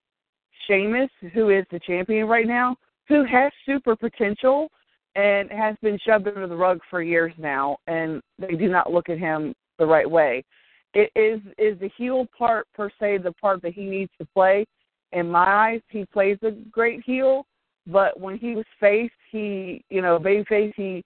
Sheamus, 0.68 1.10
who 1.34 1.50
is 1.50 1.66
the 1.72 1.80
champion 1.80 2.28
right 2.28 2.48
now, 2.48 2.76
who 3.08 3.24
has 3.24 3.52
super 3.66 3.96
potential 3.96 4.70
and 5.16 5.50
has 5.52 5.76
been 5.82 5.98
shoved 6.06 6.28
under 6.28 6.48
the 6.48 6.56
rug 6.56 6.80
for 6.90 7.02
years 7.02 7.34
now, 7.40 7.78
and 7.88 8.22
they 8.38 8.54
do 8.54 8.68
not 8.70 8.94
look 8.94 9.10
at 9.10 9.18
him 9.18 9.54
the 9.80 9.86
right 9.86 10.10
way. 10.10 10.44
It 10.94 11.12
is 11.16 11.42
is 11.58 11.80
the 11.80 11.92
heel 11.98 12.28
part 12.38 12.68
per 12.74 12.90
se 13.00 13.20
the 13.20 13.34
part 13.34 13.62
that 13.62 13.74
he 13.74 13.86
needs 13.86 14.12
to 14.20 14.28
play. 14.34 14.66
In 15.12 15.30
my 15.30 15.46
eyes, 15.46 15.82
he 15.90 16.06
plays 16.06 16.38
a 16.44 16.52
great 16.52 17.02
heel, 17.06 17.46
but 17.86 18.20
when 18.20 18.38
he 18.38 18.56
was 18.56 18.66
face, 18.80 19.12
he 19.32 19.84
you 19.90 20.02
know 20.02 20.20
babyface, 20.20 20.74
he 20.76 21.04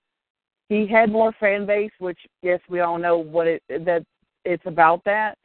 he 0.70 0.88
had 0.88 1.12
more 1.12 1.34
fan 1.40 1.66
base, 1.66 1.92
which 2.00 2.20
yes, 2.42 2.60
we 2.70 2.80
all 2.80 2.98
know 2.98 3.18
what 3.18 3.48
it 3.48 3.64
that 3.70 4.04
it's 4.46 4.66
about 4.66 5.04
that. 5.06 5.38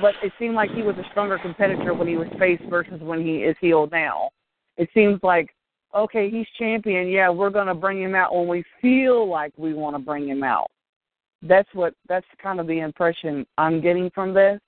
But 0.00 0.14
it 0.22 0.32
seemed 0.38 0.54
like 0.54 0.70
he 0.70 0.82
was 0.82 0.96
a 0.96 1.10
stronger 1.10 1.38
competitor 1.38 1.94
when 1.94 2.06
he 2.06 2.16
was 2.16 2.28
face 2.38 2.60
versus 2.68 3.00
when 3.00 3.24
he 3.24 3.38
is 3.38 3.56
heel 3.60 3.88
now. 3.90 4.30
It 4.76 4.90
seems 4.94 5.18
like 5.22 5.54
okay, 5.94 6.30
he's 6.30 6.46
champion. 6.58 7.08
Yeah, 7.08 7.30
we're 7.30 7.50
going 7.50 7.66
to 7.66 7.74
bring 7.74 8.00
him 8.00 8.14
out 8.14 8.34
when 8.34 8.46
we 8.48 8.64
feel 8.80 9.28
like 9.28 9.52
we 9.56 9.74
want 9.74 9.96
to 9.96 9.98
bring 9.98 10.28
him 10.28 10.42
out. 10.42 10.70
That's 11.42 11.68
what 11.72 11.94
that's 12.08 12.26
kind 12.42 12.60
of 12.60 12.66
the 12.66 12.80
impression 12.80 13.46
I'm 13.58 13.80
getting 13.80 14.10
from 14.10 14.34
this. 14.34 14.60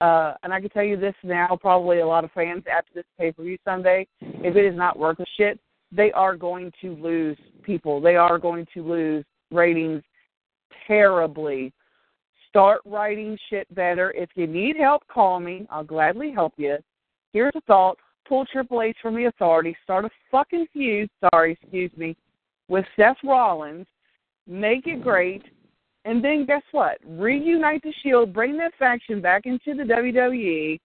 Uh, 0.00 0.34
and 0.42 0.52
I 0.52 0.60
can 0.60 0.70
tell 0.70 0.82
you 0.82 0.96
this 0.96 1.14
now, 1.22 1.56
probably 1.60 2.00
a 2.00 2.06
lot 2.06 2.24
of 2.24 2.32
fans 2.32 2.64
after 2.70 2.90
this 2.94 3.04
pay 3.18 3.32
per 3.32 3.42
view 3.42 3.56
Sunday, 3.64 4.06
if 4.20 4.56
it 4.56 4.64
is 4.64 4.76
not 4.76 4.98
worth 4.98 5.18
a 5.20 5.24
shit, 5.36 5.58
they 5.92 6.12
are 6.12 6.36
going 6.36 6.72
to 6.80 6.94
lose 6.96 7.38
people. 7.62 8.00
They 8.00 8.16
are 8.16 8.38
going 8.38 8.66
to 8.74 8.82
lose 8.82 9.24
ratings 9.50 10.02
terribly. 10.86 11.72
Start 12.48 12.82
writing 12.84 13.38
shit 13.48 13.72
better. 13.74 14.10
If 14.12 14.30
you 14.34 14.46
need 14.46 14.76
help, 14.76 15.06
call 15.08 15.40
me. 15.40 15.66
I'll 15.70 15.84
gladly 15.84 16.32
help 16.32 16.54
you. 16.56 16.76
Here's 17.32 17.54
a 17.56 17.60
thought 17.62 17.98
pull 18.28 18.46
Triple 18.46 18.82
H 18.82 18.96
from 19.02 19.16
the 19.16 19.26
authority, 19.26 19.76
start 19.82 20.04
a 20.04 20.10
fucking 20.30 20.66
feud, 20.72 21.08
sorry, 21.30 21.52
excuse 21.60 21.90
me, 21.96 22.16
with 22.68 22.84
Seth 22.96 23.16
Rollins, 23.22 23.86
make 24.46 24.86
it 24.86 25.02
great, 25.02 25.42
and 26.04 26.22
then 26.22 26.44
guess 26.46 26.62
what? 26.72 26.98
Reunite 27.06 27.82
the 27.82 27.92
Shield, 28.02 28.32
bring 28.32 28.56
that 28.58 28.74
faction 28.78 29.20
back 29.20 29.46
into 29.46 29.74
the 29.74 29.84
WWE, 29.84 30.78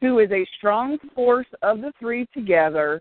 who 0.00 0.18
is 0.18 0.30
a 0.30 0.46
strong 0.58 0.98
force 1.14 1.46
of 1.62 1.80
the 1.80 1.92
three 1.98 2.26
together. 2.34 3.00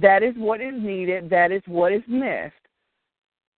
That 0.00 0.22
is 0.22 0.34
what 0.36 0.60
is 0.60 0.74
needed. 0.76 1.28
That 1.28 1.52
is 1.52 1.62
what 1.66 1.92
is 1.92 2.02
missed. 2.08 2.54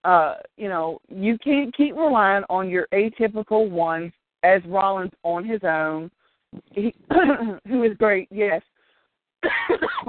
Uh, 0.03 0.37
you 0.57 0.69
know, 0.69 0.99
you 1.09 1.39
can't 1.39 1.77
keep 1.77 1.95
relying 1.95 2.45
on 2.49 2.69
your 2.69 2.89
atypical 2.93 3.71
ones 3.71 4.13
as 4.43 4.63
Rollins 4.65 5.13
on 5.23 5.45
his 5.45 5.61
own, 5.63 6.11
he, 6.73 6.95
who 7.69 7.85
is 7.85 7.97
great, 7.99 8.27
yes, 8.31 8.63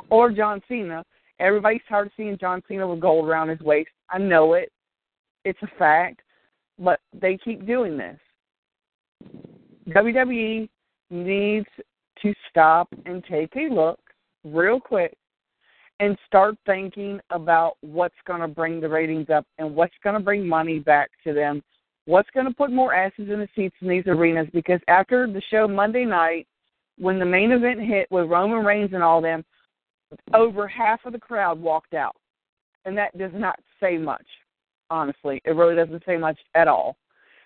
or 0.10 0.31
John 0.31 0.61
Cena. 0.68 1.03
Everybody's 1.39 1.81
tired 1.89 2.07
of 2.07 2.14
seeing 2.15 2.38
John 2.38 2.64
Cena 2.68 2.88
with 2.88 3.02
gold 3.02 3.27
around 3.27 3.49
his 3.49 3.60
waist. 3.60 3.89
I 4.10 4.18
know 4.18 4.53
it. 4.53 4.72
It's 5.43 5.61
a 5.61 5.68
fact. 5.77 6.22
But 6.82 6.99
they 7.14 7.38
keep 7.38 7.66
doing 7.66 7.98
this. 7.98 8.20
WWE 9.90 10.68
needs 11.10 11.68
to 12.22 12.34
stop 12.49 12.88
and 13.06 13.24
take 13.24 13.56
a 13.56 13.74
look 13.74 13.99
real 14.44 14.80
quick 14.80 15.16
and 15.99 16.18
start 16.26 16.56
thinking 16.66 17.20
about 17.30 17.78
what's 17.82 18.16
going 18.26 18.41
to 18.41 18.48
bring 18.48 18.82
the 18.82 18.90
ratings 18.90 19.30
up 19.30 19.45
and 19.60 19.76
what's 19.76 19.94
going 20.03 20.16
to 20.16 20.20
bring 20.20 20.48
money 20.48 20.80
back 20.80 21.12
to 21.24 21.34
them. 21.34 21.62
What's 22.06 22.30
going 22.34 22.48
to 22.48 22.53
put 22.53 22.72
more 22.72 22.94
asses 22.95 23.30
in 23.30 23.40
the 23.40 23.48
seats 23.56 23.76
in 23.82 23.88
these 23.88 24.08
arenas? 24.08 24.48
Because 24.52 24.80
after 24.88 25.28
the 25.28 25.41
show 25.52 25.68
Monday 25.68 26.03
night, 26.03 26.48
when 26.98 27.20
the 27.20 27.26
main 27.26 27.52
event 27.52 27.80
hit 27.80 28.08
with 28.10 28.30
Roman 28.30 28.66
Reigns 28.66 28.91
and 28.94 29.03
all 29.03 29.22
them, 29.22 29.45
over 30.34 30.68
half 30.68 31.06
of 31.06 31.14
the 31.14 31.20
crowd 31.20 31.62
walked 31.62 31.94
out. 31.94 32.16
And 32.86 32.98
that 32.98 33.16
does 33.16 33.32
not 33.36 33.60
say 33.80 33.98
much, 33.98 34.26
honestly. 34.91 35.41
It 35.45 35.55
really 35.55 35.76
doesn't 35.76 36.03
say 36.05 36.18
much 36.18 36.38
at 36.53 36.68
all. 36.68 36.97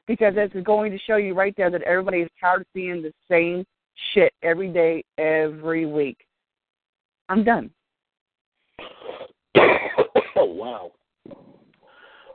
Because 0.08 0.34
it's 0.36 0.54
going 0.66 0.92
to 0.92 1.00
show 1.08 1.16
you 1.16 1.34
right 1.34 1.54
there 1.58 1.72
that 1.72 1.82
everybody 1.84 2.20
is 2.20 2.30
tired 2.40 2.62
of 2.62 2.68
seeing 2.74 3.02
the 3.02 3.14
same 3.30 3.66
shit 4.14 4.34
every 4.44 4.70
day, 4.70 5.04
every 5.18 5.86
week. 5.86 6.18
I'm 7.30 7.44
done. 7.44 7.72
oh, 9.58 10.46
wow. 10.46 10.92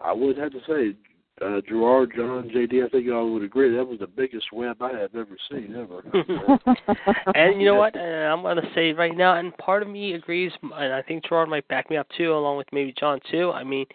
I 0.02 0.12
would 0.12 0.36
have 0.38 0.50
to 0.52 0.58
say, 0.66 0.96
uh, 1.44 1.60
Gerard, 1.68 2.12
John, 2.16 2.50
JD, 2.54 2.84
I 2.84 2.88
think 2.88 3.06
y'all 3.06 3.32
would 3.32 3.42
agree 3.42 3.74
that 3.74 3.84
was 3.84 3.98
the 3.98 4.06
biggest 4.06 4.46
web 4.52 4.82
I 4.82 4.92
have 4.98 5.14
ever 5.14 5.36
seen 5.50 5.74
ever. 5.76 6.02
and 7.34 7.60
you 7.60 7.66
know 7.66 7.76
what? 7.76 7.96
Uh, 7.96 8.00
I'm 8.00 8.42
going 8.42 8.56
to 8.56 8.68
say 8.74 8.92
right 8.92 9.16
now, 9.16 9.38
and 9.38 9.56
part 9.58 9.82
of 9.82 9.88
me 9.88 10.14
agrees, 10.14 10.52
and 10.62 10.92
I 10.92 11.02
think 11.02 11.24
Gerard 11.26 11.48
might 11.48 11.68
back 11.68 11.88
me 11.88 11.96
up 11.96 12.08
too, 12.16 12.32
along 12.32 12.58
with 12.58 12.66
maybe 12.72 12.92
John 12.98 13.20
too. 13.30 13.52
I 13.52 13.64
mean, 13.64 13.86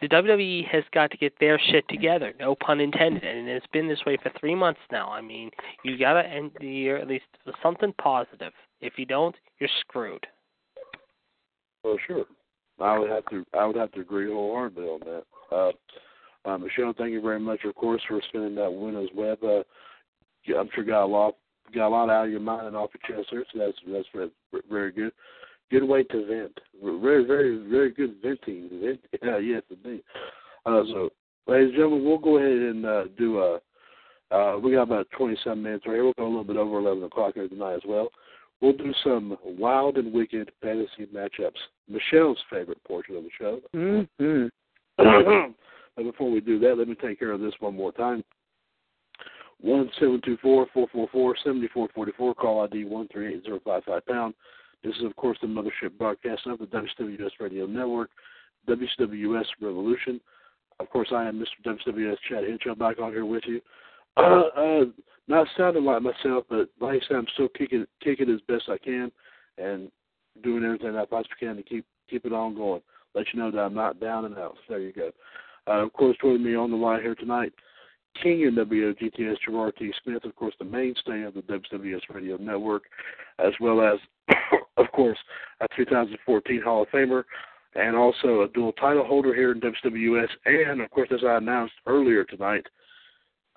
the 0.00 0.08
WWE 0.08 0.66
has 0.68 0.84
got 0.92 1.10
to 1.10 1.16
get 1.16 1.32
their 1.40 1.60
shit 1.70 1.88
together. 1.88 2.32
No 2.38 2.54
pun 2.54 2.80
intended, 2.80 3.24
and 3.24 3.48
it's 3.48 3.66
been 3.72 3.88
this 3.88 4.04
way 4.06 4.16
for 4.22 4.30
three 4.38 4.54
months 4.54 4.80
now. 4.90 5.10
I 5.10 5.20
mean, 5.20 5.50
you 5.84 5.98
got 5.98 6.14
to 6.14 6.26
end 6.26 6.52
the 6.60 6.66
year 6.66 6.96
at 6.96 7.08
least 7.08 7.24
with 7.46 7.54
something 7.62 7.92
positive. 8.00 8.52
If 8.80 8.94
you 8.96 9.06
don't, 9.06 9.34
you're 9.58 9.70
screwed. 9.80 10.26
Well, 11.84 11.96
sure. 12.06 12.24
I 12.80 12.98
would 12.98 13.10
have 13.10 13.26
to. 13.26 13.44
I 13.58 13.66
would 13.66 13.76
have 13.76 13.92
to 13.92 14.00
agree 14.00 14.30
wholeheartedly 14.30 14.84
on 14.84 15.00
that. 15.00 15.24
Uh, 15.54 15.72
uh, 16.48 16.58
Michelle, 16.58 16.94
thank 16.96 17.12
you 17.12 17.20
very 17.20 17.40
much, 17.40 17.60
of 17.64 17.74
course, 17.74 18.00
for 18.08 18.20
spinning 18.28 18.54
that 18.54 18.72
widow's 18.72 19.10
web. 19.14 19.38
Uh, 19.44 19.62
I'm 20.58 20.68
sure 20.74 20.84
got 20.84 21.04
a 21.04 21.06
lot 21.06 21.34
got 21.74 21.88
a 21.88 21.88
lot 21.88 22.10
out 22.10 22.24
of 22.24 22.30
your 22.30 22.40
mind 22.40 22.66
and 22.66 22.76
off 22.76 22.90
your 22.94 23.18
chest 23.18 23.28
there, 23.30 23.44
so 23.52 23.58
that's 23.58 23.78
that's 23.86 24.08
very, 24.12 24.30
very 24.70 24.92
good. 24.92 25.12
Good 25.70 25.84
way 25.84 26.02
to 26.04 26.26
vent. 26.26 26.58
Very, 26.82 27.24
very, 27.24 27.68
very 27.68 27.90
good 27.90 28.16
venting. 28.22 28.68
Vent, 28.82 29.00
uh, 29.26 29.38
yes, 29.38 29.62
indeed. 29.70 30.02
Uh, 30.66 30.82
so, 30.92 31.10
ladies 31.46 31.68
and 31.68 31.74
gentlemen, 31.74 32.04
we'll 32.04 32.18
go 32.18 32.38
ahead 32.38 32.50
and 32.50 32.86
uh, 32.86 33.04
do 33.16 33.40
a. 33.40 33.60
Uh, 34.32 34.58
we 34.58 34.72
got 34.72 34.82
about 34.82 35.08
27 35.16 35.60
minutes 35.60 35.84
right 35.86 35.94
here. 35.94 36.04
We'll 36.04 36.12
go 36.16 36.26
a 36.26 36.28
little 36.28 36.44
bit 36.44 36.56
over 36.56 36.78
11 36.78 37.02
o'clock 37.02 37.34
here 37.34 37.48
tonight 37.48 37.74
as 37.74 37.82
well. 37.84 38.10
We'll 38.60 38.74
do 38.76 38.92
some 39.02 39.36
wild 39.44 39.96
and 39.96 40.12
wicked 40.12 40.52
fantasy 40.62 41.06
matchups. 41.12 41.56
Michelle's 41.88 42.38
favorite 42.50 42.82
portion 42.84 43.16
of 43.16 43.24
the 43.24 43.30
show. 43.38 43.60
Mm-hmm. 43.74 45.52
But 45.96 46.04
before 46.04 46.30
we 46.30 46.40
do 46.40 46.58
that, 46.60 46.78
let 46.78 46.88
me 46.88 46.94
take 46.94 47.18
care 47.18 47.32
of 47.32 47.40
this 47.40 47.52
one 47.60 47.76
more 47.76 47.92
time. 47.92 48.24
One 49.60 49.90
seven 49.98 50.20
two 50.24 50.38
four 50.40 50.66
four 50.72 50.86
four 50.92 51.08
four 51.12 51.36
seventy 51.44 51.68
four 51.68 51.88
forty 51.94 52.12
four. 52.16 52.34
Call 52.34 52.62
ID 52.62 52.84
one 52.84 53.08
three 53.08 53.34
eight 53.34 53.44
zero 53.44 53.60
five 53.64 53.84
five 53.84 54.06
pound. 54.06 54.34
This 54.82 54.94
is 54.96 55.04
of 55.04 55.14
course 55.16 55.38
the 55.40 55.46
mothership 55.46 55.96
broadcast 55.98 56.46
of 56.46 56.58
the 56.58 56.66
WWS 56.66 57.30
Radio 57.38 57.66
Network, 57.66 58.10
WWS 58.68 59.44
Revolution. 59.60 60.20
Of 60.78 60.88
course, 60.88 61.08
I 61.12 61.26
am 61.28 61.38
Mr. 61.38 61.76
WWS 61.86 62.16
Chad 62.28 62.44
Henshaw 62.44 62.74
back 62.74 62.98
on 62.98 63.12
here 63.12 63.26
with 63.26 63.42
you. 63.46 63.60
Uh, 64.16 64.20
uh, 64.56 64.84
not 65.28 65.46
sounding 65.56 65.84
like 65.84 66.02
myself, 66.02 66.44
but 66.48 66.68
like 66.80 67.02
I 67.02 67.06
said, 67.06 67.16
I'm 67.16 67.26
still 67.34 67.48
kicking 67.48 67.86
kicking 68.02 68.30
as 68.30 68.40
best 68.48 68.68
I 68.68 68.78
can 68.78 69.12
and 69.58 69.90
doing 70.42 70.64
everything 70.64 70.96
I 70.96 71.04
possibly 71.04 71.36
can 71.38 71.56
to 71.56 71.62
keep 71.62 71.84
keep 72.08 72.24
it 72.24 72.32
on 72.32 72.54
going. 72.54 72.82
Let 73.14 73.26
you 73.32 73.40
know 73.40 73.50
that 73.50 73.58
I'm 73.58 73.74
not 73.74 74.00
down 74.00 74.24
and 74.24 74.38
out. 74.38 74.56
There 74.68 74.80
you 74.80 74.92
go. 74.92 75.10
Uh, 75.66 75.84
of 75.84 75.92
course, 75.92 76.16
joining 76.20 76.44
me 76.44 76.54
on 76.54 76.70
the 76.70 76.76
line 76.76 77.02
here 77.02 77.14
tonight, 77.14 77.52
King 78.22 78.44
and 78.44 78.56
WOGTS 78.56 79.38
Gerard 79.44 79.74
T. 79.78 79.92
Smith, 80.02 80.24
of 80.24 80.34
course, 80.36 80.54
the 80.58 80.64
mainstay 80.64 81.22
of 81.22 81.34
the 81.34 81.42
WWS 81.42 82.00
Radio 82.12 82.36
Network, 82.36 82.84
as 83.38 83.52
well 83.60 83.80
as, 83.80 83.98
of 84.76 84.90
course, 84.92 85.18
a 85.60 85.66
2014 85.76 86.62
Hall 86.62 86.82
of 86.82 86.88
Famer, 86.88 87.24
and 87.74 87.96
also 87.96 88.42
a 88.42 88.48
dual 88.48 88.72
title 88.72 89.04
holder 89.04 89.34
here 89.34 89.52
in 89.52 89.60
WWS. 89.60 90.28
And, 90.46 90.80
of 90.80 90.90
course, 90.90 91.08
as 91.12 91.20
I 91.26 91.36
announced 91.36 91.74
earlier 91.86 92.24
tonight, 92.24 92.66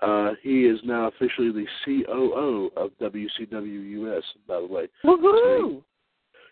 uh, 0.02 0.32
he 0.42 0.66
is 0.66 0.80
now 0.84 1.08
officially 1.08 1.52
the 1.52 1.66
COO 1.86 2.72
of 2.76 2.92
WCWUS, 3.02 4.22
by 4.48 4.60
the 4.60 4.68
way. 4.68 4.88
Woohoo! 5.06 5.22
So 5.24 5.84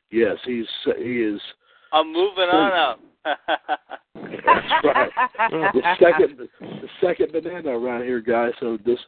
he, 0.09 0.19
yes, 0.19 0.37
he's 0.45 0.65
he 0.97 1.21
is 1.21 1.41
I'm 1.91 2.13
moving 2.13 2.45
on 2.45 2.71
up. 2.71 2.99
That's 4.15 4.83
right. 4.83 5.11
The 5.73 5.81
second, 5.99 6.49
the 6.59 6.87
second 7.01 7.31
banana 7.33 7.77
around 7.77 8.03
here, 8.03 8.21
guys. 8.21 8.53
So 8.59 8.77
this, 8.85 8.99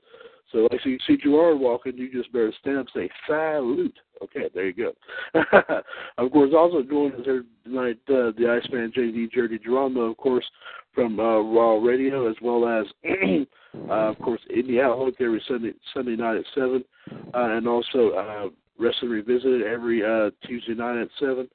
so 0.52 0.68
like 0.72 0.86
you 0.86 0.98
see 1.08 1.18
Gerard 1.18 1.60
walking, 1.60 1.98
you 1.98 2.12
just 2.12 2.32
better 2.32 2.54
stand 2.60 2.80
up, 2.80 2.88
and 2.94 3.08
say 3.08 3.14
salute. 3.28 3.98
Okay, 4.24 4.50
there 4.54 4.68
you 4.68 4.74
go. 4.74 4.94
of 6.18 6.32
course, 6.32 6.52
also 6.56 6.82
joining 6.82 7.14
us 7.14 7.26
here 7.26 7.44
tonight, 7.66 8.00
uh, 8.08 8.32
the 8.38 8.62
Iceman 8.64 8.94
JD 8.96 9.32
Jerry 9.32 9.60
Girolamo, 9.60 10.12
of 10.12 10.18
course, 10.18 10.46
from 10.94 11.20
uh, 11.20 11.40
Raw 11.40 11.80
Radio, 11.84 12.30
as 12.30 12.36
well 12.42 12.68
as, 12.68 12.86
uh, 13.90 13.94
of 13.94 14.20
course, 14.20 14.40
Indie 14.56 14.82
Outlook 14.82 15.16
every 15.20 15.44
Sunday 15.48 15.74
Sunday 15.94 16.16
night 16.16 16.38
at 16.38 16.46
seven, 16.56 16.86
uh, 17.12 17.58
and 17.58 17.68
also 17.68 18.12
uh, 18.12 18.50
Wrestling 18.80 19.12
Revisited 19.12 19.64
every 19.64 20.04
uh, 20.04 20.30
Tuesday 20.48 20.74
night 20.74 21.02
at 21.02 21.10
seven. 21.20 21.50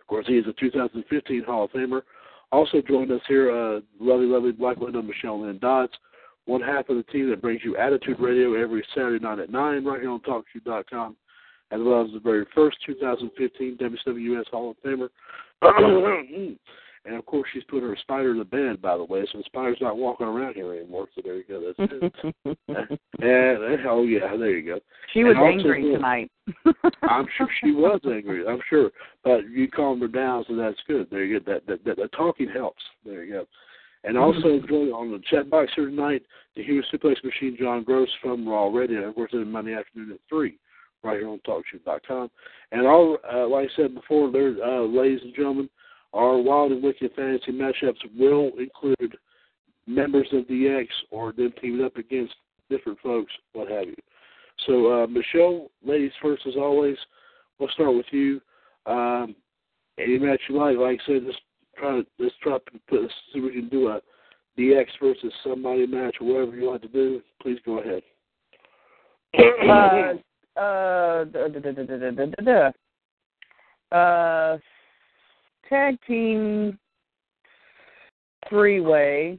Of 0.00 0.06
course, 0.08 0.26
he 0.26 0.34
is 0.34 0.46
a 0.48 0.52
2015 0.60 1.44
Hall 1.44 1.64
of 1.64 1.70
Famer. 1.70 2.02
Also 2.50 2.82
joined 2.86 3.12
us 3.12 3.22
here, 3.28 3.50
uh, 3.50 3.80
lovely, 4.00 4.26
lovely 4.26 4.52
Black 4.52 4.78
Widow 4.78 5.02
Michelle 5.02 5.42
Lynn 5.42 5.58
Dodds, 5.58 5.92
one 6.46 6.60
half 6.60 6.88
of 6.88 6.96
the 6.96 7.02
team 7.04 7.30
that 7.30 7.40
brings 7.40 7.62
you 7.64 7.76
Attitude 7.76 8.20
Radio 8.20 8.54
every 8.54 8.84
Saturday 8.94 9.22
night 9.22 9.38
at 9.38 9.50
9 9.50 9.84
right 9.84 10.00
here 10.00 10.10
on 10.10 10.20
TalkShoe.com, 10.20 11.16
as 11.74 11.80
well 11.82 12.04
as 12.04 12.12
the 12.12 12.20
very 12.20 12.46
first 12.54 12.78
2015 12.86 13.78
WWS 13.78 14.48
Hall 14.50 14.70
of 14.70 14.76
Famer. 14.84 15.08
and 17.06 17.16
of 17.16 17.26
course, 17.26 17.48
she's 17.52 17.64
put 17.64 17.82
her 17.82 17.96
spider 18.00 18.30
in 18.30 18.38
the 18.38 18.44
bed, 18.44 18.80
by 18.80 18.96
the 18.96 19.04
way, 19.04 19.26
so 19.32 19.38
the 19.38 19.44
spider's 19.44 19.78
not 19.80 19.96
walking 19.96 20.26
around 20.26 20.54
here 20.54 20.72
anymore. 20.72 21.08
So 21.14 21.22
there 21.24 21.36
you 21.36 21.44
go. 21.48 21.72
That's 21.76 21.92
it. 21.92 22.32
and, 22.68 23.86
oh 23.88 24.04
yeah, 24.04 24.36
there 24.36 24.56
you 24.56 24.74
go. 24.74 24.80
She 25.12 25.24
was 25.24 25.34
And 25.36 25.40
also, 25.40 25.72
angry 25.72 25.92
tonight. 25.92 26.30
I'm 27.02 27.26
sure 27.36 27.48
she 27.62 27.72
was 27.72 28.00
angry. 28.06 28.46
I'm 28.46 28.60
sure, 28.70 28.90
but 29.24 29.48
you 29.50 29.68
calmed 29.68 30.02
her 30.02 30.08
down, 30.08 30.44
so 30.48 30.54
that's 30.54 30.78
good. 30.86 31.08
There 31.10 31.24
you 31.24 31.40
go. 31.40 31.52
That 31.52 31.66
that, 31.66 31.84
that, 31.84 31.96
that 31.96 32.12
talking 32.12 32.48
helps. 32.48 32.82
There 33.04 33.24
you 33.24 33.32
go. 33.32 33.46
And 34.04 34.16
also 34.18 34.48
mm-hmm. 34.48 34.68
joining 34.68 34.92
on 34.92 35.10
the 35.10 35.20
chat 35.30 35.50
box 35.50 35.72
here 35.74 35.86
tonight, 35.86 36.22
the 36.54 36.62
Human 36.62 36.84
Suplex 36.92 37.24
Machine, 37.24 37.56
John 37.58 37.82
Gross 37.82 38.08
from 38.22 38.46
Raw 38.46 38.68
Radio. 38.68 39.08
Of 39.08 39.14
course, 39.14 39.30
on 39.32 39.50
Monday 39.50 39.74
afternoon 39.74 40.12
at 40.12 40.20
three, 40.28 40.58
right 41.04 41.18
here 41.18 41.28
on 41.28 41.40
TalkShoe.com. 41.46 42.30
And 42.72 42.86
all, 42.86 43.18
uh, 43.32 43.46
like 43.46 43.68
I 43.70 43.76
said 43.76 43.94
before, 43.94 44.30
there, 44.32 44.54
uh, 44.64 44.82
ladies 44.82 45.20
and 45.22 45.34
gentlemen, 45.34 45.68
our 46.12 46.38
Wild 46.38 46.72
and 46.72 46.82
Wicked 46.82 47.12
fantasy 47.14 47.52
matchups 47.52 47.98
will 48.18 48.52
include 48.58 49.16
members 49.86 50.28
of 50.32 50.44
DX 50.44 50.86
or 51.10 51.32
them 51.32 51.52
teaming 51.60 51.84
up 51.84 51.96
against 51.96 52.34
different 52.70 52.98
folks, 53.00 53.32
what 53.52 53.70
have 53.70 53.86
you. 53.86 53.96
So, 54.66 55.02
uh, 55.02 55.06
Michelle, 55.06 55.70
ladies 55.84 56.12
first 56.22 56.46
as 56.46 56.54
always. 56.56 56.96
We'll 57.58 57.68
start 57.70 57.94
with 57.94 58.06
you. 58.10 58.40
Um, 58.86 59.34
any 59.98 60.18
match 60.18 60.40
you 60.48 60.56
like, 60.56 60.76
like 60.76 61.00
I 61.02 61.06
said, 61.06 61.26
just 61.26 61.40
try 61.76 62.00
to 62.00 62.06
let's 62.18 62.34
try 62.42 62.58
to 62.58 62.80
put 62.88 63.10
see 63.32 63.40
we 63.40 63.52
can 63.52 63.68
do 63.68 63.88
a 63.88 64.00
DX 64.58 64.86
versus 65.02 65.32
somebody 65.42 65.86
match 65.86 66.16
or 66.20 66.26
whatever 66.26 66.56
you 66.56 66.70
like 66.70 66.82
to 66.82 66.88
do. 66.88 67.20
Please 67.42 67.58
go 67.64 67.78
ahead. 67.78 68.02
uh, 69.38 70.14
uh, 70.56 71.24
da, 71.24 71.48
da, 71.48 72.70
da, 73.90 73.96
uh, 73.96 74.58
tag 75.68 75.96
team 76.06 76.78
three 78.48 78.80
way 78.80 79.38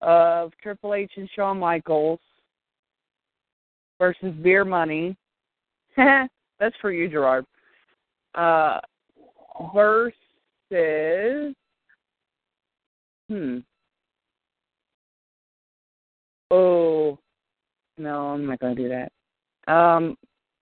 of 0.00 0.52
Triple 0.62 0.94
H 0.94 1.12
and 1.16 1.28
Shawn 1.34 1.58
Michaels 1.58 2.20
versus 3.98 4.34
Beer 4.42 4.64
Money. 4.64 5.16
That's 5.96 6.76
for 6.80 6.92
you, 6.92 7.08
Gerard. 7.08 7.44
Uh, 8.34 8.78
versus 9.74 10.14
hmm. 13.28 13.58
Oh 16.50 17.18
no, 17.98 18.28
I'm 18.28 18.46
not 18.46 18.60
gonna 18.60 18.74
do 18.74 18.88
that. 18.88 19.12
Um, 19.68 20.16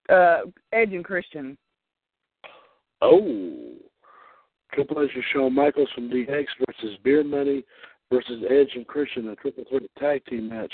uh, 0.09 0.41
Edge 0.73 0.93
and 0.93 1.05
Christian. 1.05 1.57
Oh, 3.01 3.77
Triple 4.73 5.03
H 5.03 5.11
and 5.15 5.24
Shawn 5.33 5.55
Michaels 5.55 5.89
from 5.95 6.11
DX 6.11 6.47
versus 6.66 6.99
Beer 7.03 7.24
Money 7.24 7.65
versus 8.11 8.43
Edge 8.51 8.70
and 8.74 8.87
Christian, 8.87 9.28
a 9.28 9.37
triple 9.37 9.65
threat 9.69 9.83
tag 9.99 10.24
team 10.27 10.49
match. 10.49 10.73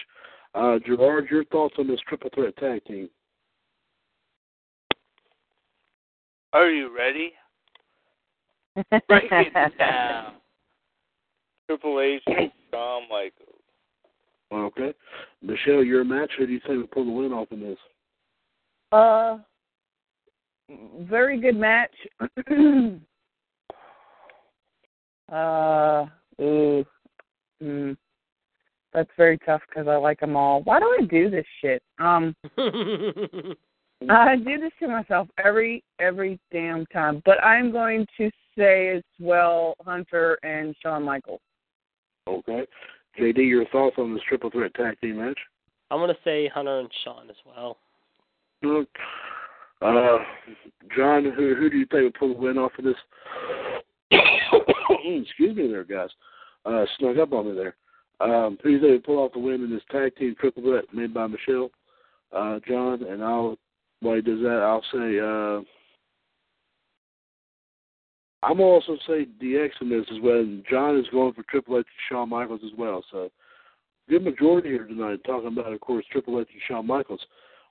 Uh, 0.55 0.79
Gerard, 0.85 1.29
your 1.31 1.45
thoughts 1.47 1.75
on 1.79 1.87
this 1.87 2.01
triple 2.09 2.31
threat 2.35 2.57
tag 2.57 2.85
team? 2.85 3.09
Are 6.53 6.69
you 6.69 6.95
ready? 6.95 7.33
Break 9.09 9.31
it 9.31 9.79
down. 9.79 10.35
Triple 11.67 12.01
H 12.01 12.23
and 12.27 12.53
Shawn 12.71 13.03
Michaels. 13.09 13.49
Okay, 14.53 14.93
Michelle, 15.41 15.83
your 15.83 16.05
match. 16.05 16.31
Who 16.37 16.47
do 16.47 16.53
you 16.53 16.61
think 16.67 16.79
will 16.79 16.87
pull 16.89 17.07
the 17.07 17.11
win 17.11 17.33
off 17.33 17.49
in 17.53 17.61
this? 17.61 17.79
Uh, 18.93 19.39
very 21.01 21.41
good 21.41 21.57
match. 21.57 21.95
uh, 25.33 26.07
ooh, 26.41 26.85
mm, 27.63 27.97
that's 28.93 29.11
very 29.17 29.39
tough 29.39 29.63
because 29.69 29.89
I 29.89 29.97
like 29.97 30.21
them 30.21 30.37
all. 30.37 30.63
Why 30.63 30.79
do 30.79 30.85
I 30.87 31.05
do 31.07 31.31
this 31.31 31.47
shit? 31.61 31.83
Um, 31.99 32.37
I 32.59 34.37
do 34.37 34.59
this 34.59 34.73
to 34.81 34.89
myself 34.89 35.29
every 35.43 35.83
every 35.99 36.39
damn 36.53 36.85
time. 36.87 37.23
But 37.25 37.43
I'm 37.43 37.73
going 37.73 38.07
to 38.19 38.31
say 38.59 38.91
as 38.91 39.03
well 39.19 39.75
Hunter 39.85 40.39
and 40.43 40.75
Shawn 40.83 41.03
Michaels. 41.03 41.41
Okay, 42.29 42.67
JD, 43.19 43.49
your 43.49 43.67
thoughts 43.69 43.97
on 43.99 44.13
this 44.13 44.23
triple 44.29 44.51
threat 44.51 44.75
tag 44.75 45.01
team 45.01 45.17
match? 45.17 45.39
I'm 45.91 45.99
gonna 45.99 46.15
say 46.25 46.49
Hunter 46.49 46.81
and 46.81 46.91
Sean 47.05 47.31
as 47.31 47.37
well. 47.47 47.79
Uh, 48.65 50.19
John, 50.97 51.25
who 51.25 51.55
who 51.55 51.71
do 51.71 51.77
you 51.77 51.87
think 51.87 52.03
will 52.03 52.13
pull 52.19 52.35
the 52.35 52.41
win 52.41 52.59
off 52.59 52.73
of 52.79 52.85
this? 52.85 52.95
Excuse 55.05 55.57
me, 55.57 55.69
there, 55.69 55.85
guys. 55.85 56.11
Uh, 56.65 56.85
snuck 56.99 57.17
up 57.19 57.33
on 57.33 57.47
me 57.49 57.55
there. 57.55 57.77
Um, 58.21 58.57
who 58.63 58.69
do 58.69 58.75
you 58.87 58.93
think 58.93 59.05
pull 59.05 59.19
off 59.19 59.33
the 59.33 59.41
win 59.41 59.65
in 59.65 59.71
this 59.71 59.83
tag 59.91 60.15
team 60.17 60.35
triple 60.39 60.63
threat 60.63 60.85
made 60.93 61.13
by 61.13 61.27
Michelle, 61.27 61.71
uh, 62.33 62.61
John? 62.69 63.03
And 63.05 63.23
I'll 63.23 63.57
while 64.01 64.17
he 64.17 64.23
does 64.23 64.41
that, 64.41 64.63
I'll 64.63 64.85
say 64.93 65.19
uh, 65.19 65.63
I'm 68.43 68.61
also 68.61 68.97
say 69.07 69.27
DX 69.41 69.71
in 69.81 69.89
this 69.89 70.07
as 70.13 70.21
well. 70.23 70.41
And 70.41 70.65
John 70.69 70.99
is 70.99 71.07
going 71.13 71.33
for 71.33 71.45
Triple 71.45 71.79
H 71.79 71.87
and 71.87 71.87
Shawn 72.09 72.29
Michaels 72.29 72.63
as 72.65 72.77
well. 72.77 73.05
So 73.11 73.31
good 74.09 74.25
majority 74.25 74.71
here 74.71 74.85
tonight 74.85 75.21
talking 75.25 75.49
about, 75.49 75.73
of 75.73 75.81
course, 75.81 76.05
Triple 76.11 76.41
H 76.41 76.49
and 76.53 76.63
Shawn 76.67 76.87
Michaels. 76.87 77.25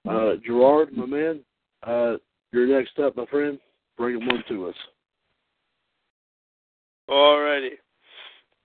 Uh, 0.08 0.34
Gerard, 0.46 0.96
my 0.96 1.06
man, 1.06 1.40
uh, 1.84 2.16
you're 2.52 2.68
next 2.68 2.98
up, 3.00 3.16
my 3.16 3.26
friend. 3.28 3.60
Bring 3.98 4.22
it 4.22 4.26
one 4.26 4.44
to 4.50 4.68
us. 4.68 4.76
Alrighty. 7.10 7.78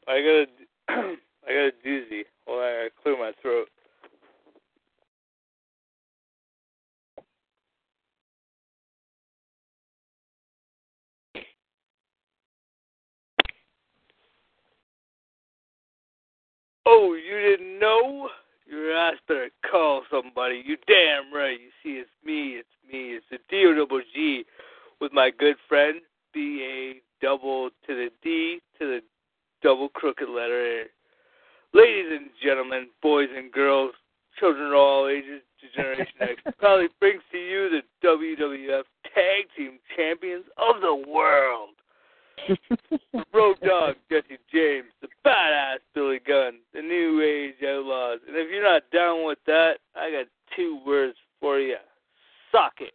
I 0.09 0.21
got 0.21 0.31
a, 0.31 0.47
I 0.89 1.53
got 1.53 1.69
a 1.69 1.73
doozy. 1.87 2.23
Well, 2.47 2.61
I 2.61 2.89
gotta 2.89 2.91
clear 3.03 3.19
my 3.19 3.33
throat. 3.43 3.69
Oh, 16.87 17.15
you 17.15 17.37
didn't 17.37 17.81
know? 17.81 18.29
Your 18.67 18.97
ass 18.97 19.15
better 19.29 19.51
call 19.71 20.03
somebody. 20.11 20.63
You 20.65 20.77
damn 20.87 21.33
right. 21.33 21.59
You 21.61 21.71
see, 21.83 21.99
it's 22.01 22.11
me. 22.25 22.59
It's 22.59 22.69
me. 22.91 23.17
It's 23.17 23.27
the 23.31 23.39
D 23.49 23.65
O 23.67 23.75
double 23.75 24.01
G 24.15 24.45
with 25.01 25.13
my 25.13 25.31
good 25.31 25.57
friend 25.69 26.01
B 26.35 26.63
A 26.65 27.25
double 27.25 27.71
to 27.87 27.95
the 27.95 28.09
D 28.23 28.61
to 28.79 28.87
the 28.87 29.01
double 29.63 29.89
crooked 29.89 30.29
letter 30.29 30.83
A. 30.83 30.85
Ladies 31.75 32.07
and 32.11 32.31
gentlemen, 32.43 32.89
boys 33.03 33.29
and 33.37 33.53
girls, 33.53 33.93
children 34.39 34.69
of 34.69 34.75
all 34.75 35.09
ages, 35.09 35.43
Generation 35.75 36.15
X 36.21 36.43
proudly 36.59 36.89
brings 37.01 37.23
to 37.33 37.39
you 37.39 37.69
the 37.71 37.83
WWF 38.07 38.83
Tag 39.15 39.47
Team 39.57 39.79
Champions 39.97 40.45
of 40.59 40.81
the 40.81 41.05
World. 41.09 41.76
The 43.13 43.25
Road 43.33 43.57
Dog 43.67 43.97
Jesse 44.11 44.39
James, 44.53 44.87
the 45.01 45.09
badass 45.25 45.79
Billy 45.95 46.21
Gunn, 46.27 46.59
the 46.75 46.83
New 46.83 47.23
Age 47.23 47.63
Outlaws. 47.67 48.21
And 48.27 48.37
if 48.37 48.51
you're 48.51 48.63
not 48.63 48.83
down 48.93 49.27
with 49.27 49.39
that, 49.47 49.75
I 49.95 50.11
got 50.11 50.27
two 50.55 50.81
words 50.87 51.17
for 51.41 51.59
you. 51.59 51.77
Suck 52.53 52.75
it. 52.81 52.95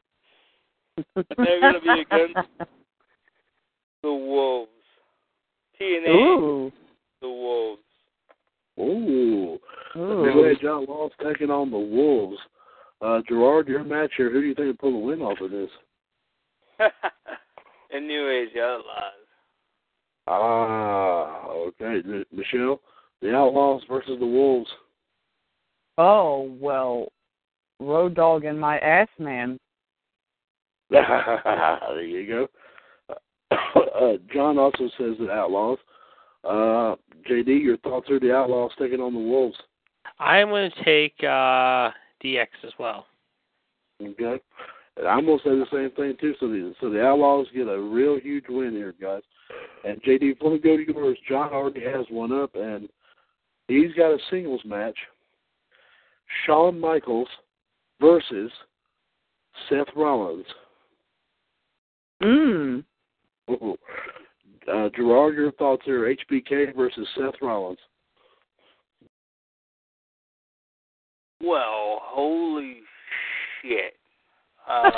And 1.15 1.26
they're 1.38 1.59
going 1.59 1.73
to 1.73 1.81
be 1.81 2.01
against 2.01 2.49
the 4.03 4.13
Wolves. 4.13 4.69
TNA, 5.80 6.07
Ooh. 6.09 6.72
the 7.22 7.30
Wolves. 7.30 7.81
Ooh. 8.80 9.59
Ooh. 9.97 10.34
New 10.34 10.45
Age 10.45 10.63
Outlaws 10.65 11.11
taking 11.23 11.49
on 11.49 11.72
the 11.72 11.77
Wolves. 11.77 12.38
Uh, 13.01 13.19
Gerard, 13.27 13.68
your 13.68 13.84
match 13.84 14.11
here. 14.15 14.31
Who 14.31 14.41
do 14.41 14.47
you 14.47 14.55
think 14.55 14.68
will 14.68 14.91
pull 14.91 14.99
the 14.99 15.05
win 15.05 15.22
off 15.22 15.41
of 15.41 15.51
this? 15.51 15.69
And 17.93 18.07
New 18.07 18.30
Age 18.30 18.55
Outlaws. 18.57 19.20
Ah, 20.34 21.45
okay. 21.49 22.02
M- 22.06 22.26
Michelle, 22.32 22.80
the 23.22 23.36
Outlaws 23.36 23.82
versus 23.90 24.18
the 24.18 24.26
Wolves. 24.26 24.70
Oh 25.98 26.56
well, 26.60 27.12
Road 27.82 28.16
Dog 28.16 28.45
and 28.45 28.60
my 28.60 28.80
ass 28.80 29.10
man. 29.20 29.60
there 30.90 32.02
you 32.02 32.28
go. 32.28 32.48
Uh, 34.02 34.14
John 34.34 34.58
also 34.58 34.90
says 34.98 35.16
the 35.20 35.30
Outlaws. 35.30 35.78
Uh, 36.44 36.95
JD, 37.30 37.62
your 37.62 37.78
thoughts 37.78 38.10
are 38.10 38.20
the 38.20 38.34
Outlaws 38.34 38.72
taking 38.80 38.99
on 38.99 39.14
the 39.14 39.20
Wolves. 39.20 39.58
I'm 40.18 40.48
going 40.48 40.72
to 40.72 40.84
take 40.84 41.14
uh, 41.24 41.91
DX 42.24 42.48
as 42.64 42.72
well. 42.80 43.06
Okay. 44.02 44.40
And 44.98 45.08
I'm 45.08 45.26
gonna 45.26 45.38
say 45.44 45.52
the 45.52 45.66
same 45.72 45.91
thing 45.91 46.16
too. 46.20 46.34
So 46.40 46.48
the 46.48 46.74
so 46.82 46.90
the 46.90 47.06
Outlaws 47.06 47.48
get 47.53 47.68
a 47.68 47.80
real 47.80 48.20
huge 48.20 48.45
win 48.49 48.72
here, 48.72 48.95
guys. 48.99 49.22
And 49.84 50.02
JD, 50.03 50.38
let 50.41 50.53
me 50.53 50.60
go 50.60 50.78
to 50.78 50.86
yours. 50.88 51.18
John 51.28 51.52
already 51.52 51.84
has 51.84 52.06
one 52.10 52.32
up, 52.32 52.52
and 52.56 52.88
he's 53.68 53.94
got 53.94 54.11
a 54.11 54.18
singles 54.30 54.61
match. 54.65 54.98
Shawn 56.45 56.80
Michaels 56.80 57.28
versus 57.99 58.52
Seth 59.69 59.88
Rollins. 59.95 60.45
Mm. 62.22 62.84
Uh, 63.49 64.90
Gerard, 64.95 65.36
your 65.36 65.52
thoughts 65.53 65.88
are 65.88 66.14
HBK 66.32 66.76
versus 66.76 67.07
Seth 67.18 67.41
Rollins. 67.41 67.80
Well, 71.44 71.99
holy 72.03 72.82
shit. 73.61 73.95
Um, 74.69 74.91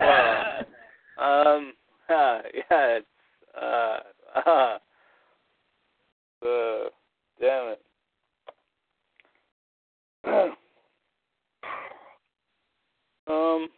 uh, 0.00 0.55
um, 1.18 1.72
uh, 2.08 2.40
yeah, 2.54 2.98
it's, 2.98 3.06
uh, 3.62 3.98
uh, 4.46 4.78
uh, 6.44 6.88
damn 7.40 7.74
it. 7.74 7.80
um, 13.28 13.68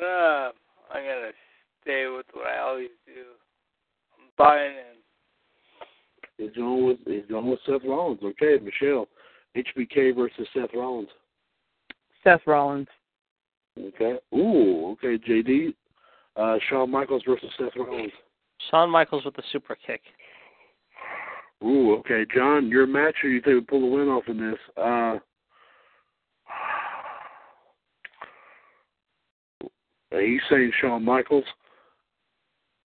uh, 0.00 0.50
I'm 0.90 1.04
gonna 1.04 1.32
stay 1.82 2.06
with 2.14 2.26
what 2.32 2.46
I 2.46 2.58
always 2.58 2.88
do. 3.06 3.22
I'm 4.18 4.30
buying 4.36 4.72
in. 4.72 4.98
He's 6.36 6.54
going 6.56 6.86
with 6.86 6.98
he's 7.06 7.26
going 7.30 7.48
with 7.48 7.60
Seth 7.66 7.82
Rollins. 7.86 8.20
Okay, 8.22 8.58
Michelle, 8.62 9.08
HBK 9.58 10.14
versus 10.14 10.46
Seth 10.54 10.70
Rollins. 10.74 11.08
Seth 12.22 12.40
Rollins. 12.46 12.88
Okay. 13.78 14.18
Ooh. 14.34 14.92
Okay, 14.92 15.18
JD. 15.18 15.74
Uh, 16.36 16.58
Shawn 16.68 16.90
Michaels 16.90 17.22
versus 17.26 17.50
Seth 17.58 17.76
Rollins. 17.76 18.12
Shawn 18.70 18.90
Michaels 18.90 19.24
with 19.24 19.36
the 19.36 19.42
super 19.52 19.76
kick. 19.86 20.02
Ooh. 21.64 21.94
Okay, 21.96 22.24
John, 22.34 22.68
your 22.68 22.86
match, 22.86 23.16
or 23.22 23.30
you 23.30 23.40
think 23.40 23.54
we 23.54 23.60
pull 23.62 23.80
the 23.80 23.86
win 23.86 24.08
off 24.08 24.24
in 24.28 24.38
this? 24.38 24.58
Uh, 24.76 25.18
he's 30.20 30.40
saying 30.50 30.72
Shawn 30.80 31.04
Michaels. 31.04 31.44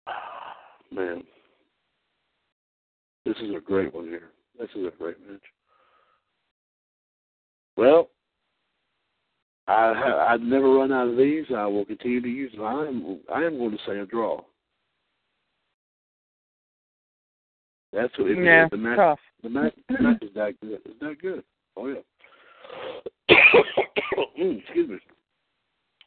Man, 0.90 1.24
this 3.26 3.36
is 3.38 3.54
a 3.56 3.60
great 3.60 3.94
one 3.94 4.06
here. 4.06 4.30
This 4.58 4.70
is 4.74 4.86
a 4.86 4.92
great 4.96 5.16
match. 5.28 5.40
Well, 7.76 8.10
I 9.66 9.94
ha- 9.94 10.26
I've 10.28 10.42
never 10.42 10.70
run 10.70 10.92
out 10.92 11.08
of 11.08 11.16
these. 11.16 11.44
I 11.54 11.66
will 11.66 11.84
continue 11.84 12.20
to 12.20 12.28
use 12.28 12.52
them. 12.52 12.64
I 12.64 12.86
am 12.86 13.20
I 13.34 13.42
am 13.42 13.58
going 13.58 13.72
to 13.72 13.78
say 13.86 13.98
a 13.98 14.06
draw. 14.06 14.42
That's 17.92 18.16
what 18.18 18.30
it 18.30 18.44
yeah, 18.44 18.64
is. 18.64 18.70
The 18.70 18.76
match, 18.76 18.96
tough. 18.96 19.20
the 19.42 19.48
match, 19.48 19.74
the 19.88 20.02
match 20.02 20.22
is 20.22 20.34
that 20.34 20.60
good. 20.60 20.80
It's 20.84 21.00
that 21.00 21.20
good. 21.20 21.44
Oh 21.76 21.88
yeah. 21.88 22.00
Mm, 24.38 24.60
excuse 24.60 24.88
me. 24.88 24.98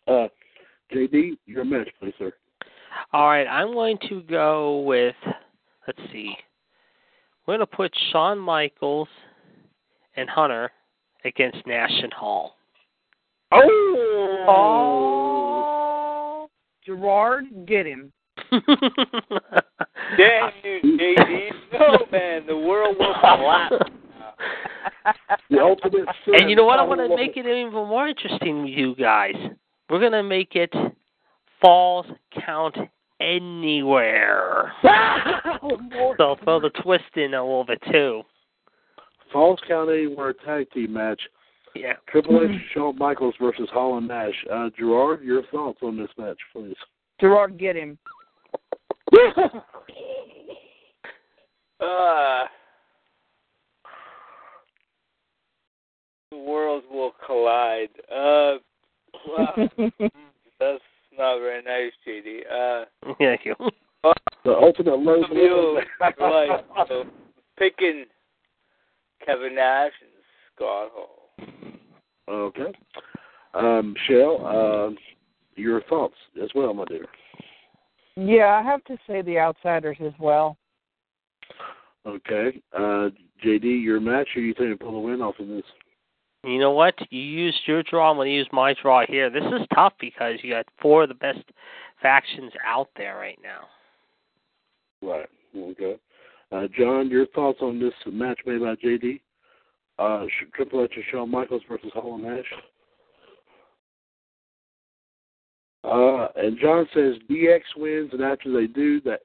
Uh, 0.06 0.28
JD, 0.94 1.38
your 1.46 1.64
match, 1.64 1.88
please, 2.00 2.14
sir. 2.20 2.32
All 3.14 3.28
right, 3.28 3.48
I'm 3.48 3.74
going 3.74 3.98
to 4.10 4.22
go 4.24 4.82
with, 4.82 5.16
let's 5.88 6.00
see, 6.12 6.36
we're 7.46 7.58
going 7.58 7.68
to 7.68 7.76
put 7.76 7.94
Shawn 8.12 8.38
Michaels 8.38 9.08
and 10.16 10.30
Hunter 10.30 10.72
against 11.28 11.66
Nash 11.68 11.92
and 12.02 12.14
Hall. 12.14 12.56
Oh, 13.52 14.46
Oh, 14.50 16.48
Gerard, 16.86 17.46
get 17.66 17.86
him. 17.86 18.12
Damn 18.52 18.62
you, 20.64 20.80
JD. 20.84 21.50
No, 21.74 22.06
man, 22.12 22.46
the 22.48 22.58
world 22.58 22.96
will 23.00 23.14
collapse. 23.20 23.76
the 25.50 25.60
ultimate. 25.60 26.08
and 26.28 26.50
you 26.50 26.56
know 26.56 26.66
what? 26.66 26.80
I 26.80 26.84
want 26.84 27.02
to 27.02 27.08
to 27.08 27.16
make 27.16 27.38
it 27.38 27.46
even 27.46 27.72
more 27.72 28.08
interesting 28.08 28.64
with 28.64 28.72
you 28.72 28.96
guys. 28.96 29.36
We're 29.90 30.00
going 30.00 30.12
to 30.14 30.24
make 30.24 30.56
it 30.56 30.74
falls 31.62 32.06
count 32.46 32.76
anywhere. 33.20 34.74
so 36.18 36.36
throw 36.44 36.60
the 36.60 36.72
twist 36.82 37.04
in 37.16 37.34
a 37.34 37.42
little 37.42 37.66
bit 37.66 37.82
too. 37.92 38.24
Falls 39.32 39.60
Count 39.68 39.90
Anywhere 39.90 40.34
tag 40.34 40.70
team 40.72 40.94
match. 40.94 41.22
Yeah. 41.76 41.94
Triple 42.10 42.42
H, 42.44 42.60
Shawn 42.74 42.98
Michaels 42.98 43.36
versus 43.40 43.70
Hall 43.72 43.98
and 43.98 44.08
Nash. 44.08 44.34
Uh, 44.52 44.70
Gerard, 44.78 45.22
your 45.22 45.44
thoughts 45.52 45.80
on 45.84 45.98
this 45.98 46.10
match, 46.18 46.38
please. 46.54 46.76
Gerard, 47.20 47.58
get 47.58 47.76
him. 47.76 47.98
Uh, 51.80 52.46
the 56.32 56.38
worlds 56.38 56.86
will 56.92 57.14
collide. 57.24 57.90
Uh, 58.12 58.56
wow. 59.28 59.54
That's 60.60 60.82
not 61.16 61.40
very 61.40 61.62
nice, 61.62 61.92
JD. 62.08 62.40
Uh, 62.52 63.14
Yeah, 63.20 63.36
you. 63.44 63.56
The 64.44 64.52
ultimate 64.52 64.98
low 65.00 65.22
some 65.22 65.32
of 65.32 65.38
you 65.38 65.82
are 66.02 66.50
like 66.50 66.66
uh, 66.78 67.04
picking 67.60 68.06
Kevin 69.28 69.56
Nash 69.56 69.92
and 70.02 70.12
Scott 70.56 70.90
Hall. 70.94 71.30
Okay. 72.30 72.74
Um, 73.54 73.94
Michelle, 73.94 74.46
uh, 74.46 74.96
your 75.56 75.82
thoughts 75.84 76.16
as 76.42 76.50
well, 76.56 76.74
my 76.74 76.86
dear. 76.86 77.06
Yeah, 78.16 78.60
I 78.60 78.64
have 78.64 78.84
to 78.86 78.98
say 79.06 79.22
the 79.22 79.38
Outsiders 79.38 79.98
as 80.04 80.14
well. 80.20 80.58
Okay. 82.06 82.62
Uh, 82.74 83.10
JD, 83.44 83.84
your 83.84 84.00
match, 84.00 84.30
or 84.36 84.42
you 84.42 84.54
think 84.54 84.70
you 84.70 84.78
pull 84.78 84.94
the 84.94 85.00
win 85.00 85.22
off 85.22 85.36
of 85.40 85.48
this? 85.48 85.64
You 86.44 86.60
know 86.60 86.72
what? 86.72 86.96
You 87.10 87.20
used 87.20 87.60
your 87.66 87.84
draw. 87.84 88.10
I'm 88.10 88.18
going 88.18 88.30
to 88.30 88.34
use 88.34 88.48
my 88.54 88.74
draw 88.82 89.06
here. 89.06 89.30
This 89.30 89.44
is 89.44 89.68
tough 89.76 89.94
because 90.00 90.36
you 90.42 90.52
got 90.52 90.66
four 90.82 91.04
of 91.04 91.10
the 91.10 91.16
best 91.16 91.44
factions 92.02 92.54
out 92.66 92.88
there 92.96 93.18
right 93.18 93.40
now. 93.44 93.68
Right. 95.02 95.28
Okay. 95.56 95.98
Uh, 96.52 96.68
John, 96.78 97.10
your 97.10 97.26
thoughts 97.28 97.60
on 97.62 97.80
this 97.80 97.94
match 98.06 98.40
made 98.46 98.62
by 98.62 98.76
JD? 98.76 99.22
Uh, 100.00 100.26
Triple 100.56 100.84
H 100.84 100.92
and 100.96 101.04
Shawn 101.12 101.30
Michaels 101.32 101.64
versus 101.68 101.92
Hall 101.94 102.16
and 102.16 102.24
Nash. 102.24 102.46
Uh, 105.84 106.28
and 106.36 106.58
John 106.60 106.88
says 106.94 107.16
DX 107.30 107.62
wins, 107.78 108.10
and 108.14 108.22
after 108.22 108.52
they 108.52 108.68
do 108.68 109.02
that, 109.02 109.22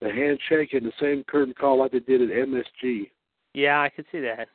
the 0.00 0.10
handshake 0.10 0.72
and 0.72 0.84
the 0.84 0.92
same 1.00 1.24
curtain 1.24 1.54
call 1.58 1.78
like 1.78 1.92
they 1.92 2.00
did 2.00 2.22
at 2.22 2.48
MSG. 2.48 3.10
Yeah, 3.54 3.80
I 3.80 3.88
could 3.88 4.06
see 4.10 4.20
that. 4.20 4.48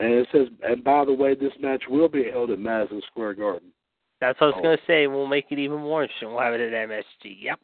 And 0.00 0.12
it 0.12 0.28
says, 0.32 0.48
and 0.62 0.84
by 0.84 1.04
the 1.04 1.12
way, 1.12 1.34
this 1.34 1.52
match 1.60 1.82
will 1.88 2.08
be 2.08 2.30
held 2.30 2.50
at 2.50 2.58
Madison 2.58 3.02
Square 3.10 3.34
Garden. 3.34 3.70
That's 4.20 4.40
what 4.40 4.48
I 4.48 4.50
was 4.50 4.56
Oh. 4.58 4.62
going 4.62 4.78
to 4.78 4.84
say. 4.86 5.06
We'll 5.06 5.26
make 5.26 5.46
it 5.50 5.58
even 5.58 5.78
more 5.78 6.02
interesting. 6.02 6.28
We'll 6.28 6.40
have 6.40 6.54
it 6.54 6.60
at 6.60 6.72
MSG. 6.88 7.36
Yep. 7.40 7.60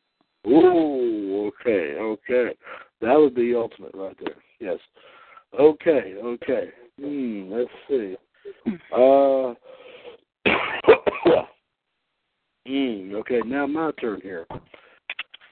Ooh, 0.47 1.51
okay, 1.61 1.95
okay. 1.99 2.55
That 3.01 3.15
would 3.15 3.35
be 3.35 3.55
ultimate 3.55 3.95
right 3.95 4.17
there. 4.23 4.37
Yes. 4.61 4.79
Okay, 5.59 6.15
okay. 6.23 6.69
Hmm, 7.01 7.51
let's 7.51 7.71
see. 7.89 8.17
Uh 8.93 9.55
hmm, 12.67 13.15
okay, 13.15 13.41
now 13.47 13.67
my 13.67 13.91
turn 14.01 14.21
here. 14.21 14.47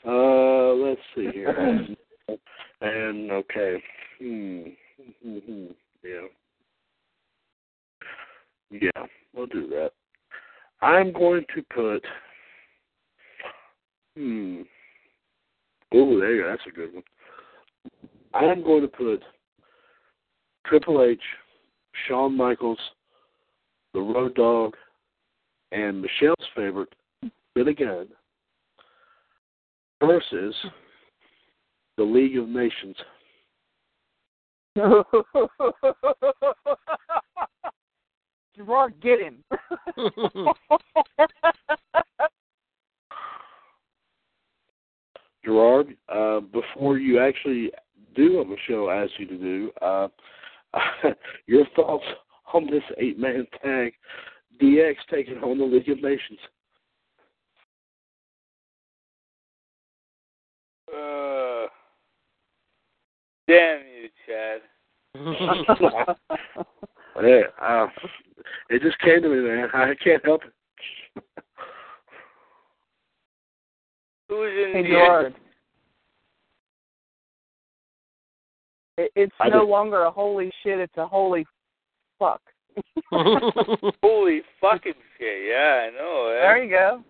Uh 0.07 0.73
let's 0.75 1.01
see 1.15 1.31
here. 1.33 1.87
And 2.81 3.31
okay. 3.31 3.83
Hmm. 4.19 4.63
hmm 5.23 5.67
Yeah. 6.03 6.27
Yeah, 8.71 9.07
we'll 9.35 9.47
do 9.47 9.69
that. 9.69 9.93
I'm 10.81 11.13
going 11.13 11.45
to 11.55 11.63
put 11.73 12.05
Hmm. 14.17 14.63
Oh, 15.95 16.19
there 16.19 16.35
you 16.35 16.43
go. 16.43 16.49
That's 16.51 16.63
a 16.67 16.71
good 16.71 16.95
one. 16.95 17.03
I'm 18.35 18.63
going 18.63 18.81
to 18.83 18.89
put 18.89 19.23
Triple 20.67 21.03
H, 21.03 21.21
Shawn 22.09 22.37
Michaels, 22.37 22.79
the 23.93 24.01
Road 24.01 24.35
Dog, 24.35 24.75
and 25.71 26.01
Michelle's 26.01 26.47
favorite, 26.57 26.95
Billy 27.55 27.75
Gunn, 27.75 28.09
versus 30.01 30.55
the 31.99 32.05
League 32.05 32.39
of 32.39 32.49
Nations. 32.49 32.97
Gerard, 38.57 38.95
get 39.03 39.21
him. 39.21 39.45
Gerard, 45.45 45.97
uh, 46.09 46.41
before 46.41 46.99
you 46.99 47.21
actually 47.21 47.71
do 48.15 48.37
what 48.37 48.49
Michelle 48.49 48.91
asked 48.91 49.19
you 49.19 49.27
to 49.27 49.39
do, 49.39 49.71
uh, 49.81 50.09
your 51.47 51.65
thoughts 51.75 52.05
on 52.55 52.67
this 52.67 52.83
eight-man 52.99 53.47
tag, 53.63 53.93
DX 54.61 54.95
taking 55.11 55.39
on 55.39 55.59
the 55.59 55.65
League 55.65 55.89
of 55.89 56.03
Nations. 56.03 56.39
Uh, 60.89 61.67
damn 63.49 63.81
you, 63.87 64.09
Chad. 64.27 64.61
yeah, 67.23 67.43
uh, 67.61 67.87
it 68.71 68.83
just 68.83 68.99
came 69.01 69.23
to 69.23 69.29
me, 69.29 69.41
man. 69.41 69.69
I 69.75 69.95
can't 70.03 70.25
help 70.25 70.45
it. 70.45 70.53
Who's 74.33 74.67
in 74.67 74.73
Hey, 74.73 74.83
the 74.83 74.89
Gerard. 74.89 75.35
It, 78.97 79.13
it's 79.15 79.33
I 79.41 79.49
no 79.51 79.61
did- 79.61 79.69
longer 79.69 80.05
a 80.05 80.11
holy 80.11 80.51
shit, 80.63 80.79
it's 80.81 80.97
a 80.97 81.07
holy 81.07 81.45
fuck. 82.19 82.41
Holy 84.03 84.41
fucking 84.59 84.95
shit! 85.19 85.49
Yeah, 85.51 85.89
I 85.89 85.91
know. 85.95 86.29
eh? 86.29 86.41
There 86.41 86.65
you 86.65 86.71
go. 86.71 87.05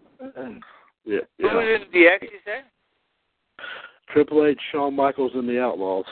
Yeah, 1.04 1.18
Who's 1.38 1.50
yeah. 1.52 1.76
in 1.76 1.82
DX? 1.94 2.22
You 2.22 2.38
said? 2.44 2.64
Triple 4.12 4.44
H, 4.46 4.58
Shawn 4.72 4.96
Michaels, 4.96 5.30
and 5.36 5.48
the 5.48 5.60
Outlaws. 5.60 6.04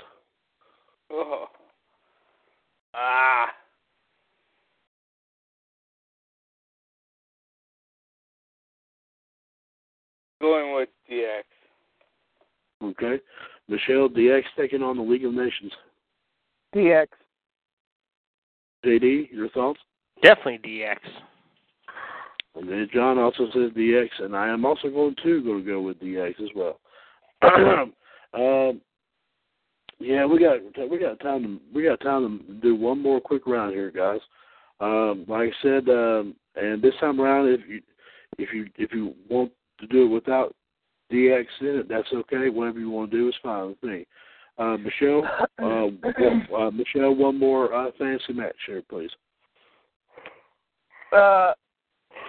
Oh. 1.11 1.47
Ah. 2.95 3.47
Going 10.41 10.75
with 10.75 10.89
DX. 11.11 11.43
Okay, 12.83 13.23
Michelle, 13.69 14.09
DX 14.09 14.43
taking 14.57 14.83
on 14.83 14.97
the 14.97 15.03
League 15.03 15.25
of 15.25 15.35
Nations. 15.35 15.73
DX. 16.75 17.07
JD, 18.85 19.31
your 19.31 19.51
thoughts? 19.51 19.81
Definitely 20.23 20.59
DX. 20.59 20.97
And 22.57 22.69
then 22.69 22.89
John 22.93 23.19
also 23.19 23.47
says 23.53 23.71
DX, 23.77 24.09
and 24.21 24.35
I 24.37 24.49
am 24.49 24.65
also 24.65 24.89
going 24.89 25.15
to 25.23 25.43
going 25.43 25.65
to 25.65 25.71
go 25.71 25.81
with 25.81 26.01
DX 26.01 26.41
as 26.41 26.49
well. 26.55 26.81
um, 28.35 28.81
yeah, 29.99 30.25
we 30.25 30.39
got 30.39 30.59
we 30.91 30.99
got 30.99 31.21
time 31.21 31.43
to 31.43 31.61
we 31.75 31.85
got 31.85 32.01
time 32.01 32.41
to 32.47 32.55
do 32.55 32.75
one 32.75 33.01
more 33.01 33.21
quick 33.21 33.47
round 33.47 33.73
here, 33.73 33.91
guys. 33.91 34.21
Um, 34.81 35.27
like 35.29 35.51
I 35.51 35.63
said, 35.63 35.89
um, 35.91 36.35
and 36.57 36.83
this 36.83 36.95
time 37.01 37.21
around, 37.21 37.49
if 37.49 37.61
you 37.69 37.83
if 38.39 38.53
you 38.53 38.67
if 38.77 38.93
you 38.93 39.15
want 39.29 39.53
to 39.81 39.87
do 39.87 40.05
it 40.05 40.09
without 40.09 40.55
DX 41.13 41.45
in 41.61 41.67
it, 41.67 41.89
that's 41.89 42.09
okay. 42.13 42.49
Whatever 42.49 42.79
you 42.81 42.91
want 42.91 43.11
to 43.11 43.17
do 43.17 43.29
is 43.29 43.35
fine 43.43 43.69
with 43.69 43.83
me. 43.83 44.07
Uh, 44.59 44.77
Michelle, 44.77 45.23
uh, 45.59 45.87
one- 46.19 46.49
uh, 46.57 46.71
Michelle, 46.71 47.15
one 47.15 47.39
more 47.39 47.73
uh, 47.75 47.91
fancy 47.99 48.33
match 48.33 48.57
here, 48.67 48.83
please. 48.89 49.11
Uh, 51.17 51.53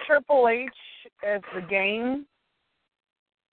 Triple 0.06 0.48
H 0.48 0.70
as 1.26 1.40
the 1.54 1.60
game 1.62 2.26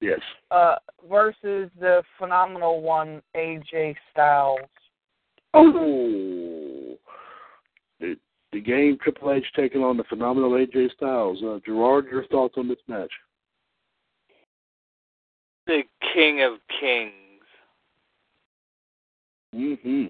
Yes. 0.01 0.21
uh, 0.51 0.77
versus 1.11 1.71
the 1.81 2.03
phenomenal 2.19 2.81
one, 2.81 3.21
AJ 3.37 3.97
Styles. 4.13 4.61
Oh, 5.55 6.97
the, 8.01 8.17
the 8.53 8.61
game 8.61 8.97
Triple 9.03 9.33
H 9.33 9.45
taking 9.57 9.83
on 9.83 9.97
the 9.97 10.05
phenomenal 10.05 10.51
AJ 10.53 10.93
Styles. 10.95 11.43
Uh, 11.43 11.59
Gerard, 11.67 12.07
your 12.11 12.27
thoughts 12.29 12.55
on 12.57 12.69
this 12.69 12.79
match? 12.87 13.11
The 15.69 15.83
King 16.15 16.43
of 16.43 16.55
Kings. 16.81 17.13
Mm-hmm. 19.55 20.07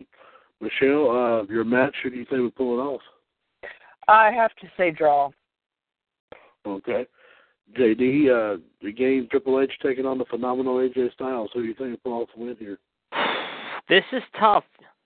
Michelle, 0.60 1.10
uh, 1.10 1.42
your 1.52 1.64
match, 1.64 1.94
who 2.02 2.10
do 2.10 2.16
you 2.16 2.24
think 2.24 2.42
would 2.42 2.54
pull 2.54 2.78
it 2.78 2.82
off? 2.82 3.00
I 4.06 4.30
have 4.30 4.54
to 4.60 4.68
say 4.76 4.92
draw. 4.92 5.30
Okay. 6.64 7.06
JD, 7.76 8.28
uh, 8.30 8.60
the 8.82 8.92
game 8.92 9.26
Triple 9.30 9.60
H 9.60 9.72
taking 9.82 10.06
on 10.06 10.16
the 10.16 10.24
phenomenal 10.26 10.76
AJ 10.76 11.12
Styles. 11.14 11.50
Who 11.52 11.62
do 11.62 11.68
you 11.68 11.74
think 11.74 11.90
will 12.04 12.12
pull 12.12 12.22
off 12.22 12.28
the 12.34 12.44
win 12.44 12.56
here? 12.58 12.78
This 13.88 14.04
is 14.12 14.22
tough. 14.38 14.64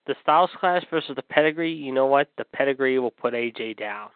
The 0.09 0.16
Styles 0.23 0.51
Clash 0.59 0.83
versus 0.91 1.15
the 1.15 1.23
Pedigree. 1.23 1.73
You 1.73 1.93
know 1.93 2.07
what? 2.07 2.27
The 2.37 2.45
Pedigree 2.53 2.99
will 2.99 3.12
put 3.12 3.33
AJ 3.33 3.79
down. 3.79 4.09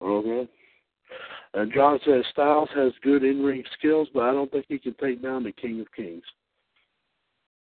Okay. 0.00 0.48
And 1.54 1.72
John 1.72 1.98
says 2.06 2.24
Styles 2.30 2.70
has 2.74 2.92
good 3.02 3.24
in-ring 3.24 3.62
skills, 3.78 4.08
but 4.14 4.22
I 4.22 4.32
don't 4.32 4.50
think 4.50 4.66
he 4.68 4.78
can 4.78 4.94
take 4.94 5.22
down 5.22 5.44
the 5.44 5.52
King 5.52 5.80
of 5.80 5.92
Kings. 5.92 6.24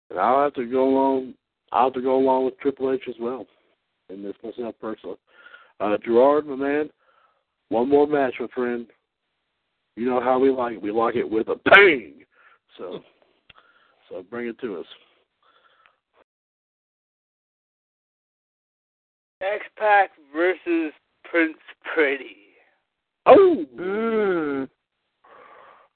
And 0.10 0.19
I'll 0.19 0.43
have 0.43 0.53
to 0.56 0.65
go 0.65 0.89
along. 0.89 1.34
I'll 1.72 1.85
have 1.85 1.93
to 1.93 2.01
go 2.01 2.18
along 2.18 2.45
with 2.45 2.60
Triple 2.60 2.91
H 2.91 3.03
as 3.07 3.15
well, 3.22 3.45
and 4.10 4.26
this 4.26 4.34
myself 4.43 4.76
personally. 4.81 5.18
Uh, 5.80 5.95
Gerard, 6.03 6.45
my 6.45 6.56
man, 6.56 6.89
one 7.69 7.88
more 7.88 8.07
match, 8.07 8.34
my 8.39 8.47
friend. 8.53 8.88
You 9.95 10.06
know 10.06 10.19
how 10.19 10.39
we 10.39 10.49
like 10.49 10.73
it. 10.73 10.81
We 10.81 10.91
like 10.91 11.15
it 11.15 11.30
with 11.30 11.47
a 11.47 11.56
bang. 11.69 12.15
So, 12.77 12.99
so 14.10 14.23
bring 14.30 14.47
it 14.47 14.60
to 14.61 14.80
us. 14.80 14.85
X 19.41 19.64
Pac 19.77 20.11
versus 20.34 20.91
Prince 21.23 21.57
Pretty. 21.93 22.48
Oh. 23.26 23.66
Mm. 23.76 24.70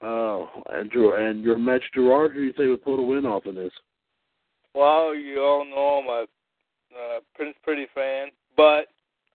Oh, 0.02 0.48
and 0.70 0.92
Ger- 0.92 1.16
and 1.16 1.42
your 1.42 1.58
match, 1.58 1.82
Gerard. 1.94 2.32
Who 2.32 2.40
do 2.40 2.44
you 2.46 2.52
think 2.52 2.68
would 2.68 2.84
pull 2.84 2.96
the 2.96 3.02
win 3.02 3.24
off 3.24 3.46
in 3.46 3.54
this? 3.54 3.72
Well, 4.74 5.14
you 5.14 5.40
all 5.40 5.64
know 5.64 6.02
I'm 6.02 6.08
a 6.08 6.26
uh, 6.94 7.20
Prince 7.34 7.56
Pretty 7.62 7.86
fan, 7.94 8.28
but 8.56 8.88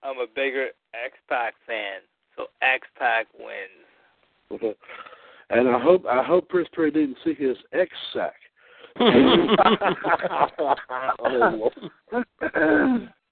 I'm 0.03 0.17
a 0.17 0.27
bigger 0.33 0.67
X 0.93 1.13
Pac 1.27 1.55
fan. 1.65 2.01
So 2.35 2.45
X 2.61 2.87
Pac 2.97 3.27
wins. 3.39 4.75
And 5.51 5.67
I 5.67 5.79
hope 5.79 6.05
I 6.05 6.23
hope 6.23 6.47
Prince 6.47 6.69
Pretty 6.73 6.99
didn't 6.99 7.17
see 7.23 7.33
his 7.33 7.57
ex 7.73 7.89
sack. 8.13 8.35
oh, 8.99 9.09
Lord. 11.19 11.73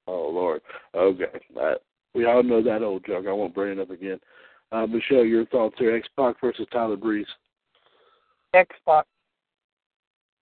oh 0.07 0.29
Lord. 0.29 0.61
Okay. 0.95 1.25
Uh, 1.59 1.75
we 2.15 2.25
all 2.25 2.41
know 2.41 2.63
that 2.63 2.81
old 2.81 3.05
joke. 3.05 3.25
I 3.27 3.31
won't 3.31 3.53
bring 3.53 3.77
it 3.77 3.79
up 3.79 3.91
again. 3.91 4.19
Uh, 4.71 4.85
Michelle, 4.85 5.23
your 5.25 5.45
thoughts 5.47 5.75
here. 5.77 5.95
X 5.95 6.07
Pac 6.17 6.35
versus 6.41 6.67
Tyler 6.71 6.97
Breeze. 6.97 7.27
X 8.53 8.75
Pac. 8.85 9.05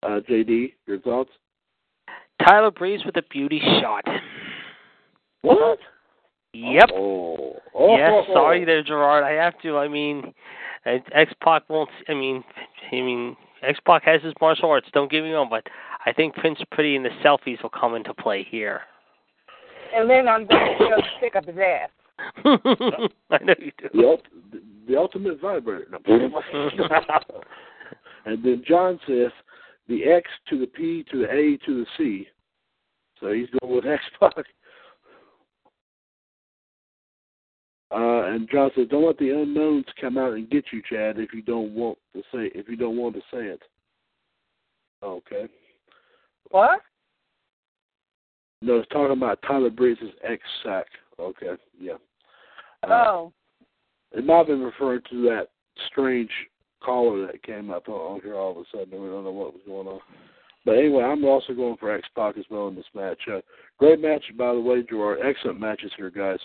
Uh, 0.02 0.20
JD, 0.28 0.74
your 0.86 1.00
thoughts? 1.00 1.30
Tyler 2.46 2.70
Breeze 2.70 3.00
with 3.04 3.16
a 3.16 3.22
beauty 3.30 3.60
shot. 3.80 4.04
What? 5.42 5.78
Yep. 6.52 6.90
Oh. 6.94 7.56
oh. 7.74 7.96
Yes, 7.96 8.26
sorry 8.32 8.64
there, 8.64 8.82
Gerard. 8.82 9.24
I 9.24 9.32
have 9.32 9.60
to. 9.62 9.78
I 9.78 9.88
mean, 9.88 10.32
X 10.86 11.32
Pac 11.42 11.68
won't. 11.68 11.90
I 12.08 12.14
mean, 12.14 12.44
I 12.92 12.96
mean, 12.96 13.36
X 13.62 13.78
Pac 13.84 14.04
has 14.04 14.22
his 14.22 14.34
martial 14.40 14.70
arts. 14.70 14.86
Don't 14.92 15.10
get 15.10 15.24
me 15.24 15.32
wrong, 15.32 15.48
but 15.50 15.66
I 16.06 16.12
think 16.12 16.34
Prince 16.34 16.60
Pretty 16.70 16.96
and 16.96 17.04
the 17.04 17.10
selfies 17.24 17.62
will 17.62 17.70
come 17.70 17.94
into 17.94 18.14
play 18.14 18.46
here. 18.48 18.82
And 19.94 20.08
then 20.08 20.28
I'm 20.28 20.46
going 20.46 20.78
to 20.78 20.84
go 20.84 20.96
pick 21.20 21.36
up 21.36 21.46
his 21.46 21.56
ass. 21.56 21.90
I 22.18 23.38
know 23.42 23.54
you 23.58 23.72
do. 23.78 23.88
The, 23.92 24.06
ult- 24.06 24.26
the 24.86 24.96
ultimate 24.96 25.40
vibrator. 25.40 25.86
No. 25.90 25.98
and 28.26 28.44
then 28.44 28.62
John 28.66 29.00
says 29.06 29.32
the 29.88 30.04
X 30.04 30.28
to 30.50 30.58
the 30.58 30.66
P 30.66 31.04
to 31.10 31.18
the 31.18 31.30
A 31.30 31.58
to 31.66 31.84
the 31.84 31.86
C. 31.98 32.28
So 33.20 33.32
he's 33.32 33.48
going 33.60 33.74
with 33.74 33.86
X 33.86 34.02
Pac. 34.20 34.44
Uh, 37.90 38.24
and 38.26 38.48
John 38.50 38.70
says, 38.74 38.88
"Don't 38.90 39.06
let 39.06 39.18
the 39.18 39.30
unknowns 39.30 39.84
come 40.00 40.18
out 40.18 40.32
and 40.32 40.50
get 40.50 40.64
you, 40.72 40.82
Chad. 40.88 41.18
If 41.18 41.32
you 41.32 41.42
don't 41.42 41.74
want 41.74 41.98
to 42.14 42.22
say, 42.32 42.50
if 42.54 42.68
you 42.68 42.76
don't 42.76 42.96
want 42.96 43.14
to 43.14 43.20
say 43.32 43.44
it." 43.44 43.62
Okay. 45.02 45.46
What? 46.50 46.80
No, 48.62 48.78
it's 48.78 48.88
talking 48.88 49.12
about 49.12 49.42
Tyler 49.46 49.70
Breeze's 49.70 50.14
ex 50.22 50.42
sack. 50.64 50.86
Okay, 51.18 51.52
yeah. 51.78 51.94
Uh, 52.82 52.88
Oh. 52.88 53.32
It 54.12 54.24
might 54.24 54.38
have 54.38 54.46
been 54.46 54.62
referring 54.62 55.00
to 55.10 55.22
that 55.22 55.48
strange 55.88 56.30
caller 56.84 57.26
that 57.26 57.42
came 57.42 57.70
up 57.70 57.88
on 57.88 58.20
here 58.20 58.36
all 58.36 58.52
of 58.52 58.58
a 58.58 58.64
sudden. 58.70 59.02
We 59.02 59.08
don't 59.08 59.24
know 59.24 59.32
what 59.32 59.52
was 59.54 59.62
going 59.66 59.88
on. 59.88 60.00
But 60.64 60.78
anyway, 60.78 61.02
I'm 61.02 61.24
also 61.24 61.52
going 61.52 61.76
for 61.78 61.92
X 61.92 62.06
Pac 62.16 62.38
as 62.38 62.44
well 62.48 62.68
in 62.68 62.74
this 62.76 62.84
match. 62.94 63.18
Uh, 63.30 63.40
great 63.78 64.00
match, 64.00 64.24
by 64.38 64.54
the 64.54 64.60
way, 64.60 64.82
Gerard. 64.82 65.18
Excellent 65.24 65.60
matches 65.60 65.92
here, 65.96 66.10
guys. 66.10 66.38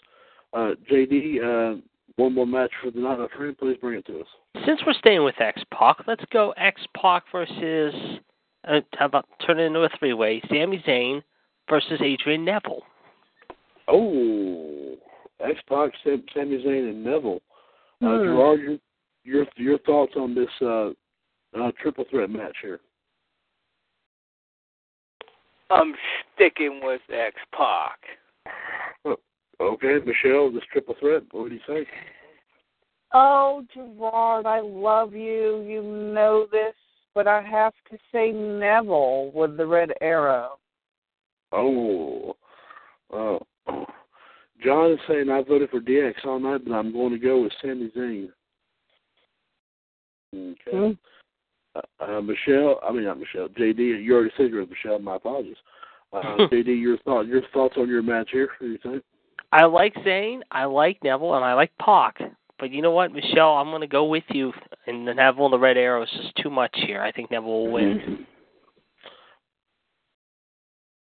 Uh, 0.54 0.72
JD, 0.92 1.40
uh, 1.44 1.80
one 2.16 2.34
more 2.34 2.48
match 2.48 2.72
for 2.84 2.92
the 2.92 3.00
night, 3.00 3.20
my 3.20 3.28
friend. 3.38 3.58
Please 3.58 3.78
bring 3.80 4.00
it 4.00 4.06
to 4.08 4.20
us. 4.20 4.28
Since 4.66 4.82
we're 4.86 4.94
staying 4.94 5.24
with 5.24 5.40
X 5.40 5.62
Pac, 5.74 5.98
let's 6.08 6.24
go 6.34 6.52
X 6.58 6.82
Pac 7.00 7.24
versus. 7.32 7.94
Uh, 8.68 8.82
how 8.98 9.06
about 9.06 9.26
turn 9.46 9.60
it 9.60 9.64
into 9.64 9.80
a 9.82 9.90
three 10.00 10.14
way? 10.14 10.42
Sami 10.50 10.84
Zayn 10.86 11.22
versus 11.70 12.02
Adrian 12.04 12.44
Neville. 12.44 12.82
Oh, 13.92 14.96
X 15.42 15.60
Pac, 15.68 15.92
Sami 16.04 16.64
Zayn, 16.64 16.90
and 16.90 17.04
Neville. 17.04 17.42
Uh, 18.02 18.08
Hmm. 18.18 18.24
Gerard, 18.24 18.60
your, 18.62 18.78
your 19.24 19.46
your 19.58 19.78
thoughts 19.80 20.14
on 20.16 20.34
this 20.36 20.50
uh, 20.62 20.90
uh, 21.60 21.72
triple 21.82 22.06
threat 22.10 22.30
match 22.30 22.56
here? 22.62 22.80
I'm 25.70 25.94
sticking 26.36 26.80
with 26.84 27.02
X 27.12 27.36
Pac. 27.56 28.00
Oh, 29.06 29.16
Okay, 29.62 29.98
Michelle, 30.06 30.52
this 30.52 30.64
triple 30.72 30.96
threat. 31.00 31.24
What 31.32 31.50
do 31.50 31.56
you 31.56 31.62
think? 31.68 31.88
Oh, 33.14 33.64
Gerard, 33.74 34.46
I 34.46 34.62
love 34.62 35.14
you. 35.14 35.62
You 35.68 35.82
know 35.84 36.48
this, 36.52 36.74
but 37.14 37.28
I 37.28 37.42
have 37.42 37.74
to 37.92 37.98
say 38.12 38.32
Neville 38.32 39.32
with 39.34 39.58
the 39.58 39.66
red 39.66 39.92
arrow. 40.00 40.60
Oh, 41.52 42.36
uh, 43.14 43.40
John 44.64 44.92
is 44.92 45.00
saying 45.08 45.30
I 45.30 45.42
voted 45.42 45.70
for 45.70 45.80
DX 45.80 46.14
all 46.26 46.40
night, 46.40 46.62
but 46.66 46.74
I'm 46.74 46.92
going 46.92 47.14
to 47.14 47.20
go 47.20 47.44
with 47.44 47.54
Sami 47.62 47.92
Zayn. 47.96 48.28
Okay. 50.36 50.72
Hmm. 50.72 50.92
Uh, 51.76 52.04
uh, 52.04 52.22
Michelle, 52.22 52.80
I 52.84 52.92
mean 52.92 53.06
not 53.06 53.20
Michelle. 53.20 53.48
JD, 53.50 54.04
you 54.04 54.14
already 54.14 54.32
said 54.36 54.50
you're 54.50 54.62
with 54.62 54.70
Michelle. 54.70 55.00
My 55.00 55.16
apologies. 55.16 55.56
Uh, 56.12 56.22
JD, 56.52 56.82
your 56.82 56.98
thought, 57.00 57.28
your 57.28 57.42
thoughts 57.54 57.76
on 57.78 57.88
your 57.88 58.02
match 58.02 58.30
here? 58.32 58.50
What 58.60 58.68
do 58.68 58.72
you 58.72 58.80
think? 58.84 59.04
I 59.52 59.66
like 59.66 59.94
Zayn, 59.96 60.42
I 60.52 60.66
like 60.66 61.04
Neville, 61.04 61.36
and 61.36 61.46
I 61.46 61.54
like 61.54 61.72
Pac. 61.80 62.20
But 62.60 62.72
you 62.72 62.82
know 62.82 62.92
what, 62.92 63.14
Michelle, 63.14 63.56
I'm 63.56 63.70
going 63.70 63.82
to 63.82 63.88
go 63.88 64.06
with 64.06 64.26
you. 64.30 64.52
And 64.86 65.08
the 65.08 65.14
Neville 65.14 65.46
and 65.46 65.54
the 65.54 65.60
Red 65.60 65.78
Arrow 65.78 66.04
is 66.04 66.10
just 66.22 66.36
too 66.44 66.50
much 66.50 66.76
here. 66.86 67.02
I 67.02 67.12
think 67.12 67.32
Neville 67.32 67.66
will 67.66 67.72
win. 67.72 68.26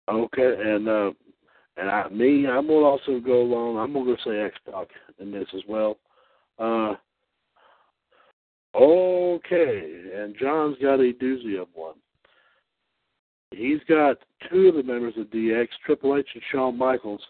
Okay, 0.06 0.54
and 0.62 0.86
uh, 0.86 1.12
and 1.76 1.90
I, 1.90 2.08
me, 2.08 2.46
I'm 2.46 2.66
gonna 2.66 2.86
also 2.86 3.20
go 3.20 3.42
along. 3.42 3.78
I'm 3.78 3.92
gonna 3.92 4.16
say 4.24 4.40
X 4.40 4.56
Pac 4.70 4.88
in 5.18 5.30
this 5.32 5.48
as 5.54 5.62
well. 5.68 5.98
Uh, 6.58 6.94
okay, 8.76 10.10
and 10.14 10.36
John's 10.40 10.76
got 10.80 11.00
a 11.00 11.12
doozy 11.12 11.60
of 11.60 11.68
one. 11.74 11.94
He's 13.50 13.80
got 13.88 14.16
two 14.50 14.68
of 14.68 14.74
the 14.74 14.82
members 14.82 15.14
of 15.16 15.26
DX, 15.26 15.68
Triple 15.84 16.16
H 16.16 16.26
and 16.34 16.42
Shawn 16.50 16.76
Michaels, 16.76 17.22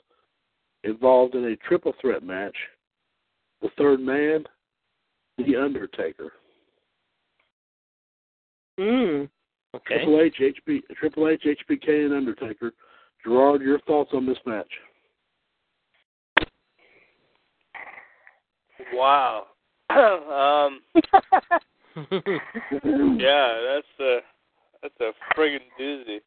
involved 0.85 1.35
in 1.35 1.45
a 1.45 1.57
triple 1.57 1.95
threat 2.01 2.23
match. 2.23 2.57
The 3.63 3.71
third 3.79 4.01
man, 4.01 4.45
The 5.39 5.57
Undertaker. 5.57 6.33
Mm. 8.79 9.29
Okay. 9.75 9.97
Triple 9.97 10.21
H, 10.21 10.37
HB, 10.41 10.83
Triple 10.99 11.29
H, 11.29 11.45
HBK, 11.45 12.07
and 12.07 12.15
Undertaker. 12.15 12.73
Gerard, 13.25 13.63
your 13.63 13.79
thoughts 13.81 14.11
on 14.13 14.27
this 14.27 14.39
match? 14.45 14.69
Wow. 18.93 19.47
um, 19.91 20.81
yeah, 23.19 23.61
that's 23.67 24.01
a 24.01 24.19
that's 24.83 25.01
a 25.01 25.13
friggin' 25.37 25.61
doozy. 25.81 26.21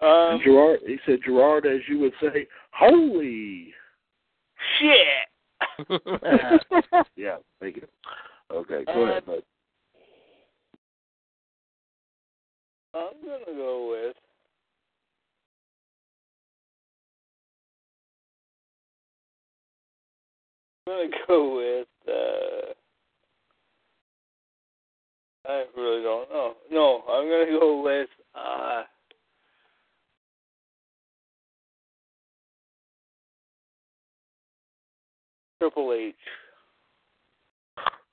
Um, 0.00 0.40
Gerard, 0.42 0.80
he 0.86 0.96
said, 1.06 1.20
Gerard, 1.24 1.66
as 1.66 1.80
you 1.88 1.98
would 2.00 2.12
say, 2.20 2.46
holy. 2.72 3.72
shit. 4.80 5.88
Yeah, 7.16 7.36
thank 7.60 7.76
you. 7.76 7.86
Okay, 8.50 8.84
go 8.84 9.02
ahead, 9.02 9.26
bud. 9.26 9.42
I'm 12.94 13.12
gonna 13.24 13.56
go 13.56 13.90
with. 13.90 14.16
I'm 20.86 20.94
gonna 20.94 21.16
go 21.28 21.56
with. 21.56 21.88
uh 22.08 22.72
I 25.44 25.64
really 25.76 26.02
don't 26.02 26.30
know. 26.30 26.54
No, 26.70 27.02
I'm 27.08 27.28
gonna 27.28 27.58
go 27.58 27.82
with. 27.82 28.08
uh 28.34 28.82
Triple 35.58 35.92
H. 35.92 36.14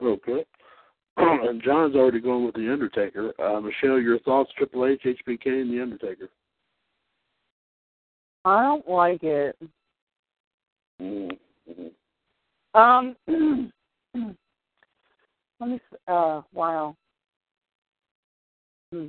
Okay. 0.02 0.46
and 1.18 1.64
John's 1.64 1.96
already 1.96 2.20
going 2.20 2.46
with 2.46 2.54
The 2.54 2.72
Undertaker. 2.72 3.34
Uh, 3.42 3.60
Michelle, 3.60 4.00
your 4.00 4.20
thoughts, 4.20 4.52
Triple 4.56 4.86
H, 4.86 5.02
HBK, 5.04 5.62
and 5.62 5.72
The 5.72 5.82
Undertaker? 5.82 6.30
I 8.46 8.62
don't 8.62 8.88
like 8.88 9.24
it. 9.24 9.58
Mm-hmm. 11.02 11.88
Um, 12.74 13.16
let 15.60 15.70
me. 15.70 15.80
Uh, 16.08 16.42
wow. 16.54 16.96
Hmm. 18.92 19.08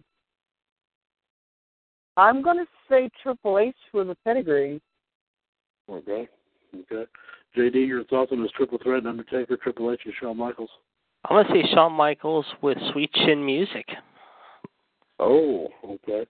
I'm 2.16 2.43
gonna 2.43 2.66
say 2.89 3.09
Triple 3.23 3.59
H 3.59 3.74
with 3.93 4.11
a 4.11 4.16
pedigree. 4.24 4.81
Okay. 5.89 6.28
Okay. 6.74 7.05
JD, 7.57 7.87
your 7.87 8.05
thoughts 8.05 8.31
on 8.32 8.43
this 8.43 8.53
triple 8.53 8.78
threat, 8.78 9.07
Undertaker, 9.07 9.57
Triple 9.57 9.93
H, 9.93 10.01
and 10.05 10.15
Shawn 10.20 10.37
Michaels? 10.37 10.70
I'm 11.24 11.37
going 11.37 11.47
to 11.47 11.53
say 11.53 11.74
Shawn 11.74 11.93
Michaels 11.93 12.47
with 12.62 12.78
Sweet 12.93 13.12
Chin 13.12 13.45
Music. 13.45 13.85
Oh, 15.19 15.69
okay. 15.85 16.27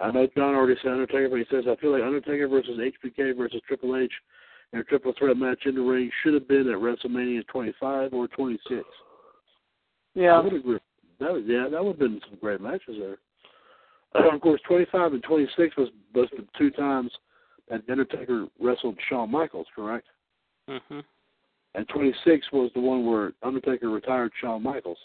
I 0.00 0.10
know 0.10 0.28
John 0.36 0.54
already 0.54 0.78
said 0.82 0.92
Undertaker, 0.92 1.28
but 1.30 1.38
he 1.38 1.44
says 1.50 1.64
I 1.68 1.76
feel 1.76 1.92
like 1.92 2.02
Undertaker 2.02 2.46
versus 2.46 2.78
HBK 2.78 3.36
versus 3.36 3.60
Triple 3.66 3.96
H 3.96 4.12
a 4.72 4.82
triple 4.84 5.12
threat 5.18 5.36
match 5.36 5.66
in 5.66 5.74
the 5.74 5.80
ring 5.80 6.10
should 6.22 6.34
have 6.34 6.46
been 6.46 6.68
at 6.68 6.78
WrestleMania 6.78 7.46
25 7.48 8.12
or 8.12 8.28
26. 8.28 8.82
Yeah. 10.14 10.36
I 10.36 10.40
would 10.40 10.52
agree. 10.52 10.78
That 11.18 11.32
was, 11.32 11.42
yeah, 11.46 11.66
that 11.70 11.82
would 11.82 11.92
have 11.92 11.98
been 11.98 12.20
some 12.28 12.38
great 12.40 12.60
matches 12.60 12.96
there. 12.98 13.18
Uh, 14.14 14.28
of 14.34 14.40
course, 14.40 14.60
25 14.66 15.14
and 15.14 15.22
26 15.22 15.76
was, 15.76 15.88
was 16.14 16.28
the 16.36 16.46
two 16.56 16.70
times 16.70 17.10
that 17.68 17.82
Undertaker 17.90 18.46
wrestled 18.60 18.96
Shawn 19.08 19.30
Michaels, 19.30 19.66
correct? 19.74 20.06
Mm-hmm. 20.68 21.00
And 21.74 21.88
26 21.88 22.46
was 22.52 22.70
the 22.74 22.80
one 22.80 23.06
where 23.06 23.32
Undertaker 23.42 23.90
retired 23.90 24.32
Shawn 24.40 24.62
Michaels. 24.62 24.98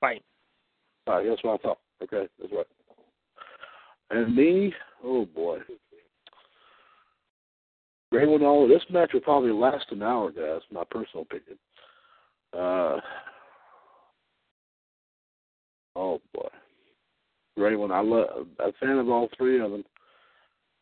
Right. 0.00 0.22
All 1.06 1.16
right, 1.16 1.26
that's 1.28 1.42
what 1.42 1.60
I 1.60 1.62
thought. 1.62 1.78
Okay, 2.02 2.28
that's 2.38 2.52
right. 2.52 2.66
And 4.10 4.34
me, 4.34 4.72
oh 5.04 5.26
boy. 5.26 5.58
Great 8.10 8.28
one 8.28 8.42
all 8.42 8.66
this 8.66 8.82
match 8.90 9.10
will 9.12 9.20
probably 9.20 9.52
last 9.52 9.86
an 9.90 10.02
hour, 10.02 10.30
guys, 10.30 10.62
my 10.72 10.82
personal 10.90 11.22
opinion. 11.22 11.58
Uh 12.54 13.00
oh 15.94 16.20
boy. 16.32 16.48
Great 17.56 17.76
one. 17.76 17.92
I 17.92 18.00
love 18.00 18.46
a 18.60 18.72
fan 18.80 18.98
of 18.98 19.08
all 19.10 19.28
three 19.36 19.60
of 19.60 19.70
them. 19.70 19.84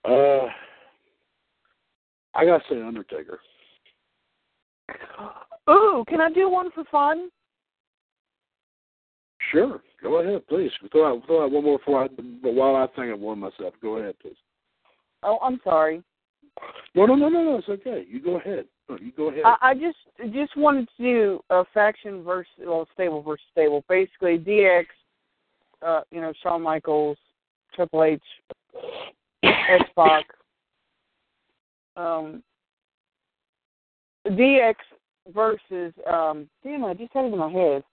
Uh 0.04 0.46
I 2.34 2.44
gotta 2.44 2.62
say 2.68 2.80
Undertaker. 2.80 3.40
Ooh, 5.68 6.04
can 6.06 6.20
I 6.20 6.30
do 6.30 6.48
one 6.48 6.70
for 6.70 6.84
fun? 6.92 7.30
Sure. 9.50 9.80
Go 10.02 10.20
ahead, 10.20 10.46
please. 10.48 10.70
Throw 10.92 11.16
out, 11.16 11.26
throw 11.26 11.44
out 11.44 11.50
one 11.50 11.64
more 11.64 11.78
before 11.78 12.04
I, 12.04 12.08
while 12.42 12.76
I 12.76 12.86
think 12.94 13.12
of 13.12 13.20
one 13.20 13.40
myself. 13.40 13.74
Go 13.82 13.96
ahead, 13.96 14.14
please. 14.20 14.36
Oh, 15.22 15.38
I'm 15.42 15.60
sorry. 15.64 16.02
No, 16.94 17.04
no, 17.04 17.14
no, 17.14 17.28
no, 17.28 17.42
no. 17.42 17.58
It's 17.58 17.68
okay. 17.68 18.04
You 18.08 18.20
go 18.20 18.36
ahead. 18.36 18.64
No, 18.88 18.96
you 18.98 19.12
go 19.16 19.28
ahead. 19.28 19.42
I, 19.44 19.56
I 19.60 19.74
just 19.74 19.98
just 20.32 20.56
wanted 20.56 20.88
to 20.96 21.02
do 21.02 21.40
a 21.50 21.64
faction 21.74 22.22
versus 22.22 22.50
well, 22.60 22.88
stable 22.94 23.22
versus 23.22 23.44
stable. 23.52 23.84
Basically, 23.88 24.38
DX, 24.38 24.86
uh, 25.82 26.00
you 26.10 26.20
know, 26.20 26.32
Shawn 26.42 26.62
Michaels, 26.62 27.18
Triple 27.74 28.04
H, 28.04 28.22
X 29.42 29.84
Pac, 29.94 30.24
um, 31.96 32.42
DX 34.26 34.74
versus 35.34 35.92
um, 36.10 36.48
damn, 36.64 36.84
I 36.84 36.94
just 36.94 37.12
had 37.12 37.26
it 37.26 37.32
in 37.32 37.38
my 37.38 37.50
head. 37.50 37.84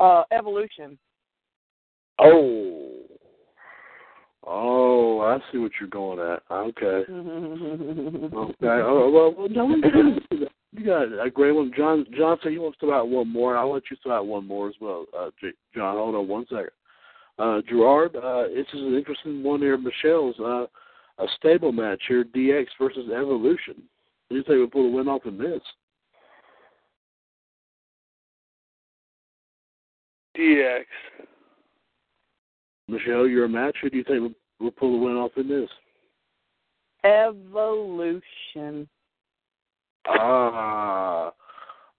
Uh, 0.00 0.22
Evolution. 0.32 0.98
oh. 2.18 2.91
Oh, 4.44 5.20
I 5.20 5.38
see 5.52 5.58
what 5.58 5.72
you're 5.78 5.88
going 5.88 6.18
at. 6.18 6.42
Okay. 6.50 7.04
Okay. 8.34 8.80
Oh, 8.84 9.10
well, 9.10 9.34
well 9.36 9.48
no, 9.48 9.74
you 10.72 10.84
got 10.86 11.02
a 11.24 11.30
great 11.30 11.52
one. 11.52 11.70
John 11.76 12.06
John 12.16 12.38
said 12.42 12.52
he 12.52 12.58
wants 12.58 12.78
to 12.80 12.86
throw 12.86 12.98
out 13.00 13.08
one 13.08 13.28
more. 13.28 13.56
I'll 13.56 13.72
let 13.72 13.82
you 13.90 13.96
throw 14.02 14.16
out 14.16 14.26
one 14.26 14.46
more 14.46 14.68
as 14.68 14.74
well. 14.80 15.06
Uh, 15.16 15.30
John, 15.74 15.96
hold 15.96 16.14
on 16.14 16.28
one 16.28 16.46
second. 16.48 16.70
uh, 17.38 17.60
Gerard, 17.68 18.16
uh, 18.16 18.44
this 18.48 18.66
is 18.72 18.80
an 18.80 18.94
interesting 18.94 19.42
one 19.42 19.60
here. 19.60 19.76
Michelle's 19.76 20.38
uh, 20.40 20.66
a 21.22 21.26
stable 21.36 21.72
match 21.72 22.02
here: 22.08 22.24
DX 22.24 22.66
versus 22.80 23.10
Evolution. 23.10 23.82
Who 24.28 24.30
do 24.30 24.36
you 24.36 24.42
think 24.44 24.48
will 24.58 24.68
pull 24.68 24.90
the 24.90 24.96
win 24.96 25.08
off 25.08 25.26
in 25.26 25.38
this? 25.38 25.60
DX. 30.36 30.84
Michelle, 32.88 33.26
you're 33.26 33.44
a 33.44 33.48
match. 33.48 33.76
Who 33.82 33.90
do 33.90 33.96
you 33.96 34.04
think 34.04 34.34
will 34.60 34.70
pull 34.70 34.98
the 34.98 35.04
win 35.04 35.16
off 35.16 35.32
in 35.36 35.48
this? 35.48 35.68
Evolution. 37.04 38.88
Ah, 40.06 41.32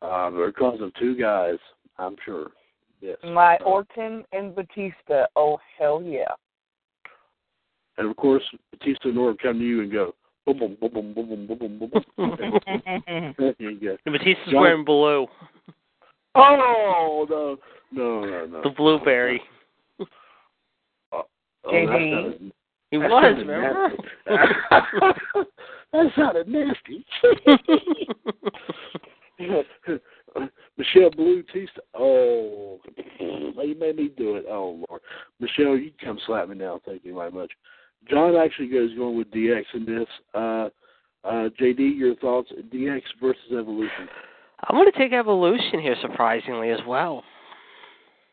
uh, 0.01 0.29
because 0.29 0.79
of 0.81 0.93
two 0.95 1.15
guys, 1.15 1.57
I'm 1.97 2.15
sure. 2.25 2.51
Yes. 3.01 3.17
My 3.23 3.57
uh, 3.57 3.63
Orton 3.65 4.23
and 4.31 4.55
Batista. 4.55 5.25
Oh 5.35 5.57
hell 5.77 6.01
yeah! 6.01 6.31
And 7.97 8.09
of 8.09 8.15
course, 8.15 8.43
Batista 8.71 9.09
and 9.09 9.17
Orton 9.17 9.37
come 9.41 9.59
to 9.59 9.65
you 9.65 9.81
and 9.81 9.91
go. 9.91 10.15
Boom, 10.45 10.57
boom, 10.57 10.77
boom, 10.81 11.13
boom, 11.13 11.13
boom, 11.13 11.47
boom, 11.47 11.79
boom, 11.79 11.79
boom. 11.79 12.03
there 13.37 13.55
you 13.59 13.97
Batista's 14.05 14.51
John... 14.51 14.61
wearing 14.61 14.85
blue. 14.85 15.27
Oh 16.35 17.25
no, 17.29 17.57
no, 17.91 18.25
no, 18.25 18.45
no! 18.45 18.61
The 18.63 18.69
blueberry. 18.75 19.41
Oh, 21.65 21.71
JD. 21.71 22.51
He 22.91 22.97
that 22.99 23.09
was, 23.09 23.35
remember? 23.39 23.91
that 25.93 26.05
sounded 26.15 26.47
nasty. 26.47 27.03
Michelle 30.77 31.09
Blue 31.09 31.41
Tista. 31.51 31.81
Oh, 31.95 32.79
you 33.19 33.75
made 33.79 33.95
me 33.95 34.11
do 34.15 34.35
it. 34.35 34.45
Oh 34.47 34.85
Lord, 34.87 35.01
Michelle, 35.39 35.75
you 35.75 35.91
can 35.97 36.07
come 36.07 36.19
slap 36.27 36.49
me 36.49 36.55
now. 36.55 36.81
Thank 36.85 37.03
you 37.03 37.15
very 37.15 37.31
much. 37.31 37.51
John 38.09 38.35
actually 38.35 38.67
goes 38.67 38.93
going 38.95 39.17
with 39.17 39.31
DX 39.31 39.63
in 39.73 39.85
this. 39.85 40.07
Uh, 40.35 40.69
uh, 41.23 41.49
JD, 41.59 41.97
your 41.97 42.15
thoughts? 42.17 42.51
DX 42.73 43.01
versus 43.21 43.41
Evolution. 43.51 44.07
I'm 44.69 44.75
going 44.75 44.91
to 44.91 44.97
take 44.97 45.13
Evolution 45.13 45.79
here, 45.79 45.95
surprisingly, 46.01 46.69
as 46.69 46.79
well. 46.87 47.23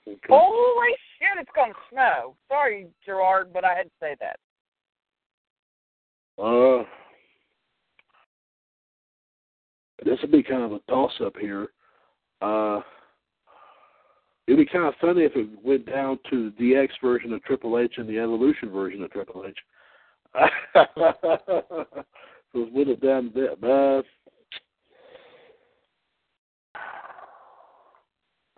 Okay. 0.06 0.18
Holy 0.28 0.94
shit! 1.20 1.38
It's 1.38 1.50
gonna 1.54 1.74
snow. 1.90 2.34
Sorry, 2.48 2.88
Gerard, 3.04 3.52
but 3.52 3.64
I 3.64 3.74
had 3.74 3.84
to 3.84 3.90
say 4.00 4.16
that. 4.20 4.38
Uh, 6.42 6.84
this 10.04 10.18
would 10.22 10.32
be 10.32 10.42
kind 10.42 10.62
of 10.62 10.72
a 10.72 10.78
toss 10.90 11.12
up 11.24 11.36
here. 11.38 11.68
Uh, 12.40 12.80
it'd 14.46 14.58
be 14.58 14.64
kind 14.64 14.86
of 14.86 14.94
funny 15.00 15.22
if 15.22 15.32
it 15.36 15.48
went 15.62 15.86
down 15.86 16.18
to 16.30 16.52
the 16.58 16.64
DX 16.72 16.88
version 17.02 17.32
of 17.32 17.42
Triple 17.44 17.78
H 17.78 17.94
and 17.98 18.08
the 18.08 18.18
Evolution 18.18 18.70
version 18.70 19.02
of 19.02 19.10
Triple 19.10 19.44
H. 19.46 19.58
so 20.74 20.86
it 22.54 22.72
would 22.72 22.88
have 22.88 23.00
done 23.00 23.32
that. 23.34 23.56
Uh, 23.62 24.02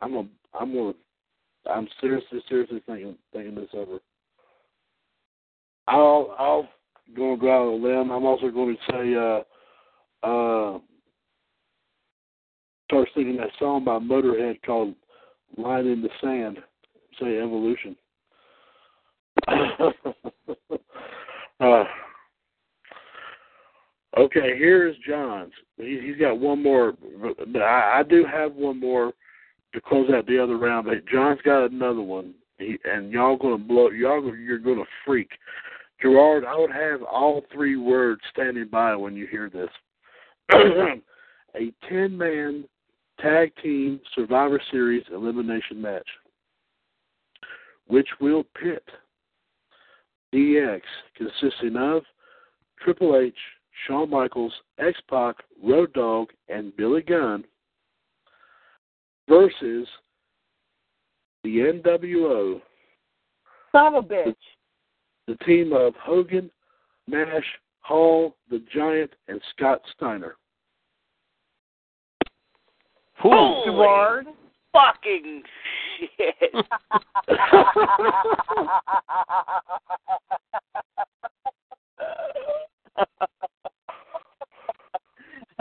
I'm 0.00 0.14
a, 0.14 0.26
I'm 0.58 0.74
gonna, 0.74 0.94
I'm 1.70 1.88
seriously, 2.00 2.42
seriously 2.48 2.82
thinking, 2.86 3.16
thinking 3.32 3.54
this 3.54 3.68
over. 3.74 3.98
I'll, 5.88 6.34
I'll 6.38 6.68
going 7.14 7.38
to 7.38 7.40
go 7.40 7.52
out 7.52 7.68
on 7.68 7.80
a 7.80 7.84
limb. 7.84 8.10
I'm 8.10 8.24
also 8.24 8.50
going 8.50 8.76
to 8.76 8.92
say, 8.92 9.14
uh, 9.14 9.42
uh, 10.26 10.78
start 12.86 13.08
singing 13.14 13.36
that 13.36 13.50
song 13.58 13.84
by 13.84 13.98
Motorhead 13.98 14.62
called 14.64 14.94
"Line 15.56 15.86
in 15.86 16.02
the 16.02 16.10
Sand." 16.20 16.58
Say 17.20 17.38
Evolution. 17.38 17.96
uh, 21.60 21.84
okay, 24.18 24.56
here's 24.56 24.96
John's. 25.06 25.52
He, 25.76 26.00
he's 26.02 26.16
got 26.18 26.38
one 26.38 26.62
more. 26.62 26.94
I, 27.56 28.00
I 28.00 28.02
do 28.08 28.24
have 28.24 28.54
one 28.54 28.80
more 28.80 29.12
to 29.72 29.80
close 29.80 30.10
out 30.12 30.26
the 30.26 30.42
other 30.42 30.58
round. 30.58 30.86
But 30.86 31.06
John's 31.06 31.40
got 31.42 31.70
another 31.70 32.02
one, 32.02 32.34
he, 32.58 32.78
and 32.84 33.10
y'all 33.12 33.36
gonna 33.36 33.58
blow. 33.58 33.90
Y'all 33.90 34.34
you're 34.36 34.58
gonna 34.58 34.84
freak. 35.04 35.30
Gerard, 36.00 36.44
I 36.44 36.58
would 36.58 36.72
have 36.72 37.02
all 37.02 37.42
three 37.52 37.76
words 37.76 38.20
standing 38.32 38.66
by 38.68 38.96
when 38.96 39.14
you 39.14 39.26
hear 39.26 39.48
this. 39.48 39.68
a 41.54 41.72
10 41.88 42.16
man 42.16 42.64
tag 43.20 43.52
team 43.62 44.00
Survivor 44.14 44.60
Series 44.70 45.04
elimination 45.12 45.80
match, 45.80 46.08
which 47.86 48.08
will 48.20 48.44
pit 48.60 48.84
DX 50.34 50.80
consisting 51.16 51.76
of 51.76 52.02
Triple 52.80 53.16
H, 53.16 53.36
Shawn 53.86 54.10
Michaels, 54.10 54.52
X 54.78 54.98
Pac, 55.08 55.36
Road 55.62 55.92
Dogg, 55.92 56.30
and 56.48 56.76
Billy 56.76 57.02
Gunn 57.02 57.44
versus 59.32 59.88
the 61.42 61.58
NWO 61.58 62.60
Son 63.72 63.94
of 63.94 64.04
a 64.04 64.06
bitch. 64.06 64.34
the 65.26 65.36
team 65.46 65.72
of 65.72 65.94
Hogan, 65.98 66.50
Nash, 67.06 67.46
Hall, 67.80 68.36
the 68.50 68.62
Giant, 68.74 69.10
and 69.28 69.40
Scott 69.56 69.80
Steiner. 69.96 70.36
Ooh. 73.24 73.62
Gerard. 73.64 74.26
Fucking 74.74 75.42
shit. 75.98 76.52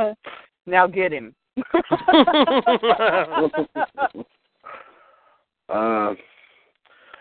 now 0.65 0.88
get 0.88 1.14
him. 1.14 1.34
uh, 5.69 6.13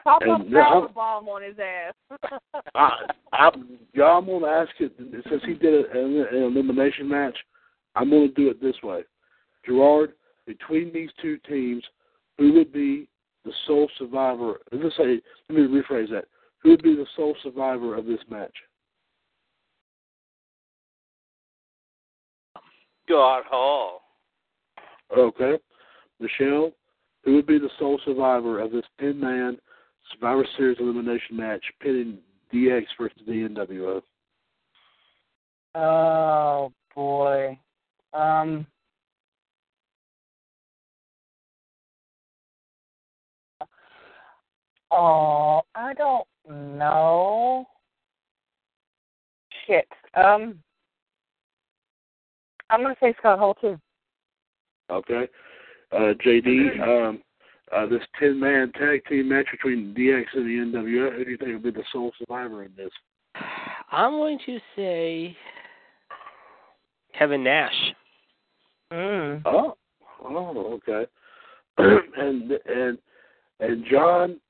Pop 0.04 0.22
And 0.22 0.30
up 0.30 0.40
yeah, 0.48 0.64
power 0.64 0.82
I'm- 0.86 0.92
bomb 0.94 1.28
on 1.28 1.42
his 1.42 1.56
ass. 1.58 1.94
I, 2.74 2.90
I, 3.32 3.50
y'all, 3.92 4.18
I'm 4.18 4.26
going 4.26 4.42
to 4.42 4.48
ask 4.48 4.70
it 4.80 4.92
since 5.28 5.42
he 5.44 5.54
did 5.54 5.86
an, 5.90 6.26
an 6.32 6.42
elimination 6.42 7.06
match. 7.08 7.36
I'm 7.94 8.08
going 8.10 8.28
to 8.28 8.34
do 8.34 8.48
it 8.50 8.60
this 8.62 8.76
way, 8.82 9.02
Gerard. 9.66 10.12
Between 10.46 10.92
these 10.92 11.10
two 11.20 11.36
teams, 11.48 11.84
who 12.38 12.52
would 12.54 12.72
be 12.72 13.08
the 13.44 13.52
sole 13.66 13.88
survivor? 13.98 14.60
Let's 14.72 14.96
say, 14.96 15.20
let 15.48 15.58
me 15.58 15.66
rephrase 15.66 16.08
that. 16.10 16.24
Who 16.62 16.70
would 16.70 16.82
be 16.82 16.94
the 16.96 17.06
sole 17.16 17.36
survivor 17.42 17.94
of 17.94 18.06
this 18.06 18.20
match? 18.30 18.54
God 23.08 23.42
Hall. 23.48 23.99
Okay, 25.16 25.58
Michelle. 26.20 26.72
Who 27.24 27.34
would 27.34 27.46
be 27.46 27.58
the 27.58 27.68
sole 27.78 28.00
survivor 28.04 28.60
of 28.60 28.72
this 28.72 28.84
ten-man 28.98 29.58
Survivor 30.12 30.46
Series 30.56 30.78
elimination 30.80 31.36
match 31.36 31.62
pitting 31.80 32.18
DX 32.52 32.84
versus 32.98 33.18
the 33.26 33.32
NWO? 33.32 34.02
Oh 35.74 36.72
boy. 36.94 37.58
Um 38.12 38.66
Oh, 44.92 45.60
I 45.76 45.94
don't 45.94 46.26
know. 46.48 47.66
Shit. 49.66 49.86
Um 50.16 50.58
I'm 52.70 52.82
gonna 52.82 52.94
say 53.00 53.14
Scott 53.18 53.38
Hall 53.38 53.54
too. 53.54 53.78
Okay. 54.90 55.28
Uh, 55.92 56.14
JD, 56.24 56.80
um, 56.80 57.22
uh, 57.74 57.86
this 57.86 58.02
10 58.18 58.38
man 58.38 58.72
tag 58.72 59.02
team 59.08 59.28
match 59.28 59.46
between 59.50 59.94
DX 59.94 60.24
and 60.34 60.46
the 60.46 60.78
NWO, 60.78 61.16
who 61.16 61.24
do 61.24 61.30
you 61.30 61.36
think 61.36 61.52
will 61.52 61.58
be 61.58 61.70
the 61.70 61.84
sole 61.92 62.12
survivor 62.18 62.64
in 62.64 62.72
this? 62.76 62.90
I'm 63.92 64.12
going 64.12 64.38
to 64.46 64.58
say 64.76 65.36
Kevin 67.16 67.44
Nash. 67.44 67.94
Mm. 68.92 69.42
Oh, 69.44 69.76
oh, 70.24 70.80
okay. 70.88 71.10
and 71.78 72.52
and 72.66 72.98
and 73.60 73.84
John 73.90 74.40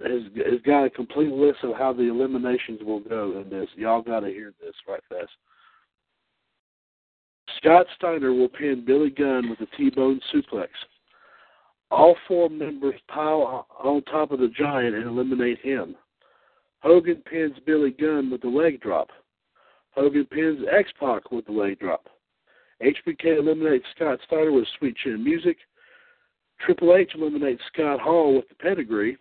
has 0.00 0.22
has 0.36 0.60
got 0.64 0.84
a 0.84 0.90
complete 0.90 1.32
list 1.32 1.58
of 1.62 1.76
how 1.76 1.92
the 1.92 2.08
eliminations 2.08 2.80
will 2.84 3.00
go 3.00 3.40
in 3.40 3.50
this. 3.50 3.68
Y'all 3.76 4.02
got 4.02 4.20
to 4.20 4.28
hear 4.28 4.52
this 4.60 4.74
right 4.88 5.02
fast. 5.08 5.30
Scott 7.64 7.86
Steiner 7.96 8.34
will 8.34 8.48
pin 8.48 8.84
Billy 8.86 9.08
Gunn 9.08 9.48
with 9.48 9.58
a 9.62 9.76
T-bone 9.76 10.20
suplex. 10.34 10.68
All 11.90 12.14
four 12.28 12.50
members 12.50 13.00
pile 13.08 13.66
on 13.82 14.02
top 14.02 14.32
of 14.32 14.40
the 14.40 14.48
giant 14.48 14.94
and 14.94 15.06
eliminate 15.06 15.58
him. 15.60 15.96
Hogan 16.80 17.22
pins 17.24 17.56
Billy 17.64 17.92
Gunn 17.92 18.30
with 18.30 18.42
the 18.42 18.48
leg 18.48 18.82
drop. 18.82 19.08
Hogan 19.92 20.26
pins 20.26 20.60
X 20.70 20.90
Pac 21.00 21.30
with 21.32 21.46
the 21.46 21.52
leg 21.52 21.78
drop. 21.78 22.06
HBK 22.82 23.38
eliminates 23.38 23.86
Scott 23.96 24.18
Steiner 24.26 24.52
with 24.52 24.66
Sweet 24.78 24.96
Chin 24.96 25.24
Music. 25.24 25.56
Triple 26.60 26.94
H 26.94 27.12
eliminates 27.14 27.62
Scott 27.72 27.98
Hall 27.98 28.36
with 28.36 28.48
the 28.50 28.56
pedigree. 28.56 29.16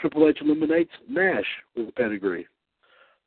Triple 0.00 0.28
H 0.28 0.38
eliminates 0.40 0.92
Nash 1.08 1.46
with 1.74 1.86
the 1.86 1.92
pedigree. 1.92 2.46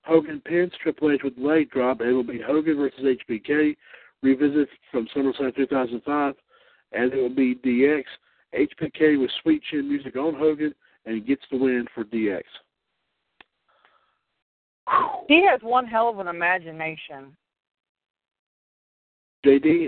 Hogan 0.07 0.41
pins 0.45 0.71
Triple 0.81 1.11
H 1.11 1.21
with 1.23 1.37
leg 1.37 1.69
drop, 1.69 1.99
and 1.99 2.09
it 2.09 2.13
will 2.13 2.23
be 2.23 2.41
Hogan 2.41 2.77
versus 2.77 3.17
HBK, 3.29 3.75
revisit 4.23 4.69
from 4.89 5.07
SummerSlam 5.15 5.55
2005, 5.55 6.35
and 6.93 7.13
it 7.13 7.17
will 7.17 7.33
be 7.33 7.55
DX. 7.55 8.03
HBK 8.57 9.19
with 9.19 9.29
Sweet 9.41 9.61
Chin 9.69 9.89
music 9.89 10.15
on 10.15 10.33
Hogan, 10.33 10.73
and 11.05 11.15
he 11.15 11.21
gets 11.21 11.41
the 11.51 11.57
win 11.57 11.85
for 11.93 12.05
DX. 12.05 12.41
He 15.27 15.45
has 15.45 15.59
one 15.61 15.85
hell 15.85 16.09
of 16.09 16.19
an 16.19 16.27
imagination. 16.27 17.35
JD, 19.45 19.87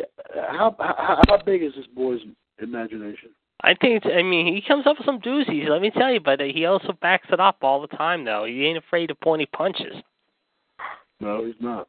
how 0.51 0.75
how, 0.77 1.21
how 1.27 1.37
big 1.45 1.63
is 1.63 1.71
this 1.75 1.87
boy's 1.95 2.19
imagination? 2.61 3.29
I 3.61 3.73
think 3.73 4.05
I 4.05 4.23
mean 4.23 4.53
he 4.53 4.61
comes 4.61 4.87
up 4.87 4.97
with 4.97 5.05
some 5.05 5.19
doozies. 5.19 5.69
Let 5.69 5.81
me 5.81 5.91
tell 5.91 6.11
you, 6.11 6.19
but 6.19 6.39
he 6.39 6.65
also 6.65 6.93
backs 7.01 7.27
it 7.31 7.39
up 7.39 7.57
all 7.61 7.81
the 7.81 7.87
time. 7.87 8.23
Though 8.23 8.45
he 8.45 8.65
ain't 8.65 8.77
afraid 8.77 9.07
to 9.07 9.15
point 9.15 9.51
punches. 9.51 9.95
No, 11.19 11.45
he's 11.45 11.55
not. 11.59 11.87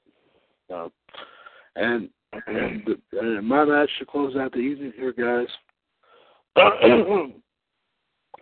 No. 0.69 0.91
And 1.77 2.09
and, 2.47 2.83
and 3.13 3.47
my 3.49 3.65
match 3.65 3.91
to 3.99 4.07
close 4.07 4.37
out 4.37 4.53
the 4.53 4.59
evening 4.59 4.93
here, 4.97 5.13
guys. 5.13 5.49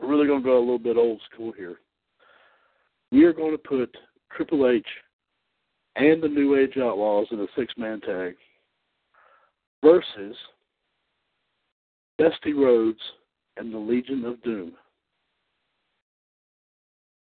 We're 0.01 0.09
really 0.09 0.27
going 0.27 0.43
to 0.43 0.49
go 0.49 0.59
a 0.59 0.61
little 0.61 0.79
bit 0.79 0.97
old 0.97 1.21
school 1.33 1.53
here. 1.53 1.77
We 3.11 3.25
are 3.25 3.33
going 3.33 3.53
to 3.53 3.59
put 3.59 3.95
Triple 4.35 4.69
H 4.69 4.87
and 5.97 6.23
the 6.23 6.29
New 6.29 6.57
Age 6.57 6.77
Outlaws 6.79 7.27
in 7.31 7.41
a 7.41 7.47
six 7.57 7.73
man 7.77 8.01
tag 8.01 8.37
versus 9.83 10.37
Dusty 12.19 12.53
Rhodes 12.53 13.01
and 13.59 13.73
the 13.73 13.79
Legion 13.79 14.25
of 14.25 14.43
Doom. 14.43 14.73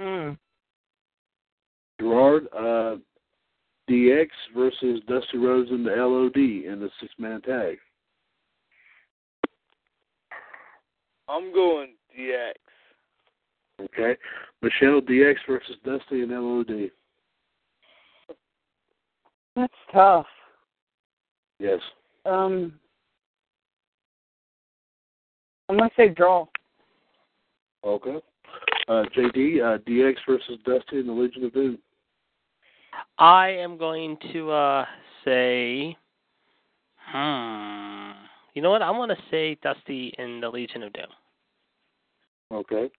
Mm. 0.01 0.39
Gerard, 2.01 2.49
uh, 2.57 2.97
DX 3.89 4.29
versus 4.57 5.01
Dusty 5.09 5.39
Rhodes 5.39 5.71
and 5.71 5.87
the 5.87 5.91
LOD 5.91 6.37
in 6.37 6.81
the 6.81 6.91
six 7.01 7.13
man 7.19 7.41
tag. 7.43 7.77
I'm 11.29 11.53
going 11.53 11.95
DX. 12.19 12.53
Okay. 13.81 14.17
Michelle 14.61 15.01
DX 15.01 15.35
versus 15.49 15.77
Dusty 15.85 16.23
and 16.23 16.33
LOD. 16.33 16.91
That's 19.57 19.73
tough. 19.93 20.27
Yes. 21.59 21.81
Um, 22.25 22.75
I'm 25.69 25.79
gonna 25.79 25.91
say 25.97 26.09
draw. 26.09 26.47
Okay. 27.85 28.17
Uh, 28.89 29.05
JD, 29.17 29.61
uh, 29.63 29.79
DX 29.89 30.15
versus 30.29 30.59
Dusty 30.65 30.99
and 31.01 31.09
the 31.09 31.13
Legion 31.13 31.45
of 31.45 31.53
Doom. 31.55 31.79
I 33.19 33.49
am 33.49 33.79
going 33.79 34.17
to 34.33 34.51
uh 34.51 34.85
say, 35.25 35.97
hmm. 37.11 38.11
You 38.55 38.61
know 38.61 38.71
what? 38.71 38.83
I 38.83 38.91
want 38.91 39.11
to 39.11 39.17
say 39.31 39.57
Dusty 39.63 40.13
and 40.19 40.43
the 40.43 40.49
Legion 40.51 40.83
of 40.83 40.93
Doom. 40.93 41.07
Okay. 42.53 42.91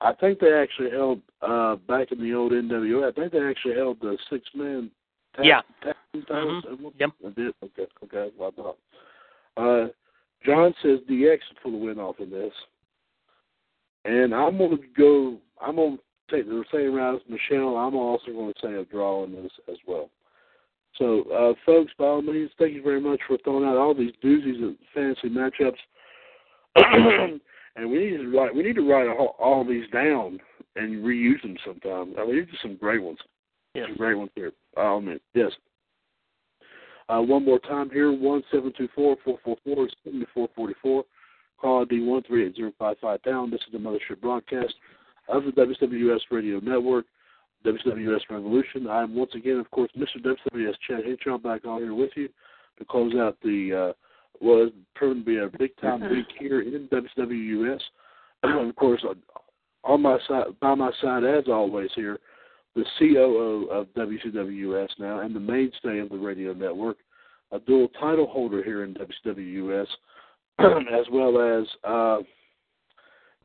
I 0.00 0.12
think 0.14 0.38
they 0.38 0.52
actually 0.52 0.90
held 0.90 1.20
uh 1.42 1.76
back 1.76 2.12
in 2.12 2.20
the 2.20 2.34
old 2.34 2.52
NWA. 2.52 3.08
I 3.10 3.12
think 3.12 3.32
they 3.32 3.42
actually 3.44 3.74
held 3.74 4.00
the 4.00 4.16
six 4.30 4.48
man 4.54 4.90
tag, 5.34 5.46
Yeah. 5.46 5.62
tag 5.82 5.96
team 6.12 6.24
titles. 6.28 6.64
Mhm. 6.64 6.92
Yep. 6.98 7.10
I 7.26 7.30
did. 7.30 7.54
Okay. 7.64 7.86
Okay. 8.04 8.32
Well, 8.38 8.52
I 8.56 8.62
thought. 8.62 8.78
Uh, 9.56 9.88
John 10.44 10.74
says 10.82 10.98
DX 11.08 11.38
will 11.38 11.62
pull 11.62 11.72
the 11.72 11.78
win 11.78 11.98
off 11.98 12.16
in 12.18 12.30
this, 12.30 12.52
and 14.04 14.34
I'm 14.34 14.58
gonna 14.58 14.76
go. 14.96 15.38
I'm 15.60 15.76
gonna 15.76 15.96
take 16.30 16.46
the 16.46 16.64
same 16.72 16.94
route 16.94 17.16
as 17.16 17.20
Michelle. 17.28 17.76
I'm 17.76 17.94
also 17.94 18.32
going 18.32 18.52
to 18.54 18.60
say 18.62 18.74
a 18.74 18.84
draw 18.84 19.24
in 19.24 19.32
this 19.32 19.52
as 19.68 19.76
well. 19.86 20.10
So, 20.96 21.22
uh, 21.32 21.54
folks, 21.64 21.92
by 21.98 22.04
all 22.04 22.22
means, 22.22 22.50
thank 22.58 22.74
you 22.74 22.82
very 22.82 23.00
much 23.00 23.20
for 23.26 23.38
throwing 23.38 23.64
out 23.66 23.76
all 23.76 23.94
these 23.94 24.12
doozies 24.22 24.66
of 24.66 24.76
fantasy 24.94 25.28
matchups. 25.28 25.78
and 27.76 27.90
we 27.90 27.98
need 27.98 28.16
to 28.18 28.36
write. 28.36 28.54
We 28.54 28.62
need 28.62 28.76
to 28.76 28.88
write 28.88 29.08
all, 29.08 29.36
all 29.38 29.64
these 29.64 29.88
down 29.92 30.38
and 30.76 31.04
reuse 31.04 31.42
them 31.42 31.56
sometime. 31.64 32.14
I 32.18 32.26
mean, 32.26 32.36
these 32.36 32.54
are 32.54 32.62
some 32.62 32.76
great 32.76 33.02
ones. 33.02 33.18
Yes. 33.74 33.86
Some 33.88 33.96
great 33.96 34.14
ones 34.14 34.30
here. 34.34 34.52
All 34.76 35.00
means, 35.00 35.20
yes. 35.34 35.52
Uh, 37.10 37.20
one 37.20 37.44
more 37.44 37.58
time 37.58 37.90
here: 37.90 38.12
one 38.12 38.42
seven 38.52 38.72
two 38.76 38.88
four 38.94 39.16
four 39.24 39.38
four 39.44 39.56
four 39.64 39.88
seventy 40.04 40.26
four 40.32 40.48
forty 40.54 40.74
four. 40.80 41.04
Call 41.60 41.82
ID 41.82 42.02
one 42.04 42.22
three 42.22 42.46
eight 42.46 42.54
zero 42.54 42.72
five 42.78 42.96
five 43.00 43.22
pound. 43.22 43.52
This 43.52 43.60
is 43.66 43.72
the 43.72 43.78
mothership 43.78 44.20
broadcast 44.20 44.74
of 45.28 45.44
the 45.44 45.50
WWS 45.50 46.20
Radio 46.30 46.60
Network, 46.60 47.06
WWS 47.66 48.20
Revolution. 48.30 48.86
I 48.86 49.02
am 49.02 49.14
once 49.16 49.32
again, 49.34 49.58
of 49.58 49.70
course, 49.70 49.90
Mr. 49.98 50.24
WWS 50.24 50.74
Chad 50.86 51.04
Hinshaw 51.04 51.38
back 51.38 51.64
on 51.64 51.80
here 51.80 51.94
with 51.94 52.10
you 52.14 52.28
to 52.78 52.84
close 52.84 53.14
out 53.16 53.36
the 53.42 53.90
uh, 53.90 53.92
what 54.38 54.60
has 54.60 54.70
proven 54.94 55.18
to 55.18 55.24
be 55.24 55.38
a 55.38 55.58
big 55.58 55.76
time 55.80 56.00
week 56.10 56.26
here 56.38 56.60
in 56.60 56.88
WWS. 56.88 57.80
of 58.68 58.76
course, 58.76 59.04
on 59.82 60.02
my 60.02 60.18
side, 60.28 60.46
by 60.60 60.74
my 60.74 60.92
side 61.02 61.24
as 61.24 61.44
always 61.48 61.90
here, 61.96 62.20
the 62.74 62.84
COO 62.98 63.68
of 63.70 63.86
WCWS 63.94 64.88
now 64.98 65.20
and 65.20 65.34
the 65.34 65.40
mainstay 65.40 65.98
of 65.98 66.08
the 66.08 66.18
radio 66.18 66.52
network, 66.52 66.98
a 67.52 67.58
dual 67.60 67.88
title 68.00 68.26
holder 68.26 68.62
here 68.62 68.84
in 68.84 68.94
WCWS, 68.94 69.86
as 70.58 71.06
well 71.10 71.40
as. 71.40 71.66
Uh, 71.84 72.22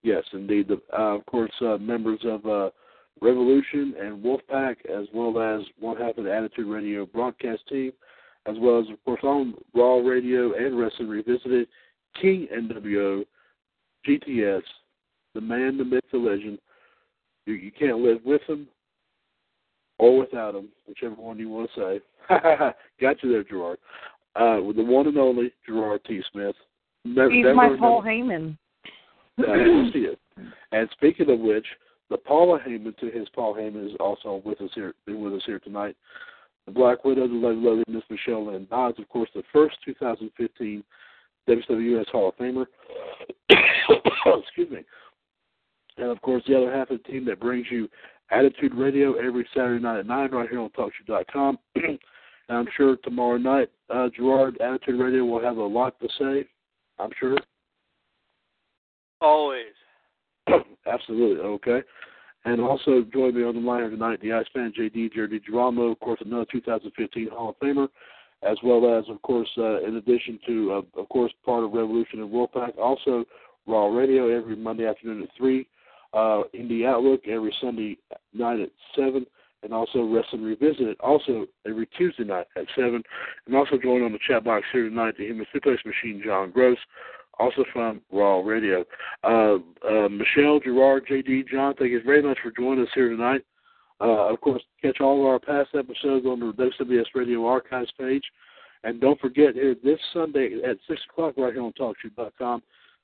Yes, 0.05 0.23
indeed. 0.33 0.67
The, 0.67 0.79
uh, 0.95 1.15
of 1.15 1.25
course, 1.25 1.51
uh, 1.61 1.77
members 1.77 2.19
of 2.25 2.45
uh, 2.45 2.69
Revolution 3.21 3.95
and 3.99 4.23
Wolfpack, 4.23 4.85
as 4.85 5.07
well 5.11 5.39
as 5.39 5.65
one 5.79 5.97
half 5.97 6.19
of 6.19 6.25
the 6.25 6.31
Attitude 6.31 6.67
Radio 6.67 7.07
broadcast 7.07 7.67
team, 7.67 7.91
as 8.45 8.55
well 8.59 8.79
as, 8.79 8.85
of 8.91 9.03
course, 9.03 9.21
on 9.23 9.55
Raw 9.73 9.95
Radio 10.07 10.53
and 10.53 10.77
Wrestling 10.77 11.09
Revisited, 11.09 11.67
King 12.21 12.47
NWO, 12.55 13.25
GTS, 14.07 14.61
the 15.33 15.41
man, 15.41 15.75
the 15.79 15.83
myth, 15.83 16.03
the 16.11 16.19
legend. 16.19 16.59
You, 17.47 17.55
you 17.55 17.71
can't 17.71 17.97
live 17.97 18.19
with 18.23 18.43
him 18.47 18.67
or 19.97 20.19
without 20.19 20.55
him, 20.55 20.69
whichever 20.87 21.15
one 21.15 21.39
you 21.39 21.49
want 21.49 21.69
to 21.75 21.81
say. 21.81 22.01
Got 23.01 23.23
you 23.23 23.31
there, 23.31 23.43
Gerard. 23.43 23.77
Uh, 24.35 24.61
with 24.61 24.75
the 24.75 24.83
one 24.83 25.07
and 25.07 25.17
only 25.17 25.51
Gerard 25.65 26.01
T. 26.05 26.21
Smith. 26.31 26.55
Never, 27.05 27.29
He's 27.31 27.43
never, 27.43 27.55
my 27.55 27.65
never- 27.67 27.77
Paul 27.77 28.01
Heyman. 28.01 28.57
uh, 29.39 29.91
see 29.93 29.99
it. 30.09 30.19
And 30.71 30.89
speaking 30.93 31.29
of 31.29 31.39
which, 31.39 31.65
the 32.09 32.17
Paula 32.17 32.59
Heyman 32.59 32.97
to 32.97 33.09
his 33.09 33.27
Paul 33.33 33.55
Heyman 33.55 33.85
is 33.87 33.95
also 33.99 34.41
with 34.45 34.59
us 34.61 34.69
here 34.75 34.93
with 35.07 35.33
us 35.33 35.43
here 35.45 35.59
tonight. 35.59 35.95
The 36.65 36.71
Black 36.71 37.05
Widow, 37.05 37.27
the 37.27 37.33
lovely, 37.33 37.61
lovely 37.61 37.83
Miss 37.87 38.03
Michelle 38.09 38.47
Lynn 38.47 38.67
Dodds, 38.69 38.99
of 38.99 39.07
course, 39.09 39.29
the 39.35 39.43
first 39.53 39.77
2015 39.85 40.83
WWS 41.47 42.07
Hall 42.09 42.29
of 42.29 42.37
Famer. 42.37 42.65
Excuse 44.43 44.69
me. 44.71 44.79
And 45.97 46.07
of 46.07 46.21
course, 46.21 46.43
the 46.47 46.57
other 46.57 46.71
half 46.75 46.89
of 46.89 46.99
the 47.03 47.11
team 47.11 47.23
that 47.25 47.39
brings 47.39 47.67
you 47.71 47.87
Attitude 48.31 48.73
Radio 48.73 49.13
every 49.13 49.47
Saturday 49.53 49.81
night 49.81 49.99
at 49.99 50.07
9 50.07 50.31
right 50.31 50.49
here 50.49 50.59
on 50.59 50.69
TalkShoe.com. 50.69 51.57
and 51.75 51.97
I'm 52.49 52.67
sure 52.75 52.97
tomorrow 52.97 53.37
night, 53.37 53.69
uh, 53.93 54.09
Gerard, 54.15 54.59
Attitude 54.61 54.99
Radio 54.99 55.25
will 55.25 55.41
have 55.41 55.57
a 55.57 55.63
lot 55.63 55.99
to 55.99 56.07
say. 56.19 56.47
I'm 56.99 57.11
sure. 57.19 57.37
Always. 59.21 59.73
Absolutely. 60.87 61.43
Okay. 61.43 61.81
And 62.45 62.61
also 62.61 63.03
join 63.11 63.35
me 63.35 63.43
on 63.43 63.55
the 63.55 63.61
line 63.61 63.81
here 63.81 63.89
tonight, 63.89 64.21
the 64.21 64.33
Iceman 64.33 64.71
JD, 64.79 65.13
Jerry 65.13 65.41
Girolamo, 65.41 65.91
of 65.91 65.99
course, 65.99 66.19
another 66.23 66.45
2015 66.51 67.29
Hall 67.29 67.49
of 67.49 67.59
Famer, 67.59 67.87
as 68.47 68.57
well 68.63 68.97
as, 68.97 69.05
of 69.09 69.19
course, 69.23 69.49
uh, 69.57 69.81
in 69.81 69.95
addition 69.95 70.39
to, 70.45 70.73
uh, 70.73 71.01
of 71.01 71.09
course, 71.09 71.33
part 71.43 71.63
of 71.63 71.73
Revolution 71.73 72.21
and 72.21 72.31
Wolfpack, 72.31 72.77
also 72.77 73.25
Raw 73.65 73.87
Radio 73.87 74.29
every 74.29 74.55
Monday 74.55 74.85
afternoon 74.85 75.23
at 75.23 75.29
3, 75.35 75.67
uh, 76.15 76.43
Outlook 76.87 77.27
every 77.27 77.53
Sunday 77.61 77.97
night 78.33 78.59
at 78.59 78.69
7, 78.95 79.25
and 79.63 79.73
also 79.73 80.03
Wrestling 80.03 80.43
Revisited 80.43 80.97
also 80.99 81.45
every 81.67 81.87
Tuesday 81.97 82.23
night 82.23 82.47
at 82.55 82.65
7. 82.75 83.01
And 83.47 83.55
also 83.55 83.77
join 83.77 84.03
on 84.03 84.11
the 84.11 84.19
chat 84.27 84.43
box 84.43 84.65
here 84.71 84.87
tonight, 84.87 85.15
the 85.17 85.25
Human 85.25 85.45
Suplex 85.53 85.77
Machine, 85.85 86.21
John 86.23 86.51
Gross, 86.51 86.77
also 87.39 87.65
from 87.73 88.01
Raw 88.11 88.41
Radio. 88.41 88.85
Uh, 89.23 89.55
uh, 89.87 90.07
Michelle, 90.09 90.59
Gerard, 90.59 91.05
JD, 91.09 91.49
John, 91.49 91.73
thank 91.77 91.91
you 91.91 92.01
very 92.03 92.21
much 92.21 92.37
for 92.41 92.51
joining 92.51 92.83
us 92.83 92.91
here 92.93 93.09
tonight. 93.09 93.43
Uh, 94.01 94.27
of 94.27 94.39
course, 94.41 94.61
catch 94.81 94.99
all 94.99 95.21
of 95.21 95.25
our 95.25 95.39
past 95.39 95.69
episodes 95.73 96.25
on 96.25 96.39
the 96.39 96.53
WWS 96.53 97.05
Radio 97.13 97.45
Archives 97.45 97.91
page. 97.99 98.23
And 98.83 99.01
don't 99.01 99.19
forget, 99.19 99.55
here 99.55 99.75
this 99.83 99.99
Sunday 100.13 100.59
at 100.63 100.77
6 100.87 101.01
o'clock 101.09 101.35
right 101.37 101.53
here 101.53 101.63
on 101.63 101.73
TalkShoe.com, 101.73 102.61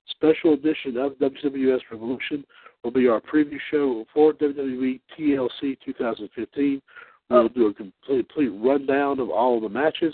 special 0.10 0.54
edition 0.54 0.98
of 0.98 1.14
WWS 1.14 1.80
Revolution 1.92 2.46
will 2.84 2.92
be 2.92 3.08
our 3.08 3.22
preview 3.22 3.58
show 3.70 4.06
for 4.14 4.34
WWE 4.34 5.00
TLC 5.18 5.78
2015. 5.86 6.82
We'll 7.30 7.48
do 7.50 7.68
a 7.68 7.74
complete, 7.74 8.28
complete 8.30 8.50
rundown 8.50 9.20
of 9.20 9.30
all 9.30 9.62
the 9.62 9.70
matches, 9.70 10.14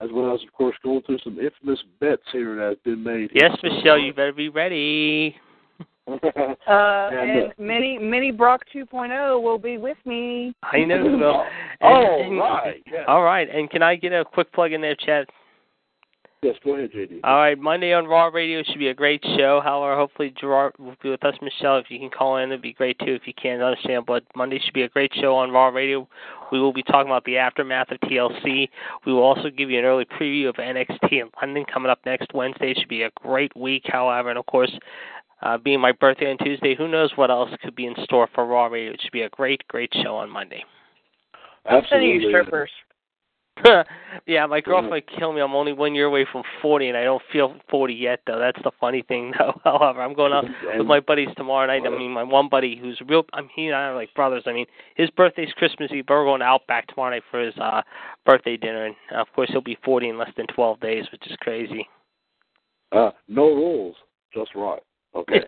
as 0.00 0.08
well 0.12 0.34
as, 0.34 0.42
of 0.42 0.52
course, 0.52 0.76
going 0.82 1.02
through 1.02 1.18
some 1.22 1.38
infamous 1.38 1.82
bets 2.00 2.22
here 2.32 2.56
that 2.56 2.68
have 2.70 2.84
been 2.84 3.02
made. 3.02 3.30
Yes, 3.34 3.56
Michelle, 3.62 3.98
you 3.98 4.12
better 4.14 4.32
be 4.32 4.48
ready. 4.48 5.36
uh, 6.06 6.14
and 6.68 7.52
mini 7.58 7.98
mini 7.98 8.30
Brock 8.30 8.62
2.0 8.74 9.42
will 9.42 9.58
be 9.58 9.78
with 9.78 9.96
me. 10.04 10.54
I 10.62 10.80
know. 10.80 11.16
Well, 11.18 11.46
oh, 11.82 12.22
and, 12.22 12.38
right. 12.38 12.82
Yes. 12.86 13.04
All 13.08 13.22
right. 13.22 13.48
And 13.48 13.70
can 13.70 13.82
I 13.82 13.96
get 13.96 14.12
a 14.12 14.22
quick 14.22 14.52
plug 14.52 14.72
in 14.72 14.82
there, 14.82 14.96
Chad? 14.96 15.26
Yes, 16.44 16.56
go 16.62 16.74
ahead, 16.74 16.92
JD. 16.92 17.20
All 17.24 17.36
right, 17.36 17.58
Monday 17.58 17.94
on 17.94 18.06
Raw 18.06 18.26
Radio 18.26 18.62
should 18.62 18.78
be 18.78 18.88
a 18.88 18.94
great 18.94 19.24
show. 19.38 19.62
However, 19.64 19.96
hopefully 19.96 20.34
Gerard 20.38 20.74
will 20.78 20.94
be 21.02 21.08
with 21.08 21.24
us. 21.24 21.34
Michelle, 21.40 21.78
if 21.78 21.86
you 21.88 21.98
can 21.98 22.10
call 22.10 22.36
in, 22.36 22.50
it'd 22.50 22.60
be 22.60 22.74
great 22.74 22.98
too. 22.98 23.14
If 23.14 23.22
you 23.26 23.32
can't 23.32 23.62
understand, 23.62 24.04
but 24.04 24.24
Monday 24.36 24.60
should 24.62 24.74
be 24.74 24.82
a 24.82 24.90
great 24.90 25.10
show 25.14 25.34
on 25.34 25.52
Raw 25.52 25.68
Radio. 25.68 26.06
We 26.52 26.60
will 26.60 26.74
be 26.74 26.82
talking 26.82 27.10
about 27.10 27.24
the 27.24 27.38
aftermath 27.38 27.90
of 27.92 27.98
TLC. 28.00 28.68
We 29.06 29.12
will 29.14 29.22
also 29.22 29.48
give 29.48 29.70
you 29.70 29.78
an 29.78 29.86
early 29.86 30.04
preview 30.04 30.50
of 30.50 30.56
NXT 30.56 31.12
in 31.12 31.30
London 31.40 31.64
coming 31.64 31.88
up 31.88 32.00
next 32.04 32.34
Wednesday. 32.34 32.72
It 32.72 32.78
should 32.78 32.90
be 32.90 33.04
a 33.04 33.10
great 33.22 33.56
week. 33.56 33.84
However, 33.86 34.28
and 34.28 34.38
of 34.38 34.44
course, 34.44 34.78
uh, 35.40 35.56
being 35.56 35.80
my 35.80 35.92
birthday 35.92 36.30
on 36.30 36.36
Tuesday, 36.36 36.74
who 36.74 36.88
knows 36.88 37.10
what 37.16 37.30
else 37.30 37.48
could 37.62 37.74
be 37.74 37.86
in 37.86 37.94
store 38.04 38.28
for 38.34 38.44
Raw 38.44 38.66
Radio? 38.66 38.92
It 38.92 39.00
should 39.00 39.12
be 39.12 39.22
a 39.22 39.30
great, 39.30 39.66
great 39.68 39.90
show 40.02 40.14
on 40.16 40.28
Monday. 40.28 40.62
Absolutely. 41.64 42.28
strippers. 42.28 42.70
yeah, 44.26 44.46
my 44.46 44.60
girlfriend 44.60 44.90
would 44.90 45.18
kill 45.18 45.32
me. 45.32 45.40
I'm 45.40 45.54
only 45.54 45.72
one 45.72 45.94
year 45.94 46.06
away 46.06 46.26
from 46.30 46.42
40, 46.60 46.88
and 46.88 46.96
I 46.96 47.04
don't 47.04 47.22
feel 47.32 47.54
40 47.70 47.94
yet, 47.94 48.20
though. 48.26 48.38
That's 48.38 48.60
the 48.64 48.72
funny 48.80 49.02
thing, 49.06 49.32
though. 49.38 49.60
However, 49.64 50.02
I'm 50.02 50.14
going 50.14 50.32
out 50.32 50.44
with 50.76 50.86
my 50.86 51.00
buddies 51.00 51.28
tomorrow 51.36 51.66
night. 51.66 51.86
I 51.86 51.90
mean, 51.96 52.10
my 52.10 52.24
one 52.24 52.48
buddy 52.48 52.76
who's 52.76 53.00
real. 53.06 53.24
I 53.32 53.42
mean, 53.42 53.50
he 53.54 53.66
and 53.66 53.76
I 53.76 53.84
are 53.84 53.94
like 53.94 54.12
brothers. 54.14 54.44
I 54.46 54.52
mean, 54.52 54.66
his 54.96 55.10
birthday's 55.10 55.52
Christmas 55.56 55.90
Eve. 55.92 56.04
But 56.06 56.14
we're 56.14 56.24
going 56.24 56.42
out 56.42 56.66
back 56.66 56.88
tomorrow 56.88 57.10
night 57.10 57.22
for 57.30 57.40
his 57.40 57.54
uh 57.58 57.82
birthday 58.26 58.56
dinner, 58.56 58.86
and 58.86 58.96
uh, 59.14 59.20
of 59.20 59.28
course 59.34 59.50
he'll 59.50 59.60
be 59.60 59.78
40 59.84 60.10
in 60.10 60.18
less 60.18 60.30
than 60.36 60.46
12 60.48 60.80
days, 60.80 61.04
which 61.12 61.26
is 61.26 61.36
crazy. 61.40 61.88
Uh, 62.92 63.10
no 63.28 63.46
rules, 63.46 63.96
just 64.32 64.50
right. 64.54 64.82
Okay. 65.14 65.40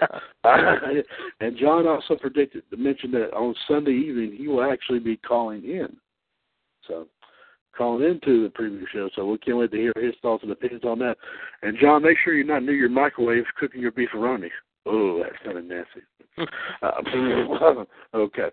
Yeah. 0.45 1.03
and 1.41 1.57
John 1.59 1.89
also 1.89 2.15
predicted 2.15 2.63
to 2.71 2.77
mention 2.77 3.11
that 3.13 3.33
on 3.35 3.55
Sunday 3.67 3.93
evening 3.93 4.37
he 4.39 4.47
will 4.47 4.63
actually 4.63 5.01
be 5.01 5.17
calling 5.17 5.65
in. 5.65 5.97
So 6.87 7.09
calling 7.77 8.05
into 8.09 8.43
the 8.43 8.49
preview 8.49 8.85
show. 8.93 9.09
So 9.15 9.27
we 9.27 9.39
can't 9.39 9.59
wait 9.59 9.71
to 9.73 9.77
hear 9.77 9.93
his 9.97 10.15
thoughts 10.23 10.43
and 10.43 10.53
opinions 10.53 10.85
on 10.85 10.99
that. 11.01 11.17
And 11.63 11.77
John, 11.81 12.03
make 12.03 12.17
sure 12.25 12.35
you're 12.35 12.47
not 12.47 12.63
near 12.63 12.75
your 12.75 12.89
microwave 12.89 13.45
cooking 13.59 13.81
your 13.81 13.93
beefaroni. 13.93 14.49
Oh, 14.87 15.23
that's 15.23 15.37
kind 15.45 15.59
of 15.59 15.65
nasty. 15.65 16.03
uh, 16.83 17.85
okay. 18.15 18.49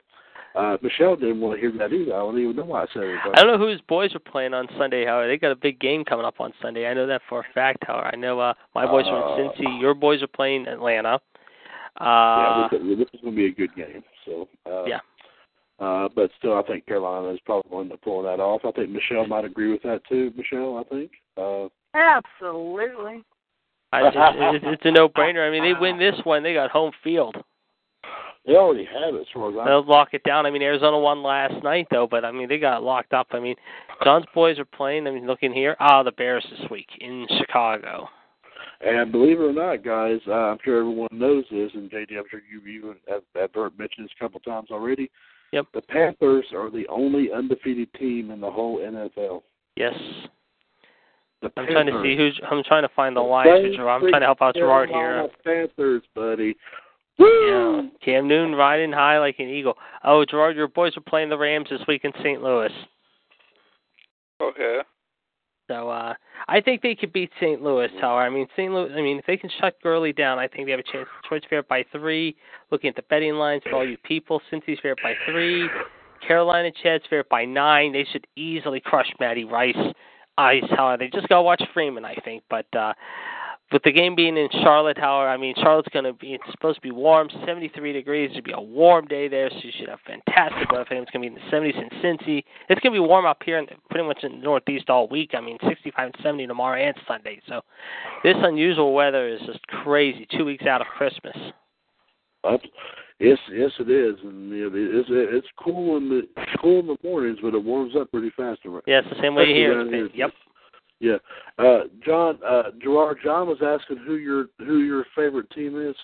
Uh, 0.55 0.77
Michelle 0.83 1.15
didn't 1.15 1.41
want 1.41 1.55
to 1.55 1.59
hear 1.61 1.71
that 1.79 1.93
either. 1.93 2.13
I 2.13 2.17
don't 2.19 2.39
even 2.39 2.55
know 2.55 2.65
why 2.65 2.83
I 2.83 2.85
said 2.93 3.03
it. 3.03 3.17
But 3.25 3.39
I 3.39 3.43
don't 3.43 3.53
know 3.59 3.65
who 3.65 3.71
his 3.71 3.81
boys 3.81 4.13
are 4.13 4.19
playing 4.19 4.53
on 4.53 4.67
Sunday. 4.77 5.03
However, 5.05 5.27
they 5.27 5.37
got 5.37 5.51
a 5.51 5.55
big 5.55 5.79
game 5.79 6.05
coming 6.05 6.25
up 6.25 6.39
on 6.39 6.53
Sunday. 6.61 6.85
I 6.87 6.93
know 6.93 7.07
that 7.07 7.21
for 7.27 7.39
a 7.39 7.45
fact. 7.55 7.83
Howard. 7.87 8.11
I 8.13 8.17
know 8.17 8.39
uh, 8.39 8.53
my 8.75 8.85
boys 8.85 9.05
are 9.07 9.39
Uh, 9.39 9.45
in 9.45 9.49
Cincy. 9.49 9.81
Your 9.81 9.95
boys 9.95 10.21
are 10.21 10.27
playing 10.27 10.67
Atlanta. 10.67 11.19
yeah, 11.99 12.05
Uh, 12.07 12.69
this, 12.69 12.81
this 12.99 13.07
is 13.13 13.21
going 13.21 13.33
to 13.33 13.35
be 13.35 13.45
a 13.47 13.51
good 13.51 13.75
game. 13.75 14.03
So 14.25 14.47
uh, 14.67 14.85
yeah. 14.85 14.99
Uh, 15.83 16.07
but 16.15 16.31
still, 16.37 16.57
I 16.57 16.63
think 16.63 16.85
Carolina 16.85 17.33
is 17.33 17.41
probably 17.45 17.69
going 17.69 17.89
to 17.89 17.97
pull 17.97 18.23
that 18.23 18.39
off. 18.39 18.61
I 18.63 18.71
think 18.71 18.89
Michelle 18.89 19.27
might 19.27 19.43
agree 19.43 19.69
with 19.69 19.81
that 19.83 19.99
too. 20.07 20.31
Michelle, 20.37 20.77
I 20.77 20.83
think. 20.83 21.11
Uh, 21.35 21.67
Absolutely. 21.93 23.21
I, 23.91 24.07
it's, 24.07 24.15
it's, 24.15 24.65
it's 24.65 24.81
a 24.85 24.91
no-brainer. 24.91 25.45
I 25.45 25.51
mean, 25.51 25.61
they 25.61 25.77
win 25.77 25.99
this 25.99 26.15
one, 26.23 26.41
they 26.41 26.53
got 26.53 26.71
home 26.71 26.93
field. 27.03 27.35
they 28.47 28.53
already 28.53 28.85
have 28.85 29.13
it, 29.13 29.21
as 29.21 29.27
far 29.33 29.51
as 29.51 29.57
I 29.59 29.65
They'll 29.65 29.85
lock 29.85 30.13
it 30.13 30.23
down. 30.23 30.45
I 30.45 30.51
mean, 30.51 30.61
Arizona 30.61 30.97
won 30.97 31.21
last 31.21 31.61
night 31.63 31.87
though, 31.91 32.07
but 32.09 32.23
I 32.23 32.31
mean, 32.31 32.47
they 32.47 32.59
got 32.59 32.81
locked 32.81 33.11
up. 33.11 33.27
I 33.31 33.41
mean, 33.41 33.55
John's 34.05 34.25
boys 34.33 34.57
are 34.59 34.65
playing. 34.65 35.05
I 35.05 35.11
mean, 35.11 35.27
looking 35.27 35.51
here, 35.51 35.75
ah, 35.81 36.01
the 36.01 36.13
Bears 36.13 36.45
this 36.49 36.69
week 36.71 36.87
in 37.01 37.27
Chicago. 37.39 38.07
And 38.79 39.11
believe 39.11 39.39
it 39.39 39.43
or 39.43 39.53
not, 39.53 39.83
guys, 39.83 40.19
uh, 40.27 40.31
I'm 40.31 40.57
sure 40.63 40.79
everyone 40.79 41.09
knows 41.11 41.43
this, 41.51 41.71
and 41.73 41.91
JD, 41.91 42.17
I'm 42.17 42.23
sure 42.31 42.41
you've 42.49 42.67
even 42.67 42.95
have, 43.09 43.23
have 43.35 43.53
heard 43.53 43.77
mentioned 43.77 44.05
this 44.05 44.13
a 44.17 44.23
couple 44.23 44.39
times 44.39 44.69
already. 44.71 45.11
Yep. 45.53 45.67
The 45.75 45.81
Panthers 45.83 46.45
are 46.51 46.71
the 46.71 46.87
only 46.87 47.31
undefeated 47.31 47.93
team 47.93 48.31
in 48.31 48.41
the 48.41 48.49
whole 48.49 48.79
NFL. 48.79 49.43
Yes. 49.75 49.93
The 51.43 51.51
I'm 51.55 51.67
trying 51.67 51.85
to 51.85 52.01
see 52.01 52.17
who's. 52.17 52.39
I'm 52.49 52.63
trying 52.63 52.81
to 52.81 52.89
find 52.95 53.15
the 53.15 53.21
The 53.21 53.27
lines. 53.27 53.49
for 53.49 53.75
Gerard. 53.75 54.03
I'm 54.03 54.09
trying 54.09 54.21
to 54.21 54.25
help 54.25 54.41
out 54.41 54.55
Gerard 54.55 54.89
Carolina 54.89 55.29
here. 55.43 55.67
Panthers, 55.67 56.01
buddy. 56.15 56.55
Yeah. 57.19 57.83
Cam 58.03 58.27
Newton 58.27 58.55
riding 58.55 58.91
high 58.91 59.19
like 59.19 59.35
an 59.37 59.47
eagle. 59.47 59.75
Oh, 60.03 60.25
Gerard, 60.25 60.55
your 60.55 60.67
boys 60.67 60.97
are 60.97 61.01
playing 61.01 61.29
the 61.29 61.37
Rams 61.37 61.67
this 61.69 61.81
week 61.87 62.03
in 62.03 62.11
St. 62.23 62.41
Louis. 62.41 62.71
Okay. 64.41 64.79
So 65.67 65.89
uh 65.89 66.13
I 66.47 66.61
think 66.61 66.81
they 66.81 66.95
could 66.95 67.13
beat 67.13 67.31
St. 67.39 67.61
Louis, 67.61 67.89
however. 68.01 68.21
I 68.21 68.29
mean 68.29 68.47
St. 68.55 68.71
Louis 68.71 68.91
I 68.93 69.01
mean 69.01 69.19
if 69.19 69.25
they 69.25 69.37
can 69.37 69.49
shut 69.59 69.81
Gurley 69.81 70.13
down, 70.13 70.39
I 70.39 70.47
think 70.47 70.65
they 70.67 70.71
have 70.71 70.79
a 70.79 70.91
chance. 70.91 71.07
Detroit's 71.21 71.45
favorite 71.45 71.67
by 71.67 71.85
three. 71.91 72.35
Looking 72.71 72.89
at 72.89 72.95
the 72.95 73.03
betting 73.03 73.35
lines 73.35 73.63
for 73.63 73.75
all 73.75 73.87
you 73.87 73.97
people, 74.03 74.41
Cincy's 74.51 74.79
favorite 74.81 74.99
by 75.03 75.13
three. 75.25 75.67
Carolina 76.25 76.71
Chad's 76.81 77.03
favorite 77.09 77.29
by 77.29 77.45
nine. 77.45 77.91
They 77.91 78.05
should 78.11 78.25
easily 78.35 78.79
crush 78.79 79.11
Matty 79.19 79.43
Rice. 79.43 79.75
Ice, 80.37 80.63
however, 80.71 81.03
they 81.03 81.09
just 81.09 81.27
gotta 81.27 81.43
watch 81.43 81.61
Freeman, 81.73 82.05
I 82.05 82.15
think. 82.25 82.43
But 82.49 82.65
uh 82.75 82.93
with 83.73 83.83
the 83.83 83.91
game 83.91 84.15
being 84.15 84.37
in 84.37 84.47
Charlotte, 84.61 84.97
however, 84.97 85.27
I 85.29 85.35
mean 85.37 85.55
Charlotte's 85.57 85.89
gonna 85.91 86.13
be 86.13 86.33
it's 86.35 86.43
supposed 86.51 86.75
to 86.77 86.81
be 86.81 86.91
warm, 86.91 87.29
seventy 87.45 87.67
three 87.69 87.91
degrees, 87.91 88.29
it'll 88.31 88.43
be 88.43 88.51
a 88.53 88.61
warm 88.61 89.05
day 89.07 89.27
there, 89.27 89.49
so 89.49 89.55
you 89.61 89.71
should 89.77 89.89
have 89.89 89.99
fantastic 90.05 90.71
weather. 90.71 90.85
It's 90.91 91.11
gonna 91.11 91.23
be 91.23 91.27
in 91.27 91.33
the 91.33 91.41
seventies 91.49 91.75
in 91.75 91.89
Cincy. 91.99 92.43
It's 92.69 92.79
gonna 92.81 92.93
be 92.93 92.99
warm 92.99 93.25
up 93.25 93.41
here 93.43 93.57
in 93.57 93.65
pretty 93.89 94.07
much 94.07 94.23
in 94.23 94.33
the 94.33 94.37
northeast 94.37 94.89
all 94.89 95.07
week. 95.09 95.31
I 95.33 95.41
mean 95.41 95.57
sixty 95.67 95.91
five 95.91 96.05
and 96.13 96.15
seventy 96.23 96.45
tomorrow 96.47 96.79
and 96.81 96.95
Sunday. 97.07 97.41
So 97.49 97.61
this 98.23 98.35
unusual 98.39 98.93
weather 98.93 99.27
is 99.27 99.41
just 99.45 99.65
crazy. 99.67 100.27
Two 100.37 100.45
weeks 100.45 100.65
out 100.65 100.79
of 100.81 100.87
Christmas. 100.87 101.35
Up, 102.43 102.59
yes, 103.19 103.37
yes, 103.51 103.71
it 103.79 103.89
is, 103.89 104.15
and 104.23 104.49
you 104.51 104.69
know, 104.69 104.75
it's 104.75 105.07
it's 105.09 105.47
cool 105.57 105.97
in 105.97 106.09
the 106.09 106.27
cool 106.61 106.81
in 106.81 106.87
the 106.87 106.97
mornings, 107.03 107.39
but 107.41 107.55
it 107.55 107.63
warms 107.63 107.95
up 107.95 108.11
pretty 108.11 108.29
fast. 108.35 108.59
around- 108.65 108.83
Yeah, 108.85 108.99
it's 108.99 109.09
the 109.09 109.21
same 109.21 109.33
way 109.33 109.43
especially 109.43 109.59
here. 109.59 109.77
around 109.77 109.87
It's 109.87 109.91
been- 109.91 109.99
here. 110.17 110.25
Yep. 110.27 110.31
Yeah, 110.99 111.17
uh, 111.59 111.81
John, 112.05 112.39
uh, 112.45 112.71
Gerard, 112.81 113.17
John 113.23 113.47
was 113.47 113.57
asking 113.61 113.97
who 114.05 114.15
your 114.15 114.45
who 114.59 114.79
your 114.79 115.05
favorite 115.15 115.49
team 115.51 115.79
is. 115.81 115.95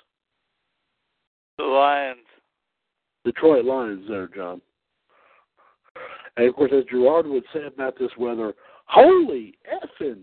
The 1.57 1.63
Lions. 1.63 2.19
Detroit 3.25 3.65
Lions, 3.65 4.05
there, 4.07 4.27
John. 4.33 4.61
And 6.37 6.47
of 6.47 6.55
course, 6.55 6.71
as 6.73 6.85
Gerard 6.89 7.27
would 7.27 7.43
say 7.53 7.65
about 7.65 7.97
this 7.99 8.11
weather, 8.17 8.53
holy 8.85 9.55
effing! 9.71 10.21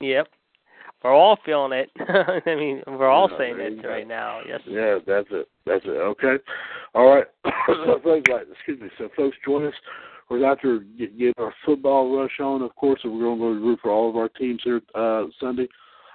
Yep. 0.00 0.28
We're 1.02 1.14
all 1.14 1.38
feeling 1.46 1.72
it. 1.72 1.90
I 2.46 2.54
mean, 2.56 2.82
we're 2.86 3.08
all 3.08 3.28
Yeah, 3.30 3.38
saying 3.38 3.60
it 3.60 3.72
you 3.74 3.82
go. 3.82 3.88
right 3.88 4.06
now. 4.08 4.40
Yes. 4.46 4.60
Yeah, 4.66 4.98
that's 5.06 5.28
it. 5.30 5.48
That's 5.64 5.84
it. 5.84 5.90
Okay. 5.90 6.36
All 6.94 7.06
right. 7.14 7.24
so 7.66 8.00
folks, 8.02 8.28
right, 8.30 8.46
excuse 8.52 8.80
me. 8.80 8.88
So 8.98 9.08
folks, 9.16 9.36
join 9.44 9.66
us. 9.66 9.74
We're 10.28 10.44
out 10.46 10.58
there 10.62 10.80
get, 10.80 11.18
get 11.18 11.34
our 11.38 11.54
football 11.64 12.16
rush 12.16 12.38
on. 12.40 12.62
Of 12.62 12.74
course, 12.76 13.00
we're 13.04 13.18
going 13.18 13.38
to 13.38 13.44
go 13.44 13.54
to 13.54 13.60
root 13.60 13.78
for 13.82 13.90
all 13.90 14.10
of 14.10 14.16
our 14.16 14.28
teams 14.28 14.60
here 14.62 14.80
uh, 14.94 15.24
Sunday. 15.40 15.68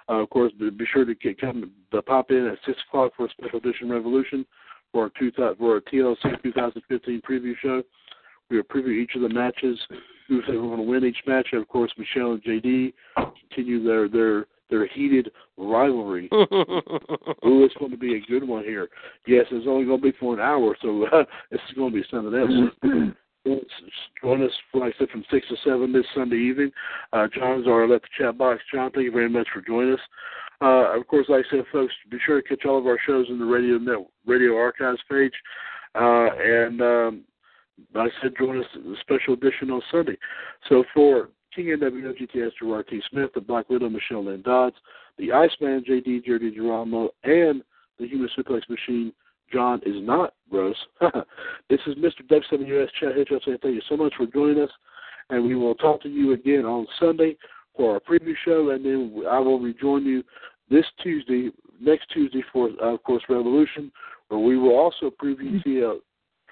Uh, 0.09 0.21
of 0.21 0.29
course, 0.29 0.51
be, 0.59 0.69
be 0.69 0.85
sure 0.93 1.05
to 1.05 1.15
get, 1.15 1.39
come 1.39 1.71
to 1.91 2.01
pop 2.01 2.29
in 2.29 2.47
at 2.47 2.57
six 2.65 2.77
o'clock 2.87 3.13
for 3.15 3.25
a 3.25 3.29
special 3.29 3.59
edition 3.59 3.89
Revolution 3.89 4.45
for 4.91 5.03
our 5.03 5.11
two 5.17 5.31
thou- 5.37 5.55
for 5.57 5.75
our 5.75 5.81
TLC 5.81 6.41
2015 6.43 7.21
preview 7.27 7.53
show. 7.61 7.81
We 8.49 8.57
will 8.57 8.63
preview 8.63 9.01
each 9.01 9.15
of 9.15 9.21
the 9.21 9.29
matches. 9.29 9.79
Who's 10.27 10.45
going 10.45 10.77
to 10.77 10.83
win 10.83 11.05
each 11.05 11.17
match? 11.25 11.47
And 11.51 11.61
of 11.61 11.67
course, 11.67 11.91
Michelle 11.97 12.33
and 12.33 12.43
JD 12.43 12.93
continue 13.49 13.83
their 13.83 14.07
their 14.07 14.45
their 14.69 14.87
heated 14.87 15.31
rivalry. 15.57 16.29
Ooh, 16.33 17.63
it's 17.63 17.75
going 17.75 17.91
to 17.91 17.97
be 17.97 18.15
a 18.15 18.21
good 18.21 18.47
one 18.47 18.63
here. 18.63 18.89
Yes, 19.27 19.45
it's 19.51 19.67
only 19.67 19.85
going 19.85 20.01
to 20.01 20.11
be 20.11 20.17
for 20.19 20.33
an 20.33 20.39
hour, 20.39 20.75
so 20.81 21.05
uh, 21.13 21.23
this 21.51 21.61
is 21.69 21.75
going 21.75 21.91
to 21.91 22.01
be 22.01 22.05
something 22.09 22.33
else. 22.33 23.13
Join 23.45 24.41
us, 24.43 24.51
like 24.73 24.93
I 24.95 24.99
said, 24.99 25.09
from 25.09 25.25
6 25.29 25.47
to 25.49 25.55
7 25.63 25.91
this 25.91 26.05
Sunday 26.15 26.37
evening. 26.37 26.71
Uh, 27.11 27.27
John's 27.33 27.67
already 27.67 27.91
left 27.91 28.05
the 28.05 28.23
chat 28.23 28.37
box. 28.37 28.61
John, 28.73 28.91
thank 28.91 29.03
you 29.03 29.11
very 29.11 29.29
much 29.29 29.47
for 29.53 29.61
joining 29.61 29.93
us. 29.93 29.99
Uh, 30.61 30.97
of 30.97 31.05
course, 31.07 31.25
like 31.27 31.45
I 31.45 31.57
said, 31.57 31.65
folks, 31.71 31.93
be 32.09 32.17
sure 32.25 32.41
to 32.41 32.47
catch 32.47 32.65
all 32.65 32.77
of 32.77 32.87
our 32.87 32.97
shows 33.05 33.25
in 33.29 33.39
the 33.39 33.45
radio 33.45 33.77
net, 33.77 34.07
radio 34.25 34.55
archives 34.55 35.01
page. 35.11 35.33
Uh, 35.93 36.29
and 36.41 36.81
um, 36.81 37.23
like 37.93 38.11
I 38.11 38.21
said, 38.23 38.33
join 38.37 38.59
us 38.59 38.65
the 38.73 38.95
special 39.01 39.33
edition 39.33 39.71
on 39.71 39.81
Sunday. 39.91 40.17
So 40.69 40.85
for 40.93 41.29
King 41.53 41.77
NWO 41.77 42.13
GTS 42.17 42.51
Gerard 42.59 42.87
T. 42.87 43.01
Smith, 43.11 43.31
the 43.35 43.41
Black 43.41 43.69
Widow 43.69 43.89
Michelle 43.89 44.25
Lynn 44.25 44.41
Dodds, 44.41 44.75
the 45.17 45.31
Iceman 45.31 45.83
JD 45.87 46.25
Jerry 46.25 46.51
Girolamo, 46.51 47.09
and 47.23 47.61
the 47.99 48.07
Human 48.07 48.29
Suplex 48.37 48.61
Machine 48.69 49.13
John 49.53 49.79
is 49.85 49.95
not 49.97 50.33
gross. 50.49 50.75
this 51.69 51.79
is 51.85 51.95
Mr. 51.95 52.21
WWS 52.27 52.87
Chad 52.99 53.13
Hitchell 53.15 53.43
saying 53.45 53.57
thank 53.61 53.75
you 53.75 53.81
so 53.87 53.95
much 53.95 54.13
for 54.17 54.25
joining 54.25 54.63
us, 54.63 54.69
and 55.29 55.45
we 55.45 55.55
will 55.55 55.75
talk 55.75 56.01
to 56.03 56.09
you 56.09 56.33
again 56.33 56.65
on 56.65 56.87
Sunday 56.99 57.37
for 57.75 57.93
our 57.93 57.99
preview 57.99 58.33
show, 58.43 58.71
and 58.71 58.85
then 58.85 59.23
I 59.29 59.39
will 59.39 59.59
rejoin 59.59 60.05
you 60.05 60.23
this 60.69 60.85
Tuesday, 61.01 61.49
next 61.79 62.07
Tuesday 62.11 62.43
for, 62.51 62.69
uh, 62.81 62.93
of 62.93 63.03
course, 63.03 63.23
Revolution, 63.29 63.91
where 64.29 64.39
we 64.39 64.57
will 64.57 64.75
also 64.75 65.11
preview 65.11 65.63
TL, 65.63 65.99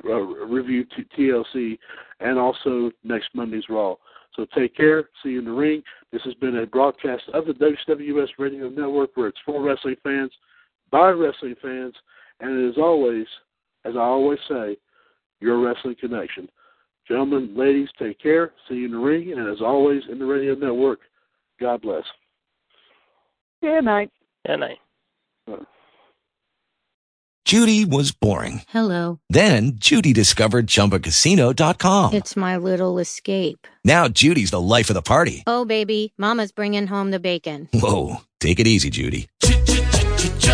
uh, 0.05 0.21
review 0.45 0.85
t- 0.85 1.05
TLC, 1.17 1.77
and 2.19 2.37
also 2.37 2.91
next 3.03 3.29
Monday's 3.33 3.69
Raw. 3.69 3.95
So 4.35 4.45
take 4.55 4.75
care. 4.75 5.09
See 5.21 5.29
you 5.29 5.39
in 5.39 5.45
the 5.45 5.51
ring. 5.51 5.83
This 6.11 6.21
has 6.23 6.33
been 6.35 6.57
a 6.57 6.65
broadcast 6.65 7.23
of 7.33 7.45
the 7.45 7.53
WWS 7.53 8.29
Radio 8.37 8.69
Network, 8.69 9.11
where 9.15 9.27
it's 9.27 9.39
for 9.45 9.61
wrestling 9.61 9.97
fans, 10.03 10.31
by 10.89 11.09
wrestling 11.09 11.55
fans, 11.61 11.93
And 12.41 12.69
as 12.69 12.77
always, 12.77 13.27
as 13.85 13.95
I 13.95 14.01
always 14.01 14.39
say, 14.49 14.77
your 15.39 15.59
wrestling 15.59 15.95
connection. 15.99 16.49
Gentlemen, 17.07 17.55
ladies, 17.55 17.89
take 17.97 18.19
care. 18.19 18.51
See 18.67 18.75
you 18.75 18.85
in 18.85 18.91
the 18.91 18.97
ring. 18.97 19.31
And 19.31 19.47
as 19.47 19.61
always, 19.61 20.03
in 20.09 20.19
the 20.19 20.25
radio 20.25 20.55
network, 20.55 20.99
God 21.59 21.81
bless. 21.81 22.03
Good 23.61 23.83
night. 23.83 24.11
Good 24.45 24.57
night. 24.57 24.77
Judy 27.43 27.85
was 27.85 28.11
boring. 28.11 28.61
Hello. 28.69 29.19
Then 29.29 29.73
Judy 29.75 30.13
discovered 30.13 30.67
ChumbaCasino.com. 30.67 32.13
It's 32.13 32.37
my 32.37 32.55
little 32.55 32.97
escape. 32.97 33.67
Now 33.83 34.07
Judy's 34.07 34.51
the 34.51 34.61
life 34.61 34.89
of 34.89 34.93
the 34.93 35.01
party. 35.01 35.43
Oh, 35.45 35.65
baby, 35.65 36.13
Mama's 36.17 36.51
bringing 36.51 36.87
home 36.87 37.11
the 37.11 37.19
bacon. 37.19 37.67
Whoa, 37.73 38.17
take 38.39 38.59
it 38.59 38.67
easy, 38.67 38.89
Judy. 38.89 39.27